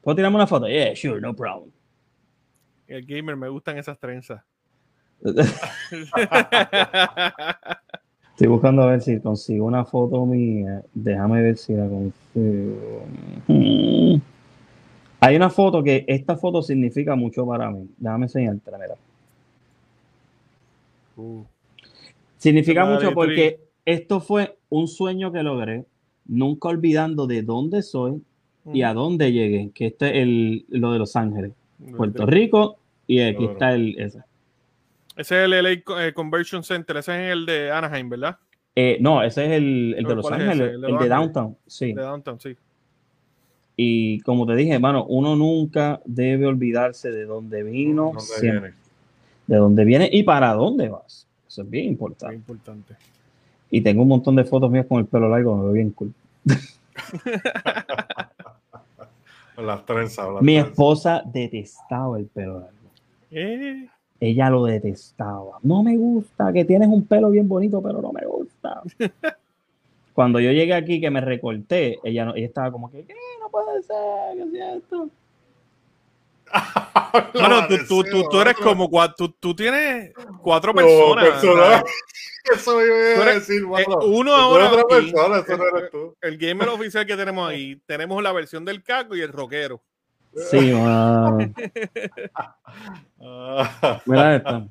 ¿Puedo 0.00 0.16
tirarme 0.16 0.36
una 0.36 0.46
foto? 0.46 0.66
Yeah, 0.66 0.96
sure, 0.96 1.20
no 1.20 1.36
problem. 1.36 1.70
El 2.86 3.04
gamer, 3.04 3.36
me 3.36 3.50
gustan 3.50 3.76
esas 3.76 3.98
trenzas. 3.98 4.40
Estoy 8.30 8.46
buscando 8.46 8.82
a 8.82 8.86
ver 8.86 9.02
si 9.02 9.20
consigo 9.20 9.66
una 9.66 9.84
foto 9.84 10.24
mía. 10.24 10.82
Déjame 10.94 11.42
ver 11.42 11.58
si 11.58 11.74
la 11.74 11.86
consigo. 11.86 13.04
Hay 15.24 15.36
una 15.36 15.48
foto 15.48 15.82
que 15.82 16.04
esta 16.06 16.36
foto 16.36 16.60
significa 16.60 17.14
mucho 17.14 17.46
para 17.46 17.70
mí. 17.70 17.88
Déjame 17.96 18.26
enseñarte, 18.26 18.70
mira. 18.72 18.94
Uh. 21.16 21.44
Significa 22.36 22.84
mucho 22.84 23.12
porque 23.12 23.60
esto 23.86 24.20
fue 24.20 24.58
un 24.68 24.86
sueño 24.86 25.32
que 25.32 25.42
logré, 25.42 25.86
nunca 26.26 26.68
olvidando 26.68 27.26
de 27.26 27.42
dónde 27.42 27.80
soy 27.80 28.22
y 28.70 28.82
a 28.82 28.92
dónde 28.92 29.32
llegué, 29.32 29.70
que 29.74 29.86
este 29.86 30.20
es 30.20 30.28
lo 30.68 30.92
de 30.92 30.98
Los 30.98 31.16
Ángeles, 31.16 31.52
Puerto 31.96 32.26
Rico, 32.26 32.76
y 33.06 33.20
aquí 33.20 33.46
está 33.46 33.72
el 33.72 33.98
ese. 33.98 34.20
Ese 35.16 35.38
es 35.38 35.44
el 35.44 35.50
LA 35.52 35.70
eh, 36.02 36.12
Conversion 36.12 36.62
Center, 36.64 36.98
ese 36.98 37.12
es 37.28 37.32
el 37.32 37.46
de 37.46 37.70
Anaheim, 37.70 38.10
¿verdad? 38.10 38.36
Eh, 38.76 38.98
no, 39.00 39.22
ese 39.22 39.46
es 39.46 39.52
el, 39.52 39.96
de 40.06 40.14
Los 40.14 40.30
Ángeles, 40.30 40.74
el, 40.74 40.80
de, 40.80 41.08
Downtown, 41.08 41.56
sí. 41.66 41.94
De 41.94 42.02
Downtown, 42.02 42.40
sí. 42.40 42.56
Y 43.76 44.20
como 44.20 44.46
te 44.46 44.54
dije, 44.54 44.74
hermano, 44.74 45.04
uno 45.06 45.34
nunca 45.36 46.00
debe 46.04 46.46
olvidarse 46.46 47.10
de 47.10 47.24
dónde 47.24 47.62
vino, 47.64 48.12
de 49.46 49.56
dónde 49.56 49.84
viene 49.84 50.08
y 50.12 50.22
para 50.22 50.54
dónde 50.54 50.88
vas. 50.88 51.26
Eso 51.48 51.62
es 51.62 51.70
bien 51.70 51.86
importante. 51.86 52.34
importante. 52.34 52.94
Y 53.70 53.80
tengo 53.80 54.02
un 54.02 54.08
montón 54.08 54.36
de 54.36 54.44
fotos 54.44 54.70
mías 54.70 54.86
con 54.86 55.00
el 55.00 55.06
pelo 55.06 55.28
largo, 55.28 55.56
me 55.56 55.64
veo 55.64 55.72
bien 55.72 55.90
cool. 55.90 56.14
las 59.56 59.84
trenzas. 59.84 60.28
Mi 60.40 60.56
esposa 60.56 61.22
detestaba 61.24 62.18
el 62.18 62.26
pelo 62.26 62.60
largo. 62.60 62.74
Eh. 63.30 63.88
Ella 64.20 64.48
lo 64.50 64.64
detestaba. 64.64 65.58
No 65.62 65.82
me 65.82 65.96
gusta, 65.96 66.52
que 66.52 66.64
tienes 66.64 66.88
un 66.88 67.04
pelo 67.04 67.30
bien 67.30 67.48
bonito, 67.48 67.82
pero 67.82 68.00
no 68.00 68.12
me 68.12 68.24
gusta. 68.24 68.82
Cuando 70.14 70.40
yo 70.40 70.52
llegué 70.52 70.74
aquí, 70.74 71.00
que 71.00 71.10
me 71.10 71.20
recorté, 71.20 71.98
ella, 72.04 72.24
no, 72.24 72.34
ella 72.34 72.46
estaba 72.46 72.70
como 72.70 72.90
que, 72.90 73.04
¿qué? 73.04 73.14
No 73.40 73.50
puede 73.50 73.82
ser, 73.82 74.48
¿qué 74.50 74.58
es 74.58 74.76
esto? 74.76 75.10
bueno, 77.34 77.66
tú, 77.66 77.78
tú, 77.88 78.04
tú, 78.04 78.28
tú, 78.30 78.40
eres 78.40 78.54
como 78.54 78.88
tú, 79.14 79.28
tú 79.28 79.56
tienes 79.56 80.12
cuatro 80.40 80.72
personas. 80.72 81.30
personas. 81.30 81.82
Eso 82.54 82.76
me 82.76 82.84
iba 82.84 83.24
a 83.24 83.34
decir, 83.34 83.62
eh, 83.62 83.86
uno 84.06 84.34
ahora. 84.34 84.70
Otra 84.70 84.84
persona, 84.84 85.38
eso 85.38 85.56
no 85.56 85.64
eres 85.66 85.90
tú. 85.90 86.14
El 86.20 86.36
gamer 86.36 86.68
oficial 86.68 87.06
que 87.06 87.16
tenemos 87.16 87.48
ahí, 87.48 87.80
tenemos 87.86 88.22
la 88.22 88.32
versión 88.32 88.66
del 88.66 88.82
caco 88.82 89.16
y 89.16 89.22
el 89.22 89.32
rockero. 89.32 89.82
Sí, 90.50 90.72
wow. 90.72 91.38
Mira 94.04 94.36
esta. 94.36 94.68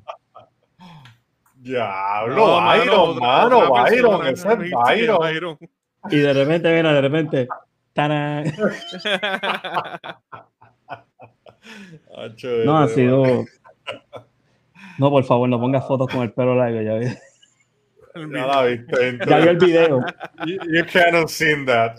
Diablo, 1.64 2.36
no, 2.36 2.60
Byron, 2.60 3.18
mano, 3.18 3.72
Byron, 3.72 4.26
ese 4.26 4.52
es 4.52 4.58
Byron. 5.18 5.58
Y 6.10 6.18
de 6.18 6.32
repente, 6.34 6.76
mira, 6.76 6.92
de 6.92 7.00
repente. 7.00 7.48
no, 12.66 12.78
ha 12.78 12.88
sido. 12.88 13.24
No, 14.98 15.10
por 15.10 15.24
favor, 15.24 15.48
no 15.48 15.58
pongas 15.58 15.86
fotos 15.86 16.08
con 16.08 16.20
el 16.20 16.32
pelo 16.32 16.54
largo, 16.54 16.82
ya 16.82 16.94
ves. 16.94 17.18
Ya 18.14 18.46
la 18.46 18.62
viste. 18.64 19.18
Ya 19.26 19.38
vi 19.38 19.48
el 19.48 19.56
video. 19.56 20.00
You, 20.46 20.58
you 20.70 20.84
can't 20.92 21.28
seen 21.28 21.64
that. 21.64 21.96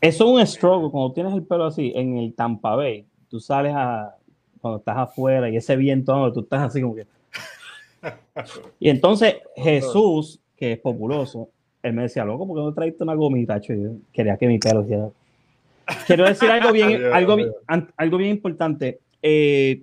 Eso 0.00 0.24
es 0.24 0.30
un 0.30 0.46
stroke. 0.46 0.90
Cuando 0.90 1.12
tienes 1.12 1.34
el 1.34 1.46
pelo 1.46 1.66
así 1.66 1.92
en 1.94 2.16
el 2.16 2.34
Tampa 2.34 2.74
Bay, 2.74 3.06
tú 3.28 3.38
sales 3.38 3.74
a. 3.76 4.16
Cuando 4.60 4.78
estás 4.78 4.96
afuera 4.96 5.50
y 5.50 5.56
ese 5.58 5.76
viento, 5.76 6.32
tú 6.32 6.40
estás 6.40 6.62
así 6.62 6.80
como 6.80 6.94
que. 6.94 7.06
Y 8.78 8.88
entonces 8.88 9.36
Jesús, 9.56 10.40
que 10.56 10.72
es 10.72 10.78
populoso, 10.78 11.48
él 11.82 11.92
me 11.92 12.02
decía, 12.02 12.24
loco, 12.24 12.46
¿por 12.46 12.56
qué 12.56 12.62
no 12.62 12.74
traiste 12.74 13.02
una 13.02 13.14
gomita? 13.14 13.58
Yo 13.60 13.74
quería 14.12 14.36
que 14.36 14.46
mi 14.46 14.58
pelo 14.58 14.82
hiciera. 14.82 15.10
Quiero 16.06 16.24
decir 16.24 16.50
algo 16.50 16.72
bien, 16.72 17.04
algo, 17.12 17.36
algo 17.96 18.16
bien 18.16 18.30
importante. 18.30 19.00
Eh, 19.20 19.82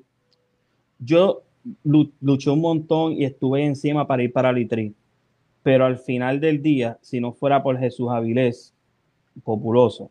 yo 0.97 1.43
luché 1.83 2.49
un 2.49 2.61
montón 2.61 3.13
y 3.13 3.25
estuve 3.25 3.63
encima 3.63 4.07
para 4.07 4.23
ir 4.23 4.33
para 4.33 4.51
Litri. 4.51 4.93
Pero 5.63 5.85
al 5.85 5.99
final 5.99 6.39
del 6.39 6.61
día, 6.61 6.97
si 7.01 7.19
no 7.19 7.33
fuera 7.33 7.61
por 7.61 7.77
Jesús 7.77 8.09
Avilés, 8.09 8.73
populoso, 9.43 10.09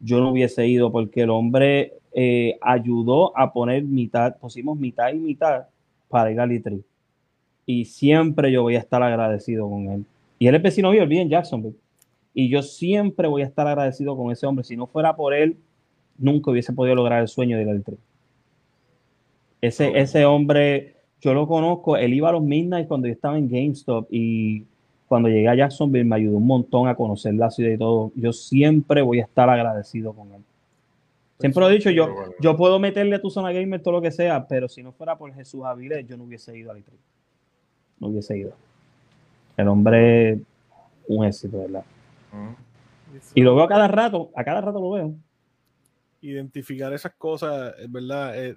yo 0.00 0.20
no 0.20 0.30
hubiese 0.30 0.66
ido 0.66 0.92
porque 0.92 1.22
el 1.22 1.30
hombre 1.30 1.94
eh, 2.12 2.56
ayudó 2.60 3.36
a 3.36 3.52
poner 3.52 3.82
mitad, 3.82 4.36
pusimos 4.38 4.78
mitad 4.78 5.12
y 5.12 5.18
mitad 5.18 5.66
para 6.08 6.30
ir 6.30 6.40
a 6.40 6.46
Litri. 6.46 6.84
Y 7.66 7.84
siempre 7.84 8.52
yo 8.52 8.62
voy 8.62 8.76
a 8.76 8.78
estar 8.78 9.02
agradecido 9.02 9.68
con 9.68 9.90
él. 9.90 10.04
Y 10.38 10.46
él 10.46 10.54
es 10.54 10.62
vecino 10.62 10.90
mío, 10.92 11.02
él 11.02 11.12
en 11.12 11.28
Jacksonville. 11.28 11.76
Y 12.32 12.48
yo 12.48 12.62
siempre 12.62 13.28
voy 13.28 13.42
a 13.42 13.46
estar 13.46 13.66
agradecido 13.66 14.16
con 14.16 14.30
ese 14.30 14.46
hombre. 14.46 14.64
Si 14.64 14.76
no 14.76 14.86
fuera 14.86 15.16
por 15.16 15.34
él, 15.34 15.56
nunca 16.18 16.50
hubiese 16.50 16.72
podido 16.72 16.94
lograr 16.94 17.22
el 17.22 17.28
sueño 17.28 17.56
de 17.56 17.62
ir 17.62 17.68
al 17.68 17.82
Ese, 19.60 19.98
ese 19.98 20.24
hombre, 20.24 20.96
yo 21.20 21.34
lo 21.34 21.46
conozco, 21.46 21.96
él 21.96 22.14
iba 22.14 22.28
a 22.28 22.32
los 22.32 22.42
Midnight 22.42 22.88
cuando 22.88 23.08
yo 23.08 23.14
estaba 23.14 23.38
en 23.38 23.48
GameStop 23.48 24.06
y 24.10 24.64
cuando 25.08 25.28
llegué 25.28 25.48
a 25.48 25.54
Jacksonville 25.54 26.04
me 26.04 26.16
ayudó 26.16 26.36
un 26.36 26.46
montón 26.46 26.88
a 26.88 26.94
conocer 26.94 27.34
la 27.34 27.50
ciudad 27.50 27.70
y 27.70 27.78
todo. 27.78 28.12
Yo 28.14 28.32
siempre 28.32 29.02
voy 29.02 29.20
a 29.20 29.24
estar 29.24 29.48
agradecido 29.48 30.12
con 30.12 30.32
él. 30.32 30.42
Siempre 31.38 31.60
lo 31.60 31.70
he 31.70 31.74
dicho, 31.74 31.90
yo, 31.90 32.08
yo 32.40 32.56
puedo 32.56 32.78
meterle 32.78 33.16
a 33.16 33.20
tu 33.20 33.30
zona 33.30 33.52
gamer 33.52 33.82
todo 33.82 33.92
lo 33.92 34.02
que 34.02 34.10
sea, 34.10 34.46
pero 34.48 34.68
si 34.68 34.82
no 34.82 34.92
fuera 34.92 35.18
por 35.18 35.32
Jesús 35.34 35.64
Avilés, 35.64 36.06
yo 36.06 36.16
no 36.16 36.24
hubiese 36.24 36.56
ido 36.56 36.70
al 36.70 36.78
Litri. 36.78 36.96
No 37.98 38.08
hubiese 38.08 38.36
ido. 38.38 38.52
El 39.56 39.68
hombre, 39.68 40.40
un 41.08 41.24
éxito, 41.24 41.60
¿verdad? 41.60 41.84
Y 43.34 43.42
lo 43.42 43.54
veo 43.54 43.64
a 43.64 43.68
cada 43.68 43.88
rato, 43.88 44.30
a 44.36 44.44
cada 44.44 44.60
rato 44.60 44.80
lo 44.80 44.90
veo. 44.90 45.14
Identificar 46.20 46.92
esas 46.92 47.14
cosas, 47.14 47.74
¿verdad? 47.88 48.44
Eh, 48.44 48.56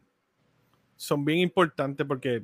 son 0.95 1.24
bien 1.24 1.40
importantes 1.40 2.06
porque 2.06 2.44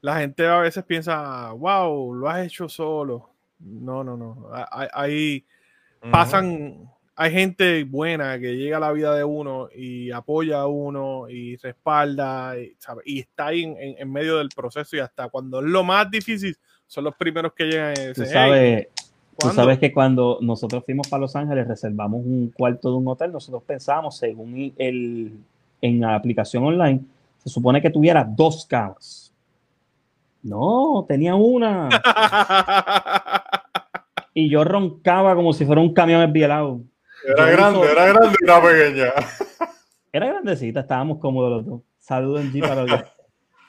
la 0.00 0.18
gente 0.18 0.46
a 0.46 0.58
veces 0.58 0.84
piensa, 0.84 1.50
wow, 1.52 2.14
lo 2.14 2.28
has 2.28 2.46
hecho 2.46 2.68
solo. 2.68 3.30
No, 3.58 4.04
no, 4.04 4.16
no. 4.16 4.48
Hay, 4.70 5.44
pasan, 6.10 6.90
hay 7.16 7.30
gente 7.30 7.84
buena 7.84 8.38
que 8.38 8.56
llega 8.56 8.78
a 8.78 8.80
la 8.80 8.92
vida 8.92 9.14
de 9.14 9.24
uno 9.24 9.68
y 9.74 10.10
apoya 10.10 10.60
a 10.60 10.66
uno 10.66 11.28
y 11.28 11.56
respalda 11.56 12.58
y, 12.58 12.76
y 13.04 13.20
está 13.20 13.46
ahí 13.48 13.62
en, 13.78 14.12
medio 14.12 14.38
del 14.38 14.48
proceso 14.48 14.96
y 14.96 15.00
hasta 15.00 15.28
cuando 15.28 15.60
es 15.60 15.66
lo 15.66 15.84
más 15.84 16.10
difícil 16.10 16.56
son 16.86 17.04
los 17.04 17.14
primeros 17.14 17.52
que 17.52 17.64
llegan. 17.64 17.94
Y 17.96 18.08
dicen, 18.08 18.88
Tú 19.38 19.48
sabes 19.50 19.78
que 19.78 19.92
cuando 19.92 20.38
nosotros 20.40 20.84
fuimos 20.84 21.08
para 21.08 21.22
Los 21.22 21.34
Ángeles, 21.34 21.66
reservamos 21.66 22.20
un 22.24 22.52
cuarto 22.56 22.90
de 22.90 22.96
un 22.96 23.08
hotel, 23.08 23.32
nosotros 23.32 23.62
pensábamos, 23.64 24.16
según 24.16 24.72
el, 24.76 25.32
en 25.80 26.00
la 26.00 26.14
aplicación 26.14 26.64
online, 26.64 27.00
Se 27.38 27.50
supone 27.50 27.82
que 27.82 27.90
tuviera 27.90 28.24
dos 28.24 28.64
camas. 28.64 29.32
No, 30.42 31.04
tenía 31.08 31.34
una. 31.34 31.88
y 34.34 34.48
yo 34.48 34.62
roncaba 34.62 35.34
como 35.34 35.52
si 35.52 35.64
fuera 35.64 35.80
un 35.80 35.92
camión 35.92 36.22
esbielado. 36.22 36.80
Era 37.26 37.50
grande, 37.50 37.80
era 37.90 38.06
grande 38.06 38.36
y 38.40 38.44
era 38.44 38.62
pequeña. 38.62 39.12
Era 40.12 40.26
grandecita, 40.28 40.80
estábamos 40.80 41.18
cómodos 41.18 41.50
los 41.50 41.66
dos. 41.66 41.82
Saludos 41.98 42.42
en 42.42 42.52
G 42.52 42.60
para 42.60 42.84
los 42.84 43.04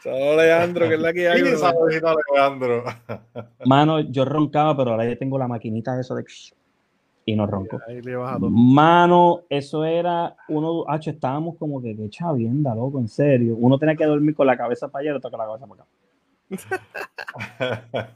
Saludos, 0.06 0.38
Leandro, 0.38 0.88
que 0.88 0.94
es 0.94 1.00
la 1.00 1.14
que 1.14 1.28
hay. 1.28 1.44
Sí, 1.44 1.56
saludito, 1.56 2.16
Leandro. 2.32 2.84
Mano, 3.66 4.02
yo 4.02 4.24
roncaba, 4.24 4.78
pero 4.78 4.92
ahora 4.92 5.10
ya 5.10 5.16
tengo 5.16 5.40
la 5.40 5.48
maquinita 5.48 6.00
eso 6.00 6.14
de. 6.14 6.24
Y 7.26 7.36
no 7.36 7.48
ronco. 7.48 7.80
Mano, 8.42 9.42
eso 9.50 9.84
era 9.84 10.36
uno. 10.50 10.86
H, 10.88 11.10
estábamos 11.10 11.58
como 11.58 11.82
que, 11.82 11.96
que 11.96 12.08
chavienda, 12.12 12.76
loco, 12.76 13.00
en 13.00 13.08
serio. 13.08 13.56
Uno 13.58 13.80
tenía 13.80 13.96
que 13.96 14.06
dormir 14.06 14.36
con 14.36 14.46
la 14.46 14.56
cabeza 14.56 14.90
para 14.90 15.02
allá 15.02 15.14
y 15.14 15.16
otro 15.16 15.32
con 15.32 15.40
la 15.40 15.46
cabeza 15.48 15.66
para 15.66 15.86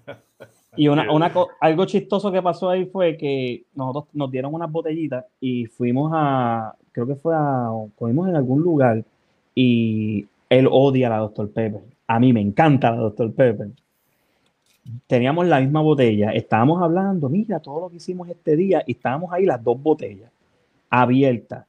acá. 0.06 0.24
y 0.75 0.87
una, 0.87 1.11
una, 1.11 1.31
algo 1.59 1.85
chistoso 1.85 2.31
que 2.31 2.41
pasó 2.41 2.69
ahí 2.69 2.85
fue 2.85 3.17
que 3.17 3.63
nosotros 3.73 4.05
nos 4.13 4.29
dieron 4.29 4.53
unas 4.53 4.71
botellitas 4.71 5.25
y 5.39 5.65
fuimos 5.65 6.11
a, 6.13 6.75
creo 6.91 7.07
que 7.07 7.15
fue 7.15 7.33
a, 7.35 7.69
comimos 7.95 8.29
en 8.29 8.35
algún 8.35 8.61
lugar 8.61 9.03
y 9.55 10.27
él 10.49 10.67
odia 10.71 11.07
a 11.07 11.11
la 11.11 11.17
Dr. 11.17 11.51
Pepper. 11.51 11.81
A 12.07 12.19
mí 12.19 12.33
me 12.33 12.41
encanta 12.41 12.91
la 12.91 12.97
Dr. 12.97 13.33
Pepper. 13.33 13.69
Teníamos 15.07 15.47
la 15.47 15.59
misma 15.59 15.81
botella, 15.81 16.31
estábamos 16.31 16.81
hablando, 16.81 17.29
mira 17.29 17.59
todo 17.59 17.81
lo 17.81 17.89
que 17.89 17.97
hicimos 17.97 18.29
este 18.29 18.55
día 18.55 18.83
y 18.87 18.93
estábamos 18.93 19.33
ahí 19.33 19.45
las 19.45 19.63
dos 19.63 19.81
botellas 19.81 20.31
abiertas. 20.89 21.65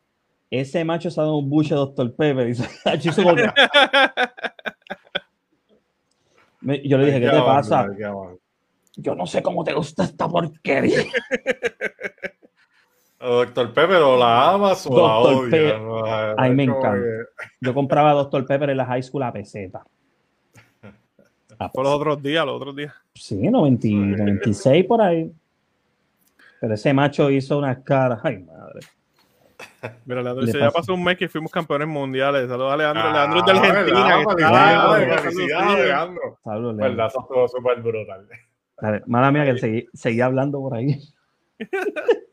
Ese 0.51 0.85
macho 0.85 1.11
se 1.11 1.21
ha 1.21 1.25
dado 1.25 1.39
un 1.39 1.49
buche 1.49 1.75
Dr. 1.75 2.15
Pepper 2.15 2.49
y 2.49 2.55
se 2.55 2.65
Yo 6.85 6.99
le 6.99 7.07
dije, 7.07 7.21
¿qué 7.21 7.31
te 7.31 7.41
pasa? 7.41 7.89
Yo 9.01 9.15
no 9.15 9.27
sé 9.27 9.43
cómo 9.43 9.65
te 9.65 9.73
gusta 9.73 10.05
esta 10.05 10.29
porquería. 10.29 11.05
Doctor 13.21 13.73
Pepper 13.75 14.03
o 14.03 14.17
la 14.17 14.53
amas 14.53 14.87
o 14.87 14.97
la 14.97 15.19
odias. 15.19 16.35
Ay, 16.39 16.55
me 16.55 16.65
encanta. 16.65 16.99
Yo 17.61 17.75
compraba 17.75 18.13
Doctor 18.13 18.47
Pepper 18.47 18.71
en 18.71 18.79
la 18.79 18.87
high 18.87 19.03
school 19.03 19.23
a 19.23 19.33
peseta. 19.33 19.85
por 21.75 21.85
los 21.85 21.95
otros 21.95 22.23
días, 22.23 22.47
los 22.47 22.57
otros 22.57 22.75
días. 22.75 22.95
Sí, 23.15 23.37
90, 23.37 23.89
96 24.23 24.87
por 24.87 25.03
ahí. 25.03 25.31
Pero 26.61 26.75
ese 26.75 26.95
macho 26.95 27.31
hizo 27.31 27.59
unas 27.59 27.79
caras. 27.79 28.21
Ay, 28.23 28.39
madre. 28.39 28.81
Mira, 30.07 30.23
Leandro 30.23 30.45
dice, 30.45 30.59
ya 30.59 30.71
pasó 30.71 30.95
un 30.95 31.05
mes 31.05 31.17
que 31.17 31.29
fuimos 31.29 31.51
campeones 31.51 31.89
mundiales. 31.89 32.49
Saludos 32.49 32.73
a 32.73 32.77
Leandro. 32.77 33.03
Ah, 33.05 33.13
Leandro 33.13 33.39
es 33.39 33.45
de 33.45 33.69
Argentina. 33.69 35.21
Felicidades, 35.21 35.85
Leandro. 35.87 36.39
Saludos, 36.43 36.77
Leandro. 36.77 36.89
Verdad, 36.89 37.07
eso 37.07 37.21
estuvo 37.21 37.49
súper 37.49 37.83
brutal. 37.83 38.27
Mala 39.07 39.31
mía 39.31 39.45
que 39.45 39.59
seguí, 39.59 39.87
seguí 39.93 40.21
hablando 40.21 40.61
por 40.61 40.75
ahí. 40.75 41.01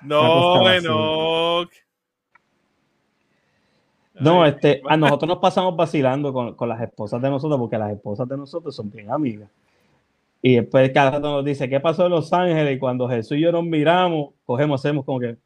No, 0.00 0.60
bueno. 0.60 1.66
No, 4.20 4.46
este, 4.46 4.80
a 4.88 4.96
nosotros 4.96 5.28
nos 5.28 5.38
pasamos 5.38 5.76
vacilando 5.76 6.32
con, 6.32 6.54
con, 6.54 6.68
las 6.68 6.80
esposas 6.80 7.20
de 7.20 7.30
nosotros, 7.30 7.58
porque 7.58 7.78
las 7.78 7.92
esposas 7.92 8.28
de 8.28 8.36
nosotros 8.36 8.74
son 8.74 8.90
bien 8.90 9.10
amigas. 9.10 9.50
Y 10.40 10.56
después 10.56 10.90
cada 10.92 11.12
rato 11.12 11.30
nos 11.30 11.44
dice, 11.44 11.68
¿qué 11.68 11.80
pasó 11.80 12.06
en 12.06 12.12
Los 12.12 12.32
Ángeles? 12.32 12.76
Y 12.76 12.78
cuando 12.78 13.08
Jesús 13.08 13.38
y 13.38 13.40
yo 13.40 13.52
nos 13.52 13.64
miramos, 13.64 14.34
cogemos, 14.44 14.80
hacemos 14.80 15.04
como 15.04 15.20
que... 15.20 15.36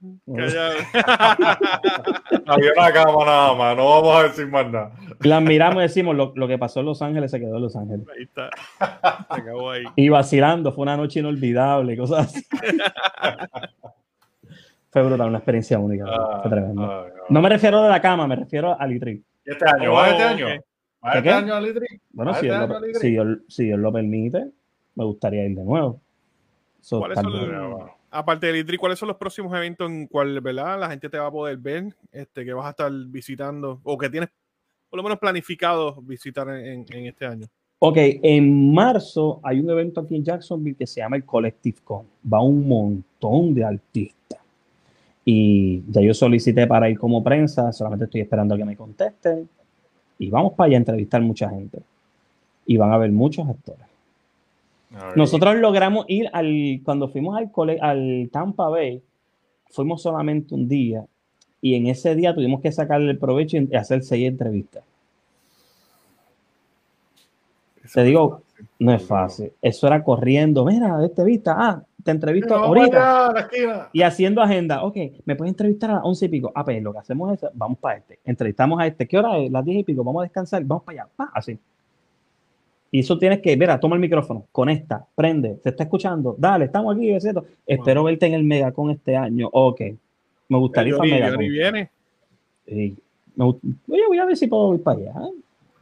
Había 2.46 2.72
una 2.76 2.92
cama 2.92 3.24
nada 3.24 3.54
más, 3.54 3.76
no 3.76 3.88
vamos 3.88 4.16
a 4.16 4.22
decir 4.24 4.46
más 4.46 4.70
nada. 4.70 4.92
Las 5.20 5.42
miramos 5.42 5.78
y 5.78 5.82
decimos, 5.82 6.14
lo, 6.14 6.32
lo, 6.36 6.46
que 6.46 6.56
pasó 6.56 6.78
en 6.80 6.86
Los 6.86 7.02
Ángeles 7.02 7.32
se 7.32 7.40
quedó 7.40 7.56
en 7.56 7.62
Los 7.62 7.74
Ángeles. 7.74 8.06
Ahí 8.16 8.22
está. 8.22 8.48
Se 9.34 9.40
acabó 9.40 9.72
ahí. 9.72 9.82
Y 9.96 10.08
vacilando, 10.08 10.70
fue 10.72 10.82
una 10.82 10.96
noche 10.96 11.18
inolvidable, 11.18 11.96
cosas 11.96 12.26
así. 12.26 12.46
fue 14.90 15.02
brutal, 15.02 15.28
una 15.28 15.38
experiencia 15.38 15.80
única. 15.80 16.04
Ah, 16.06 16.38
fue 16.42 16.50
tremendo. 16.50 16.84
Ah, 16.84 17.06
no 17.28 17.42
me 17.42 17.48
refiero 17.48 17.82
de 17.82 17.88
la 17.88 18.00
cama, 18.00 18.28
me 18.28 18.36
refiero 18.36 18.80
al 18.80 18.90
Litri. 18.90 19.20
¿Este 19.44 19.64
año? 19.68 19.94
¿Va 19.94 20.10
este 20.10 20.22
año? 20.22 20.46
¿Va 21.04 21.14
este 21.14 21.30
año 21.30 21.56
al 21.56 21.64
Litri? 21.64 21.86
Bueno, 22.12 22.34
si, 22.34 22.46
este 22.46 22.56
Dios 22.56 22.68
lo, 22.68 22.80
si, 23.00 23.10
Dios, 23.10 23.38
si, 23.48 23.64
Dios 23.64 23.80
lo, 23.80 23.92
permite, 23.92 24.46
me 24.94 25.04
gustaría 25.04 25.44
ir 25.44 25.56
de 25.56 25.64
nuevo. 25.64 26.00
¿Cuáles 26.88 27.18
son 27.18 27.32
los, 27.32 27.97
aparte 28.10 28.46
del 28.46 28.56
Litri, 28.56 28.76
¿cuáles 28.76 28.98
son 28.98 29.08
los 29.08 29.16
próximos 29.16 29.54
eventos 29.54 29.90
en 29.90 30.06
cual 30.06 30.40
¿verdad? 30.40 30.78
la 30.78 30.90
gente 30.90 31.08
te 31.08 31.18
va 31.18 31.26
a 31.26 31.32
poder 31.32 31.56
ver? 31.58 31.94
Este, 32.12 32.44
que 32.44 32.52
vas 32.52 32.66
a 32.66 32.70
estar 32.70 32.92
visitando 32.92 33.80
o 33.82 33.98
que 33.98 34.08
tienes 34.08 34.30
por 34.88 34.96
lo 34.96 35.02
menos 35.02 35.18
planificado 35.18 36.00
visitar 36.02 36.48
en, 36.48 36.86
en 36.88 37.06
este 37.06 37.26
año. 37.26 37.46
Ok, 37.80 37.96
en 37.98 38.72
marzo 38.72 39.38
hay 39.42 39.60
un 39.60 39.70
evento 39.70 40.00
aquí 40.00 40.16
en 40.16 40.24
Jacksonville 40.24 40.76
que 40.76 40.86
se 40.86 41.00
llama 41.00 41.16
el 41.16 41.24
Collective 41.24 41.78
Con. 41.84 42.06
Va 42.32 42.40
un 42.40 42.66
montón 42.66 43.54
de 43.54 43.64
artistas. 43.64 44.40
Y 45.24 45.84
ya 45.88 46.00
yo 46.00 46.14
solicité 46.14 46.66
para 46.66 46.90
ir 46.90 46.98
como 46.98 47.22
prensa, 47.22 47.70
solamente 47.70 48.06
estoy 48.06 48.22
esperando 48.22 48.54
a 48.54 48.58
que 48.58 48.64
me 48.64 48.76
contesten. 48.76 49.48
Y 50.18 50.30
vamos 50.30 50.54
para 50.54 50.68
allá 50.68 50.76
a 50.76 50.78
entrevistar 50.78 51.20
mucha 51.20 51.50
gente. 51.50 51.80
Y 52.66 52.76
van 52.76 52.90
a 52.90 52.94
haber 52.94 53.12
muchos 53.12 53.46
actores. 53.48 53.87
Nosotros 55.16 55.56
logramos 55.56 56.06
ir 56.08 56.30
al, 56.32 56.80
cuando 56.84 57.08
fuimos 57.08 57.36
al, 57.36 57.78
al 57.80 58.28
Tampa 58.32 58.68
Bay, 58.68 59.02
fuimos 59.70 60.02
solamente 60.02 60.54
un 60.54 60.68
día. 60.68 61.04
Y 61.60 61.74
en 61.74 61.88
ese 61.88 62.14
día 62.14 62.34
tuvimos 62.34 62.60
que 62.60 62.72
sacarle 62.72 63.10
el 63.10 63.18
provecho 63.18 63.56
y 63.56 63.76
hacer 63.76 64.02
seis 64.02 64.28
entrevistas. 64.28 64.84
Te 67.92 68.02
digo, 68.02 68.42
no 68.78 68.92
es 68.92 69.02
fácil. 69.02 69.52
Eso 69.62 69.86
era 69.86 70.02
corriendo. 70.02 70.64
Mira, 70.64 71.04
este 71.04 71.24
vista. 71.24 71.56
Ah, 71.58 71.82
te 72.04 72.10
entrevisto 72.10 72.54
ahorita. 72.54 73.48
y 73.92 74.02
haciendo 74.02 74.42
agenda. 74.42 74.84
Ok, 74.84 74.96
me 75.24 75.36
puedes 75.36 75.52
entrevistar 75.52 75.90
a 75.90 75.94
las 75.94 76.04
once 76.04 76.26
y 76.26 76.28
pico. 76.28 76.52
Ah, 76.54 76.64
pues 76.64 76.82
lo 76.82 76.92
que 76.92 76.98
hacemos 76.98 77.32
es, 77.32 77.48
vamos 77.54 77.78
para 77.78 77.98
este. 77.98 78.18
Entrevistamos 78.24 78.80
a 78.80 78.86
este. 78.86 79.06
¿Qué 79.06 79.18
hora 79.18 79.38
es? 79.38 79.50
Las 79.50 79.64
diez 79.64 79.80
y 79.80 79.84
pico. 79.84 80.04
Vamos 80.04 80.20
a 80.20 80.24
descansar. 80.24 80.62
Vamos 80.64 80.84
para 80.84 81.02
allá. 81.02 81.10
Ah, 81.18 81.30
así. 81.34 81.58
Y 82.90 83.00
eso 83.00 83.18
tienes 83.18 83.40
que, 83.40 83.56
mira, 83.56 83.78
toma 83.78 83.96
el 83.96 84.00
micrófono, 84.00 84.46
conecta, 84.50 85.06
prende, 85.14 85.58
se 85.62 85.68
está 85.68 85.84
escuchando, 85.84 86.34
dale, 86.38 86.66
estamos 86.66 86.96
aquí, 86.96 87.20
¿cierto? 87.20 87.44
Espero 87.66 88.04
verte 88.04 88.26
en 88.26 88.34
el 88.34 88.44
Megacon 88.44 88.90
este 88.90 89.16
año. 89.16 89.48
Ok, 89.52 89.82
me 90.48 90.58
gustaría 90.58 90.92
ir 90.92 90.96
para 90.96 91.10
Megacon. 91.10 91.38
viene. 91.38 91.90
Sí. 92.66 92.96
oye, 93.36 94.06
voy 94.08 94.18
a 94.18 94.24
ver 94.24 94.36
si 94.36 94.46
puedo 94.46 94.74
ir 94.74 94.82
para 94.82 94.98
allá. 94.98 95.12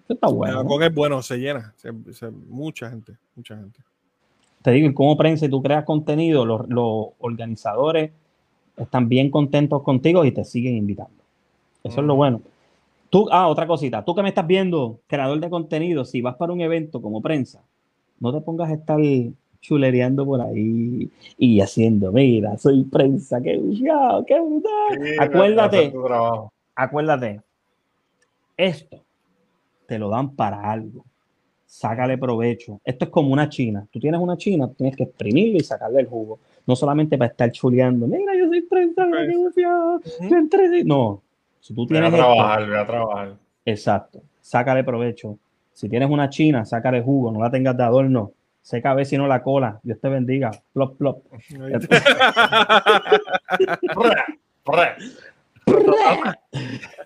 está 0.08 0.26
bueno. 0.28 0.64
Megacon 0.64 0.82
es 0.82 0.94
bueno, 0.94 1.22
se 1.22 1.36
llena, 1.36 1.74
mucha 2.48 2.90
gente, 2.90 3.16
mucha 3.36 3.56
gente 3.56 3.80
te 4.66 4.72
digo, 4.72 4.92
como 4.94 5.16
prensa 5.16 5.46
y 5.46 5.48
tú 5.48 5.62
creas 5.62 5.84
contenido, 5.84 6.44
los, 6.44 7.10
organizadores 7.20 8.10
están 8.76 9.08
bien 9.08 9.30
contentos 9.30 9.80
contigo 9.84 10.24
y 10.24 10.32
te 10.32 10.44
siguen 10.44 10.76
invitando. 10.76 11.22
Eso 11.84 12.00
es 12.00 12.06
lo 12.06 12.16
bueno. 12.16 12.42
Tú, 13.16 13.26
ah, 13.30 13.48
otra 13.48 13.66
cosita, 13.66 14.04
tú 14.04 14.14
que 14.14 14.22
me 14.22 14.28
estás 14.28 14.46
viendo, 14.46 15.00
creador 15.06 15.40
de 15.40 15.48
contenido, 15.48 16.04
si 16.04 16.20
vas 16.20 16.36
para 16.36 16.52
un 16.52 16.60
evento 16.60 17.00
como 17.00 17.22
prensa, 17.22 17.62
no 18.20 18.30
te 18.30 18.42
pongas 18.42 18.68
a 18.68 18.74
estar 18.74 19.00
chulereando 19.58 20.26
por 20.26 20.42
ahí 20.42 21.10
y 21.38 21.60
haciendo, 21.62 22.12
mira, 22.12 22.58
soy 22.58 22.84
prensa, 22.84 23.40
qué 23.40 23.58
qué 24.26 24.38
brutal. 24.38 24.98
acuérdate, 25.18 25.94
acuérdate, 26.74 27.40
esto 28.54 29.02
te 29.86 29.98
lo 29.98 30.10
dan 30.10 30.36
para 30.36 30.70
algo 30.70 31.02
sácale 31.64 32.16
provecho. 32.16 32.80
Esto 32.84 33.06
es 33.06 33.10
como 33.10 33.32
una 33.32 33.48
china. 33.48 33.86
Tú 33.90 33.98
tienes 33.98 34.20
una 34.20 34.36
china, 34.36 34.70
tienes 34.76 34.96
que 34.96 35.02
exprimirla 35.02 35.58
y 35.58 35.64
sacarle 35.64 36.00
el 36.00 36.06
jugo. 36.06 36.38
No 36.66 36.76
solamente 36.76 37.18
para 37.18 37.30
estar 37.30 37.50
chuleando. 37.50 38.06
Mira, 38.06 38.34
yo 38.36 38.46
soy 38.46 38.62
prensa, 38.62 39.04
yo 39.04 39.50
No. 40.84 41.22
Si 41.66 41.74
tú 41.74 41.84
tienes. 41.84 42.12
Voy 42.12 42.20
a 42.20 42.22
trabajar, 42.22 42.66
voy 42.68 42.76
a 42.76 42.86
trabajar. 42.86 43.34
Exacto. 43.64 44.22
Sácale 44.40 44.84
provecho. 44.84 45.36
Si 45.72 45.88
tienes 45.88 46.08
una 46.08 46.30
china, 46.30 46.64
sácale 46.64 47.02
jugo, 47.02 47.32
no 47.32 47.40
la 47.40 47.50
tengas 47.50 47.76
de 47.76 47.82
adorno. 47.82 48.30
Seca 48.62 48.92
a 48.92 48.94
ver 48.94 49.04
si 49.04 49.18
no 49.18 49.26
la 49.26 49.42
cola. 49.42 49.80
Dios 49.82 49.98
te 50.00 50.08
bendiga. 50.08 50.52
Plop, 50.72 50.96
plop. 50.96 51.24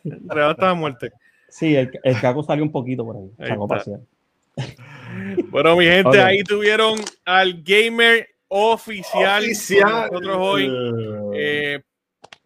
Rebata 0.02 0.74
muerte. 0.74 1.10
Sí, 1.48 1.74
el, 1.74 1.90
el 2.02 2.20
caco 2.20 2.42
salió 2.42 2.62
un 2.62 2.70
poquito 2.70 3.02
por 3.02 3.16
ahí. 3.16 3.30
ahí 3.38 3.56
bueno, 5.50 5.74
mi 5.76 5.86
gente, 5.86 6.20
ahí 6.20 6.42
tuvieron 6.42 6.98
al 7.24 7.62
gamer 7.62 8.28
oficial. 8.48 9.42
Nosotros 9.46 10.36
hoy. 10.38 10.70
Eh, 11.34 11.80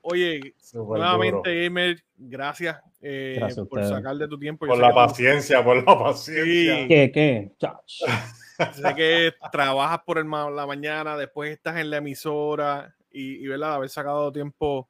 oye, 0.05 0.55
nuevamente, 0.73 1.65
gamer, 1.65 2.03
gracias, 2.17 2.81
eh, 3.01 3.41
por 3.69 3.85
sacar 3.85 4.17
de 4.17 4.29
tu 4.29 4.39
tiempo. 4.39 4.67
Por 4.67 4.79
la 4.79 4.95
paciencia, 4.95 5.65
por 5.65 5.77
la 5.77 5.99
paciencia. 5.99 6.89
¿Qué, 6.89 7.11
qué? 7.13 7.53
sé 8.73 8.95
que 8.95 9.33
trabajas 9.51 10.01
por 10.07 10.19
el, 10.19 10.31
la 10.31 10.67
mañana, 10.67 11.17
después 11.17 11.51
estás 11.51 11.79
en 11.79 11.91
la 11.91 11.97
emisora 11.97 12.95
y, 13.11 13.45
y 13.45 13.47
¿verdad? 13.47 13.75
Haber 13.75 13.89
sacado 13.89 14.31
tiempo 14.31 14.89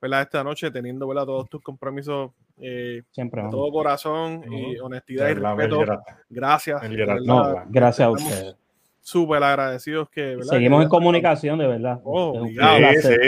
¿verdad? 0.00 0.22
esta 0.22 0.42
noche, 0.42 0.70
teniendo 0.70 1.06
¿verdad? 1.06 1.26
todos 1.26 1.48
tus 1.48 1.62
compromisos 1.62 2.32
eh, 2.58 3.02
Siempre. 3.10 3.42
de 3.42 3.50
todo 3.50 3.70
corazón 3.70 4.44
y 4.50 4.78
honestidad 4.78 5.28
y 5.28 5.34
respeto. 5.34 5.84
Gracias. 6.28 6.82
No, 7.24 7.64
gracias 7.68 8.06
a 8.06 8.10
ustedes. 8.10 8.56
Súper 9.06 9.42
agradecidos 9.42 10.08
que. 10.08 10.36
¿verdad? 10.36 10.44
Seguimos 10.46 10.82
en 10.82 10.88
comunicación, 10.88 11.58
de 11.58 11.66
verdad. 11.66 12.00
Oh. 12.04 12.46
Sí, 12.46 12.54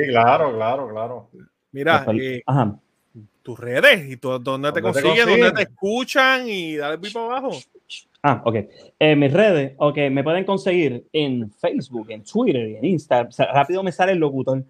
claro, 0.09 0.55
claro, 0.55 0.89
claro. 0.89 1.29
Mira, 1.71 2.03
eh, 2.15 2.43
Ajá. 2.47 2.79
tus 3.43 3.61
redes 3.61 4.11
y 4.11 4.17
tú- 4.17 4.39
dónde 4.39 4.73
te 4.73 4.81
¿Dónde 4.81 5.01
te 5.03 5.03
consiguen, 5.07 5.29
dónde 5.29 5.53
te 5.53 5.63
escuchan 5.71 6.49
y 6.49 6.77
dale 6.77 6.97
pipo 6.97 7.19
abajo. 7.21 7.51
Ah, 8.23 8.41
ok. 8.43 8.57
En 8.99 9.19
mis 9.19 9.31
redes, 9.31 9.75
ok, 9.77 9.99
me 10.11 10.25
pueden 10.25 10.45
conseguir 10.45 11.05
en 11.13 11.51
Facebook, 11.51 12.11
en 12.11 12.25
Twitter 12.25 12.69
y 12.71 12.77
en 12.77 12.85
Instagram. 12.87 13.29
O 13.29 13.33
sea, 13.33 13.53
rápido 13.53 13.83
me 13.83 13.93
sale 13.93 14.13
el 14.13 14.19
locutor. 14.19 14.65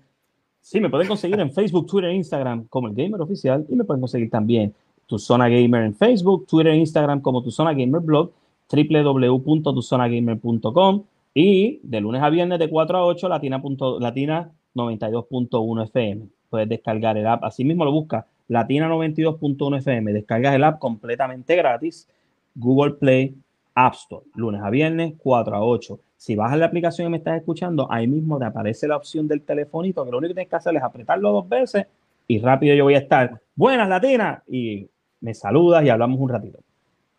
Sí, 0.61 0.81
me 0.81 0.91
pueden 0.91 1.07
conseguir 1.07 1.39
en 1.39 1.53
Facebook, 1.53 1.87
Twitter 1.87 2.11
e 2.11 2.15
Instagram 2.15 2.67
como 2.69 2.89
el 2.89 2.95
Gamer 2.95 3.21
Oficial 3.21 3.65
y 3.69 3.77
me 3.77 3.85
pueden 3.85 4.01
conseguir 4.01 4.29
también 4.29 4.75
Tu 5.07 5.21
Zona 5.21 5.49
Gamer 5.49 5.85
en 5.85 5.95
Facebook, 5.95 6.49
Twitter 6.49 6.73
e 6.73 6.77
Instagram 6.79 7.21
como 7.21 7.41
Tu 7.45 7.53
Zona 7.53 7.71
Gamer 7.73 8.01
Blog, 8.01 8.33
www.tuzonagamer.com 8.71 11.05
y 11.35 11.81
de 11.83 12.01
lunes 12.01 12.23
a 12.23 12.31
viernes 12.31 12.59
de 12.59 12.71
4 12.71 12.99
a 12.99 13.05
8 13.05 13.29
Latina, 13.29 13.63
Latina 14.01 14.51
92.1 14.75 15.85
FM. 15.85 16.27
Puedes 16.51 16.69
descargar 16.69 17.17
el 17.19 17.27
app, 17.27 17.45
así 17.45 17.65
mismo 17.65 17.85
lo 17.85 17.93
buscas, 17.93 18.25
Latina 18.49 18.89
92.1 18.89 19.79
FM. 19.79 20.13
Descargas 20.13 20.55
el 20.55 20.65
app 20.65 20.79
completamente 20.79 21.57
gratis, 21.57 22.09
Google 22.55 22.95
Play, 22.95 23.35
App 23.75 23.95
Store, 23.95 24.25
lunes 24.35 24.63
a 24.63 24.71
viernes, 24.71 25.15
4 25.19 25.57
a 25.57 25.63
8. 25.63 25.99
Si 26.17 26.35
bajas 26.35 26.59
la 26.59 26.67
aplicación 26.67 27.09
y 27.09 27.11
me 27.11 27.19
estás 27.19 27.37
escuchando, 27.37 27.87
ahí 27.91 28.07
mismo 28.07 28.39
te 28.39 28.47
aparece 28.47 28.89
la 28.89 28.97
opción 28.97 29.29
del 29.29 29.43
telefonito, 29.43 30.05
que 30.05 30.11
lo 30.11 30.19
único 30.19 30.31
que 30.31 30.35
tienes 30.35 30.51
que 30.51 30.57
hacer 30.57 30.77
es 30.77 30.83
apretarlo 30.83 31.33
dos 31.33 31.49
veces 31.49 31.87
y 32.29 32.41
rápido 32.41 32.75
yo 32.75 32.85
voy 32.85 32.95
a 32.95 32.99
estar, 32.99 33.41
buenas 33.55 33.89
latinas, 33.89 34.43
y 34.49 34.89
me 35.21 35.35
saludas 35.35 35.85
y 35.85 35.91
hablamos 35.91 36.19
un 36.19 36.29
ratito. 36.29 36.59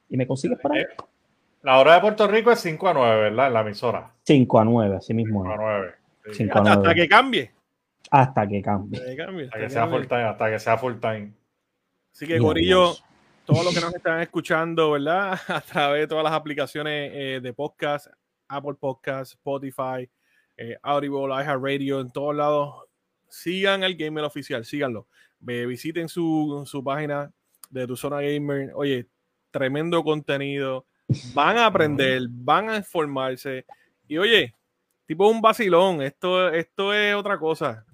Y 0.10 0.18
me 0.18 0.28
consigues 0.28 0.60
por 0.60 0.74
ahí. 0.74 0.84
Eh, 1.58 1.64
La 1.64 1.80
hora 1.80 1.96
de 1.96 2.02
Puerto 2.02 2.28
Rico 2.28 2.52
es 2.52 2.60
5 2.60 2.88
a 2.90 2.94
9, 2.94 3.22
¿verdad? 3.22 3.48
En 3.48 3.54
la 3.54 3.62
emisora. 3.62 4.14
5 4.24 4.60
a 4.60 4.66
9, 4.66 4.96
así 4.98 5.14
mismo. 5.14 5.42
5 5.44 5.50
a 5.52 5.54
es. 5.54 5.60
9. 5.62 5.94
Sí. 6.28 6.34
Cinco. 6.34 6.60
Hasta, 6.60 6.94
que 6.94 7.08
cambie. 7.08 7.52
Hasta 8.12 8.48
que 8.48 8.62
cambie. 8.62 9.00
Hasta 9.00 9.10
que 9.12 9.18
cambie, 9.18 9.46
Hasta 9.46 9.56
hasta 9.56 9.58
que 9.60 9.64
que 9.66 9.70
sea 9.70 9.82
cambie. 9.84 10.00
full 10.00 10.08
time, 10.08 10.24
hasta 10.24 10.50
que 10.52 10.60
sea 10.60 10.78
full 10.78 10.94
time. 11.00 11.34
Así 12.14 12.28
que, 12.28 12.36
adiós. 12.36 13.04
todos 13.46 13.64
los 13.64 13.74
que 13.74 13.80
nos 13.82 13.94
están 13.96 14.20
escuchando, 14.22 14.92
¿verdad? 14.92 15.40
A 15.48 15.62
través 15.62 16.02
de 16.02 16.08
todas 16.08 16.24
las 16.26 16.34
aplicaciones 16.34 17.12
eh, 17.14 17.40
de 17.42 17.54
podcast, 17.54 18.08
Apple 18.50 18.74
Podcast, 18.80 19.34
Spotify, 19.34 20.10
eh, 20.58 20.78
Audible, 20.82 21.34
iHeartRadio, 21.34 22.02
en 22.02 22.10
todos 22.12 22.36
lados, 22.36 22.86
sigan 23.30 23.84
al 23.84 23.96
Gamer 23.96 24.24
Oficial, 24.26 24.66
síganlo. 24.66 25.08
Ve- 25.40 25.66
visiten 25.66 26.10
su, 26.10 26.64
su 26.66 26.84
página 26.84 27.32
de 27.70 27.86
tu 27.88 27.96
zona 27.96 28.20
gamer. 28.22 28.72
Oye, 28.74 29.08
tremendo 29.52 30.04
contenido. 30.04 30.87
Van 31.34 31.58
a 31.58 31.66
aprender, 31.68 32.24
van 32.30 32.70
a 32.70 32.78
informarse. 32.78 33.66
Y 34.08 34.18
oye, 34.18 34.54
tipo 35.06 35.28
un 35.28 35.42
vacilón. 35.42 36.02
Esto, 36.02 36.50
esto 36.50 36.94
es 36.94 37.16
otra 37.16 37.38
cosa. 37.40 37.86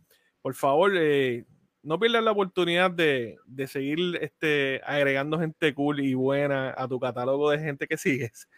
Por 0.42 0.56
favor, 0.56 0.92
eh, 0.96 1.46
no 1.84 2.00
pierdas 2.00 2.24
la 2.24 2.32
oportunidad 2.32 2.92
de, 2.92 3.38
de 3.46 3.68
seguir 3.68 4.18
este, 4.22 4.82
agregando 4.86 5.40
gente 5.40 5.74
cool 5.74 6.00
y 6.00 6.14
buena 6.14 6.74
a 6.76 6.88
tu 6.88 7.00
catálogo 7.00 7.52
de 7.52 7.60
gente 7.60 7.88
que 7.88 7.98
sigues. 7.98 8.50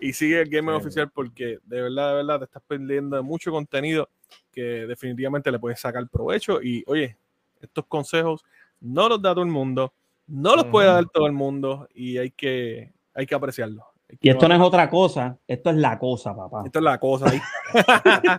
Y 0.00 0.12
sigue 0.12 0.40
el 0.40 0.48
Gamer 0.48 0.76
Sí. 0.76 0.82
Oficial 0.82 1.10
porque 1.10 1.58
de 1.64 1.82
verdad, 1.82 2.10
de 2.10 2.16
verdad, 2.16 2.38
te 2.40 2.44
estás 2.44 2.62
perdiendo 2.66 3.22
mucho 3.22 3.50
contenido 3.50 4.08
que 4.52 4.86
definitivamente 4.86 5.50
le 5.50 5.58
puedes 5.58 5.80
sacar 5.80 6.08
provecho. 6.08 6.62
Y 6.62 6.84
oye, 6.86 7.16
estos 7.60 7.86
consejos 7.86 8.44
no 8.80 9.08
los 9.08 9.22
da 9.22 9.32
todo 9.32 9.44
el 9.44 9.50
mundo, 9.50 9.94
no 10.26 10.56
los 10.56 10.66
puede 10.66 10.88
dar 10.88 11.08
todo 11.08 11.26
el 11.26 11.32
mundo 11.32 11.88
y 11.94 12.18
hay 12.18 12.30
que, 12.30 12.92
hay 13.14 13.26
que 13.26 13.34
apreciarlo. 13.34 13.93
Y 14.20 14.28
esto 14.30 14.48
no 14.48 14.54
es 14.54 14.60
otra 14.60 14.88
cosa, 14.90 15.38
esto 15.46 15.70
es 15.70 15.76
la 15.76 15.98
cosa, 15.98 16.34
papá. 16.34 16.62
esto 16.66 16.78
es 16.78 16.82
la 16.84 16.98
cosa 16.98 17.30
ahí. 17.30 17.40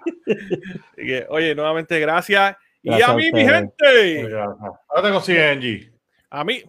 Así 0.94 1.06
que, 1.06 1.26
oye, 1.30 1.56
nuevamente 1.56 2.00
gracias. 2.00 2.56
y 2.82 2.90
Gracias 2.90 3.10
a 3.10 3.12
a 3.14 3.16
mí, 3.16 3.32
mi 3.32 3.46
gente, 3.46 4.34
Ahora 4.34 5.02
te 5.04 5.12
consiguen 5.12 5.62
G. 5.62 5.92
a 6.30 6.44
mí, 6.44 6.64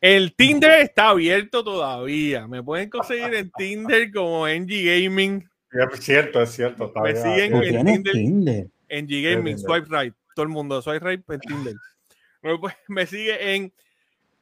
el 0.00 0.34
Tinder 0.34 0.80
está 0.82 1.08
abierto 1.10 1.64
todavía. 1.64 2.46
Me 2.46 2.62
pueden 2.62 2.90
conseguir 2.90 3.34
en 3.34 3.50
Tinder 3.52 4.12
como 4.12 4.46
NG 4.46 4.84
Gaming, 4.84 5.48
Es 5.72 6.00
cierto, 6.04 6.42
es 6.42 6.50
cierto. 6.50 6.86
está 6.86 7.00
Me 7.00 7.16
siguen 7.16 7.54
en 7.54 7.84
Tinder. 8.02 8.12
Tinder. 8.12 8.66
NG 8.90 9.22
Gaming, 9.22 9.56
Tinder. 9.56 9.58
Swipe 9.58 9.86
Right. 9.88 10.14
Todo 10.34 10.42
el 10.42 10.50
mundo, 10.50 10.82
Swipe 10.82 11.08
Right 11.08 11.30
en 11.30 11.40
Tinder. 11.40 11.74
Me, 12.42 12.58
me 12.88 13.06
sigue 13.06 13.54
en 13.54 13.72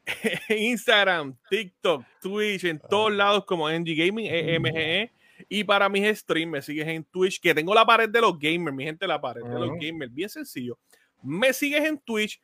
Instagram, 0.48 1.36
TikTok, 1.48 2.04
Twitch, 2.20 2.64
en 2.64 2.78
todos 2.90 3.12
lados 3.12 3.44
como 3.44 3.68
NG 3.70 3.94
Gaming, 3.96 4.26
E 4.26 4.54
EMGE. 4.54 5.10
Y 5.48 5.64
para 5.64 5.88
mis 5.88 6.18
streams 6.18 6.50
me 6.52 6.62
sigues 6.62 6.86
en 6.86 7.04
Twitch, 7.04 7.40
que 7.40 7.54
tengo 7.54 7.74
la 7.74 7.84
pared 7.84 8.08
de 8.08 8.20
los 8.20 8.38
gamers, 8.38 8.74
mi 8.76 8.84
gente, 8.84 9.06
la 9.06 9.20
pared 9.20 9.42
de 9.42 9.58
los 9.58 9.70
gamers, 9.80 10.12
bien 10.14 10.28
sencillo. 10.28 10.78
Me 11.22 11.52
sigues 11.52 11.84
en 11.84 11.98
Twitch. 11.98 12.40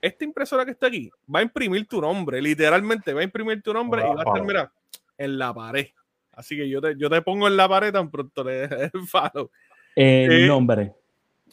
Esta 0.00 0.24
impresora 0.24 0.64
que 0.64 0.72
está 0.72 0.88
aquí 0.88 1.10
va 1.34 1.38
a 1.40 1.42
imprimir 1.42 1.86
tu 1.86 2.00
nombre, 2.02 2.40
literalmente 2.42 3.14
va 3.14 3.20
a 3.20 3.24
imprimir 3.24 3.62
tu 3.62 3.72
nombre 3.72 4.02
y 4.02 4.04
va 4.14 4.22
a 4.22 4.24
estar, 4.24 4.44
mira, 4.44 4.72
en 5.16 5.38
la 5.38 5.54
pared. 5.54 5.86
Así 6.32 6.56
que 6.56 6.68
yo 6.68 6.80
te, 6.82 6.96
yo 6.98 7.08
te 7.10 7.20
pongo 7.22 7.46
en 7.48 7.56
la 7.56 7.68
pared 7.68 7.92
tan 7.92 8.10
pronto 8.10 8.44
le 8.44 8.68
des 8.68 8.70
el 8.94 9.00
follow. 9.06 9.50
El 9.96 10.32
Eh, 10.44 10.46
nombre. 10.46 10.92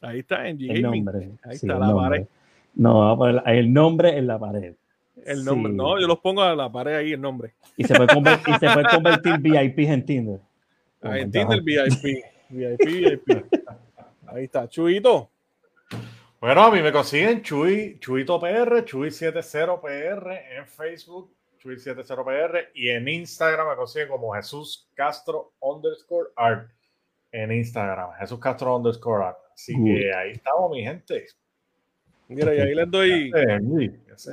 Ahí 0.01 0.19
está, 0.19 0.43
NG 0.51 0.69
El 0.71 0.81
nombre. 0.83 1.31
Ahí 1.43 1.57
sí, 1.57 1.65
está 1.67 1.79
la 1.79 1.87
nombre. 1.87 2.09
pared. 2.09 2.27
No, 2.75 2.99
vamos 2.99 3.13
a 3.13 3.17
poner 3.43 3.57
el 3.57 3.73
nombre 3.73 4.17
en 4.17 4.27
la 4.27 4.37
pared. 4.39 4.75
El 5.27 5.43
nombre, 5.45 5.71
Sí. 5.71 5.77
no, 5.77 5.99
yo 5.99 6.07
los 6.07 6.19
pongo 6.19 6.41
a 6.41 6.55
la 6.55 6.71
pared 6.71 6.95
ahí, 6.95 7.13
el 7.13 7.21
nombre. 7.21 7.53
Y 7.75 7.83
se 7.83 7.93
puede 7.95 8.13
convertir, 8.13 8.55
y 8.55 8.57
se 8.59 8.69
puede 8.73 8.89
convertir 8.89 9.37
VIP 9.39 9.79
en 9.79 10.05
Tinder. 10.05 10.39
Ahí 11.01 11.21
en 11.21 11.31
Tinder, 11.31 11.61
VIP. 11.61 12.23
VIP, 12.49 12.85
VIP. 12.85 13.45
Ahí 14.27 14.45
está, 14.45 14.67
Chuito. 14.67 15.29
Bueno, 16.39 16.63
a 16.65 16.71
mí 16.71 16.81
me 16.81 16.91
consiguen 16.91 17.41
Chuy, 17.41 17.97
Chuito 17.99 18.39
PR, 18.39 18.85
Chuy70PR 18.85 20.41
en 20.57 20.67
Facebook, 20.67 21.33
Chuy70PR 21.63 22.67
y 22.75 22.89
en 22.89 23.07
Instagram 23.07 23.69
me 23.69 23.75
consiguen 23.75 24.07
como 24.09 24.33
Jesús 24.33 24.87
Castro 24.93 25.53
underscore 25.59 26.29
art 26.35 26.69
en 27.31 27.51
Instagram, 27.51 28.11
Jesús 28.19 28.39
Castro 28.39 28.75
underscore 28.77 29.25
art. 29.25 29.37
Así 29.53 29.73
Good. 29.73 29.85
que 29.85 30.13
ahí 30.13 30.31
estamos, 30.33 30.69
mi 30.71 30.83
gente. 30.83 31.25
Mira, 32.29 32.53
y 32.55 32.59
ahí 32.59 32.75
les 32.75 32.89
doy 32.91 33.31
Eh, 33.35 33.59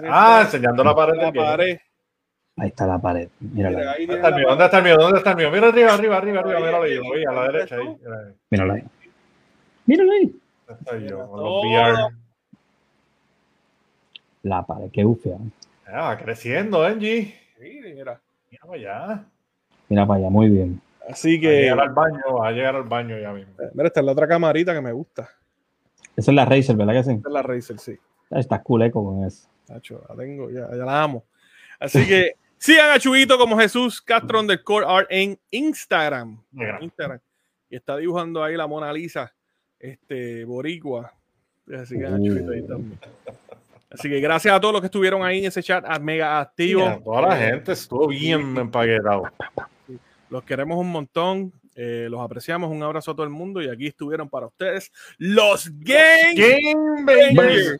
Ah, 0.08 0.42
enseñando 0.44 0.82
la 0.82 0.94
pared. 0.94 1.14
la 1.16 1.32
pared. 1.32 1.78
Ahí 2.56 2.68
está 2.68 2.86
la 2.86 2.98
pared. 2.98 3.28
Mírala. 3.40 3.78
Mira, 3.78 3.92
ahí 3.92 4.06
¿Dónde 4.06 4.22
la. 4.30 4.48
¿Dónde 4.48 4.64
está 4.64 4.78
el 4.78 4.84
mío? 4.84 4.96
¿Dónde 4.96 5.18
está 5.18 5.30
el 5.32 5.36
mío? 5.36 5.50
Mira 5.50 5.68
arriba, 5.68 5.94
arriba, 5.94 6.16
arriba, 6.18 6.40
arriba. 6.40 6.58
Míralo 6.60 6.82
ahí, 6.82 6.94
lo 6.94 7.12
vi 7.12 7.24
a 7.24 7.32
la 7.32 7.42
derecha. 7.52 7.76
ahí. 7.76 7.96
Mira 8.00 8.14
ahí. 8.18 8.34
Mírala 8.50 8.74
ahí. 8.74 8.84
Mírala 9.86 10.12
ahí. 10.14 10.40
¿Dónde 10.66 10.82
estoy 10.82 11.08
yo? 11.08 11.18
Con 11.18 11.28
todo. 11.36 11.64
los 11.64 11.64
VR. 11.64 12.14
La 14.42 14.62
pared, 14.66 14.90
qué 14.92 15.04
ufia. 15.04 15.36
Ah, 15.86 16.02
va 16.08 16.18
creciendo, 16.18 16.82
Angie. 16.82 17.34
Sí, 17.58 17.80
mira. 17.82 18.20
Mira 18.50 18.62
para 18.66 18.74
allá. 18.74 19.24
Mira 19.88 20.06
para 20.06 20.18
allá, 20.20 20.30
muy 20.30 20.48
bien. 20.48 20.80
Así 21.08 21.36
Va 21.36 21.38
a 21.38 21.40
que, 21.40 21.60
llegar 21.62 21.80
al 21.80 21.90
baño, 21.90 22.20
va 22.40 22.48
a 22.48 22.52
llegar 22.52 22.76
al 22.76 22.82
baño 22.84 23.18
ya 23.18 23.32
mismo. 23.32 23.52
mira, 23.74 23.86
esta 23.88 24.00
es 24.00 24.06
la 24.06 24.12
otra 24.12 24.26
camarita 24.28 24.72
que 24.74 24.80
me 24.80 24.92
gusta. 24.92 25.28
Esa 26.16 26.30
es 26.30 26.34
la 26.34 26.44
Razer, 26.44 26.76
¿verdad 26.76 26.94
que 26.94 27.04
sí? 27.04 27.10
Esta 27.12 27.28
es 27.28 27.32
la 27.32 27.42
Razer, 27.42 27.78
sí. 27.78 27.98
Estás 28.30 28.62
culeco 28.62 29.04
con 29.04 29.24
eso. 29.24 29.48
Nacho, 29.68 30.02
la 30.08 30.16
tengo, 30.16 30.50
ya, 30.50 30.68
ya 30.70 30.84
la 30.84 31.02
amo. 31.02 31.24
Así 31.78 32.06
que 32.06 32.34
sigan 32.58 32.90
a 32.90 32.98
Chuito 32.98 33.38
como 33.38 33.58
Jesús 33.58 34.00
Castro 34.00 34.40
underscore 34.40 34.86
art 34.86 35.06
en 35.10 35.38
Instagram. 35.50 36.42
Instagram. 36.80 37.20
Y 37.70 37.76
está 37.76 37.96
dibujando 37.96 38.42
ahí 38.42 38.56
la 38.56 38.66
Mona 38.66 38.92
Lisa, 38.92 39.34
este, 39.78 40.44
Boricua. 40.44 41.12
Así 41.80 41.98
que 41.98 42.06
a 42.06 42.16
Chuito 42.16 42.52
ahí 42.52 42.62
también. 42.66 42.98
Así 43.90 44.08
que 44.08 44.20
gracias 44.20 44.54
a 44.54 44.60
todos 44.60 44.72
los 44.72 44.80
que 44.80 44.86
estuvieron 44.86 45.22
ahí 45.22 45.38
en 45.38 45.44
ese 45.46 45.62
chat 45.62 45.84
a 45.86 45.98
mega 46.00 46.40
activo. 46.40 46.80
Mira, 46.80 47.00
toda 47.00 47.22
la 47.22 47.36
gente 47.36 47.72
estuvo 47.72 48.08
bien 48.08 48.56
empaquetado. 48.56 49.24
Los 50.30 50.42
queremos 50.42 50.78
un 50.78 50.90
montón. 50.90 51.52
Eh, 51.74 52.08
los 52.10 52.20
apreciamos. 52.20 52.70
Un 52.70 52.82
abrazo 52.82 53.10
a 53.10 53.14
todo 53.14 53.24
el 53.24 53.30
mundo. 53.30 53.62
Y 53.62 53.68
aquí 53.68 53.86
estuvieron 53.86 54.28
para 54.28 54.46
ustedes 54.46 54.92
los 55.18 55.70
Game 55.78 56.34
Game 56.34 57.04
Bangers. 57.04 57.78